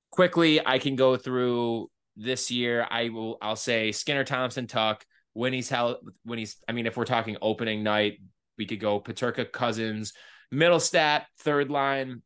quickly, 0.09 0.65
I 0.65 0.79
can 0.79 0.95
go 0.95 1.17
through 1.17 1.89
this 2.15 2.49
year. 2.49 2.87
I 2.89 3.09
will. 3.09 3.37
I'll 3.41 3.57
say 3.57 3.91
Skinner, 3.91 4.23
Thompson, 4.23 4.67
Tuch. 4.67 5.01
When 5.33 5.51
he's 5.51 5.67
held, 5.67 5.97
when 6.23 6.39
he's. 6.39 6.55
I 6.65 6.71
mean, 6.71 6.85
if 6.85 6.95
we're 6.95 7.03
talking 7.03 7.35
opening 7.41 7.83
night, 7.83 8.21
we 8.57 8.67
could 8.67 8.79
go 8.79 9.01
Peterka, 9.01 9.51
Cozens, 9.51 10.13
Mittelstadt, 10.53 11.23
third 11.39 11.69
line 11.69 12.21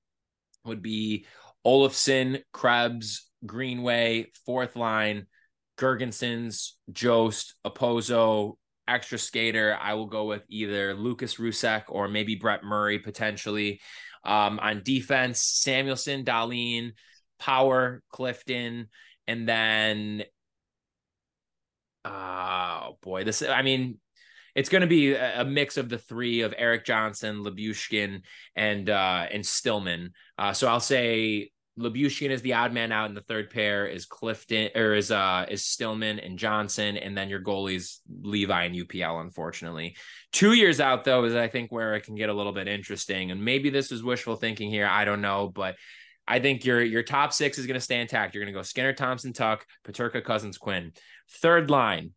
would 0.66 0.82
be 0.82 1.26
Olofsson, 1.66 2.42
Krebs, 2.52 3.30
Greenway, 3.46 4.32
fourth 4.46 4.76
line, 4.76 5.28
Girgensons, 5.78 6.72
Jost, 6.92 7.56
Okposo, 7.66 8.56
extra 8.88 9.18
skater. 9.18 9.78
I 9.80 9.94
will 9.94 10.08
go 10.08 10.26
with 10.26 10.44
either 10.50 10.94
Lukas 10.94 11.36
Rousek 11.36 11.84
or 11.88 12.08
maybe 12.08 12.36
Brett 12.36 12.64
Murray 12.64 13.00
potentially. 13.00 13.80
Um, 14.24 14.60
on 14.60 14.84
defense, 14.84 15.64
Samuelsson, 15.66 16.24
Dahlin, 16.24 16.92
Power, 17.40 18.04
Clifton, 18.10 18.88
and 19.28 19.48
then 19.48 20.24
oh 22.06 22.98
boy, 23.02 23.24
this 23.24 23.42
I 23.42 23.62
mean 23.62 24.00
it's 24.56 24.70
going 24.70 24.82
to 24.82 24.88
be 24.88 25.14
a, 25.14 25.46
mix 25.46 25.78
of 25.78 25.90
the 25.90 25.98
three 25.98 26.42
of 26.42 26.54
Erik 26.58 26.86
Johnson, 26.86 27.44
Lyubushkin, 27.44 28.22
and 28.56 28.90
uh, 28.90 29.26
and 29.32 29.46
Stillman. 29.46 30.12
Uh, 30.38 30.54
so 30.54 30.68
I'll 30.68 30.80
say 30.80 31.52
Lyubushkin 31.80 32.30
is 32.30 32.42
the 32.42 32.54
odd 32.54 32.74
man 32.74 32.92
out, 32.92 33.08
and 33.08 33.18
the 33.18 33.22
third 33.22 33.50
pair 33.50 33.88
is 33.88 34.06
Clifton 34.06 34.70
or 34.76 34.94
is 34.94 35.12
uh 35.12 35.46
is 35.50 35.64
Stillman 35.64 36.20
and 36.20 36.38
Johnson, 36.38 36.98
and 36.98 37.18
then 37.18 37.30
your 37.30 37.42
goalies 37.42 38.00
Levi 38.22 38.66
and 38.66 38.76
UPL. 38.76 39.22
Unfortunately, 39.22 39.96
two 40.32 40.54
years 40.54 40.80
out 40.80 41.04
though 41.04 41.24
is 41.24 41.36
I 41.36 41.48
think 41.48 41.72
where 41.72 41.96
it 41.96 42.02
can 42.02 42.16
get 42.16 42.30
a 42.30 42.34
little 42.34 42.54
bit 42.54 42.68
interesting, 42.68 43.32
and 43.32 43.44
maybe 43.44 43.70
this 43.70 43.92
is 43.92 44.04
wishful 44.04 44.36
thinking 44.36 44.70
here. 44.70 44.88
I 44.88 45.06
don't 45.06 45.22
know, 45.22 45.50
but 45.54 45.76
I 46.28 46.40
think 46.40 46.66
your 46.66 46.82
your 46.82 47.04
top 47.04 47.34
six 47.34 47.58
is 47.58 47.68
going 47.68 47.80
to 47.80 47.84
stay 47.84 48.00
intact. 48.00 48.36
You're 48.36 48.44
going 48.44 48.54
to 48.54 48.58
go 48.60 48.64
Skinner, 48.64 48.94
Thompson, 48.94 49.34
Tuch, 49.34 49.62
Peterka, 49.86 50.24
Cozens, 50.24 50.58
Quinn. 50.58 50.92
Third 51.42 51.70
line, 51.70 52.12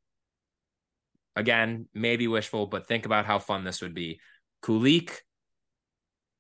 again, 1.36 1.88
maybe 1.94 2.28
wishful, 2.28 2.66
but 2.66 2.86
think 2.86 3.06
about 3.06 3.26
how 3.26 3.38
fun 3.38 3.64
this 3.64 3.82
would 3.82 3.94
be. 3.94 4.20
Kulich 4.62 5.10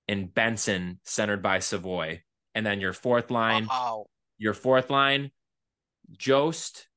and 0.08 0.32
Benson 0.32 1.00
centered 1.04 1.42
by 1.42 1.58
Savoie. 1.58 2.22
And 2.54 2.64
then 2.64 2.80
your 2.80 2.92
fourth 2.92 3.30
line, 3.30 3.66
wow. 3.66 4.06
your 4.38 4.54
fourth 4.54 4.90
line, 4.90 5.30
Jost, 6.16 6.88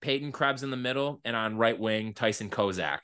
Peyton 0.00 0.30
Krebs 0.30 0.62
in 0.62 0.70
the 0.70 0.76
middle, 0.76 1.20
and 1.24 1.34
on 1.34 1.56
right 1.56 1.78
wing, 1.78 2.14
Tyson 2.14 2.50
Kozak. 2.50 3.00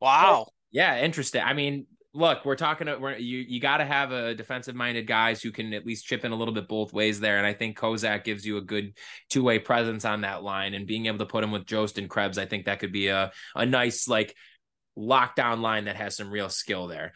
Wow. 0.00 0.48
yeah, 0.70 1.00
interesting. 1.00 1.42
I 1.42 1.54
mean, 1.54 1.86
look, 2.12 2.44
we're 2.44 2.56
talking. 2.56 2.88
We're, 3.00 3.16
you 3.16 3.38
you 3.38 3.60
got 3.60 3.78
to 3.78 3.84
have 3.84 4.12
a 4.12 4.34
defensive 4.34 4.74
minded 4.74 5.06
guys 5.06 5.42
who 5.42 5.52
can 5.52 5.72
at 5.72 5.86
least 5.86 6.06
chip 6.06 6.24
in 6.24 6.32
a 6.32 6.36
little 6.36 6.54
bit 6.54 6.68
both 6.68 6.92
ways 6.92 7.20
there, 7.20 7.38
and 7.38 7.46
I 7.46 7.52
think 7.52 7.78
Kozak 7.78 8.24
gives 8.24 8.44
you 8.44 8.56
a 8.56 8.62
good 8.62 8.96
two 9.28 9.42
way 9.42 9.58
presence 9.58 10.04
on 10.04 10.22
that 10.22 10.42
line, 10.42 10.74
and 10.74 10.86
being 10.86 11.06
able 11.06 11.18
to 11.18 11.26
put 11.26 11.44
him 11.44 11.50
with 11.50 11.66
Jost 11.66 11.98
and 11.98 12.10
Krebs, 12.10 12.38
I 12.38 12.46
think 12.46 12.66
that 12.66 12.80
could 12.80 12.92
be 12.92 13.08
a 13.08 13.32
a 13.54 13.66
nice 13.66 14.08
like 14.08 14.34
lockdown 14.98 15.60
line 15.60 15.84
that 15.84 15.96
has 15.96 16.16
some 16.16 16.30
real 16.30 16.48
skill 16.48 16.86
there. 16.86 17.12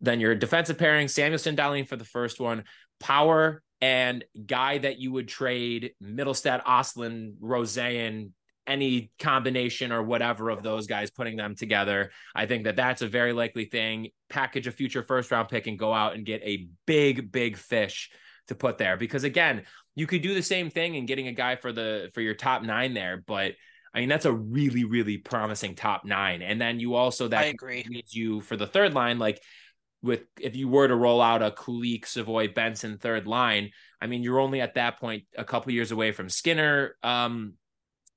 Then 0.00 0.20
your 0.20 0.34
defensive 0.34 0.78
pairing, 0.78 1.06
Samuelsson, 1.06 1.56
Dahlin 1.56 1.88
for 1.88 1.96
the 1.96 2.04
first 2.04 2.40
one, 2.40 2.64
Power 2.98 3.62
and 3.80 4.24
guy 4.46 4.78
that 4.78 4.98
you 4.98 5.12
would 5.12 5.28
trade 5.28 5.92
Mittelstadt, 6.02 6.64
Ostlund, 6.64 7.34
Rosén, 7.40 8.30
any 8.66 9.10
combination 9.18 9.92
or 9.92 10.02
whatever 10.02 10.50
of 10.50 10.62
those 10.62 10.86
guys 10.86 11.10
putting 11.10 11.36
them 11.36 11.54
together. 11.54 12.10
I 12.34 12.46
think 12.46 12.64
that 12.64 12.76
that's 12.76 13.02
a 13.02 13.08
very 13.08 13.32
likely 13.32 13.66
thing. 13.66 14.08
Package 14.28 14.66
a 14.66 14.72
future 14.72 15.02
first 15.02 15.30
round 15.30 15.48
pick 15.48 15.66
and 15.66 15.78
go 15.78 15.92
out 15.92 16.14
and 16.14 16.26
get 16.26 16.42
a 16.42 16.68
big, 16.86 17.30
big 17.30 17.56
fish 17.56 18.10
to 18.48 18.54
put 18.54 18.78
there. 18.78 18.96
Because 18.96 19.24
again, 19.24 19.64
you 19.94 20.06
could 20.06 20.22
do 20.22 20.34
the 20.34 20.42
same 20.42 20.70
thing 20.70 20.94
in 20.94 21.06
getting 21.06 21.28
a 21.28 21.32
guy 21.32 21.56
for 21.56 21.72
the 21.72 22.10
for 22.14 22.20
your 22.20 22.34
top 22.34 22.62
nine 22.62 22.94
there, 22.94 23.22
but 23.26 23.52
I 23.94 24.00
mean 24.00 24.08
that's 24.08 24.26
a 24.26 24.32
really, 24.32 24.84
really 24.84 25.16
promising 25.16 25.74
top 25.74 26.04
nine. 26.04 26.42
And 26.42 26.60
then 26.60 26.78
you 26.80 26.94
also 26.94 27.28
that 27.28 27.44
I 27.44 27.46
agree 27.46 27.84
needs 27.88 28.14
you 28.14 28.40
for 28.42 28.56
the 28.56 28.66
third 28.66 28.94
line, 28.94 29.18
like 29.18 29.40
with 30.02 30.20
if 30.40 30.54
you 30.54 30.68
were 30.68 30.86
to 30.86 30.94
roll 30.94 31.20
out 31.22 31.42
a 31.42 31.50
Kulich, 31.50 32.06
Savoie, 32.06 32.48
Benson 32.48 32.98
third 32.98 33.26
line, 33.26 33.70
I 34.00 34.06
mean 34.06 34.22
you're 34.22 34.38
only 34.38 34.60
at 34.60 34.74
that 34.74 35.00
point 35.00 35.24
a 35.36 35.44
couple 35.44 35.72
years 35.72 35.92
away 35.92 36.12
from 36.12 36.28
Skinner. 36.28 36.96
Um, 37.02 37.54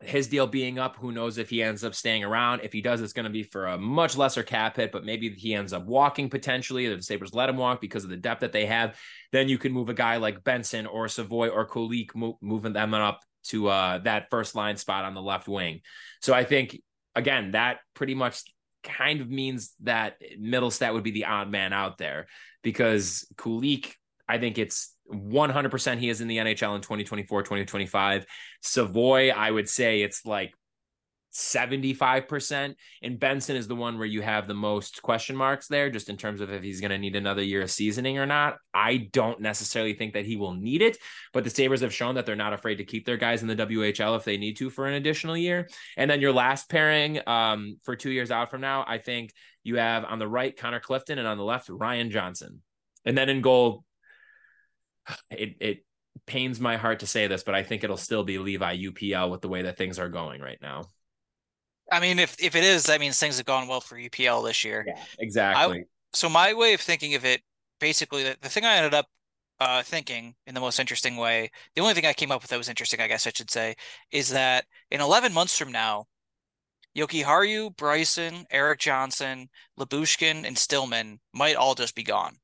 his 0.02 0.28
deal 0.28 0.48
being 0.48 0.80
up, 0.80 0.96
who 0.96 1.12
knows 1.12 1.38
if 1.38 1.50
he 1.50 1.62
ends 1.62 1.84
up 1.84 1.94
staying 1.94 2.24
around. 2.24 2.62
If 2.64 2.72
he 2.72 2.82
does, 2.82 3.02
it's 3.02 3.14
going 3.14 3.26
to 3.26 3.30
be 3.30 3.44
for 3.44 3.68
a 3.68 3.78
much 3.78 4.16
lesser 4.16 4.44
cap 4.44 4.78
hit, 4.78 4.92
but 4.92 5.04
maybe 5.04 5.30
he 5.32 5.54
ends 5.54 5.74
up 5.74 5.86
walking 5.86 6.30
potentially. 6.30 6.88
The 6.88 7.02
Sabres 7.02 7.34
let 7.34 7.50
him 7.50 7.58
walk 7.58 7.82
because 7.82 8.06
of 8.06 8.10
the 8.10 8.18
depth 8.18 8.42
that 8.42 8.54
they 8.54 8.66
have. 8.66 8.98
Then 9.34 9.50
you 9.50 9.58
can 9.58 9.74
move 9.74 9.90
a 9.90 9.94
guy 9.94 10.18
like 10.18 10.44
Benson 10.44 10.86
or 10.86 11.10
Savoie 11.10 11.50
or 11.50 11.68
Kulich, 11.68 12.10
moving 12.42 12.74
them 12.74 12.94
up 12.94 13.22
to 13.46 13.68
uh, 13.68 13.98
that 14.00 14.30
first 14.30 14.56
line 14.56 14.78
spot 14.78 15.04
on 15.04 15.14
the 15.14 15.22
left 15.22 15.48
wing. 15.48 15.82
So 16.22 16.34
I 16.34 16.46
think, 16.46 16.82
again, 17.16 17.52
that 17.52 17.80
pretty 17.94 18.16
much 18.16 18.44
kind 18.84 19.20
of 19.20 19.30
means 19.30 19.74
that 19.82 20.16
Mittelstadt 20.40 20.94
would 20.94 21.04
be 21.04 21.12
the 21.12 21.26
odd 21.26 21.50
man 21.50 21.74
out 21.74 21.98
there 21.98 22.28
because 22.64 23.28
Kulich, 23.36 23.94
I 24.28 24.38
think 24.38 24.58
it's 24.58 24.96
100% 25.12 25.98
he 25.98 26.10
is 26.10 26.22
in 26.22 26.28
the 26.28 26.38
NHL 26.38 26.76
in 26.76 26.82
2024, 26.82 27.44
2025. 27.44 28.26
Savoie, 28.62 29.30
I 29.30 29.50
would 29.50 29.70
say 29.70 30.02
it's 30.02 30.26
like 30.26 30.54
75%. 31.34 32.76
And 33.04 33.20
Benson 33.20 33.56
is 33.56 33.68
the 33.68 33.76
one 33.76 33.98
where 33.98 34.08
you 34.08 34.22
have 34.22 34.48
the 34.48 34.54
most 34.54 35.02
question 35.02 35.36
marks 35.36 35.68
there, 35.68 35.90
just 35.90 36.10
in 36.10 36.18
terms 36.18 36.42
of 36.42 36.52
if 36.52 36.64
he's 36.64 36.82
going 36.82 36.92
to 36.92 36.98
need 36.98 37.16
another 37.16 37.44
year 37.44 37.62
of 37.62 37.72
seasoning 37.72 38.18
or 38.18 38.26
not. 38.26 38.58
I 38.74 39.10
don't 39.12 39.42
necessarily 39.42 39.94
think 39.94 40.14
that 40.14 40.26
he 40.26 40.36
will 40.36 40.54
need 40.54 40.82
it, 40.82 40.98
but 41.34 41.44
the 41.44 41.50
Sabres 41.50 41.82
have 41.82 41.94
shown 41.94 42.16
that 42.16 42.26
they're 42.26 42.36
not 42.36 42.54
afraid 42.54 42.76
to 42.76 42.84
keep 42.84 43.06
their 43.06 43.18
guys 43.18 43.42
in 43.42 43.48
the 43.48 43.56
WHL 43.56 44.18
if 44.18 44.24
they 44.24 44.38
need 44.38 44.58
to 44.58 44.70
for 44.70 44.88
an 44.88 44.96
additional 44.96 45.38
year. 45.38 45.70
And 45.98 46.10
then 46.10 46.22
your 46.22 46.34
last 46.34 46.70
pairing 46.70 47.20
um, 47.28 47.78
for 47.84 47.96
two 47.96 48.12
years 48.12 48.32
out 48.32 48.50
from 48.50 48.62
now, 48.62 48.84
I 48.88 48.98
think 48.98 49.32
you 49.64 49.76
have 49.76 50.06
on 50.06 50.20
the 50.20 50.28
right 50.28 50.56
Connor 50.56 50.80
Clifton 50.80 51.20
and 51.20 51.28
on 51.28 51.38
the 51.38 51.44
left 51.44 51.70
Ryan 51.70 52.12
Johnson. 52.12 52.62
And 53.06 53.18
then 53.18 53.30
in 53.30 53.42
goal, 53.42 53.84
it, 55.32 55.56
it 55.60 55.86
pains 56.26 56.60
my 56.60 56.78
heart 56.78 57.00
to 57.00 57.08
say 57.08 57.28
this, 57.28 57.44
but 57.44 57.56
I 57.56 57.64
think 57.64 57.84
it'll 57.84 57.98
still 57.98 58.24
be 58.24 58.38
Levi 58.38 58.78
UPL 58.78 59.30
with 59.30 59.42
the 59.42 59.50
way 59.50 59.64
that 59.64 59.78
things 59.78 60.00
are 60.00 60.10
going 60.10 60.42
right 60.42 60.60
now. 60.62 60.86
I 61.92 62.00
mean, 62.00 62.20
if 62.20 62.36
if 62.42 62.56
it 62.56 62.64
is, 62.64 62.84
that 62.84 63.00
means 63.00 63.20
things 63.20 63.38
have 63.38 63.46
gone 63.46 63.68
well 63.68 63.82
for 63.82 63.98
UPL 63.98 64.46
this 64.46 64.64
year. 64.64 64.86
Yeah, 64.88 65.02
exactly. 65.18 65.80
I, 65.80 65.84
so 66.14 66.30
my 66.30 66.54
way 66.54 66.74
of 66.74 66.82
thinking 66.82 67.16
of 67.16 67.26
it, 67.26 67.42
basically, 67.80 68.24
the, 68.24 68.38
the 68.42 68.50
thing 68.50 68.66
I 68.66 68.76
ended 68.76 68.94
up 68.94 69.08
uh, 69.60 69.84
thinking 69.84 70.36
in 70.46 70.54
the 70.54 70.62
most 70.62 70.80
interesting 70.80 71.18
way, 71.18 71.50
the 71.76 71.82
only 71.82 71.94
thing 71.94 72.06
I 72.06 72.14
came 72.14 72.32
up 72.32 72.42
with 72.42 72.50
that 72.52 72.58
was 72.58 72.70
interesting, 72.70 73.02
I 73.02 73.08
guess 73.08 73.28
I 73.28 73.32
should 73.34 73.52
say, 73.52 73.76
is 74.12 74.30
that 74.30 74.66
in 74.92 75.02
11 75.02 75.34
months 75.34 75.58
from 75.58 75.72
now, 75.72 76.06
Jokiharju, 76.96 77.76
Bryson, 77.76 78.46
Erik 78.52 78.80
Johnson, 78.80 79.50
Lyubushkin, 79.80 80.46
and 80.46 80.58
Stillman 80.58 81.20
might 81.34 81.56
all 81.56 81.76
just 81.76 81.96
be 81.96 82.04
gone. 82.04 82.38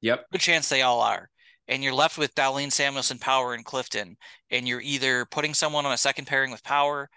Yep. 0.00 0.26
Good 0.32 0.40
chance 0.40 0.68
they 0.68 0.82
all 0.82 1.00
are. 1.00 1.28
And 1.68 1.84
you're 1.84 1.92
left 1.92 2.16
with 2.18 2.34
Dahlin 2.34 2.68
Samuelsson, 2.68 3.20
Power, 3.20 3.54
and 3.54 3.64
Clifton. 3.64 4.16
And 4.50 4.66
you're 4.66 4.80
either 4.80 5.26
putting 5.26 5.54
someone 5.54 5.84
on 5.84 5.92
a 5.92 5.98
second 5.98 6.26
pairing 6.26 6.50
with 6.50 6.64
Power 6.64 7.10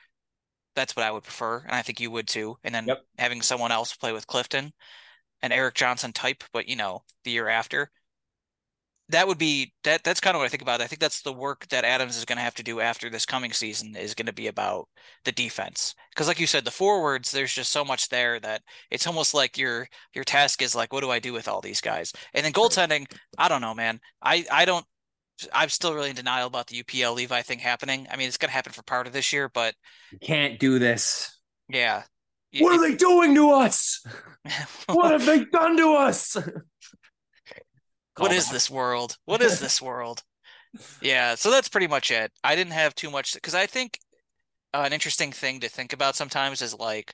that's 0.75 0.95
what 0.95 1.05
I 1.05 1.11
would 1.11 1.23
prefer, 1.23 1.59
and 1.59 1.73
I 1.73 1.81
think 1.81 1.99
you 1.99 2.11
would 2.11 2.27
too. 2.27 2.57
And 2.63 2.73
then 2.73 2.87
yep. 2.87 3.05
having 3.17 3.41
someone 3.41 3.71
else 3.71 3.95
play 3.95 4.13
with 4.13 4.27
Clifton, 4.27 4.73
an 5.41 5.51
Erik 5.51 5.75
Johnson 5.75 6.13
type, 6.13 6.43
but 6.53 6.67
you 6.67 6.75
know, 6.75 7.03
the 7.23 7.31
year 7.31 7.47
after. 7.47 7.91
That 9.11 9.27
would 9.27 9.37
be 9.37 9.73
that. 9.83 10.03
That's 10.03 10.19
kind 10.19 10.35
of 10.35 10.39
what 10.39 10.45
I 10.45 10.49
think 10.49 10.61
about. 10.61 10.81
I 10.81 10.87
think 10.87 10.99
that's 10.99 11.21
the 11.21 11.33
work 11.33 11.67
that 11.67 11.85
Adams 11.85 12.17
is 12.17 12.25
going 12.25 12.37
to 12.37 12.43
have 12.43 12.55
to 12.55 12.63
do 12.63 12.79
after 12.79 13.09
this 13.09 13.25
coming 13.25 13.51
season 13.51 13.95
is 13.95 14.15
going 14.15 14.25
to 14.25 14.33
be 14.33 14.47
about 14.47 14.87
the 15.25 15.31
defense. 15.31 15.93
Because, 16.09 16.27
like 16.27 16.39
you 16.39 16.47
said, 16.47 16.65
the 16.65 16.71
forwards, 16.71 17.31
there's 17.31 17.53
just 17.53 17.71
so 17.71 17.85
much 17.85 18.09
there 18.09 18.39
that 18.39 18.61
it's 18.89 19.07
almost 19.07 19.33
like 19.33 19.57
your 19.57 19.87
your 20.13 20.23
task 20.23 20.61
is 20.61 20.75
like, 20.75 20.91
what 20.91 21.01
do 21.01 21.11
I 21.11 21.19
do 21.19 21.33
with 21.33 21.47
all 21.47 21.61
these 21.61 21.81
guys? 21.81 22.11
And 22.33 22.45
then 22.45 22.53
goaltending, 22.53 23.05
I 23.37 23.47
don't 23.47 23.61
know, 23.61 23.73
man. 23.73 23.99
I 24.21 24.45
I 24.51 24.65
don't 24.65 24.85
I'm 25.53 25.69
still 25.69 25.93
really 25.93 26.09
in 26.09 26.15
denial 26.15 26.47
about 26.47 26.67
the 26.67 26.83
UPL 26.83 27.15
Levi 27.15 27.41
thing 27.41 27.59
happening. 27.59 28.07
I 28.11 28.15
mean, 28.15 28.27
it's 28.27 28.37
going 28.37 28.49
to 28.49 28.53
happen 28.53 28.73
for 28.73 28.83
part 28.83 29.07
of 29.07 29.13
this 29.13 29.33
year, 29.33 29.49
but 29.49 29.73
you 30.11 30.19
can't 30.19 30.59
do 30.59 30.79
this. 30.79 31.37
Yeah. 31.69 32.03
What 32.59 32.79
are 32.79 32.89
they 32.89 32.95
doing 32.95 33.33
to 33.35 33.51
us? 33.51 34.03
what 34.87 35.11
have 35.11 35.25
they 35.25 35.45
done 35.45 35.77
to 35.77 35.93
us? 35.93 36.37
what 38.17 38.31
is 38.31 38.49
this 38.49 38.69
world? 38.69 39.17
What 39.25 39.41
is 39.41 39.59
this 39.59 39.81
world? 39.81 40.23
yeah, 41.01 41.35
so 41.35 41.51
that's 41.51 41.69
pretty 41.69 41.87
much 41.87 42.11
it. 42.11 42.31
I 42.43 42.55
didn't 42.55 42.73
have 42.73 42.95
too 42.95 43.09
much 43.09 43.33
because 43.33 43.55
I 43.55 43.65
think 43.65 43.99
uh, 44.73 44.83
an 44.85 44.93
interesting 44.93 45.31
thing 45.31 45.59
to 45.61 45.69
think 45.69 45.93
about 45.93 46.15
sometimes 46.15 46.61
is 46.61 46.77
like 46.77 47.13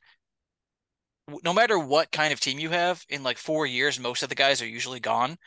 no 1.44 1.54
matter 1.54 1.78
what 1.78 2.12
kind 2.12 2.32
of 2.32 2.40
team 2.40 2.60
you 2.60 2.70
have 2.70 3.04
in 3.10 3.22
like 3.24 3.38
4 3.38 3.66
years 3.66 4.00
most 4.00 4.24
of 4.24 4.30
the 4.30 4.36
guys 4.36 4.62
are 4.62 4.68
usually 4.68 5.02
gone 5.02 5.38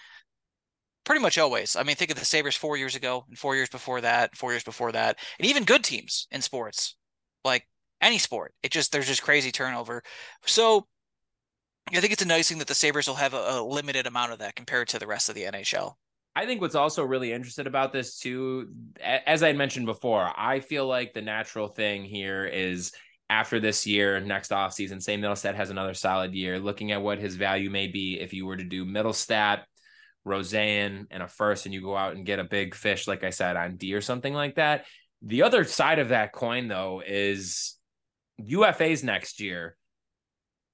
pretty 1.04 1.22
much 1.22 1.38
always. 1.38 1.76
I 1.76 1.82
mean, 1.82 1.96
think 1.96 2.10
of 2.10 2.18
the 2.18 2.24
Sabres 2.24 2.56
four 2.56 2.76
years 2.76 2.94
ago 2.94 3.24
and 3.28 3.38
four 3.38 3.56
years 3.56 3.68
before 3.68 4.00
that, 4.00 4.36
four 4.36 4.52
years 4.52 4.64
before 4.64 4.92
that, 4.92 5.18
and 5.38 5.48
even 5.48 5.64
good 5.64 5.84
teams 5.84 6.26
in 6.30 6.40
sports, 6.40 6.96
like 7.44 7.66
any 8.00 8.18
sport. 8.18 8.54
It 8.62 8.70
just 8.70 8.92
there's 8.92 9.06
just 9.06 9.22
crazy 9.22 9.50
turnover. 9.50 10.02
So 10.46 10.86
I 11.92 12.00
think 12.00 12.12
it's 12.12 12.22
a 12.22 12.28
nice 12.28 12.48
thing 12.48 12.58
that 12.58 12.68
the 12.68 12.74
Sabres 12.74 13.08
will 13.08 13.16
have 13.16 13.34
a, 13.34 13.60
a 13.60 13.62
limited 13.62 14.06
amount 14.06 14.32
of 14.32 14.38
that 14.38 14.54
compared 14.54 14.88
to 14.88 14.98
the 14.98 15.06
rest 15.06 15.28
of 15.28 15.34
the 15.34 15.42
NHL. 15.42 15.94
I 16.36 16.46
think 16.46 16.60
what's 16.60 16.76
also 16.76 17.04
really 17.04 17.32
interested 17.32 17.66
about 17.66 17.92
this 17.92 18.18
too, 18.18 18.68
as 19.02 19.42
I 19.42 19.52
mentioned 19.52 19.86
before, 19.86 20.30
I 20.36 20.60
feel 20.60 20.86
like 20.86 21.12
the 21.12 21.22
natural 21.22 21.68
thing 21.68 22.04
here 22.04 22.46
is 22.46 22.92
after 23.28 23.60
this 23.60 23.86
year, 23.86 24.20
next 24.20 24.50
offseason, 24.50 25.02
say 25.02 25.16
Mittelstadt 25.16 25.54
has 25.54 25.70
another 25.70 25.94
solid 25.94 26.34
year, 26.34 26.58
looking 26.58 26.92
at 26.92 27.02
what 27.02 27.18
his 27.18 27.36
value 27.36 27.70
may 27.70 27.88
be 27.88 28.18
if 28.20 28.32
you 28.32 28.46
were 28.46 28.56
to 28.56 28.64
do 28.64 28.84
Mittelstadt, 28.84 29.62
Rosén 30.26 31.06
and 31.10 31.22
a 31.22 31.28
first, 31.28 31.64
and 31.64 31.74
you 31.74 31.80
go 31.80 31.96
out 31.96 32.14
and 32.14 32.26
get 32.26 32.38
a 32.38 32.44
big 32.44 32.74
fish, 32.74 33.08
like 33.08 33.24
I 33.24 33.30
said, 33.30 33.56
on 33.56 33.76
D 33.76 33.94
or 33.94 34.00
something 34.00 34.34
like 34.34 34.56
that. 34.56 34.84
The 35.22 35.42
other 35.42 35.64
side 35.64 35.98
of 35.98 36.08
that 36.08 36.32
coin, 36.32 36.68
though, 36.68 37.02
is 37.06 37.76
UFAs 38.40 39.04
next 39.04 39.40
year. 39.40 39.76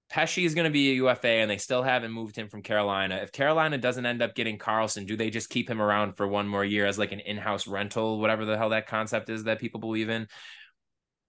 Pesce 0.09 0.45
is 0.45 0.55
going 0.55 0.67
to 0.67 0.71
be 0.71 0.93
a 0.93 0.95
UFA, 0.95 1.29
and 1.29 1.51
they 1.51 1.59
still 1.59 1.83
haven't 1.83 2.13
moved 2.13 2.37
him 2.37 2.49
from 2.49 2.63
Carolina. 2.63 3.17
If 3.17 3.33
Carolina 3.33 3.77
doesn't 3.77 4.07
end 4.07 4.23
up 4.23 4.35
getting 4.35 4.57
Carlson, 4.57 5.05
do 5.05 5.17
they 5.17 5.31
just 5.31 5.51
keep 5.51 5.69
him 5.69 5.83
around 5.83 6.17
for 6.17 6.29
one 6.29 6.47
more 6.47 6.65
year 6.65 6.87
as 6.87 6.99
like 6.99 7.13
an 7.13 7.21
in-house 7.21 7.67
rental, 7.67 8.21
whatever 8.21 8.45
the 8.45 8.57
hell 8.57 8.71
that 8.71 8.87
concept 8.87 9.29
is 9.29 9.45
that 9.45 9.59
people 9.59 9.81
believe 9.81 10.09
in? 10.09 10.29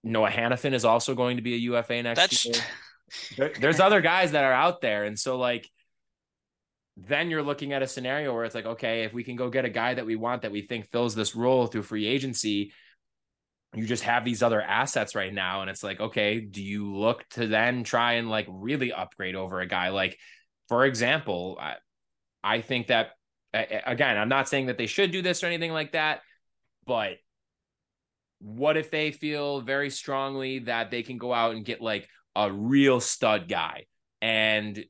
Noah 0.04 0.30
Hanifin 0.30 0.74
is 0.74 0.84
also 0.84 1.14
going 1.14 1.36
to 1.36 1.42
be 1.42 1.54
a 1.54 1.58
UFA 1.58 2.02
next 2.02 2.20
That's... 2.20 2.44
year. 2.44 2.54
There, 3.38 3.50
there's 3.58 3.80
other 3.80 4.02
guys 4.02 4.32
that 4.32 4.44
are 4.44 4.52
out 4.52 4.82
there, 4.82 5.04
and 5.04 5.18
so 5.18 5.38
like 5.38 5.66
then 6.98 7.30
you're 7.30 7.42
looking 7.42 7.72
at 7.72 7.82
a 7.82 7.86
scenario 7.86 8.34
where 8.34 8.44
it's 8.44 8.54
like, 8.54 8.66
okay, 8.66 9.04
if 9.04 9.12
we 9.12 9.22
can 9.22 9.36
go 9.36 9.48
get 9.48 9.64
a 9.64 9.70
guy 9.70 9.94
that 9.94 10.04
we 10.04 10.16
want 10.16 10.42
that 10.42 10.50
we 10.50 10.62
think 10.62 10.90
fills 10.90 11.14
this 11.14 11.36
role 11.36 11.66
through 11.66 11.84
free 11.84 12.06
agency, 12.06 12.72
you 13.74 13.86
just 13.86 14.04
have 14.04 14.24
these 14.24 14.42
other 14.42 14.62
assets 14.62 15.14
right 15.14 15.32
now. 15.32 15.60
And 15.60 15.70
it's 15.70 15.82
like, 15.82 16.00
okay, 16.00 16.40
do 16.40 16.62
you 16.62 16.94
look 16.94 17.28
to 17.30 17.46
then 17.46 17.84
try 17.84 18.14
and 18.14 18.30
like 18.30 18.46
really 18.48 18.92
upgrade 18.92 19.34
over 19.34 19.60
a 19.60 19.66
guy? 19.66 19.90
Like, 19.90 20.18
for 20.68 20.84
example, 20.84 21.58
I, 21.60 21.74
I 22.42 22.60
think 22.60 22.86
that, 22.86 23.10
again, 23.52 24.16
I'm 24.16 24.28
not 24.28 24.48
saying 24.48 24.66
that 24.66 24.78
they 24.78 24.86
should 24.86 25.10
do 25.10 25.22
this 25.22 25.42
or 25.42 25.46
anything 25.46 25.72
like 25.72 25.92
that, 25.92 26.20
but 26.86 27.18
what 28.40 28.76
if 28.76 28.90
they 28.90 29.10
feel 29.10 29.60
very 29.60 29.90
strongly 29.90 30.60
that 30.60 30.90
they 30.90 31.02
can 31.02 31.18
go 31.18 31.32
out 31.32 31.54
and 31.54 31.64
get 31.64 31.80
like 31.80 32.08
a 32.36 32.50
real 32.52 33.00
stud 33.00 33.48
guy 33.48 33.84
and 34.22 34.84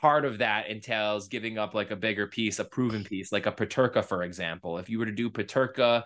part 0.00 0.24
of 0.24 0.38
that 0.38 0.68
entails 0.68 1.28
giving 1.28 1.58
up 1.58 1.74
like 1.74 1.90
a 1.90 1.96
bigger 1.96 2.26
piece, 2.26 2.58
a 2.58 2.64
proven 2.64 3.04
piece, 3.04 3.32
like 3.32 3.46
a 3.46 3.52
Peterka, 3.52 4.04
for 4.04 4.22
example. 4.22 4.78
If 4.78 4.88
you 4.88 4.98
were 4.98 5.06
to 5.06 5.12
do 5.12 5.30
Peterka, 5.30 6.04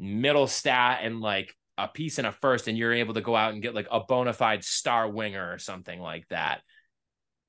Mittelstadt, 0.00 0.98
and 1.02 1.20
like 1.20 1.54
a 1.78 1.88
piece 1.88 2.18
in 2.18 2.24
a 2.24 2.32
first, 2.32 2.68
and 2.68 2.76
you're 2.76 2.92
able 2.92 3.14
to 3.14 3.20
go 3.20 3.34
out 3.34 3.52
and 3.52 3.62
get 3.62 3.74
like 3.74 3.88
a 3.90 4.00
bona 4.00 4.32
fide 4.32 4.64
star 4.64 5.08
winger 5.08 5.52
or 5.52 5.58
something 5.58 6.00
like 6.00 6.26
that. 6.28 6.60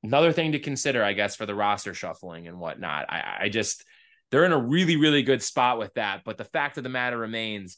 Another 0.04 0.32
thing 0.32 0.54
to 0.54 0.60
consider, 0.60 1.04
I 1.04 1.14
guess, 1.14 1.36
for 1.36 1.46
the 1.46 1.56
roster 1.56 1.94
shuffling 1.94 2.48
and 2.48 2.60
whatnot. 2.60 3.08
I, 3.10 3.38
I 3.42 3.50
just, 3.50 3.84
they're 4.32 4.46
in 4.46 4.54
a 4.54 4.58
really, 4.58 4.96
really 4.96 5.24
good 5.24 5.44
spot 5.44 5.80
with 5.80 5.94
that. 5.96 6.22
But 6.24 6.38
the 6.38 6.46
fact 6.46 6.78
of 6.78 6.84
the 6.84 6.90
matter 6.90 7.18
remains, 7.18 7.78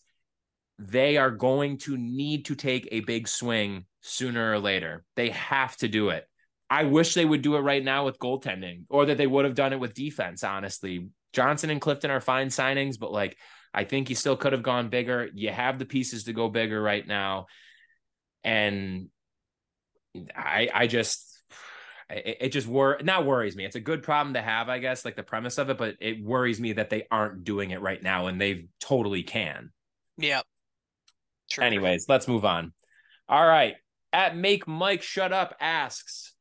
they 0.77 1.17
are 1.17 1.31
going 1.31 1.77
to 1.79 1.97
need 1.97 2.45
to 2.45 2.55
take 2.55 2.87
a 2.91 2.99
big 2.99 3.27
swing 3.27 3.85
sooner 4.01 4.51
or 4.51 4.59
later. 4.59 5.03
They 5.15 5.29
have 5.29 5.75
to 5.77 5.87
do 5.87 6.09
it. 6.09 6.27
I 6.69 6.83
wish 6.83 7.13
they 7.13 7.25
would 7.25 7.41
do 7.41 7.55
it 7.55 7.61
right 7.61 7.83
now 7.83 8.05
with 8.05 8.19
goaltending 8.19 8.83
or 8.89 9.05
that 9.05 9.17
they 9.17 9.27
would 9.27 9.45
have 9.45 9.55
done 9.55 9.73
it 9.73 9.79
with 9.79 9.93
defense, 9.93 10.43
honestly. 10.43 11.09
Johnson 11.33 11.69
and 11.69 11.81
Clifton 11.81 12.11
are 12.11 12.21
fine 12.21 12.47
signings, 12.47 12.99
but 12.99 13.11
like 13.11 13.37
I 13.73 13.83
think 13.83 14.07
he 14.07 14.15
still 14.15 14.35
could 14.35 14.53
have 14.53 14.63
gone 14.63 14.89
bigger. 14.89 15.29
You 15.33 15.49
have 15.49 15.79
the 15.79 15.85
pieces 15.85 16.25
to 16.25 16.33
go 16.33 16.49
bigger 16.49 16.81
right 16.81 17.05
now. 17.05 17.47
And 18.43 19.09
I 20.35 20.69
I 20.73 20.87
just 20.87 21.31
it, 22.09 22.37
it 22.41 22.49
just 22.49 22.67
wor 22.67 22.99
not 23.01 23.25
worries 23.25 23.55
me. 23.55 23.65
It's 23.65 23.75
a 23.75 23.81
good 23.81 24.03
problem 24.03 24.33
to 24.33 24.41
have, 24.41 24.69
I 24.69 24.79
guess, 24.79 25.05
like 25.05 25.15
the 25.15 25.23
premise 25.23 25.57
of 25.57 25.69
it, 25.69 25.77
but 25.77 25.95
it 25.99 26.23
worries 26.23 26.59
me 26.59 26.73
that 26.73 26.89
they 26.89 27.07
aren't 27.09 27.43
doing 27.43 27.71
it 27.71 27.81
right 27.81 28.01
now 28.01 28.27
and 28.27 28.39
they 28.39 28.67
totally 28.79 29.23
can. 29.23 29.71
Yeah. 30.17 30.41
True. 31.49 31.63
Anyways, 31.63 32.05
let's 32.07 32.27
move 32.27 32.45
on. 32.45 32.73
All 33.27 33.45
right. 33.45 33.75
At 34.13 34.35
Make 34.35 34.67
Mike 34.67 35.01
Shut 35.01 35.31
Up 35.31 35.55
asks, 35.59 36.33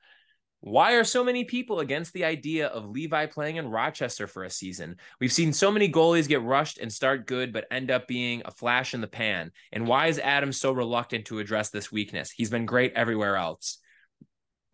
why 0.60 0.92
are 0.92 1.04
so 1.04 1.24
many 1.24 1.44
people 1.44 1.80
against 1.80 2.12
the 2.12 2.24
idea 2.24 2.66
of 2.68 2.90
Levi 2.90 3.26
playing 3.26 3.56
in 3.56 3.68
Rochester 3.68 4.26
for 4.26 4.44
a 4.44 4.50
season? 4.50 4.96
We've 5.18 5.32
seen 5.32 5.52
so 5.52 5.70
many 5.70 5.90
goalies 5.90 6.28
get 6.28 6.42
rushed 6.42 6.78
and 6.78 6.92
start 6.92 7.26
good, 7.26 7.52
but 7.52 7.66
end 7.70 7.90
up 7.90 8.06
being 8.06 8.42
a 8.44 8.50
flash 8.50 8.92
in 8.92 9.00
the 9.00 9.06
pan. 9.06 9.52
And 9.72 9.86
why 9.86 10.08
is 10.08 10.18
Adam 10.18 10.52
so 10.52 10.72
reluctant 10.72 11.26
to 11.26 11.38
address 11.38 11.70
this 11.70 11.90
weakness? 11.90 12.30
He's 12.30 12.50
been 12.50 12.66
great 12.66 12.92
everywhere 12.94 13.36
else. 13.36 13.78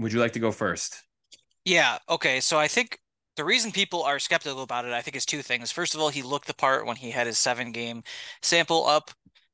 Would 0.00 0.12
you 0.12 0.20
like 0.20 0.32
to 0.32 0.40
go 0.40 0.50
first? 0.50 1.02
Yeah. 1.64 1.98
Okay. 2.08 2.40
So 2.40 2.58
I 2.58 2.66
think 2.66 2.98
the 3.36 3.44
reason 3.44 3.70
people 3.70 4.02
are 4.02 4.18
skeptical 4.18 4.62
about 4.62 4.86
it, 4.86 4.92
I 4.92 5.02
think, 5.02 5.16
is 5.16 5.24
two 5.24 5.42
things. 5.42 5.70
First 5.70 5.94
of 5.94 6.00
all, 6.00 6.08
he 6.08 6.22
looked 6.22 6.48
the 6.48 6.54
part 6.54 6.86
when 6.86 6.96
he 6.96 7.10
had 7.10 7.26
his 7.26 7.38
seven 7.38 7.70
game 7.70 8.02
sample 8.42 8.86
up 8.86 9.10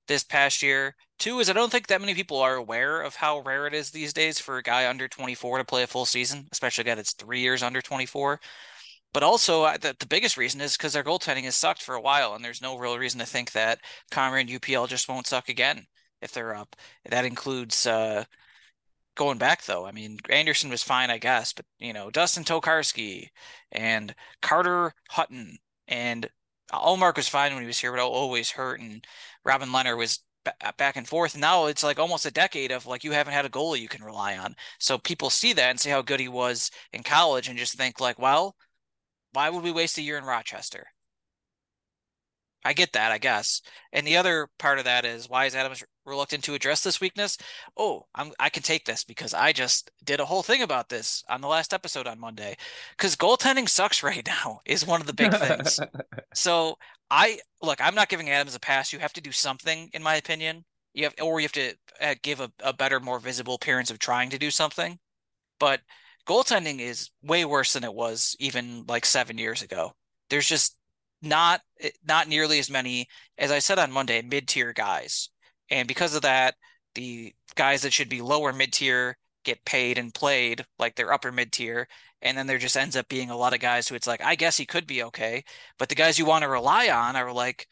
this 0.09 0.25
past 0.25 0.63
year. 0.63 0.95
Two 1.23 1.39
is 1.39 1.49
I 1.49 1.53
don't 1.53 1.71
think 1.71 1.87
that 1.87 2.01
many 2.01 2.15
people 2.15 2.39
are 2.41 2.57
aware 2.57 3.01
of 3.01 3.15
how 3.15 3.39
rare 3.43 3.69
it 3.69 3.75
is 3.75 3.93
these 3.93 4.13
days 4.13 4.41
for 4.41 4.57
a 4.57 4.63
guy 4.63 4.89
under 4.89 5.07
24 5.07 5.59
to 5.59 5.65
play 5.65 5.85
a 5.85 5.87
full 5.87 6.05
season, 6.05 6.49
especially 6.51 6.83
a 6.83 6.85
guy 6.87 6.95
that's 6.97 7.13
three 7.13 7.39
years 7.39 7.63
under 7.63 7.81
24. 7.81 8.41
But 9.13 9.23
also, 9.23 9.63
the, 9.79 9.95
the 9.97 10.07
biggest 10.07 10.37
reason 10.37 10.61
is 10.61 10.77
because 10.77 10.95
their 10.95 11.05
goaltending 11.05 11.45
has 11.45 11.55
sucked 11.55 11.81
for 11.81 11.95
a 11.95 12.01
while, 12.01 12.35
and 12.35 12.45
there's 12.45 12.61
no 12.61 12.77
real 12.77 12.99
reason 12.99 13.21
to 13.21 13.27
think 13.27 13.53
that 13.53 13.79
Conrad 14.11 14.49
UPL 14.49 14.89
just 14.89 15.09
won't 15.09 15.29
suck 15.29 15.49
again. 15.49 15.87
if 16.21 16.33
they're 16.33 16.57
up. 16.57 16.75
That 17.09 17.25
includes 17.25 17.87
uh, 17.87 18.25
going 19.15 19.39
back 19.39 19.65
though. 19.65 19.87
I 19.87 19.93
mean, 19.93 20.19
Anderson 20.29 20.71
was 20.71 20.83
fine, 20.83 21.09
I 21.09 21.19
guess, 21.19 21.53
but 21.53 21.67
you 21.79 21.93
know, 21.93 22.11
Dustin 22.11 22.43
Tokarski 22.43 23.29
and 23.71 24.13
Carter 24.41 24.93
Hutton 25.11 25.59
and 25.87 26.29
Ullmark 26.73 27.17
was 27.17 27.29
fine 27.29 27.55
when 27.55 27.63
he 27.63 27.69
was 27.69 27.79
here, 27.79 27.93
but 27.93 28.05
always 28.05 28.51
hurt. 28.51 28.81
And 28.81 29.07
Robin 29.45 29.69
Lehner 29.69 29.97
was 29.97 30.19
Uh, 30.45 30.73
back 30.77 30.97
and 30.97 31.07
forth. 31.07 31.37
Now 31.37 31.67
it's 31.67 31.85
like 31.85 31.99
almost 31.99 32.27
a 32.27 32.31
decade 32.31 32.73
of 32.73 32.87
like 32.87 33.05
you 33.05 33.13
haven't 33.13 33.33
had 33.35 33.45
a 33.45 33.49
goalie 33.49 33.81
you 33.81 33.89
can 33.89 34.03
rely 34.03 34.37
on. 34.37 34.57
So 34.81 34.99
people 34.99 35.31
see 35.31 35.53
that 35.53 35.71
and 35.71 35.79
see 35.79 35.91
how 35.91 36.03
good 36.03 36.21
he 36.21 36.29
was 36.29 36.71
in 36.93 37.03
college 37.05 37.49
and 37.49 37.59
just 37.59 37.75
think 37.77 38.01
like, 38.01 38.19
well, 38.19 38.57
why 39.33 39.51
would 39.51 39.63
we 39.63 39.71
waste 39.73 39.99
a 39.99 40.03
year 40.03 40.19
in 40.19 40.25
Rochester? 40.25 40.87
I 42.65 42.73
get 42.75 42.93
that, 42.93 43.11
I 43.11 43.19
guess. 43.19 43.61
And 43.93 44.07
the 44.07 44.17
other 44.17 44.49
part 44.59 44.79
of 44.79 44.85
that 44.85 45.05
is 45.05 45.29
why 45.29 45.47
is 45.47 45.55
Adams 45.55 45.83
reluctant 46.05 46.45
to 46.45 46.55
address 46.55 46.83
this 46.83 47.01
weakness? 47.01 47.37
Oh, 47.77 48.07
I'm 48.15 48.33
I 48.39 48.51
can 48.51 48.63
take 48.63 48.85
this 48.85 49.05
because 49.05 49.35
I 49.35 49.53
just 49.53 49.91
did 50.05 50.21
a 50.21 50.25
whole 50.25 50.43
thing 50.43 50.63
about 50.63 50.89
this 50.89 51.25
on 51.29 51.41
the 51.41 51.49
last 51.49 51.75
episode 51.75 52.07
on 52.07 52.21
Monday. 52.21 52.57
Because 52.97 53.17
goaltending 53.17 53.69
sucks 53.69 54.03
right 54.03 54.27
now 54.27 54.61
is 54.65 54.87
one 54.87 55.01
of 55.01 55.07
the 55.07 55.13
big 55.13 55.35
things. 55.35 55.81
so 56.35 56.77
I 57.13 57.41
look, 57.61 57.79
I'm 57.83 57.95
not 57.95 58.09
giving 58.09 58.31
Adams 58.31 58.55
a 58.55 58.61
pass. 58.61 58.91
You 58.91 58.99
have 58.99 59.13
to 59.13 59.21
do 59.21 59.33
something, 59.33 59.91
in 59.93 60.03
my 60.03 60.17
opinion. 60.17 60.65
You 60.95 61.05
have, 61.05 61.15
or 61.21 61.41
you 61.41 61.45
have 61.45 61.53
to 61.53 61.75
uh, 62.01 62.15
give 62.23 62.41
a, 62.41 62.51
a 62.65 62.73
better, 62.73 63.01
more 63.01 63.19
visible 63.21 63.55
appearance 63.55 63.91
of 63.91 63.99
trying 63.99 64.31
to 64.31 64.39
do 64.39 64.51
something. 64.51 64.99
But 65.61 65.81
goaltending 66.27 66.81
is 66.81 67.11
way 67.23 67.45
worse 67.45 67.75
than 67.75 67.85
it 67.85 67.93
was 67.93 68.35
even 68.41 68.85
like 68.89 69.05
seven 69.05 69.37
years 69.37 69.61
ago. 69.61 69.93
There's 70.31 70.49
just 70.49 70.75
not 71.21 71.61
eh, 71.81 71.91
not 72.09 72.29
nearly 72.29 72.59
as 72.59 72.71
many 72.71 73.07
as 73.37 73.51
I 73.51 73.59
said 73.59 73.79
on 73.79 73.93
Monday 73.93 74.23
mid 74.23 74.49
tier 74.49 74.73
guys, 74.73 75.29
and 75.71 75.87
because 75.87 76.15
of 76.15 76.23
that, 76.23 76.55
the 76.95 77.35
guys 77.57 77.83
that 77.83 77.93
should 77.93 78.09
be 78.09 78.23
lower 78.23 78.55
mid 78.55 78.73
tier 78.73 79.19
get 79.45 79.65
paid 79.67 79.99
and 79.99 80.15
played 80.15 80.65
like 80.79 80.95
they're 80.95 81.13
upper 81.13 81.31
mid 81.31 81.53
tier, 81.53 81.89
and 82.23 82.37
then 82.37 82.47
there 82.47 82.59
just 82.59 82.77
ends 82.77 82.97
up 82.97 83.09
being 83.09 83.31
a 83.31 83.37
lot 83.37 83.55
of 83.55 83.61
guys 83.61 83.89
who 83.89 83.95
it's 83.95 84.07
like 84.07 84.23
I 84.23 84.35
guess 84.35 84.57
he 84.57 84.67
could 84.67 84.87
be 84.87 85.03
okay, 85.05 85.45
but 85.79 85.89
the 85.89 85.95
guys 85.95 86.19
you 86.19 86.25
want 86.25 86.43
to 86.43 86.49
rely 86.49 86.89
on 86.89 87.17
are 87.17 87.33
like, 87.33 87.67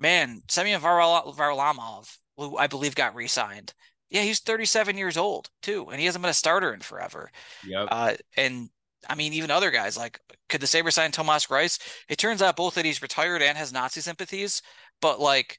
man, 0.00 0.42
Semyon 0.48 0.80
Varlamov, 0.80 2.16
who 2.36 2.56
I 2.56 2.66
believe 2.66 2.94
got 2.94 3.14
re-signed. 3.14 3.72
Yeah, 4.10 4.22
he's 4.22 4.40
37 4.40 4.96
years 4.96 5.16
old 5.16 5.50
too, 5.62 5.88
and 5.90 6.00
he 6.00 6.06
hasn't 6.06 6.22
been 6.22 6.30
a 6.30 6.34
starter 6.34 6.72
in 6.72 6.80
forever. 6.80 7.30
Yep. 7.66 7.88
Uh, 7.90 8.14
and 8.36 8.70
I 9.08 9.14
mean, 9.14 9.32
even 9.34 9.50
other 9.50 9.70
guys 9.70 9.96
like 9.96 10.18
could 10.48 10.60
the 10.60 10.66
Sabres 10.66 10.94
sign 10.94 11.12
Thomas 11.12 11.46
Greiss? 11.46 11.78
It 12.08 12.18
turns 12.18 12.42
out 12.42 12.56
both 12.56 12.74
that 12.74 12.84
he's 12.84 13.02
retired 13.02 13.42
and 13.42 13.56
has 13.58 13.72
Nazi 13.72 14.00
sympathies, 14.00 14.62
but 15.00 15.20
like 15.20 15.58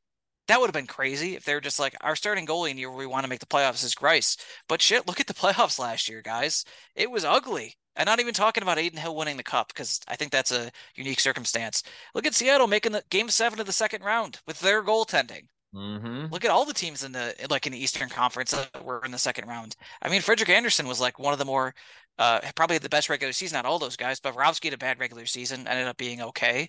that 0.50 0.60
would 0.60 0.68
have 0.68 0.74
been 0.74 0.88
crazy 0.88 1.36
if 1.36 1.46
they 1.46 1.54
were 1.54 1.62
just 1.62 1.80
like 1.80 1.96
our 2.02 2.16
starting 2.16 2.48
goalie 2.48 2.76
year 2.76 2.92
we 2.92 3.06
want 3.06 3.24
to 3.24 3.30
make 3.30 3.40
the 3.40 3.46
playoffs 3.46 3.84
is 3.84 3.94
Greiss. 3.94 4.36
But 4.68 4.82
shit, 4.82 5.08
look 5.08 5.20
at 5.20 5.28
the 5.28 5.34
playoffs 5.36 5.78
last 5.78 6.10
year, 6.10 6.24
guys. 6.24 6.66
It 6.96 7.12
was 7.12 7.24
ugly. 7.24 7.76
And 7.96 8.08
not 8.08 8.20
even 8.20 8.34
talking 8.34 8.64
about 8.64 8.80
Adin 8.80 8.98
Hill 8.98 9.16
winning 9.16 9.38
the 9.38 9.44
cup 9.44 9.68
because 9.68 10.00
I 10.08 10.16
think 10.16 10.32
that's 10.32 10.52
a 10.52 10.72
unique 10.96 11.20
circumstance. 11.20 11.84
Look 12.16 12.26
at 12.26 12.34
Seattle 12.34 12.68
making 12.68 12.94
the 12.94 13.04
game 13.12 13.30
seven 13.30 13.60
of 13.60 13.68
the 13.68 13.72
second 13.74 14.04
round 14.04 14.40
with 14.48 14.60
their 14.62 14.84
goaltending. 14.84 15.48
Mm-hmm. 15.74 16.32
Look 16.32 16.46
at 16.46 16.52
all 16.52 16.66
the 16.66 16.74
teams 16.74 17.04
in 17.04 17.12
the 17.12 17.36
like 17.50 17.68
in 17.68 17.74
the 17.74 17.82
Eastern 17.82 18.10
Conference 18.10 18.52
that 18.52 18.84
were 18.84 19.04
in 19.06 19.12
the 19.12 19.20
second 19.20 19.48
round. 19.48 19.76
I 20.02 20.10
mean, 20.10 20.22
Frederik 20.22 20.50
Andersen 20.50 20.88
was 20.88 21.00
like 21.00 21.20
one 21.20 21.32
of 21.32 21.40
the 21.40 21.46
more 21.46 21.76
uh, 22.18 22.40
probably 22.56 22.78
the 22.80 22.90
best 22.90 23.08
regular 23.08 23.32
season 23.32 23.58
out 23.58 23.66
all 23.66 23.80
those 23.80 23.96
guys. 23.96 24.20
But 24.20 24.36
Bobrovsky 24.36 24.66
had 24.66 24.74
a 24.74 24.78
bad 24.78 25.00
regular 25.00 25.26
season, 25.26 25.68
ended 25.68 25.88
up 25.88 25.98
being 25.98 26.22
okay. 26.22 26.68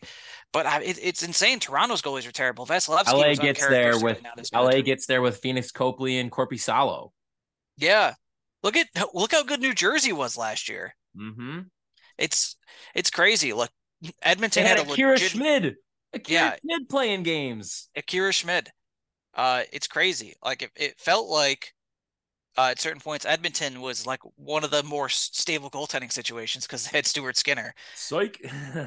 But 0.53 0.66
I, 0.66 0.82
it, 0.82 0.98
it's 1.03 1.22
insane. 1.22 1.61
Toronto's 1.61 2.03
goalies 2.03 2.28
are 2.28 2.32
terrible. 2.32 2.66
Vasilevskiy 2.66 3.12
LA 3.12 3.34
gets 3.34 3.66
there 3.66 3.98
with 3.98 4.20
LA 4.53 4.80
gets 4.82 5.07
there 5.07 5.22
with 5.22 5.42
Pheonix 5.42 5.72
Copley 5.72 6.18
and 6.18 6.30
Korpisalo. 6.30 7.11
Yeah, 7.78 8.14
look 8.62 8.76
at 8.76 8.86
look 9.14 9.32
how 9.32 9.42
good 9.42 9.61
New 9.61 9.74
Jersey 9.74 10.12
was 10.12 10.36
last 10.36 10.68
year. 10.68 10.94
Mm-hmm. 11.16 11.61
It's 12.18 12.57
it's 12.94 13.11
crazy. 13.11 13.53
Look, 13.55 13.70
Edmonton 14.22 14.64
had, 14.64 14.78
had, 14.78 14.88
a 14.88 14.92
Akira 14.92 15.12
legit... 15.12 15.30
Schmid. 15.30 15.76
Akira 16.12 16.40
yeah, 16.40 16.57
Schmid 16.61 16.88
playing 16.88 17.22
games. 17.22 17.88
Akira 17.96 18.32
Schmid. 18.32 18.70
Uh, 19.35 19.62
it's 19.72 19.87
crazy. 19.87 20.35
Like 20.45 20.62
it, 20.62 20.70
it 20.76 20.99
felt 20.99 21.28
like 21.28 21.72
uh, 22.59 22.68
at 22.70 22.81
certain 22.81 23.01
points, 23.01 23.24
Edmonton 23.24 23.81
was 23.81 24.07
like 24.07 24.20
one 24.37 24.64
of 24.64 24.70
the 24.70 24.83
more 24.83 25.09
stable 25.09 25.70
goaltending 25.70 26.12
situations 26.12 26.66
because 26.66 26.85
they 26.91 26.99
had 26.99 27.07
Stuart 27.07 27.37
Skinner. 27.37 27.74
Psych. 27.95 28.41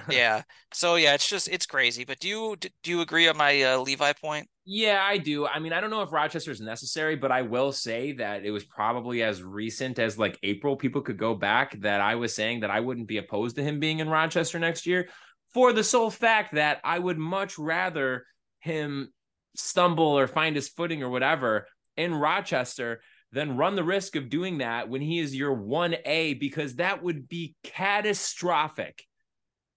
yeah. 0.10 0.44
So 0.76 0.96
yeah, 0.96 1.14
it's 1.14 1.30
just 1.30 1.50
it's 1.50 1.68
crazy. 1.68 2.04
But 2.04 2.20
do 2.20 2.28
you 2.28 2.56
do 2.58 2.90
you 2.90 3.02
agree 3.02 3.28
on 3.28 3.38
my 3.38 3.62
uh, 3.62 3.78
Levi 3.78 4.14
point? 4.14 4.48
Yeah, 4.66 5.00
I 5.04 5.20
do. 5.20 5.46
I 5.46 5.60
mean, 5.60 5.72
I 5.72 5.80
don't 5.80 5.92
know 5.92 6.02
if 6.02 6.12
Rochester 6.12 6.50
is 6.50 6.60
necessary, 6.60 7.16
but 7.16 7.32
I 7.32 7.44
will 7.44 7.72
say 7.72 8.14
that 8.14 8.44
it 8.44 8.50
was 8.50 8.64
probably 8.64 9.22
as 9.22 9.44
recent 9.44 10.00
as 10.00 10.18
like 10.18 10.40
April. 10.42 10.76
People 10.76 11.02
could 11.02 11.20
go 11.20 11.36
back 11.36 11.80
that 11.82 12.02
I 12.02 12.16
was 12.16 12.34
saying 12.34 12.62
that 12.62 12.72
I 12.72 12.80
wouldn't 12.80 13.08
be 13.08 13.20
opposed 13.20 13.56
to 13.58 13.64
him 13.64 13.80
being 13.80 14.00
in 14.00 14.10
Rochester 14.10 14.58
next 14.58 14.88
year, 14.88 15.10
for 15.54 15.74
the 15.74 15.84
sole 15.84 16.10
fact 16.10 16.56
that 16.56 16.80
I 16.84 16.98
would 16.98 17.20
much 17.20 17.60
rather 17.60 18.26
him 18.62 19.14
stumble 19.56 20.18
or 20.18 20.28
find 20.28 20.56
his 20.56 20.70
footing 20.70 21.04
or 21.04 21.10
whatever 21.10 21.68
in 21.96 22.14
Rochester 22.14 23.02
then 23.34 23.58
run 23.58 23.76
the 23.76 23.84
risk 23.84 24.16
of 24.16 24.30
doing 24.30 24.60
that 24.60 24.90
when 24.90 25.02
he 25.02 25.20
is 25.20 25.36
your 25.36 25.58
1A 25.58 26.40
because 26.40 26.76
that 26.76 27.02
would 27.02 27.28
be 27.28 27.56
catastrophic. 27.64 29.04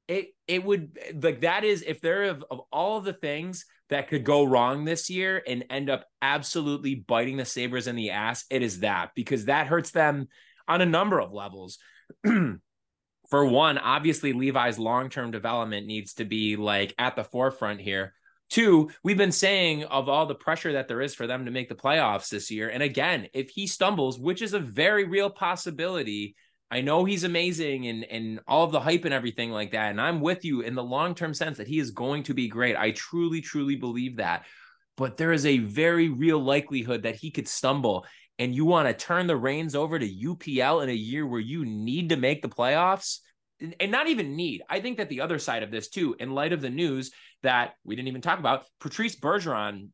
It 0.09 0.29
it 0.47 0.62
would 0.62 0.97
like 1.20 1.41
that 1.41 1.64
is 1.64 1.83
if 1.83 2.01
there 2.01 2.24
of, 2.24 2.45
of 2.51 2.61
all 2.70 2.99
of 2.99 3.05
the 3.05 3.14
things 3.14 3.64
that 3.89 4.09
could 4.09 4.24
go 4.24 4.45
wrong 4.45 4.85
this 4.85 5.09
year 5.09 5.43
and 5.45 5.64
end 5.70 5.89
up 5.89 6.05
absolutely 6.20 6.95
biting 6.97 7.39
the 7.39 7.45
Sabres 7.45 7.87
in 7.87 7.97
the 7.97 8.11
ass, 8.11 8.45
it 8.51 8.62
is 8.62 8.81
that 8.81 9.12
because 9.16 9.47
that 9.47 9.66
hurts 9.66 9.91
them 9.91 10.29
on 10.68 10.83
a 10.83 10.87
number 10.87 11.18
of 11.18 11.33
levels. 11.33 11.79
For 13.31 13.45
one, 13.45 13.79
obviously 13.79 14.33
Levi's 14.33 14.79
long-term 14.79 15.33
development 15.33 15.87
needs 15.87 16.14
to 16.14 16.24
be 16.24 16.55
like 16.55 16.95
at 16.99 17.16
the 17.16 17.24
forefront 17.24 17.81
here 17.81 18.14
Two, 18.49 18.91
we've 19.03 19.17
been 19.17 19.33
saying 19.33 19.85
of 19.85 20.09
all 20.09 20.27
the 20.27 20.35
pressure 20.35 20.75
that 20.75 20.87
there 20.87 21.01
is 21.01 21.15
for 21.15 21.27
them 21.27 21.45
to 21.45 21.51
make 21.51 21.69
the 21.69 21.75
playoffs 21.75 22.29
this 22.29 22.51
year. 22.51 22.69
And 22.69 22.83
again, 22.83 23.29
if 23.35 23.51
he 23.51 23.67
stumbles, 23.67 24.19
which 24.19 24.41
is 24.41 24.55
a 24.55 24.61
very 24.61 25.05
real 25.05 25.31
possibility, 25.31 26.37
I 26.71 26.81
know 26.81 27.05
he's 27.05 27.25
amazing 27.25 27.87
and 27.87 28.05
and 28.05 28.41
all 28.47 28.65
of 28.65 28.73
the 28.73 28.81
hype 28.81 29.05
and 29.05 29.15
everything 29.15 29.51
like 29.51 29.73
that. 29.73 29.91
And 29.91 30.01
I'm 30.01 30.21
with 30.21 30.45
you 30.45 30.61
in 30.61 30.75
the 30.75 30.83
long-term 30.83 31.35
sense 31.35 31.59
that 31.59 31.69
he 31.69 31.79
is 31.79 31.91
going 31.91 32.25
to 32.25 32.35
be 32.35 32.49
great. 32.49 32.77
I 32.77 32.93
truly, 32.93 33.41
truly 33.41 33.77
believe 33.77 34.17
that. 34.17 34.47
But 34.97 35.17
there 35.17 35.33
is 35.33 35.45
a 35.45 35.59
very 35.59 36.09
real 36.09 36.39
likelihood 36.39 37.03
that 37.03 37.17
he 37.17 37.31
could 37.31 37.49
stumble. 37.49 38.07
And 38.39 38.55
you 38.55 38.65
want 38.65 38.89
to 38.89 38.95
turn 38.95 39.27
the 39.27 39.37
reins 39.37 39.75
over 39.75 39.99
to 39.99 40.07
UPL 40.07 40.83
in 40.83 40.89
a 40.89 40.95
year 40.95 41.27
where 41.27 41.41
you 41.41 41.65
need 41.65 42.11
to 42.11 42.17
make 42.17 42.43
the 42.43 42.49
playoffs 42.49 43.21
and 43.61 43.91
not 43.93 44.09
even 44.09 44.37
need. 44.37 44.63
I 44.69 44.81
think 44.81 44.99
that 44.99 45.09
the 45.09 45.21
other 45.21 45.39
side 45.39 45.63
of 45.63 45.71
this 45.71 45.89
too, 45.89 46.17
in 46.19 46.33
light 46.33 46.53
of 46.53 46.61
the 46.61 46.71
news 46.71 47.11
that 47.43 47.75
we 47.85 47.97
didn't 47.97 48.09
even 48.09 48.21
talk 48.21 48.39
about, 48.39 48.67
Patrice 48.81 49.17
Bergeron 49.17 49.89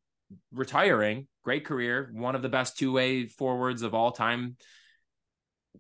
retiring, 0.53 1.27
great 1.45 1.65
career, 1.65 2.11
one 2.13 2.35
of 2.35 2.43
the 2.43 2.49
best 2.49 2.79
two 2.79 2.93
way 2.93 3.27
forwards 3.27 3.83
of 3.83 3.95
all 3.95 4.13
time. 4.13 4.57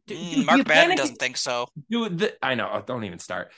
Mm, 0.09 0.47
Mark 0.47 0.66
Madden 0.66 0.97
doesn't 0.97 1.16
think 1.16 1.37
so. 1.37 1.68
Dude, 1.91 2.18
the, 2.18 2.45
I 2.45 2.55
know. 2.55 2.70
Oh, 2.72 2.83
don't 2.85 3.05
even 3.05 3.18
start. 3.18 3.53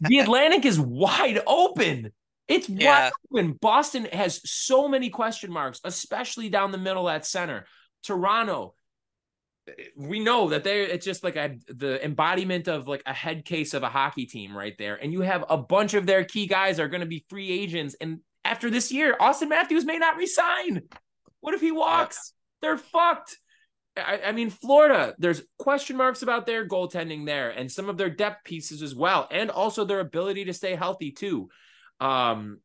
the 0.00 0.18
Atlantic 0.18 0.64
is 0.64 0.78
wide 0.78 1.40
open. 1.46 2.12
It's 2.48 2.68
yeah. 2.68 3.04
wide 3.04 3.12
open. 3.32 3.52
Boston 3.52 4.06
has 4.12 4.40
so 4.48 4.88
many 4.88 5.10
question 5.10 5.52
marks, 5.52 5.80
especially 5.84 6.48
down 6.48 6.72
the 6.72 6.78
middle 6.78 7.08
at 7.08 7.26
center. 7.26 7.66
Toronto, 8.02 8.74
we 9.96 10.20
know 10.20 10.48
that 10.50 10.64
they 10.64 10.82
it's 10.82 11.04
just 11.04 11.24
like 11.24 11.36
a 11.36 11.56
the 11.68 12.04
embodiment 12.04 12.68
of 12.68 12.86
like 12.86 13.02
a 13.06 13.12
head 13.12 13.44
case 13.44 13.74
of 13.74 13.82
a 13.82 13.88
hockey 13.88 14.26
team 14.26 14.56
right 14.56 14.74
there. 14.78 14.96
And 14.96 15.12
you 15.12 15.22
have 15.22 15.44
a 15.48 15.56
bunch 15.56 15.94
of 15.94 16.06
their 16.06 16.24
key 16.24 16.46
guys 16.46 16.78
are 16.78 16.88
going 16.88 17.00
to 17.00 17.06
be 17.06 17.24
free 17.28 17.50
agents. 17.50 17.96
And 18.00 18.20
after 18.44 18.70
this 18.70 18.92
year 18.92 19.16
auston 19.20 19.48
Matthews 19.48 19.84
may 19.84 19.98
not 19.98 20.16
resign. 20.16 20.82
What 21.40 21.54
if 21.54 21.60
he 21.60 21.72
walks? 21.72 22.32
They're 22.62 22.78
fucked. 22.78 23.38
I, 23.96 24.20
I, 24.26 24.32
mean 24.32 24.50
Florida 24.50 25.14
there's 25.18 25.42
question 25.58 25.96
marks 25.96 26.22
about 26.22 26.44
their 26.44 26.68
goaltending 26.68 27.24
there 27.24 27.50
and 27.50 27.72
some 27.72 27.88
of 27.88 27.96
their 27.96 28.10
depth 28.10 28.44
pieces 28.44 28.82
as 28.82 28.94
well 28.94 29.26
and 29.30 29.50
also 29.50 29.84
their 29.84 30.00
ability 30.00 30.44
to 30.46 30.52
stay 30.52 30.74
healthy 30.74 31.12
too. 31.12 31.48
Um 32.00 32.58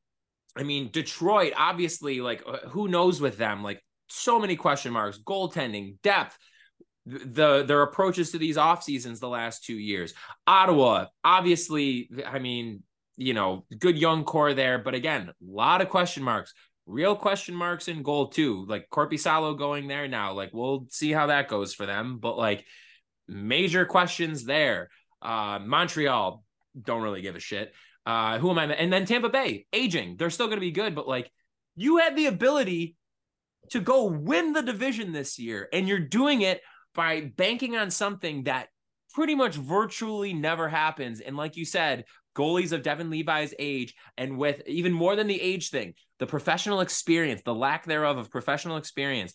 I 0.55 0.63
mean 0.63 0.89
Detroit 0.91 1.53
obviously 1.57 2.21
like 2.21 2.43
uh, 2.45 2.69
who 2.69 2.87
knows 2.87 3.21
with 3.21 3.37
them? 3.37 3.63
Like 3.63 3.81
so 4.09 4.39
many 4.39 4.55
question 4.55 4.93
marks. 4.93 5.19
Goaltending 5.19 5.95
depth 6.03 6.37
the 7.05 7.63
their 7.63 7.81
approaches 7.81 8.31
to 8.31 8.37
these 8.37 8.57
off 8.57 8.83
seasons 8.83 9.19
the 9.19 9.29
last 9.29 9.63
two 9.63 9.75
years. 9.75 10.13
Ottawa, 10.45 11.05
obviously, 11.23 12.09
I 12.25 12.39
mean, 12.39 12.83
you 13.17 13.33
know, 13.33 13.65
good 13.77 13.97
young 13.97 14.23
core 14.23 14.53
there, 14.53 14.79
but 14.79 14.93
again, 14.93 15.29
a 15.29 15.33
lot 15.41 15.81
of 15.81 15.89
question 15.89 16.23
marks. 16.23 16.53
Real 16.85 17.15
question 17.15 17.55
marks 17.55 17.87
in 17.87 18.03
goal 18.03 18.27
too. 18.27 18.65
Like 18.67 18.89
Korpisalo 18.91 19.57
going 19.57 19.87
there 19.87 20.07
now. 20.07 20.33
Like 20.33 20.51
we'll 20.53 20.87
see 20.89 21.11
how 21.11 21.27
that 21.27 21.47
goes 21.47 21.73
for 21.73 21.85
them, 21.85 22.17
but 22.19 22.37
like 22.37 22.65
major 23.27 23.85
questions 23.85 24.43
there. 24.45 24.89
Uh 25.21 25.59
Montreal 25.63 26.43
don't 26.81 27.03
really 27.03 27.21
give 27.21 27.35
a 27.35 27.39
shit. 27.39 27.73
Uh 28.05 28.39
who 28.39 28.49
am 28.49 28.57
I? 28.57 28.65
And 28.65 28.91
then 28.91 29.05
Tampa 29.05 29.29
Bay 29.29 29.65
aging. 29.71 30.17
They're 30.17 30.31
still 30.31 30.47
going 30.47 30.57
to 30.57 30.61
be 30.61 30.71
good, 30.71 30.95
but 30.95 31.07
like 31.07 31.31
you 31.75 31.97
had 31.97 32.15
the 32.15 32.25
ability 32.25 32.95
to 33.69 33.79
go 33.79 34.05
win 34.05 34.53
the 34.53 34.61
division 34.61 35.11
this 35.11 35.39
year. 35.39 35.69
And 35.71 35.87
you're 35.87 35.99
doing 35.99 36.41
it 36.41 36.61
by 36.93 37.31
banking 37.35 37.75
on 37.75 37.91
something 37.91 38.43
that 38.43 38.67
pretty 39.13 39.35
much 39.35 39.55
virtually 39.55 40.33
never 40.33 40.69
happens. 40.69 41.19
And 41.19 41.35
like 41.35 41.57
you 41.57 41.65
said, 41.65 42.05
goalies 42.35 42.71
of 42.71 42.83
Devon 42.83 43.09
Levi's 43.09 43.53
age, 43.59 43.93
and 44.17 44.37
with 44.37 44.61
even 44.67 44.93
more 44.93 45.15
than 45.15 45.27
the 45.27 45.41
age 45.41 45.69
thing, 45.69 45.93
the 46.19 46.27
professional 46.27 46.81
experience, 46.81 47.41
the 47.43 47.53
lack 47.53 47.85
thereof 47.85 48.17
of 48.17 48.31
professional 48.31 48.77
experience, 48.77 49.33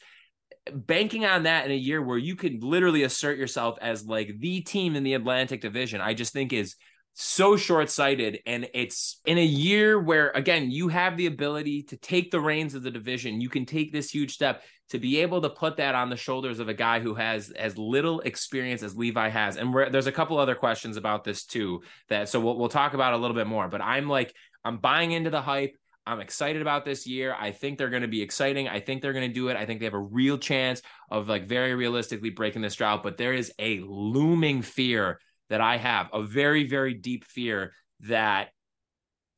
banking 0.73 1.25
on 1.25 1.45
that 1.45 1.67
in 1.67 1.73
a 1.73 1.77
year 1.77 2.03
where 2.03 2.19
you 2.19 2.37
could 2.37 2.63
literally 2.63 3.03
assert 3.03 3.39
yourself 3.39 3.77
as 3.81 4.07
like 4.07 4.39
the 4.39 4.61
team 4.63 4.97
in 4.97 5.03
the 5.03 5.15
Atlantic 5.15 5.61
Division, 5.61 6.01
I 6.01 6.15
just 6.15 6.33
think 6.33 6.53
is 6.53 6.77
so 7.19 7.57
short 7.57 7.89
sighted. 7.89 8.41
And 8.45 8.69
it's 8.75 9.21
in 9.25 9.39
a 9.39 9.45
year 9.45 9.99
where, 9.99 10.31
again, 10.35 10.71
you 10.71 10.89
have 10.89 11.17
the 11.17 11.25
ability 11.25 11.85
to 11.85 11.97
take 11.97 12.31
the 12.31 12.41
reins 12.41 12.75
of 12.75 12.83
the 12.83 12.91
division. 12.91 13.41
You 13.41 13.49
can 13.49 13.65
take 13.65 13.91
this 13.91 14.11
huge 14.11 14.35
step 14.35 14.63
to 14.91 14.99
be 14.99 15.23
able 15.23 15.41
to 15.41 15.49
put 15.49 15.79
that 15.79 15.95
on 15.95 16.11
the 16.11 16.17
shoulders 16.17 16.59
of 16.61 16.69
a 16.69 16.75
guy 16.75 17.01
who 17.01 17.15
has 17.15 17.51
as 17.51 17.79
little 17.79 18.21
experience 18.21 18.83
as 18.83 18.99
Levi 18.99 19.31
has. 19.31 19.57
And 19.57 19.75
there's 19.75 20.07
a 20.07 20.13
couple 20.13 20.37
other 20.37 20.55
questions 20.55 20.99
about 20.99 21.25
this 21.25 21.47
too 21.47 21.83
that 22.11 22.29
so 22.29 22.39
we'll, 22.39 22.59
we'll 22.59 22.69
talk 22.69 22.93
about 22.93 23.15
a 23.15 23.17
little 23.17 23.35
bit 23.35 23.47
more. 23.47 23.67
But 23.69 23.81
I'm 23.81 24.11
like, 24.11 24.35
I'm 24.63 24.77
buying 24.77 25.13
into 25.13 25.31
the 25.31 25.41
hype. 25.41 25.75
I'm 26.07 26.21
excited 26.21 26.61
about 26.61 26.85
this 26.85 27.07
year. 27.07 27.35
I 27.37 27.51
think 27.51 27.79
they're 27.79 27.89
going 27.89 28.03
to 28.03 28.09
be 28.09 28.21
exciting. 28.21 28.69
I 28.69 28.81
think 28.81 29.01
they're 29.01 29.15
going 29.15 29.29
to 29.29 29.35
do 29.35 29.49
it. 29.49 29.57
I 29.57 29.65
think 29.65 29.81
they 29.81 29.87
have 29.87 29.95
a 29.95 29.99
real 29.99 30.37
chance 30.37 30.83
of 31.11 31.31
like 31.31 31.49
very 31.49 31.75
realistically 31.75 32.31
breaking 32.31 32.61
this 32.61 32.75
drought. 32.75 33.03
But 33.03 33.17
there 33.17 33.33
is 33.33 33.51
a 33.59 33.81
looming 33.81 34.61
fear 34.61 35.19
that 35.51 35.61
I 35.61 35.77
have, 35.77 36.09
a 36.13 36.23
very, 36.23 36.67
very 36.67 36.95
deep 36.95 37.25
fear 37.25 37.73
that 38.01 38.49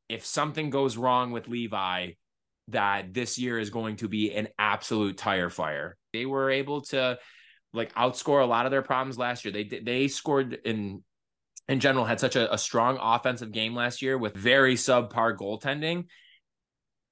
if 0.08 0.24
something 0.24 0.70
goes 0.70 0.96
wrong 0.96 1.32
with 1.32 1.48
Levi, 1.48 2.12
that 2.68 3.14
this 3.14 3.38
year 3.38 3.58
is 3.58 3.70
going 3.70 3.96
to 3.96 4.08
be 4.08 4.32
an 4.34 4.48
absolute 4.58 5.16
tire 5.16 5.50
fire. 5.50 5.96
They 6.12 6.26
were 6.26 6.50
able 6.50 6.82
to 6.82 7.18
like 7.72 7.94
outscore 7.94 8.42
a 8.42 8.46
lot 8.46 8.66
of 8.66 8.70
their 8.70 8.82
problems 8.82 9.18
last 9.18 9.44
year. 9.44 9.52
They 9.52 9.64
they 9.64 10.08
scored 10.08 10.58
in 10.64 11.02
in 11.68 11.80
general 11.80 12.04
had 12.04 12.20
such 12.20 12.36
a, 12.36 12.52
a 12.52 12.58
strong 12.58 12.98
offensive 13.00 13.52
game 13.52 13.74
last 13.74 14.00
year 14.00 14.16
with 14.16 14.34
very 14.34 14.74
subpar 14.74 15.36
goaltending. 15.36 16.06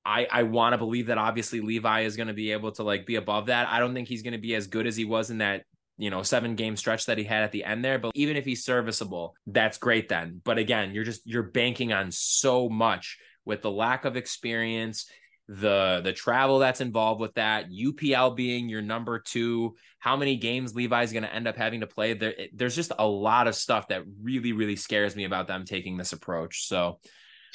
I 0.05 0.27
I 0.31 0.43
want 0.45 0.75
to 0.75 0.79
believe 0.79 1.07
that 1.07 1.19
obviously 1.19 1.61
Levi 1.61 2.03
is 2.03 2.17
going 2.17 2.29
to 2.29 2.35
be 2.35 2.53
able 2.53 2.73
to 2.73 2.83
like 2.83 3.07
be 3.07 3.17
above 3.17 3.47
that. 3.47 3.69
I 3.69 3.81
don't 3.81 3.95
think 3.95 4.09
he's 4.09 4.23
going 4.23 4.33
to 4.33 4.39
be 4.39 4.55
as 4.55 4.67
good 4.67 4.87
as 4.87 4.97
he 4.97 5.05
was 5.05 5.31
in 5.31 5.39
that 5.39 5.65
you 5.99 6.11
know 6.11 6.23
seven 6.23 6.55
game 6.55 6.77
stretch 6.77 7.07
that 7.07 7.19
he 7.19 7.25
had 7.25 7.43
at 7.43 7.53
the 7.53 7.65
end 7.65 7.85
there. 7.85 7.99
But 7.99 8.13
even 8.15 8.37
if 8.37 8.45
he's 8.45 8.65
serviceable 8.65 9.35
that's 9.47 9.79
great 9.79 10.09
then. 10.09 10.41
But 10.45 10.59
again 10.59 10.95
you're 10.95 11.05
just 11.05 11.27
you're 11.27 11.43
banking 11.43 11.93
on 11.93 12.11
so 12.11 12.69
much 12.69 13.19
with 13.45 13.63
the 13.63 13.71
lack 13.71 14.05
of 14.05 14.17
experience 14.17 15.07
the 15.49 16.01
the 16.03 16.13
travel 16.13 16.59
that's 16.59 16.81
involved 16.81 17.21
with 17.21 17.33
that 17.35 17.71
upl 17.71 18.35
being 18.35 18.69
your 18.69 18.83
number 18.83 19.21
two 19.21 19.77
how 20.01 20.17
many 20.17 20.37
games 20.37 20.75
levi's 20.75 21.13
going 21.13 21.23
to 21.23 21.33
end 21.33 21.47
up 21.47 21.57
having 21.57 21.81
to 21.81 21.87
play. 21.87 22.15
There 22.15 22.35
there's 22.53 22.75
just 22.75 22.93
a 22.99 23.07
lot 23.07 23.47
of 23.47 23.55
stuff 23.55 23.89
that 23.89 24.03
really 24.21 24.53
really 24.53 24.77
scares 24.77 25.15
me 25.15 25.25
about 25.25 25.47
them 25.47 25.65
taking 25.65 25.97
this 25.97 26.13
approach. 26.13 26.67
So 26.67 26.99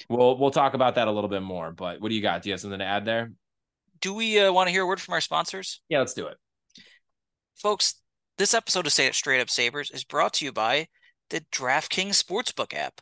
we'll 0.10 0.38
we'll 0.38 0.52
talk 0.52 0.74
about 0.74 0.96
that 0.96 1.08
a 1.08 1.12
little 1.12 1.30
bit 1.30 1.42
more 1.42 1.72
but 1.72 2.00
what 2.02 2.10
do 2.10 2.16
you 2.16 2.22
got? 2.22 2.42
Do 2.42 2.50
you 2.50 2.54
have 2.54 2.62
something 2.62 2.80
to 2.80 2.86
add 2.86 3.06
there? 3.06 3.32
Do 4.00 4.14
we 4.14 4.39
uh, 4.39 4.52
want 4.52 4.68
to 4.68 4.72
hear 4.72 4.84
a 4.84 4.88
word 4.88 5.02
from 5.02 5.14
our 5.14 5.22
sponsors? 5.22 5.82
Yeah 5.89 6.00
let's 6.00 6.14
do 6.14 6.28
it. 6.28 6.38
Folks 7.58 8.01
this 8.42 8.56
episode 8.56 8.88
of 8.88 8.94
Straight 8.94 9.39
Up 9.39 9.52
Sabres 9.52 9.92
is 9.92 10.04
brought 10.04 10.34
to 10.34 10.46
you 10.46 10.52
by 10.52 10.88
the 11.30 11.42
DraftKings 11.52 12.20
Sportsbook 12.24 12.74
app. 12.74 13.00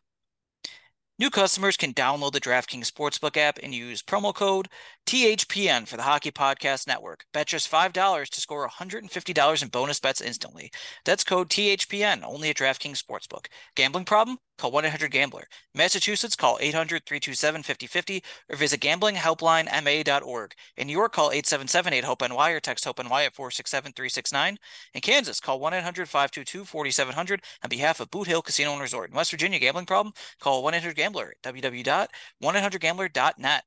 New 1.18 1.30
customers 1.30 1.78
can 1.78 1.94
download 1.94 2.34
the 2.34 2.42
DraftKings 2.42 2.92
Sportsbook 2.92 3.38
app 3.38 3.58
and 3.64 3.74
use 3.74 4.04
promo 4.04 4.36
code 4.36 4.68
THPN 5.06 5.88
for 5.88 5.96
the 5.96 6.04
Hockey 6.04 6.32
Podcast 6.32 6.88
Network. 6.88 7.24
Bet 7.32 7.48
just 7.48 7.72
$5 7.72 8.28
to 8.28 8.42
score 8.42 8.68
$150 8.68 9.64
in 9.64 9.70
bonus 9.70 10.02
bets 10.02 10.20
instantly. 10.20 10.72
That's 11.06 11.24
code 11.24 11.48
THPN 11.48 12.22
only 12.26 12.50
at 12.50 12.58
DraftKings 12.58 13.02
Sportsbook. 13.02 13.46
Gambling 13.76 14.04
problem? 14.04 14.40
Call 14.60 14.72
1-800-GAMBLER. 14.74 15.47
Massachusetts, 15.74 16.36
call 16.36 16.60
800-327-5050 16.60 18.22
or 18.49 18.57
visit 18.57 18.82
gamblinghelplinema.org. 18.82 20.53
In 20.76 20.88
New 20.88 20.93
York, 20.93 21.14
call 21.14 21.32
877-8-HOPE-NY 21.32 22.51
or 22.51 22.60
text 22.60 22.84
HOPE-NY 22.84 23.24
at 23.24 23.34
467-369. 23.34 24.57
In 24.93 25.01
Kansas, 25.01 25.39
call 25.39 25.62
1-800-522-4700 25.62 27.39
on 27.64 27.70
behalf 27.70 28.01
of 28.01 28.12
Boot 28.12 28.28
Hill 28.28 28.41
Casino 28.41 28.74
and 28.74 28.82
Resort. 28.82 29.12
In 29.12 29.16
West 29.16 29.32
Virginia, 29.32 29.60
gambling 29.60 29.86
problem? 29.86 30.14
Call 30.41 30.62
1-800-GAMBLER 30.62 31.36
at 31.41 31.55
www.1800gambler.net. 31.55 33.64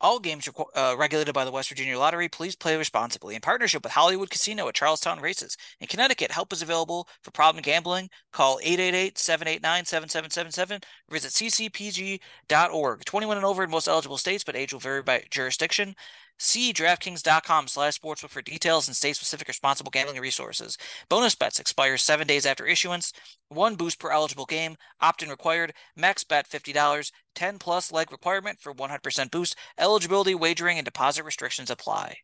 All 0.00 0.18
games 0.18 0.48
are 0.48 0.54
uh, 0.74 0.96
regulated 0.96 1.34
by 1.34 1.44
the 1.44 1.50
West 1.50 1.68
Virginia 1.68 1.98
Lottery. 1.98 2.26
Please 2.28 2.56
play 2.56 2.74
responsibly. 2.76 3.34
In 3.34 3.42
partnership 3.42 3.82
with 3.82 3.92
Hollywood 3.92 4.30
Casino 4.30 4.66
at 4.68 4.74
Charlestown 4.74 5.20
Races. 5.20 5.58
In 5.78 5.88
Connecticut, 5.88 6.30
help 6.30 6.52
is 6.52 6.62
available 6.62 7.06
for 7.22 7.32
problem 7.32 7.60
gambling. 7.62 8.08
Call 8.32 8.60
888-789-7777 8.64 10.76
or 10.76 10.80
visit 11.10 11.32
ccpg.org. 11.32 13.04
21 13.04 13.36
and 13.36 13.44
over 13.44 13.62
in 13.62 13.70
most 13.70 13.88
eligible 13.88 14.16
states, 14.16 14.42
but 14.42 14.56
age 14.56 14.72
will 14.72 14.80
vary 14.80 15.02
by 15.02 15.22
jurisdiction. 15.30 15.94
See 16.42 16.72
DraftKings.com 16.72 17.68
slash 17.68 18.00
sportsbook 18.00 18.30
for 18.30 18.40
details 18.40 18.88
and 18.88 18.96
state-specific 18.96 19.46
responsible 19.46 19.90
gambling 19.90 20.18
resources. 20.18 20.78
Bonus 21.10 21.34
bets 21.34 21.60
expire 21.60 21.98
seven 21.98 22.26
days 22.26 22.46
after 22.46 22.64
issuance. 22.66 23.12
One 23.50 23.76
boost 23.76 24.00
per 24.00 24.10
eligible 24.10 24.46
game. 24.46 24.76
Opt-in 25.02 25.28
required. 25.28 25.74
Max 25.96 26.24
bet 26.24 26.48
$50. 26.48 27.12
10 27.34 27.58
plus 27.58 27.92
leg 27.92 28.10
requirement 28.10 28.58
for 28.58 28.72
100% 28.72 29.30
boost. 29.30 29.54
Eligibility, 29.76 30.34
wagering, 30.34 30.78
and 30.78 30.84
deposit 30.86 31.24
restrictions 31.24 31.70
apply. 31.70 32.16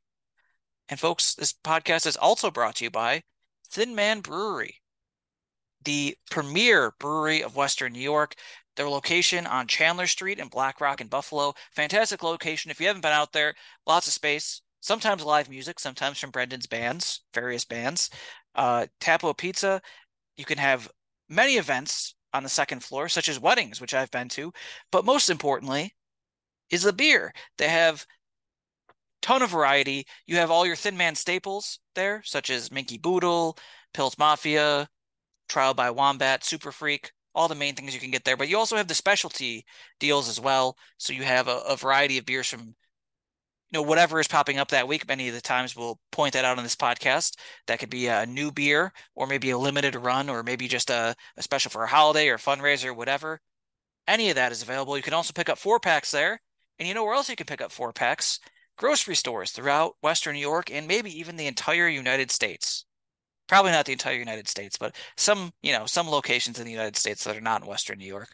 And 0.89 0.99
folks, 0.99 1.35
this 1.35 1.53
podcast 1.53 2.07
is 2.07 2.17
also 2.17 2.51
brought 2.51 2.77
to 2.77 2.85
you 2.85 2.91
by 2.91 3.23
Thin 3.69 3.95
Man 3.95 4.21
Brewery, 4.21 4.81
the 5.85 6.17
premier 6.31 6.95
brewery 6.99 7.43
of 7.43 7.55
Western 7.55 7.93
New 7.93 8.01
York. 8.01 8.35
Their 8.77 8.89
location 8.89 9.47
on 9.47 9.67
Chandler 9.67 10.07
Street 10.07 10.39
in 10.39 10.49
Black 10.49 10.81
Rock 10.81 11.01
and 11.01 11.11
Buffalo. 11.11 11.55
Fantastic 11.73 12.23
location. 12.23 12.71
If 12.71 12.81
you 12.81 12.87
haven't 12.87 13.03
been 13.03 13.13
out 13.13 13.33
there, 13.33 13.55
lots 13.87 14.07
of 14.07 14.13
space. 14.13 14.63
Sometimes 14.81 15.25
live 15.25 15.49
music, 15.49 15.81
sometimes 15.81 16.19
from 16.19 16.31
Brendan's 16.31 16.67
bands, 16.67 17.23
various 17.35 17.65
bands. 17.65 18.11
Uh, 18.55 18.87
Tappo 19.01 19.37
Pizza. 19.37 19.81
You 20.37 20.45
can 20.45 20.59
have 20.59 20.91
many 21.29 21.55
events 21.55 22.15
on 22.33 22.43
the 22.43 22.49
second 22.49 22.85
floor, 22.85 23.09
such 23.09 23.29
as 23.29 23.41
weddings, 23.41 23.81
which 23.81 23.95
I've 23.95 24.11
been 24.11 24.29
to. 24.31 24.53
But 24.93 25.05
most 25.05 25.31
importantly, 25.31 25.95
is 26.71 26.83
the 26.83 26.93
beer. 26.93 27.33
They 27.59 27.69
have 27.69 28.07
ton 29.23 29.43
of 29.43 29.51
variety. 29.51 30.07
You 30.27 30.37
have 30.37 30.51
all 30.51 30.67
your 30.67 30.77
Thin 30.77 30.97
Man 30.97 31.15
staples 31.15 31.81
there, 31.95 32.23
such 32.25 32.51
as 32.51 32.71
Minky 32.71 32.99
Boodle, 32.99 33.57
Pills 33.95 34.19
Mafia, 34.19 34.89
Trial 35.49 35.75
by 35.75 35.91
Wombat, 35.91 36.45
Super 36.45 36.73
Freak, 36.73 37.13
all 37.37 37.49
the 37.49 37.55
main 37.55 37.75
things 37.75 37.95
you 37.95 38.01
can 38.01 38.11
get 38.11 38.25
there. 38.25 38.37
But 38.37 38.49
you 38.49 38.57
also 38.57 38.77
have 38.77 38.89
the 38.89 38.95
specialty 38.95 39.65
deals 40.01 40.29
as 40.29 40.41
well. 40.41 40.77
So 40.99 41.13
you 41.13 41.23
have 41.23 41.47
a, 41.47 41.59
a 41.69 41.77
variety 41.77 42.19
of 42.19 42.25
beers 42.25 42.49
from 42.49 42.61
you 42.61 42.75
know 43.73 43.83
whatever 43.83 44.19
is 44.19 44.27
popping 44.27 44.59
up 44.59 44.69
that 44.69 44.89
week. 44.89 45.07
Many 45.07 45.29
of 45.29 45.35
the 45.35 45.41
times 45.41 45.77
we'll 45.77 46.01
point 46.11 46.33
that 46.33 46.45
out 46.45 46.57
on 46.57 46.65
this 46.65 46.75
podcast. 46.75 47.37
That 47.67 47.79
could 47.79 47.91
be 47.91 48.07
a 48.07 48.27
new 48.27 48.51
beer, 48.51 48.93
or 49.15 49.27
maybe 49.27 49.51
a 49.51 49.59
limited 49.59 49.95
run, 49.97 50.31
or 50.31 50.43
maybe 50.43 50.67
just 50.67 50.89
a, 50.89 51.15
a 51.37 51.43
special 51.43 51.71
for 51.71 51.85
a 51.85 51.89
holiday 51.89 52.29
or 52.29 52.39
fundraiser, 52.39 52.97
whatever. 52.97 53.41
Any 54.09 54.31
of 54.31 54.37
that 54.37 54.53
is 54.53 54.63
available. 54.63 54.97
You 54.97 55.03
can 55.03 55.15
also 55.15 55.33
pick 55.33 55.49
up 55.49 55.59
four 55.59 55.79
packs 55.79 56.11
there. 56.11 56.41
And 56.79 56.89
you 56.89 56.95
know 56.95 57.05
where 57.05 57.15
else 57.15 57.29
you 57.29 57.37
can 57.37 57.47
pick 57.47 57.61
up 57.61 57.73
four 57.73 57.93
packs? 57.93 58.39
Grocery 58.79 59.17
stores 59.17 59.51
throughout 59.51 59.97
Western 60.03 60.35
New 60.35 60.41
York 60.41 60.71
and 60.71 60.87
maybe 60.87 61.11
even 61.19 61.37
the 61.37 61.47
entire 61.47 61.89
United 61.89 62.31
States 62.31 62.85
probably 63.49 63.73
not 63.73 63.87
the 63.87 63.93
entire 63.93 64.17
United 64.17 64.49
States, 64.49 64.77
but 64.77 64.95
some, 65.17 65.53
you 65.63 65.73
know, 65.73 65.87
some 65.87 66.09
locations 66.09 66.59
in 66.59 66.65
the 66.65 66.73
United 66.73 66.97
States 66.97 67.25
that 67.25 67.37
are 67.37 67.41
not 67.41 67.63
in 67.63 67.69
Western 67.69 67.99
New 67.99 68.07
York. 68.07 68.29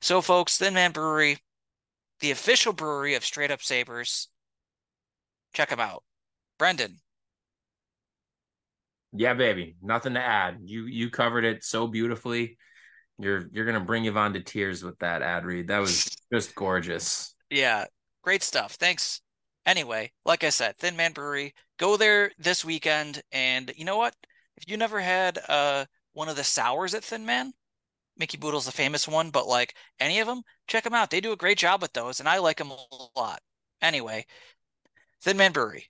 So, 0.00 0.20
folks, 0.20 0.58
Thin 0.58 0.74
Man 0.74 0.92
Brewery, 0.92 1.38
the 2.20 2.30
official 2.30 2.72
brewery 2.72 3.14
of 3.14 3.24
Straight 3.24 3.50
Up 3.50 3.62
Sabres, 3.62 4.28
check 5.52 5.70
them 5.70 5.80
out. 5.80 6.02
Brendan. 6.58 6.98
Yeah, 9.12 9.34
baby. 9.34 9.76
Nothing 9.82 10.14
to 10.14 10.20
add. 10.20 10.58
You 10.64 10.86
you 10.86 11.10
covered 11.10 11.44
it 11.44 11.64
so 11.64 11.86
beautifully. 11.86 12.56
You're 13.18 13.48
you're 13.52 13.66
gonna 13.66 13.80
bring 13.80 14.06
Yvonne 14.06 14.32
to 14.32 14.40
tears 14.40 14.82
with 14.82 14.98
that 15.00 15.22
ad 15.22 15.44
read. 15.44 15.68
That 15.68 15.80
was 15.80 16.08
just 16.32 16.54
gorgeous. 16.54 17.34
Yeah, 17.50 17.84
great 18.22 18.42
stuff. 18.42 18.74
Thanks. 18.74 19.20
Anyway, 19.66 20.10
like 20.24 20.42
I 20.42 20.48
said, 20.48 20.78
Thin 20.78 20.96
Man 20.96 21.12
Brewery, 21.12 21.54
go 21.78 21.96
there 21.96 22.32
this 22.38 22.64
weekend, 22.64 23.22
and 23.30 23.72
you 23.76 23.84
know 23.84 23.98
what? 23.98 24.14
If 24.62 24.70
you 24.70 24.76
never 24.76 25.00
had 25.00 25.38
uh 25.48 25.84
one 26.14 26.28
of 26.28 26.36
the 26.36 26.44
sours 26.44 26.94
at 26.94 27.04
Thin 27.04 27.26
Man, 27.26 27.52
Minky 28.16 28.36
Boodle's 28.36 28.66
the 28.66 28.72
famous 28.72 29.08
one, 29.08 29.30
but 29.30 29.46
like 29.46 29.74
any 29.98 30.20
of 30.20 30.26
them, 30.26 30.42
check 30.66 30.84
them 30.84 30.94
out. 30.94 31.10
They 31.10 31.20
do 31.20 31.32
a 31.32 31.36
great 31.36 31.58
job 31.58 31.82
with 31.82 31.92
those, 31.92 32.20
and 32.20 32.28
I 32.28 32.38
like 32.38 32.58
them 32.58 32.70
a 32.70 32.78
lot. 33.16 33.40
Anyway, 33.80 34.26
Thin 35.22 35.36
Man 35.36 35.52
Brewery. 35.52 35.88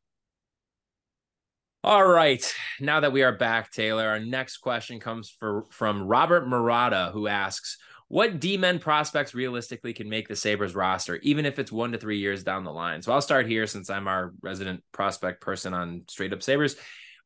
All 1.85 2.07
right. 2.07 2.55
Now 2.81 3.01
that 3.01 3.13
we 3.13 3.25
are 3.25 3.37
back, 3.37 3.73
Taylor, 3.73 4.07
our 4.07 4.21
next 4.21 4.59
question 4.59 5.01
comes 5.01 5.29
for, 5.29 5.65
from 5.71 6.05
Robert 6.07 6.47
Murata, 6.47 7.11
who 7.13 7.27
asks, 7.27 7.77
what 8.07 8.39
D 8.39 8.57
men 8.57 8.79
prospects 8.79 9.35
realistically 9.35 9.93
can 9.93 10.09
make 10.09 10.29
the 10.29 10.37
Sabres 10.37 10.77
roster, 10.77 11.17
even 11.17 11.45
if 11.45 11.59
it's 11.59 11.73
one 11.73 11.91
to 11.91 11.99
three 11.99 12.19
years 12.19 12.45
down 12.45 12.63
the 12.63 12.71
line. 12.71 13.03
So 13.03 13.11
I'll 13.11 13.21
start 13.21 13.49
here 13.49 13.67
since 13.67 13.91
I'm 13.91 14.07
our 14.07 14.33
resident 14.43 14.85
prospect 14.93 15.41
person 15.41 15.75
on 15.75 16.05
straight 16.09 16.33
up 16.33 16.43
Sabres. 16.43 16.77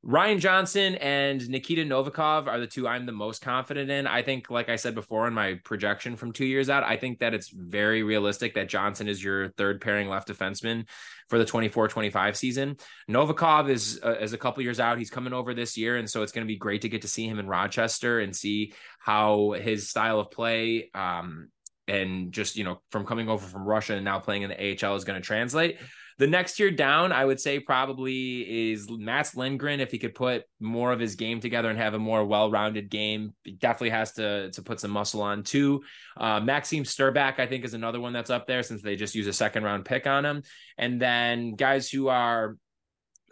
Ryan 0.09 0.39
Johnson 0.39 0.95
and 0.95 1.49
Nikita 1.49 1.83
Novikov 1.83 2.47
are 2.47 2.61
the 2.61 2.69
two 2.69 2.87
I'm 2.87 3.07
the 3.07 3.13
most 3.13 3.43
confident 3.43 3.91
in. 3.91 4.07
I 4.07 4.23
think, 4.23 4.49
like 4.51 4.69
I 4.69 4.77
said 4.77 4.95
before 4.95 5.27
in 5.27 5.35
my 5.35 5.55
projection 5.65 6.15
from 6.15 6.33
two 6.33 6.47
years 6.47 6.71
out, 6.71 6.85
I 6.85 6.97
think 6.97 7.19
that 7.19 7.35
it's 7.35 7.49
very 7.49 8.05
realistic 8.05 8.55
that 8.55 8.69
Johnson 8.69 9.09
is 9.09 9.23
your 9.23 9.49
third 9.49 9.81
pairing 9.81 10.09
left 10.09 10.29
defenseman 10.29 10.87
for 11.29 11.39
the 11.39 11.45
24 11.45 11.89
25 11.89 12.37
season. 12.37 12.77
Novikov 13.11 13.69
is, 13.69 13.99
uh, 14.05 14.15
is 14.21 14.33
a 14.33 14.39
couple 14.39 14.63
years 14.63 14.79
out. 14.79 14.97
He's 14.97 15.11
coming 15.11 15.33
over 15.33 15.55
this 15.55 15.77
year. 15.77 15.97
And 15.97 16.09
so 16.09 16.23
it's 16.23 16.31
going 16.31 16.47
to 16.47 16.53
be 16.53 16.57
great 16.57 16.83
to 16.83 16.89
get 16.89 17.03
to 17.03 17.09
see 17.09 17.27
him 17.27 17.41
in 17.41 17.49
Rochester 17.49 18.21
and 18.21 18.35
see 18.35 18.75
how 19.01 19.57
his 19.59 19.91
style 19.91 20.21
of 20.21 20.31
play 20.31 20.89
um, 20.95 21.49
and 21.89 22.31
just, 22.31 22.55
you 22.55 22.63
know, 22.63 22.81
from 22.93 23.07
coming 23.07 23.29
over 23.29 23.45
from 23.45 23.65
Russia 23.65 23.95
and 23.95 24.05
now 24.05 24.21
playing 24.21 24.43
in 24.43 24.51
the 24.51 24.87
AHL 24.87 24.95
is 24.95 25.03
going 25.03 25.21
to 25.21 25.27
translate. 25.27 25.79
The 26.19 26.27
next 26.27 26.59
year 26.59 26.71
down, 26.71 27.13
I 27.13 27.25
would 27.25 27.39
say 27.39 27.61
probably 27.61 28.71
is 28.71 28.89
Mats 28.89 29.37
Lindgren. 29.37 29.81
If 29.81 29.91
he 29.91 29.99
could 29.99 30.15
put 30.15 30.45
more 30.61 30.91
of 30.91 30.99
his 30.99 31.15
game 31.15 31.41
together 31.41 31.69
and 31.69 31.79
have 31.79 31.93
a 31.93 31.99
more 31.99 32.25
well-rounded 32.25 32.89
game, 32.89 33.35
he 33.45 33.53
definitely 33.53 33.91
has 33.91 34.13
to 34.15 34.51
to 34.53 34.63
put 34.63 34.81
some 34.81 34.93
muscle 34.93 35.21
on 35.21 35.43
too. 35.43 35.83
Uh, 36.17 36.41
Maxim 36.41 36.85
Strbak, 36.85 37.39
I 37.39 37.47
think, 37.47 37.65
is 37.65 37.75
another 37.75 38.01
one 38.01 38.15
that's 38.15 38.31
up 38.31 38.47
there 38.47 38.63
since 38.63 38.81
they 38.81 38.97
just 38.97 39.15
use 39.15 39.27
a 39.27 39.33
second 39.33 39.65
round 39.65 39.85
pick 39.85 40.07
on 40.07 40.25
him. 40.25 40.43
And 40.79 41.01
then 41.01 41.55
guys 41.55 41.91
who 41.91 42.09
are 42.09 42.57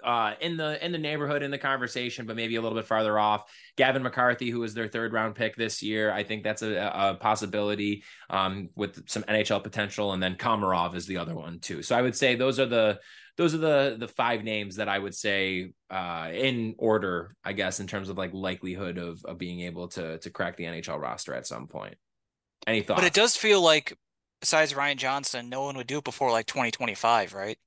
uh, 0.04 0.34
in 0.40 0.56
the 0.56 0.84
in 0.84 0.92
the 0.92 0.98
neighborhood 0.98 1.42
in 1.42 1.50
the 1.50 1.58
conversation, 1.58 2.26
but 2.26 2.36
maybe 2.36 2.56
a 2.56 2.62
little 2.62 2.76
bit 2.76 2.86
farther 2.86 3.18
off. 3.18 3.50
Gavin 3.76 4.02
McCarthy, 4.02 4.50
who 4.50 4.60
was 4.60 4.74
their 4.74 4.88
third 4.88 5.12
round 5.12 5.34
pick 5.34 5.56
this 5.56 5.82
year, 5.82 6.12
I 6.12 6.22
think 6.22 6.44
that's 6.44 6.62
a, 6.62 6.92
a 6.94 7.14
possibility 7.14 8.04
um, 8.28 8.68
with 8.76 9.08
some 9.08 9.22
NHL 9.24 9.62
potential, 9.62 10.12
and 10.12 10.22
then 10.22 10.36
Komarov 10.36 10.94
is 10.94 11.06
the 11.06 11.16
other 11.16 11.34
one 11.34 11.58
too. 11.58 11.82
So 11.82 11.96
I 11.96 12.02
would 12.02 12.14
say 12.14 12.36
those 12.36 12.60
are 12.60 12.66
the 12.66 13.00
those 13.36 13.54
are 13.54 13.58
the 13.58 13.96
the 13.98 14.08
five 14.08 14.44
names 14.44 14.76
that 14.76 14.88
I 14.88 14.98
would 14.98 15.14
say 15.14 15.72
uh, 15.90 16.30
in 16.32 16.74
order, 16.78 17.34
I 17.42 17.52
guess, 17.52 17.80
in 17.80 17.86
terms 17.86 18.08
of 18.08 18.18
like 18.18 18.32
likelihood 18.34 18.98
of 18.98 19.24
of 19.24 19.38
being 19.38 19.60
able 19.60 19.88
to 19.88 20.18
to 20.18 20.30
crack 20.30 20.56
the 20.56 20.64
NHL 20.64 21.00
roster 21.00 21.34
at 21.34 21.46
some 21.46 21.66
point. 21.66 21.96
Any 22.66 22.82
thoughts? 22.82 23.00
But 23.00 23.06
it 23.06 23.14
does 23.14 23.36
feel 23.36 23.60
like 23.62 23.96
besides 24.40 24.74
Ryan 24.74 24.98
Johnson, 24.98 25.48
no 25.48 25.62
one 25.62 25.76
would 25.76 25.86
do 25.86 25.98
it 25.98 26.04
before 26.04 26.30
like 26.30 26.46
2025, 26.46 27.32
right? 27.32 27.58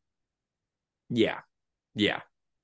Yeah, 1.09 1.39
yeah. 1.97 2.21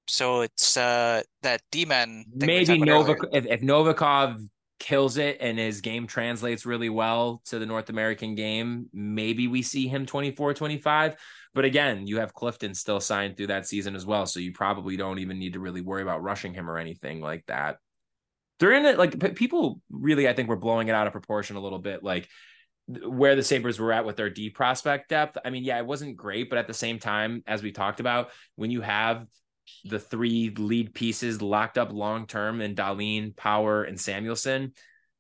So 0.07 0.41
it's 0.41 0.77
uh 0.77 1.21
that 1.41 1.61
D-men. 1.71 2.25
Maybe 2.34 2.79
Novik 2.79 3.23
if, 3.31 3.45
if 3.45 3.61
Novikov 3.61 4.47
kills 4.79 5.17
it 5.17 5.38
and 5.39 5.57
his 5.57 5.79
game 5.79 6.07
translates 6.07 6.65
really 6.65 6.89
well 6.89 7.41
to 7.45 7.57
the 7.57 7.65
North 7.65 7.89
American 7.89 8.36
game, 8.36 8.88
maybe 8.91 9.47
we 9.47 9.61
see 9.61 9.88
him 9.88 10.05
24 10.05 10.53
25. 10.53 11.15
But 11.53 11.65
again, 11.65 12.07
you 12.07 12.19
have 12.19 12.34
Clifton 12.34 12.73
still 12.73 12.99
signed 12.99 13.38
through 13.38 13.47
that 13.47 13.67
season 13.67 13.95
as 13.95 14.05
well. 14.05 14.25
So 14.25 14.39
you 14.39 14.51
probably 14.51 14.97
don't 14.97 15.19
even 15.19 15.39
need 15.39 15.53
to 15.53 15.59
really 15.59 15.81
worry 15.81 16.01
about 16.01 16.23
rushing 16.23 16.53
him 16.53 16.69
or 16.69 16.77
anything 16.77 17.21
like 17.21 17.45
that. 17.45 17.77
During 18.59 18.86
it, 18.86 18.97
like 18.97 19.36
people 19.36 19.79
really, 19.91 20.27
I 20.27 20.34
think 20.34 20.49
we're 20.49 20.55
blowing 20.55 20.88
it 20.88 20.95
out 20.95 21.07
of 21.07 21.13
proportion 21.13 21.55
a 21.55 21.61
little 21.61 21.79
bit. 21.79 22.03
Like 22.03 22.27
where 22.88 23.36
the 23.36 23.43
Sabres 23.43 23.79
were 23.79 23.93
at 23.93 24.05
with 24.05 24.17
their 24.17 24.29
D 24.29 24.49
prospect 24.49 25.09
depth. 25.09 25.38
I 25.43 25.49
mean, 25.49 25.63
yeah, 25.63 25.77
it 25.77 25.86
wasn't 25.86 26.17
great, 26.17 26.49
but 26.49 26.59
at 26.59 26.67
the 26.67 26.73
same 26.73 26.99
time, 26.99 27.43
as 27.47 27.63
we 27.63 27.71
talked 27.71 27.99
about, 27.99 28.31
when 28.55 28.71
you 28.71 28.81
have 28.81 29.25
the 29.86 29.99
three 29.99 30.49
lead 30.57 30.93
pieces 30.93 31.41
locked 31.41 31.77
up 31.77 31.91
long 31.93 32.27
term 32.27 32.61
in 32.61 32.75
Dahlin, 32.75 33.36
Power, 33.36 33.84
and 33.84 33.97
Samuelsson, 33.97 34.73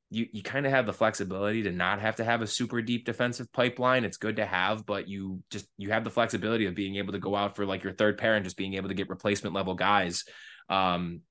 you 0.09 0.27
you 0.31 0.43
kind 0.43 0.65
of 0.65 0.71
have 0.71 0.85
the 0.85 0.93
flexibility 0.93 1.63
to 1.63 1.71
not 1.71 2.01
have 2.01 2.17
to 2.17 2.23
have 2.23 2.41
a 2.41 2.47
super 2.47 2.81
deep 2.81 3.05
defensive 3.05 3.51
pipeline. 3.53 4.03
It's 4.03 4.17
good 4.17 4.35
to 4.35 4.45
have, 4.45 4.85
but 4.85 5.07
you 5.07 5.41
just 5.49 5.65
you 5.77 5.91
have 5.91 6.03
the 6.03 6.11
flexibility 6.11 6.65
of 6.65 6.75
being 6.75 6.97
able 6.97 7.13
to 7.13 7.19
go 7.19 7.35
out 7.35 7.55
for 7.55 7.65
like 7.65 7.83
your 7.83 7.93
third 7.93 8.17
pair 8.17 8.35
and 8.35 8.43
just 8.43 8.57
being 8.57 8.73
able 8.75 8.89
to 8.89 8.95
get 8.95 9.09
replacement 9.09 9.55
level 9.55 9.75
guys. 9.75 10.25
Um, 10.69 11.21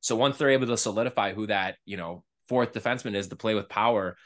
so 0.00 0.16
once 0.16 0.36
they're 0.36 0.50
able 0.50 0.68
to 0.68 0.76
solidify 0.76 1.32
who 1.32 1.46
that 1.46 1.76
you 1.84 1.96
know 1.96 2.22
fourth 2.48 2.72
defenseman 2.72 3.14
is 3.14 3.28
to 3.28 3.36
play 3.36 3.54
with 3.54 3.68
Power 3.68 4.16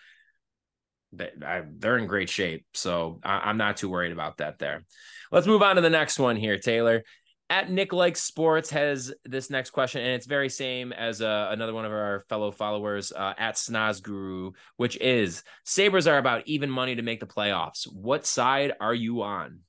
they're 1.12 1.98
in 1.98 2.06
great 2.06 2.30
shape. 2.30 2.64
So 2.74 3.20
I'm 3.22 3.56
not 3.56 3.76
too 3.76 3.88
worried 3.88 4.12
about 4.12 4.38
that 4.38 4.58
there. 4.58 4.84
Let's 5.30 5.46
move 5.46 5.62
on 5.62 5.76
to 5.76 5.82
the 5.82 5.90
next 5.90 6.18
one 6.18 6.36
here, 6.36 6.58
Taylor. 6.58 7.04
At 7.50 7.70
Nick 7.70 7.92
Likes 7.92 8.22
Sports 8.22 8.70
has 8.70 9.12
this 9.26 9.50
next 9.50 9.70
question, 9.70 10.00
and 10.00 10.12
it's 10.12 10.26
very 10.26 10.48
same 10.48 10.90
as 10.92 11.20
uh, 11.20 11.48
another 11.50 11.74
one 11.74 11.84
of 11.84 11.92
our 11.92 12.24
fellow 12.30 12.50
followers 12.50 13.12
uh, 13.12 13.34
at 13.36 13.56
Snoz 13.56 14.02
Guru, 14.02 14.52
which 14.76 14.96
is 14.96 15.42
Sabres 15.64 16.06
are 16.06 16.16
about 16.16 16.44
even 16.46 16.70
money 16.70 16.96
to 16.96 17.02
make 17.02 17.20
the 17.20 17.26
playoffs. 17.26 17.84
What 17.92 18.24
side 18.24 18.72
are 18.80 18.94
you 18.94 19.22
on? 19.22 19.60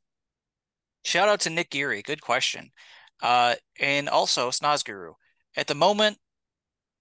Shout 1.04 1.28
out 1.28 1.42
to 1.42 1.50
Nick 1.50 1.72
Geary. 1.72 2.02
Good 2.02 2.22
question. 2.22 2.72
Uh, 3.22 3.56
and 3.80 4.08
also 4.08 4.50
Snoz 4.50 4.86
Guru. 4.86 5.14
At 5.58 5.68
the 5.68 5.76
moment, 5.76 6.18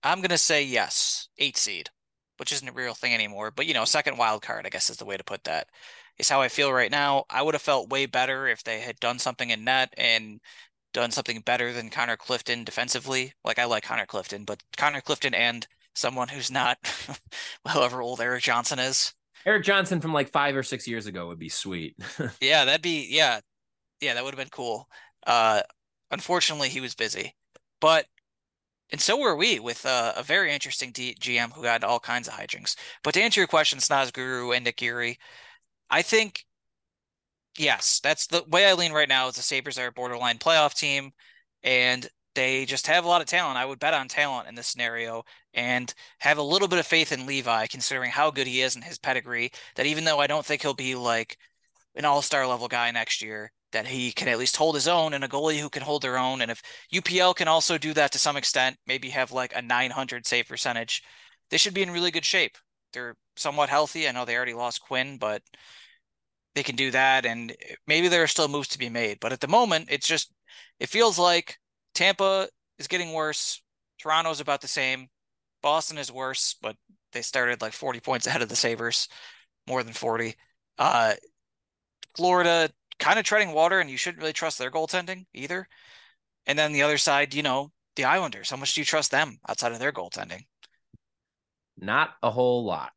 I'm 0.02 0.18
going 0.18 0.30
to 0.30 0.38
say 0.38 0.64
yes, 0.64 1.28
eight 1.38 1.56
seed 1.56 1.90
which 2.38 2.52
isn't 2.52 2.68
a 2.68 2.72
real 2.72 2.94
thing 2.94 3.14
anymore. 3.14 3.50
But 3.50 3.66
you 3.66 3.74
know, 3.74 3.84
second 3.84 4.18
wild 4.18 4.42
card, 4.42 4.66
I 4.66 4.70
guess 4.70 4.90
is 4.90 4.96
the 4.96 5.04
way 5.04 5.16
to 5.16 5.24
put 5.24 5.44
that. 5.44 5.68
Is 6.18 6.28
how 6.28 6.40
I 6.42 6.48
feel 6.48 6.72
right 6.72 6.90
now. 6.90 7.24
I 7.30 7.42
would 7.42 7.54
have 7.54 7.62
felt 7.62 7.90
way 7.90 8.06
better 8.06 8.46
if 8.46 8.62
they 8.62 8.80
had 8.80 9.00
done 9.00 9.18
something 9.18 9.50
in 9.50 9.64
net 9.64 9.94
and 9.96 10.40
done 10.92 11.10
something 11.10 11.40
better 11.40 11.72
than 11.72 11.90
Connor 11.90 12.16
Clifton 12.16 12.64
defensively. 12.64 13.32
Like 13.44 13.58
I 13.58 13.64
like 13.64 13.84
Connor 13.84 14.06
Clifton, 14.06 14.44
but 14.44 14.62
Connor 14.76 15.00
Clifton 15.00 15.34
and 15.34 15.66
someone 15.94 16.28
who's 16.28 16.50
not 16.50 16.78
however 17.66 18.02
old 18.02 18.20
Erik 18.20 18.42
Johnson 18.42 18.78
is. 18.78 19.14
Erik 19.44 19.64
Johnson 19.64 20.00
from 20.00 20.12
like 20.12 20.30
five 20.30 20.56
or 20.56 20.62
six 20.62 20.86
years 20.86 21.06
ago 21.06 21.28
would 21.28 21.38
be 21.38 21.48
sweet. 21.48 21.96
yeah, 22.40 22.64
that'd 22.64 22.82
be 22.82 23.08
yeah. 23.10 23.40
Yeah, 24.00 24.14
that 24.14 24.24
would 24.24 24.34
have 24.34 24.38
been 24.38 24.50
cool. 24.50 24.88
Uh 25.26 25.62
unfortunately 26.10 26.68
he 26.68 26.80
was 26.80 26.94
busy. 26.94 27.34
But 27.80 28.06
and 28.92 29.00
so 29.00 29.18
were 29.18 29.34
we 29.34 29.58
with 29.58 29.84
uh, 29.86 30.12
a 30.16 30.22
very 30.22 30.52
interesting 30.52 30.92
D- 30.92 31.16
GM 31.18 31.52
who 31.54 31.64
had 31.64 31.82
all 31.82 31.98
kinds 31.98 32.28
of 32.28 32.34
hijinks. 32.34 32.76
But 33.02 33.14
to 33.14 33.22
answer 33.22 33.40
your 33.40 33.48
question, 33.48 33.78
Snaz 33.78 34.12
Guru 34.12 34.52
and 34.52 34.70
Geary, 34.76 35.18
I 35.90 36.02
think 36.02 36.44
yes, 37.58 38.00
that's 38.02 38.26
the 38.26 38.44
way 38.48 38.66
I 38.66 38.74
lean 38.74 38.92
right 38.92 39.08
now. 39.08 39.28
Is 39.28 39.36
the 39.36 39.42
Sabres 39.42 39.78
are 39.78 39.88
a 39.88 39.92
borderline 39.92 40.38
playoff 40.38 40.74
team, 40.74 41.12
and 41.62 42.08
they 42.34 42.64
just 42.64 42.86
have 42.86 43.04
a 43.04 43.08
lot 43.08 43.20
of 43.20 43.26
talent. 43.26 43.58
I 43.58 43.64
would 43.64 43.78
bet 43.78 43.94
on 43.94 44.08
talent 44.08 44.48
in 44.48 44.54
this 44.54 44.68
scenario 44.68 45.24
and 45.54 45.92
have 46.20 46.38
a 46.38 46.42
little 46.42 46.68
bit 46.68 46.78
of 46.78 46.86
faith 46.86 47.12
in 47.12 47.26
Levi, 47.26 47.66
considering 47.66 48.10
how 48.10 48.30
good 48.30 48.46
he 48.46 48.62
is 48.62 48.74
and 48.74 48.84
his 48.84 48.98
pedigree. 48.98 49.52
That 49.76 49.86
even 49.86 50.04
though 50.04 50.18
I 50.20 50.26
don't 50.26 50.44
think 50.44 50.62
he'll 50.62 50.74
be 50.74 50.94
like 50.94 51.36
an 51.94 52.04
all 52.04 52.22
star 52.22 52.46
level 52.46 52.68
guy 52.68 52.90
next 52.90 53.22
year, 53.22 53.52
that 53.72 53.86
he 53.86 54.12
can 54.12 54.28
at 54.28 54.38
least 54.38 54.56
hold 54.56 54.74
his 54.74 54.88
own 54.88 55.14
and 55.14 55.24
a 55.24 55.28
goalie 55.28 55.58
who 55.58 55.68
can 55.68 55.82
hold 55.82 56.02
their 56.02 56.18
own. 56.18 56.40
And 56.42 56.50
if 56.50 56.62
UPL 56.92 57.34
can 57.34 57.48
also 57.48 57.78
do 57.78 57.92
that 57.94 58.12
to 58.12 58.18
some 58.18 58.36
extent, 58.36 58.76
maybe 58.86 59.10
have 59.10 59.32
like 59.32 59.54
a 59.54 59.62
900 59.62 60.26
save 60.26 60.48
percentage, 60.48 61.02
they 61.50 61.56
should 61.56 61.74
be 61.74 61.82
in 61.82 61.90
really 61.90 62.10
good 62.10 62.24
shape. 62.24 62.56
They're 62.92 63.16
somewhat 63.36 63.68
healthy. 63.68 64.06
I 64.06 64.12
know 64.12 64.24
they 64.24 64.36
already 64.36 64.54
lost 64.54 64.82
Quinn, 64.82 65.18
but 65.18 65.42
they 66.54 66.62
can 66.62 66.76
do 66.76 66.90
that. 66.90 67.24
And 67.24 67.54
maybe 67.86 68.08
there 68.08 68.22
are 68.22 68.28
still 68.28 68.48
moves 68.48 68.68
to 68.68 68.78
be 68.78 68.90
made. 68.90 69.18
But 69.20 69.32
at 69.32 69.40
the 69.40 69.48
moment, 69.48 69.88
it's 69.90 70.06
just, 70.06 70.32
it 70.78 70.88
feels 70.88 71.18
like 71.18 71.58
Tampa 71.94 72.48
is 72.78 72.88
getting 72.88 73.12
worse. 73.12 73.62
Toronto's 73.98 74.40
about 74.40 74.60
the 74.60 74.68
same. 74.68 75.08
Boston 75.62 75.96
is 75.96 76.12
worse, 76.12 76.56
but 76.60 76.76
they 77.12 77.22
started 77.22 77.62
like 77.62 77.72
40 77.72 78.00
points 78.00 78.26
ahead 78.26 78.42
of 78.42 78.48
the 78.48 78.56
Sabres, 78.56 79.08
more 79.66 79.82
than 79.82 79.92
40. 79.92 80.34
Uh, 80.78 81.14
Florida 82.16 82.68
kind 83.02 83.18
of 83.18 83.24
treading 83.24 83.52
water, 83.52 83.80
and 83.80 83.90
you 83.90 83.96
shouldn't 83.96 84.20
really 84.20 84.32
trust 84.32 84.58
their 84.58 84.70
goaltending 84.70 85.26
either. 85.34 85.66
And 86.46 86.58
then 86.58 86.72
the 86.72 86.82
other 86.82 86.98
side, 86.98 87.34
you 87.34 87.42
know, 87.42 87.72
the 87.96 88.04
Islanders. 88.04 88.50
How 88.50 88.56
much 88.56 88.74
do 88.74 88.80
you 88.80 88.84
trust 88.84 89.10
them 89.10 89.38
outside 89.48 89.72
of 89.72 89.78
their 89.78 89.92
goaltending? 89.92 90.42
Not 91.76 92.10
a 92.22 92.30
whole 92.30 92.64
lot. 92.64 92.92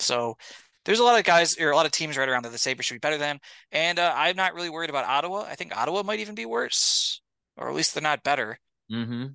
So 0.00 0.36
there's 0.84 0.98
a 0.98 1.04
lot 1.04 1.18
of 1.18 1.24
guys 1.24 1.58
or 1.58 1.70
a 1.70 1.76
lot 1.76 1.86
of 1.86 1.92
teams 1.92 2.16
right 2.16 2.28
around 2.28 2.44
that 2.44 2.52
the 2.52 2.58
Sabres 2.58 2.86
should 2.86 2.94
be 2.94 2.98
better 2.98 3.18
than. 3.18 3.38
And 3.70 3.98
uh, 3.98 4.12
I'm 4.14 4.36
not 4.36 4.54
really 4.54 4.70
worried 4.70 4.90
about 4.90 5.06
Ottawa. 5.06 5.42
I 5.42 5.54
think 5.54 5.76
Ottawa 5.76 6.02
might 6.02 6.20
even 6.20 6.34
be 6.34 6.46
worse, 6.46 7.20
or 7.56 7.68
at 7.68 7.74
least 7.74 7.94
they're 7.94 8.02
not 8.02 8.24
better. 8.24 8.58
Mm-hmm. 8.90 9.26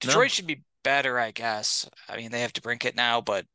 Detroit 0.00 0.24
no. 0.24 0.28
should 0.28 0.46
be 0.46 0.64
better, 0.82 1.18
I 1.18 1.30
guess. 1.30 1.88
I 2.08 2.16
mean, 2.16 2.30
they 2.30 2.40
have 2.40 2.52
to 2.54 2.62
brink 2.62 2.84
it 2.84 2.96
now, 2.96 3.20
but 3.20 3.46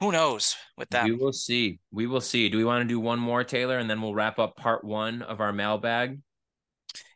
who 0.00 0.12
knows 0.12 0.56
with 0.76 0.90
that? 0.90 1.04
We 1.04 1.12
will 1.12 1.32
see. 1.32 1.78
We 1.92 2.06
will 2.06 2.20
see. 2.20 2.48
Do 2.48 2.58
we 2.58 2.64
want 2.64 2.82
to 2.82 2.88
do 2.88 3.00
one 3.00 3.18
more, 3.18 3.44
Taylor, 3.44 3.78
and 3.78 3.88
then 3.88 4.02
we'll 4.02 4.14
wrap 4.14 4.38
up 4.38 4.56
part 4.56 4.84
one 4.84 5.22
of 5.22 5.40
our 5.40 5.52
mailbag? 5.52 6.20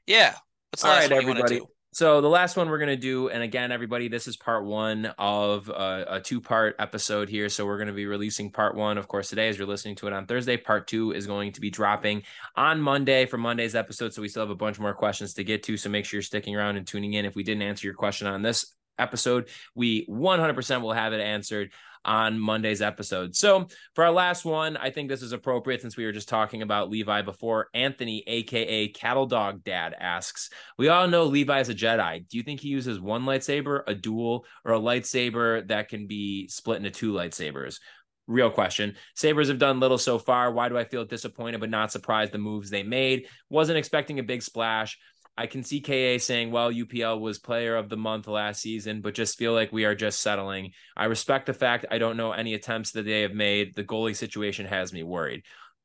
Yeah. 0.07 0.35
What's 0.71 0.85
All 0.85 0.91
right, 0.91 1.11
everybody. 1.11 1.61
So 1.93 2.21
the 2.21 2.29
last 2.29 2.57
one 2.57 2.69
we're 2.69 2.79
gonna 2.79 2.97
do, 2.97 3.29
and 3.29 3.43
again, 3.43 3.73
everybody, 3.73 4.09
this 4.09 4.29
is 4.29 4.37
part 4.37 4.65
one 4.65 5.07
of 5.19 5.69
a, 5.69 6.05
a 6.09 6.21
two-part 6.21 6.77
episode 6.79 7.29
here. 7.29 7.49
So 7.49 7.67
we're 7.67 7.79
gonna 7.79 7.93
be 7.93 8.07
releasing 8.07 8.53
part 8.53 8.77
one, 8.77 8.99
of 8.99 9.09
course, 9.09 9.31
today 9.31 9.49
as 9.49 9.59
you're 9.59 9.67
listening 9.67 9.97
to 9.97 10.07
it 10.07 10.13
on 10.13 10.27
Thursday. 10.27 10.57
Part 10.57 10.87
two 10.87 11.13
is 11.13 11.27
going 11.27 11.53
to 11.53 11.61
be 11.61 11.71
dropping 11.71 12.23
on 12.55 12.81
Monday 12.81 13.27
for 13.27 13.39
Monday's 13.39 13.75
episode. 13.75 14.13
So 14.13 14.23
we 14.23 14.29
still 14.29 14.43
have 14.43 14.51
a 14.51 14.55
bunch 14.55 14.79
more 14.79 14.95
questions 14.95 15.35
to 15.35 15.45
get 15.45 15.63
to. 15.65 15.77
So 15.77 15.89
make 15.89 16.05
sure 16.05 16.19
you're 16.19 16.23
sticking 16.23 16.55
around 16.55 16.77
and 16.77 16.87
tuning 16.87 17.15
in. 17.15 17.25
If 17.25 17.35
we 17.35 17.43
didn't 17.43 17.63
answer 17.63 17.87
your 17.87 17.95
question 17.95 18.29
on 18.29 18.43
this 18.43 18.75
episode, 18.99 19.49
we 19.75 20.07
100% 20.07 20.83
will 20.83 20.93
have 20.93 21.13
it 21.13 21.21
answered 21.21 21.73
on 22.05 22.39
Monday's 22.39 22.83
episode. 22.83 23.37
So, 23.37 23.67
for 23.95 24.05
our 24.05 24.11
last 24.11 24.45
one, 24.45 24.77
I 24.77 24.91
think 24.91 25.09
this 25.09 25.23
is 25.23 25.33
appropriate 25.33 25.83
since 25.83 25.97
we 25.97 26.05
were 26.05 26.13
just 26.13 26.29
talking 26.29 26.63
about 26.63 26.91
Levi 26.91 27.23
before. 27.23 27.69
Anthony, 27.75 28.25
aka 28.27 28.89
Cattle 28.89 29.27
Dog 29.27 29.63
Dad, 29.65 29.95
asks 29.99 30.51
We 30.79 30.89
all 30.89 31.07
know 31.09 31.25
Levi 31.25 31.61
is 31.61 31.69
a 31.69 31.75
Jedi. 31.75 32.27
Do 32.29 32.37
you 32.37 32.43
think 32.43 32.61
he 32.61 32.69
uses 32.69 33.01
one 33.01 33.25
lightsaber, 33.25 33.83
a 33.87 33.95
dual, 33.95 34.47
or 34.65 34.75
a 34.75 34.81
lightsaber 34.81 35.67
that 35.69 35.89
can 35.89 36.07
be 36.07 36.49
split 36.49 36.79
into 36.79 36.91
two 36.91 37.13
lightsabers? 37.13 37.79
Real 38.27 38.51
question. 38.51 38.95
Sabres 39.15 39.49
have 39.49 39.59
done 39.59 39.81
little 39.81 39.97
so 39.97 40.19
far. 40.19 40.53
Why 40.53 40.69
do 40.69 40.77
I 40.77 40.85
feel 40.85 41.07
disappointed 41.07 41.61
but 41.61 41.71
not 41.71 41.91
surprised 41.91 42.33
the 42.33 42.39
moves 42.39 42.69
they 42.69 42.83
made? 42.83 43.27
Wasn't 43.49 43.79
expecting 43.79 44.19
a 44.19 44.23
big 44.23 44.43
splash. 44.43 44.99
I 45.39 45.47
can 45.47 45.63
see 45.63 45.81
KA 45.81 46.19
saying, 46.19 46.51
well, 46.51 46.73
UPL 46.73 47.21
was 47.21 47.39
player 47.39 47.77
of 47.77 47.89
the 47.89 47.97
month 47.97 48.27
last 48.27 48.61
season, 48.61 49.01
but 49.01 49.15
just 49.15 49.39
feel 49.39 49.53
like 49.53 49.73
we 49.73 49.85
are 49.85 49.95
just 49.95 50.19
settling. 50.19 50.73
I 50.97 51.05
respect 51.05 51.47
the 51.47 51.55
fact 51.55 51.87
I 51.93 51.99
don't 51.99 52.17
know 52.17 52.33
any 52.33 52.55
attempts 52.55 52.91
that 52.93 53.05
they 53.05 53.23
have 53.23 53.35
made. 53.35 53.77
The 53.77 53.85
goalie 53.85 54.17
situation 54.17 54.67
has 54.67 54.93
me 54.93 55.05
worried. 55.05 55.45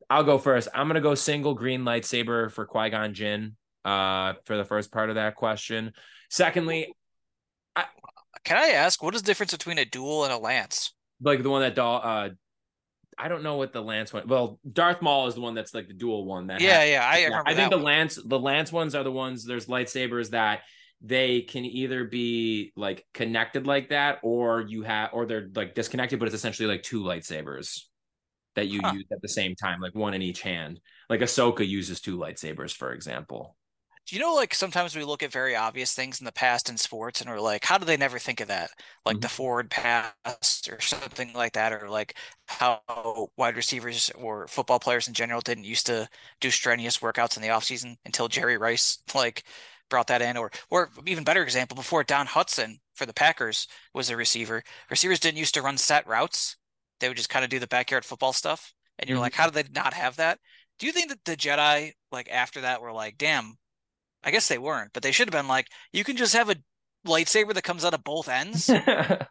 I'll 0.09 0.23
go 0.23 0.39
first. 0.39 0.69
I'm 0.73 0.87
going 0.87 0.95
to 0.95 1.01
go 1.01 1.13
single 1.13 1.53
green 1.53 1.83
lightsaber 1.83 2.51
for 2.51 2.65
Qui 2.65 2.89
Gon 2.89 3.13
Jinn 3.13 3.55
uh, 3.85 4.33
for 4.45 4.57
the 4.57 4.65
first 4.65 4.91
part 4.91 5.09
of 5.09 5.15
that 5.15 5.35
question. 5.35 5.93
Secondly, 6.31 6.91
I, 7.75 7.85
can 8.43 8.57
I 8.57 8.69
ask 8.69 9.03
what 9.03 9.13
is 9.13 9.21
the 9.21 9.27
difference 9.27 9.51
between 9.51 9.77
a 9.77 9.85
dual 9.85 10.23
and 10.23 10.33
a 10.33 10.37
lance? 10.39 10.95
Like 11.21 11.43
the 11.43 11.51
one 11.51 11.61
that 11.61 11.77
uh, 11.77 12.29
I 13.17 13.27
don't 13.27 13.43
know 13.43 13.57
what 13.57 13.73
the 13.73 13.81
Lance 13.81 14.13
one. 14.13 14.27
Well, 14.27 14.59
Darth 14.71 15.01
Maul 15.01 15.27
is 15.27 15.35
the 15.35 15.41
one 15.41 15.53
that's 15.53 15.73
like 15.73 15.87
the 15.87 15.93
dual 15.93 16.25
one. 16.25 16.47
That 16.47 16.61
yeah, 16.61 16.83
yeah, 16.83 17.03
I. 17.05 17.51
I 17.51 17.55
think 17.55 17.71
the 17.71 17.77
one. 17.77 17.85
Lance, 17.85 18.19
the 18.23 18.39
Lance 18.39 18.71
ones 18.71 18.95
are 18.95 19.03
the 19.03 19.11
ones. 19.11 19.45
There's 19.45 19.67
lightsabers 19.67 20.31
that 20.31 20.61
they 21.01 21.41
can 21.41 21.65
either 21.65 22.05
be 22.05 22.71
like 22.75 23.05
connected 23.13 23.67
like 23.67 23.89
that, 23.89 24.19
or 24.23 24.61
you 24.61 24.83
have, 24.83 25.09
or 25.13 25.25
they're 25.25 25.49
like 25.55 25.75
disconnected, 25.75 26.19
but 26.19 26.27
it's 26.27 26.35
essentially 26.35 26.67
like 26.67 26.83
two 26.83 27.03
lightsabers 27.03 27.81
that 28.55 28.67
you 28.67 28.79
huh. 28.83 28.93
use 28.93 29.05
at 29.11 29.21
the 29.21 29.27
same 29.27 29.55
time, 29.55 29.81
like 29.81 29.95
one 29.95 30.13
in 30.13 30.21
each 30.21 30.41
hand. 30.41 30.79
Like 31.09 31.21
Ahsoka 31.21 31.67
uses 31.67 32.01
two 32.01 32.17
lightsabers, 32.17 32.73
for 32.73 32.93
example. 32.93 33.55
Do 34.05 34.15
you 34.15 34.21
know, 34.21 34.35
like 34.35 34.53
sometimes 34.53 34.95
we 34.95 35.03
look 35.05 35.23
at 35.23 35.31
very 35.31 35.55
obvious 35.55 35.93
things 35.93 36.19
in 36.19 36.25
the 36.25 36.31
past 36.33 36.69
in 36.69 36.75
sports 36.75 37.21
and 37.21 37.29
we're 37.29 37.39
like, 37.39 37.63
how 37.63 37.77
do 37.77 37.85
they 37.85 37.95
never 37.95 38.19
think 38.19 38.41
of 38.41 38.49
that? 38.49 38.69
Like 39.05 39.15
mm-hmm. 39.15 39.21
the 39.21 39.29
forward 39.29 39.69
pass 39.69 40.67
or 40.69 40.81
something 40.81 41.31
like 41.33 41.53
that, 41.53 41.71
or 41.71 41.89
like 41.89 42.17
how 42.47 42.81
wide 43.37 43.55
receivers 43.55 44.11
or 44.15 44.47
football 44.47 44.79
players 44.79 45.07
in 45.07 45.13
general 45.13 45.39
didn't 45.39 45.63
used 45.63 45.85
to 45.85 46.09
do 46.41 46.51
strenuous 46.51 46.97
workouts 46.97 47.37
in 47.37 47.41
the 47.41 47.49
offseason 47.49 47.95
until 48.05 48.27
Jerry 48.27 48.57
Rice 48.57 49.01
like 49.15 49.43
brought 49.89 50.07
that 50.07 50.21
in, 50.21 50.37
or 50.37 50.51
or 50.69 50.89
even 51.05 51.23
better 51.23 51.43
example, 51.43 51.75
before 51.75 52.03
Don 52.03 52.27
Hutson 52.27 52.79
for 52.95 53.05
the 53.05 53.13
Packers 53.13 53.67
was 53.93 54.09
a 54.09 54.17
receiver. 54.17 54.63
Receivers 54.89 55.19
didn't 55.19 55.37
used 55.37 55.53
to 55.53 55.61
run 55.61 55.77
set 55.77 56.07
routes. 56.07 56.57
They 56.99 57.07
would 57.07 57.17
just 57.17 57.29
kind 57.29 57.45
of 57.45 57.51
do 57.51 57.59
the 57.59 57.67
backyard 57.67 58.03
football 58.05 58.33
stuff. 58.33 58.73
And 58.99 59.09
you're 59.09 59.17
mm-hmm. 59.17 59.23
like, 59.23 59.33
how 59.33 59.49
did 59.49 59.53
they 59.53 59.71
not 59.73 59.93
have 59.93 60.17
that? 60.17 60.39
Do 60.79 60.87
you 60.87 60.91
think 60.91 61.09
that 61.09 61.23
the 61.25 61.35
Jedi, 61.35 61.93
like 62.11 62.29
after 62.31 62.61
that, 62.61 62.81
were 62.81 62.91
like, 62.91 63.17
damn, 63.17 63.57
I 64.23 64.31
guess 64.31 64.47
they 64.47 64.57
weren't, 64.57 64.91
but 64.93 65.03
they 65.03 65.11
should 65.11 65.27
have 65.27 65.39
been 65.39 65.47
like, 65.47 65.67
you 65.91 66.03
can 66.03 66.17
just 66.17 66.33
have 66.33 66.49
a 66.49 66.55
lightsaber 67.05 67.53
that 67.53 67.63
comes 67.63 67.83
out 67.85 67.93
of 67.93 68.03
both 68.03 68.29
ends. 68.29 68.69
I 68.69 69.27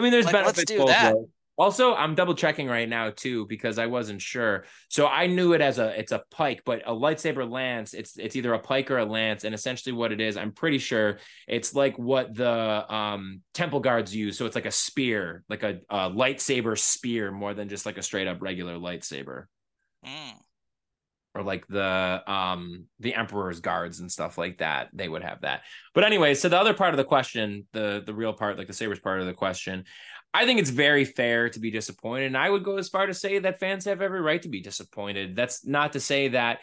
mean, 0.00 0.10
there's 0.10 0.26
like, 0.26 0.32
benefits. 0.32 0.58
Let's 0.58 0.70
do 0.70 0.86
that. 0.86 1.14
Ways. 1.14 1.26
Also, 1.58 1.94
I'm 1.94 2.14
double 2.14 2.34
checking 2.34 2.68
right 2.68 2.86
now 2.86 3.10
too 3.10 3.46
because 3.46 3.78
I 3.78 3.86
wasn't 3.86 4.20
sure. 4.20 4.64
So 4.90 5.06
I 5.06 5.26
knew 5.26 5.54
it 5.54 5.62
as 5.62 5.78
a 5.78 5.98
it's 5.98 6.12
a 6.12 6.22
pike, 6.30 6.60
but 6.66 6.82
a 6.86 6.92
lightsaber 6.92 7.50
lance, 7.50 7.94
it's 7.94 8.18
it's 8.18 8.36
either 8.36 8.52
a 8.52 8.58
pike 8.58 8.90
or 8.90 8.98
a 8.98 9.06
lance, 9.06 9.44
and 9.44 9.54
essentially 9.54 9.94
what 9.94 10.12
it 10.12 10.20
is, 10.20 10.36
I'm 10.36 10.52
pretty 10.52 10.76
sure 10.76 11.18
it's 11.48 11.74
like 11.74 11.98
what 11.98 12.34
the 12.34 12.94
um 12.94 13.40
temple 13.54 13.80
guards 13.80 14.14
use. 14.14 14.36
So 14.36 14.44
it's 14.44 14.54
like 14.54 14.66
a 14.66 14.70
spear, 14.70 15.44
like 15.48 15.62
a, 15.62 15.80
a 15.88 16.10
lightsaber 16.10 16.78
spear, 16.78 17.32
more 17.32 17.54
than 17.54 17.70
just 17.70 17.86
like 17.86 17.96
a 17.96 18.02
straight 18.02 18.28
up 18.28 18.42
regular 18.42 18.76
lightsaber. 18.76 19.44
Mm 20.04 20.34
or 21.36 21.42
like 21.42 21.66
the 21.68 22.22
um 22.26 22.84
the 23.00 23.14
emperor's 23.14 23.60
guards 23.60 24.00
and 24.00 24.10
stuff 24.10 24.38
like 24.38 24.58
that 24.58 24.88
they 24.92 25.08
would 25.08 25.22
have 25.22 25.42
that. 25.42 25.62
But 25.94 26.04
anyway 26.04 26.34
so 26.34 26.48
the 26.48 26.58
other 26.58 26.74
part 26.74 26.94
of 26.94 26.98
the 26.98 27.04
question 27.04 27.66
the 27.72 28.02
the 28.04 28.14
real 28.14 28.32
part 28.32 28.58
like 28.58 28.66
the 28.66 28.72
sabres 28.72 29.00
part 29.00 29.20
of 29.20 29.26
the 29.26 29.34
question 29.34 29.84
i 30.32 30.44
think 30.44 30.58
it's 30.58 30.70
very 30.70 31.04
fair 31.04 31.48
to 31.50 31.60
be 31.60 31.70
disappointed. 31.70 32.26
And 32.26 32.36
i 32.36 32.48
would 32.48 32.64
go 32.64 32.78
as 32.78 32.88
far 32.88 33.06
to 33.06 33.14
say 33.14 33.38
that 33.38 33.60
fans 33.60 33.84
have 33.84 34.02
every 34.02 34.20
right 34.20 34.42
to 34.42 34.48
be 34.48 34.62
disappointed. 34.62 35.36
That's 35.36 35.66
not 35.66 35.92
to 35.92 36.00
say 36.00 36.28
that 36.28 36.60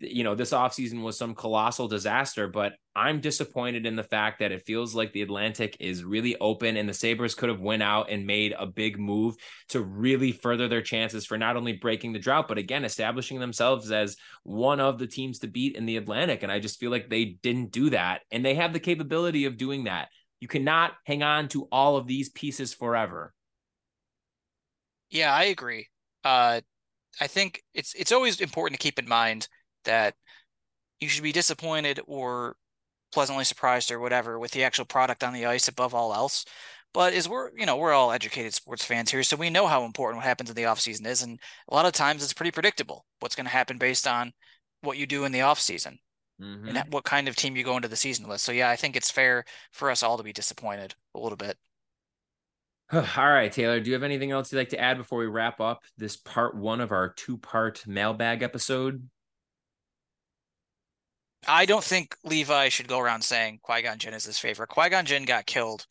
you 0.00 0.24
know, 0.24 0.34
this 0.34 0.50
offseason 0.50 1.02
was 1.02 1.16
some 1.16 1.34
colossal 1.34 1.88
disaster, 1.88 2.48
but 2.48 2.74
I'm 2.96 3.20
disappointed 3.20 3.86
in 3.86 3.96
the 3.96 4.02
fact 4.02 4.40
that 4.40 4.52
it 4.52 4.66
feels 4.66 4.94
like 4.94 5.12
the 5.12 5.22
Atlantic 5.22 5.76
is 5.80 6.04
really 6.04 6.36
open 6.38 6.76
and 6.76 6.88
the 6.88 6.94
Sabres 6.94 7.34
could 7.34 7.48
have 7.48 7.60
went 7.60 7.82
out 7.82 8.10
and 8.10 8.26
made 8.26 8.54
a 8.58 8.66
big 8.66 8.98
move 8.98 9.36
to 9.70 9.80
really 9.80 10.32
further 10.32 10.68
their 10.68 10.82
chances 10.82 11.24
for 11.26 11.38
not 11.38 11.56
only 11.56 11.74
breaking 11.74 12.12
the 12.12 12.18
drought, 12.18 12.48
but 12.48 12.58
again, 12.58 12.84
establishing 12.84 13.40
themselves 13.40 13.90
as 13.90 14.16
one 14.42 14.80
of 14.80 14.98
the 14.98 15.06
teams 15.06 15.38
to 15.40 15.46
beat 15.46 15.76
in 15.76 15.86
the 15.86 15.96
Atlantic. 15.96 16.42
And 16.42 16.52
I 16.52 16.58
just 16.58 16.78
feel 16.78 16.90
like 16.90 17.08
they 17.08 17.24
didn't 17.42 17.72
do 17.72 17.90
that. 17.90 18.22
And 18.30 18.44
they 18.44 18.54
have 18.54 18.72
the 18.72 18.80
capability 18.80 19.44
of 19.44 19.56
doing 19.56 19.84
that. 19.84 20.08
You 20.40 20.48
cannot 20.48 20.92
hang 21.04 21.22
on 21.22 21.48
to 21.48 21.68
all 21.72 21.96
of 21.96 22.06
these 22.06 22.28
pieces 22.28 22.74
forever. 22.74 23.32
Yeah, 25.10 25.32
I 25.32 25.44
agree. 25.44 25.88
Uh, 26.24 26.60
I 27.20 27.26
think 27.26 27.62
it's 27.74 27.94
it's 27.94 28.12
always 28.12 28.40
important 28.40 28.80
to 28.80 28.82
keep 28.82 28.98
in 28.98 29.08
mind 29.08 29.48
that 29.84 30.14
you 31.00 31.08
should 31.08 31.22
be 31.22 31.32
disappointed 31.32 32.00
or 32.06 32.56
pleasantly 33.12 33.44
surprised 33.44 33.90
or 33.90 34.00
whatever 34.00 34.38
with 34.38 34.50
the 34.50 34.64
actual 34.64 34.84
product 34.84 35.22
on 35.22 35.32
the 35.32 35.46
ice 35.46 35.68
above 35.68 35.94
all 35.94 36.12
else. 36.14 36.44
But 36.92 37.12
is 37.12 37.28
we're 37.28 37.50
you 37.56 37.66
know 37.66 37.76
we're 37.76 37.92
all 37.92 38.12
educated 38.12 38.54
sports 38.54 38.84
fans 38.84 39.10
here, 39.10 39.22
so 39.24 39.36
we 39.36 39.50
know 39.50 39.66
how 39.66 39.84
important 39.84 40.18
what 40.18 40.26
happens 40.26 40.48
in 40.50 40.56
the 40.56 40.62
offseason 40.62 41.06
is, 41.06 41.22
and 41.22 41.40
a 41.68 41.74
lot 41.74 41.86
of 41.86 41.92
times 41.92 42.22
it's 42.22 42.32
pretty 42.32 42.52
predictable 42.52 43.04
what's 43.18 43.34
going 43.34 43.46
to 43.46 43.50
happen 43.50 43.78
based 43.78 44.06
on 44.06 44.32
what 44.82 44.96
you 44.96 45.06
do 45.06 45.24
in 45.24 45.32
the 45.32 45.40
offseason 45.40 45.98
mm-hmm. 46.40 46.68
and 46.68 46.92
what 46.92 47.04
kind 47.04 47.26
of 47.26 47.36
team 47.36 47.56
you 47.56 47.64
go 47.64 47.76
into 47.76 47.88
the 47.88 47.96
season 47.96 48.28
with. 48.28 48.40
So 48.40 48.52
yeah, 48.52 48.70
I 48.70 48.76
think 48.76 48.96
it's 48.96 49.10
fair 49.10 49.44
for 49.72 49.90
us 49.90 50.02
all 50.02 50.16
to 50.16 50.22
be 50.22 50.32
disappointed 50.32 50.94
a 51.14 51.20
little 51.20 51.36
bit. 51.36 51.56
All 52.92 53.02
right, 53.16 53.50
Taylor, 53.50 53.80
do 53.80 53.88
you 53.88 53.94
have 53.94 54.02
anything 54.02 54.30
else 54.30 54.52
you'd 54.52 54.58
like 54.58 54.68
to 54.70 54.80
add 54.80 54.98
before 54.98 55.18
we 55.18 55.26
wrap 55.26 55.60
up 55.60 55.82
this 55.96 56.16
part 56.16 56.54
one 56.54 56.80
of 56.80 56.92
our 56.92 57.08
two 57.08 57.38
part 57.38 57.82
mailbag 57.86 58.42
episode? 58.42 59.08
I 61.48 61.66
don't 61.66 61.84
think 61.84 62.16
Levi 62.24 62.68
should 62.68 62.88
go 62.88 62.98
around 62.98 63.22
saying 63.22 63.60
Qui 63.62 63.82
Gon 63.82 63.98
Jinn 63.98 64.14
is 64.14 64.24
his 64.24 64.38
favorite. 64.38 64.68
Qui 64.68 64.88
Gon 64.88 65.04
Jinn 65.04 65.24
got 65.24 65.46
killed 65.46 65.86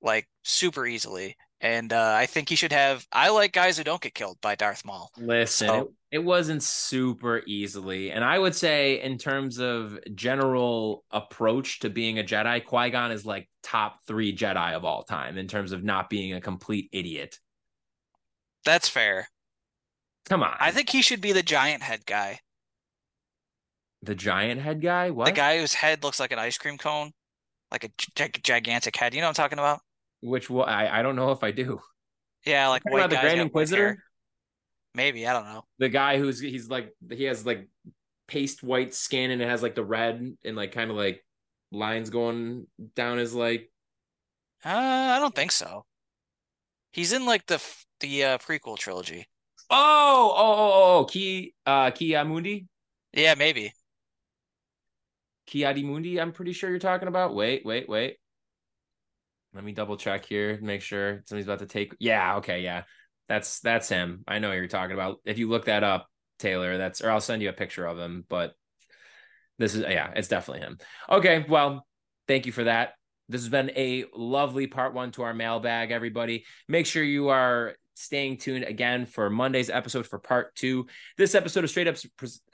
like 0.00 0.28
super 0.44 0.86
easily, 0.86 1.36
and 1.60 1.92
uh, 1.92 2.14
I 2.16 2.26
think 2.26 2.48
he 2.48 2.56
should 2.56 2.72
have. 2.72 3.06
I 3.12 3.30
like 3.30 3.52
guys 3.52 3.78
who 3.78 3.84
don't 3.84 4.00
get 4.00 4.14
killed 4.14 4.38
by 4.40 4.54
Darth 4.54 4.84
Maul. 4.84 5.10
Listen, 5.18 5.68
so, 5.68 5.80
it, 6.10 6.18
it 6.18 6.24
wasn't 6.24 6.62
super 6.62 7.42
easily, 7.46 8.10
and 8.10 8.24
I 8.24 8.38
would 8.38 8.54
say 8.54 9.00
in 9.02 9.18
terms 9.18 9.58
of 9.58 9.98
general 10.14 11.04
approach 11.10 11.80
to 11.80 11.90
being 11.90 12.18
a 12.18 12.24
Jedi, 12.24 12.64
Qui 12.64 12.90
Gon 12.90 13.12
is 13.12 13.26
like 13.26 13.48
top 13.62 14.00
three 14.06 14.34
Jedi 14.34 14.74
of 14.74 14.84
all 14.84 15.02
time 15.02 15.38
in 15.38 15.48
terms 15.48 15.72
of 15.72 15.82
not 15.82 16.10
being 16.10 16.32
a 16.34 16.40
complete 16.40 16.88
idiot. 16.92 17.38
That's 18.64 18.88
fair. 18.88 19.28
Come 20.28 20.42
on, 20.42 20.56
I 20.60 20.70
think 20.70 20.90
he 20.90 21.02
should 21.02 21.20
be 21.20 21.32
the 21.32 21.42
giant 21.42 21.82
head 21.82 22.06
guy. 22.06 22.40
The 24.02 24.14
giant 24.14 24.60
head 24.60 24.80
guy? 24.80 25.10
What? 25.10 25.26
The 25.26 25.32
guy 25.32 25.58
whose 25.58 25.74
head 25.74 26.02
looks 26.02 26.20
like 26.20 26.32
an 26.32 26.38
ice 26.38 26.56
cream 26.56 26.78
cone, 26.78 27.12
like 27.70 27.84
a 27.84 27.90
gigantic 28.42 28.96
head. 28.96 29.14
You 29.14 29.20
know 29.20 29.26
what 29.26 29.38
I'm 29.38 29.42
talking 29.42 29.58
about? 29.58 29.80
Which 30.20 30.48
one? 30.48 30.68
I 30.68 31.00
I 31.00 31.02
don't 31.02 31.16
know 31.16 31.32
if 31.32 31.42
I 31.42 31.50
do. 31.50 31.80
Yeah, 32.44 32.68
like 32.68 32.84
white 32.84 33.00
about 33.00 33.10
the 33.10 33.16
Grand 33.16 33.40
Inquisitor. 33.40 34.02
Maybe 34.94 35.26
I 35.26 35.32
don't 35.32 35.44
know. 35.44 35.64
The 35.78 35.88
guy 35.88 36.18
who's 36.18 36.40
he's 36.40 36.68
like 36.68 36.92
he 37.10 37.24
has 37.24 37.44
like 37.44 37.68
paste 38.26 38.62
white 38.62 38.94
skin 38.94 39.30
and 39.30 39.42
it 39.42 39.48
has 39.48 39.62
like 39.62 39.74
the 39.74 39.84
red 39.84 40.36
and 40.44 40.56
like 40.56 40.72
kind 40.72 40.90
of 40.90 40.96
like 40.96 41.24
lines 41.72 42.10
going 42.10 42.66
down 42.94 43.18
his 43.18 43.34
like. 43.34 43.70
Uh, 44.64 44.70
I 44.70 45.18
don't 45.18 45.34
think 45.34 45.52
so. 45.52 45.84
He's 46.92 47.12
in 47.12 47.26
like 47.26 47.46
the 47.46 47.62
the 48.00 48.24
uh, 48.24 48.38
prequel 48.38 48.78
trilogy. 48.78 49.26
Oh, 49.70 50.32
oh, 50.36 50.52
oh, 50.52 50.72
oh, 50.72 50.98
oh. 50.98 51.04
Ki 51.04 51.54
uh? 51.66 51.90
Yeah, 53.12 53.34
maybe. 53.34 53.72
Ki-Adi-Mundi, 55.48 56.20
I'm 56.20 56.32
pretty 56.32 56.52
sure 56.52 56.68
you're 56.68 56.78
talking 56.78 57.08
about. 57.08 57.34
Wait, 57.34 57.64
wait, 57.64 57.88
wait. 57.88 58.18
Let 59.54 59.64
me 59.64 59.72
double 59.72 59.96
check 59.96 60.26
here, 60.26 60.58
make 60.60 60.82
sure 60.82 61.22
somebody's 61.26 61.46
about 61.46 61.60
to 61.60 61.66
take. 61.66 61.94
Yeah, 61.98 62.36
okay, 62.36 62.60
yeah. 62.60 62.82
That's 63.28 63.60
that's 63.60 63.88
him. 63.88 64.24
I 64.28 64.40
know 64.40 64.52
you're 64.52 64.68
talking 64.68 64.92
about. 64.92 65.20
If 65.24 65.38
you 65.38 65.48
look 65.48 65.64
that 65.64 65.82
up, 65.82 66.06
Taylor, 66.38 66.76
that's 66.76 67.00
or 67.00 67.10
I'll 67.10 67.20
send 67.20 67.40
you 67.42 67.48
a 67.48 67.54
picture 67.54 67.86
of 67.86 67.98
him, 67.98 68.24
but 68.28 68.52
this 69.58 69.74
is 69.74 69.82
yeah, 69.82 70.12
it's 70.14 70.28
definitely 70.28 70.66
him. 70.66 70.78
Okay, 71.10 71.46
well, 71.48 71.86
thank 72.26 72.44
you 72.44 72.52
for 72.52 72.64
that. 72.64 72.92
This 73.30 73.40
has 73.40 73.48
been 73.48 73.70
a 73.70 74.04
lovely 74.14 74.66
part 74.66 74.92
one 74.92 75.12
to 75.12 75.22
our 75.22 75.34
mailbag, 75.34 75.90
everybody. 75.90 76.44
Make 76.68 76.86
sure 76.86 77.02
you 77.02 77.28
are 77.28 77.74
staying 77.98 78.38
tuned 78.38 78.64
again 78.64 79.06
for 79.06 79.28
Monday's 79.28 79.70
episode 79.70 80.06
for 80.06 80.18
part 80.18 80.54
two. 80.54 80.86
This 81.16 81.34
episode 81.34 81.64
of 81.64 81.70
Straight 81.70 81.88
Up, 81.88 81.96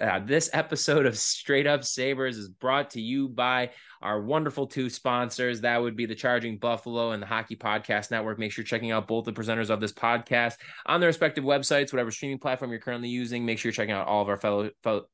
uh, 0.01 0.21
this 0.21 0.49
episode 0.53 1.07
of 1.07 1.19
Straight 1.19 1.67
Up 1.67 1.85
Sabres 1.85 2.39
is 2.39 2.49
brought 2.49 2.91
to 2.91 3.01
you 3.01 3.29
by 3.29 3.71
our 4.01 4.23
wonderful 4.23 4.67
two 4.67 4.89
sponsors. 4.89 5.61
That 5.61 5.81
would 5.81 5.97
be 5.97 6.07
the 6.07 6.15
Charging 6.15 6.59
Buffalo 6.59 7.11
and 7.11 7.23
the 7.23 7.27
Hockey 7.27 7.57
Podcast 7.57 8.11
Network. 8.11 8.39
Make 8.39 8.53
sure 8.53 8.63
you're 8.63 8.67
checking 8.67 8.91
out 8.91 9.07
both 9.07 9.27
the 9.27 9.33
presenters 9.33 9.71
of 9.71 9.81
this 9.81 9.93
podcast 9.93 10.55
on 10.87 11.01
their 11.01 11.09
respective 11.09 11.45
websites, 11.45 11.93
whatever 11.93 12.11
streaming 12.11 12.39
platform 12.39 12.71
you're 12.71 12.81
currently 12.81 13.11
using. 13.11 13.45
Make 13.45 13.59
sure 13.59 13.69
you're 13.69 13.75
checking 13.75 13.95
out 13.95 14.07
all 14.07 14.23
of 14.23 14.29
our 14.29 14.39
fellow, 14.39 14.71
fellow 14.83 15.05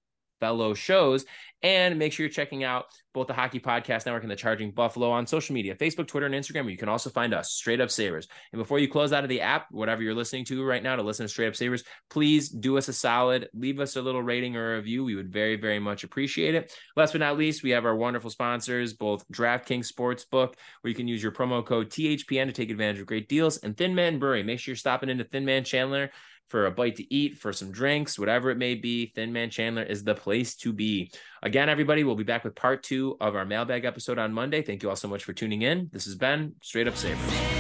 fellow 0.41 0.75
shows. 0.75 1.25
And 1.63 1.99
make 1.99 2.13
sure 2.13 2.25
you're 2.25 2.33
checking 2.33 2.65
out 2.65 2.87
both 3.13 3.27
the 3.27 3.35
Hockey 3.35 3.61
Podcast 3.61 4.07
Network 4.07 4.23
and 4.23 4.31
the 4.31 4.37
Charging 4.37 4.71
Buffalo 4.71 5.11
on 5.11 5.27
social 5.27 5.53
media 5.53 5.75
Facebook, 5.75 6.07
Twitter, 6.07 6.25
and 6.25 6.35
Instagram, 6.35 6.63
where 6.63 6.71
you 6.71 6.79
can 6.79 6.89
also 6.89 7.11
find 7.11 7.35
us, 7.35 7.53
Straight 7.53 7.83
Up 7.83 7.91
Sabres. 7.91 8.29
And 8.53 8.59
before 8.59 8.79
you 8.79 8.89
close 8.89 9.13
out 9.13 9.25
of 9.25 9.29
the 9.29 9.43
app, 9.43 9.67
whatever 9.71 10.03
you're 10.03 10.15
listening 10.15 10.47
to 10.47 10.65
right 10.65 10.83
now 10.83 10.97
to 10.97 11.03
listen 11.03 11.25
to 11.25 11.29
Straight 11.29 11.49
Up 11.49 11.57
Sabres, 11.57 11.85
please 12.09 12.49
do 12.49 12.79
us 12.79 12.89
a 12.89 12.95
solid, 12.95 13.49
leave 13.53 13.79
us 13.79 13.97
a 13.97 14.03
little 14.03 14.23
rating 14.23 14.57
or 14.57 14.77
review. 14.77 15.05
We 15.05 15.17
would 15.17 15.31
very, 15.31 15.57
very 15.57 15.79
much 15.79 16.03
appreciate 16.03 16.55
it. 16.55 16.73
Last 16.97 17.13
but 17.13 17.21
not 17.21 17.37
least, 17.37 17.63
we 17.63 17.71
have 17.71 17.85
our 17.85 17.97
wonderful 17.97 18.31
sponsors, 18.31 18.95
both 18.95 19.29
DraftKings 19.29 19.93
Sportsbook, 19.93 20.55
where 20.81 20.89
you 20.89 20.95
can 20.95 21.09
use 21.09 21.23
your 21.23 21.33
promo 21.33 21.65
code 21.65 21.91
THPN 21.91 22.47
to 22.47 22.53
take 22.53 22.71
advantage 22.71 23.01
of 23.01 23.07
great 23.07 23.29
deals, 23.29 23.59
and 23.59 23.77
Thin 23.77 23.95
Man 23.95 24.19
Brewery. 24.19 24.43
Make 24.43 24.61
sure 24.61 24.73
you're 24.73 24.77
stopping 24.77 25.11
into 25.11 25.25
Thin 25.25 25.45
Man 25.45 25.65
Chandler 25.65 26.11
for 26.51 26.67
a 26.67 26.71
bite 26.71 26.97
to 26.97 27.15
eat, 27.15 27.39
for 27.39 27.53
some 27.53 27.71
drinks, 27.71 28.19
whatever 28.19 28.51
it 28.51 28.59
may 28.59 28.75
be, 28.75 29.07
Thin 29.15 29.33
Man 29.33 29.49
Chandler 29.51 29.85
is 29.85 30.05
the 30.05 30.15
place 30.15 30.55
to 30.57 30.73
be. 30.73 31.11
Again, 31.43 31.69
everybody, 31.69 32.05
we'll 32.05 32.17
be 32.17 32.25
back 32.25 32.45
with 32.45 32.57
part 32.57 32.83
two 32.83 33.17
of 33.21 33.37
our 33.37 33.47
mailbag 33.47 33.85
episode 33.85 34.19
on 34.19 34.33
Monday. 34.33 34.61
Thank 34.61 34.83
you 34.83 34.91
all 34.91 34.97
so 34.97 35.09
much 35.09 35.25
for 35.25 35.33
tuning 35.33 35.63
in. 35.63 35.89
This 35.93 36.05
has 36.05 36.17
been 36.17 36.55
Straight 36.61 36.89
Up 36.89 36.97
Sabres. 36.97 37.60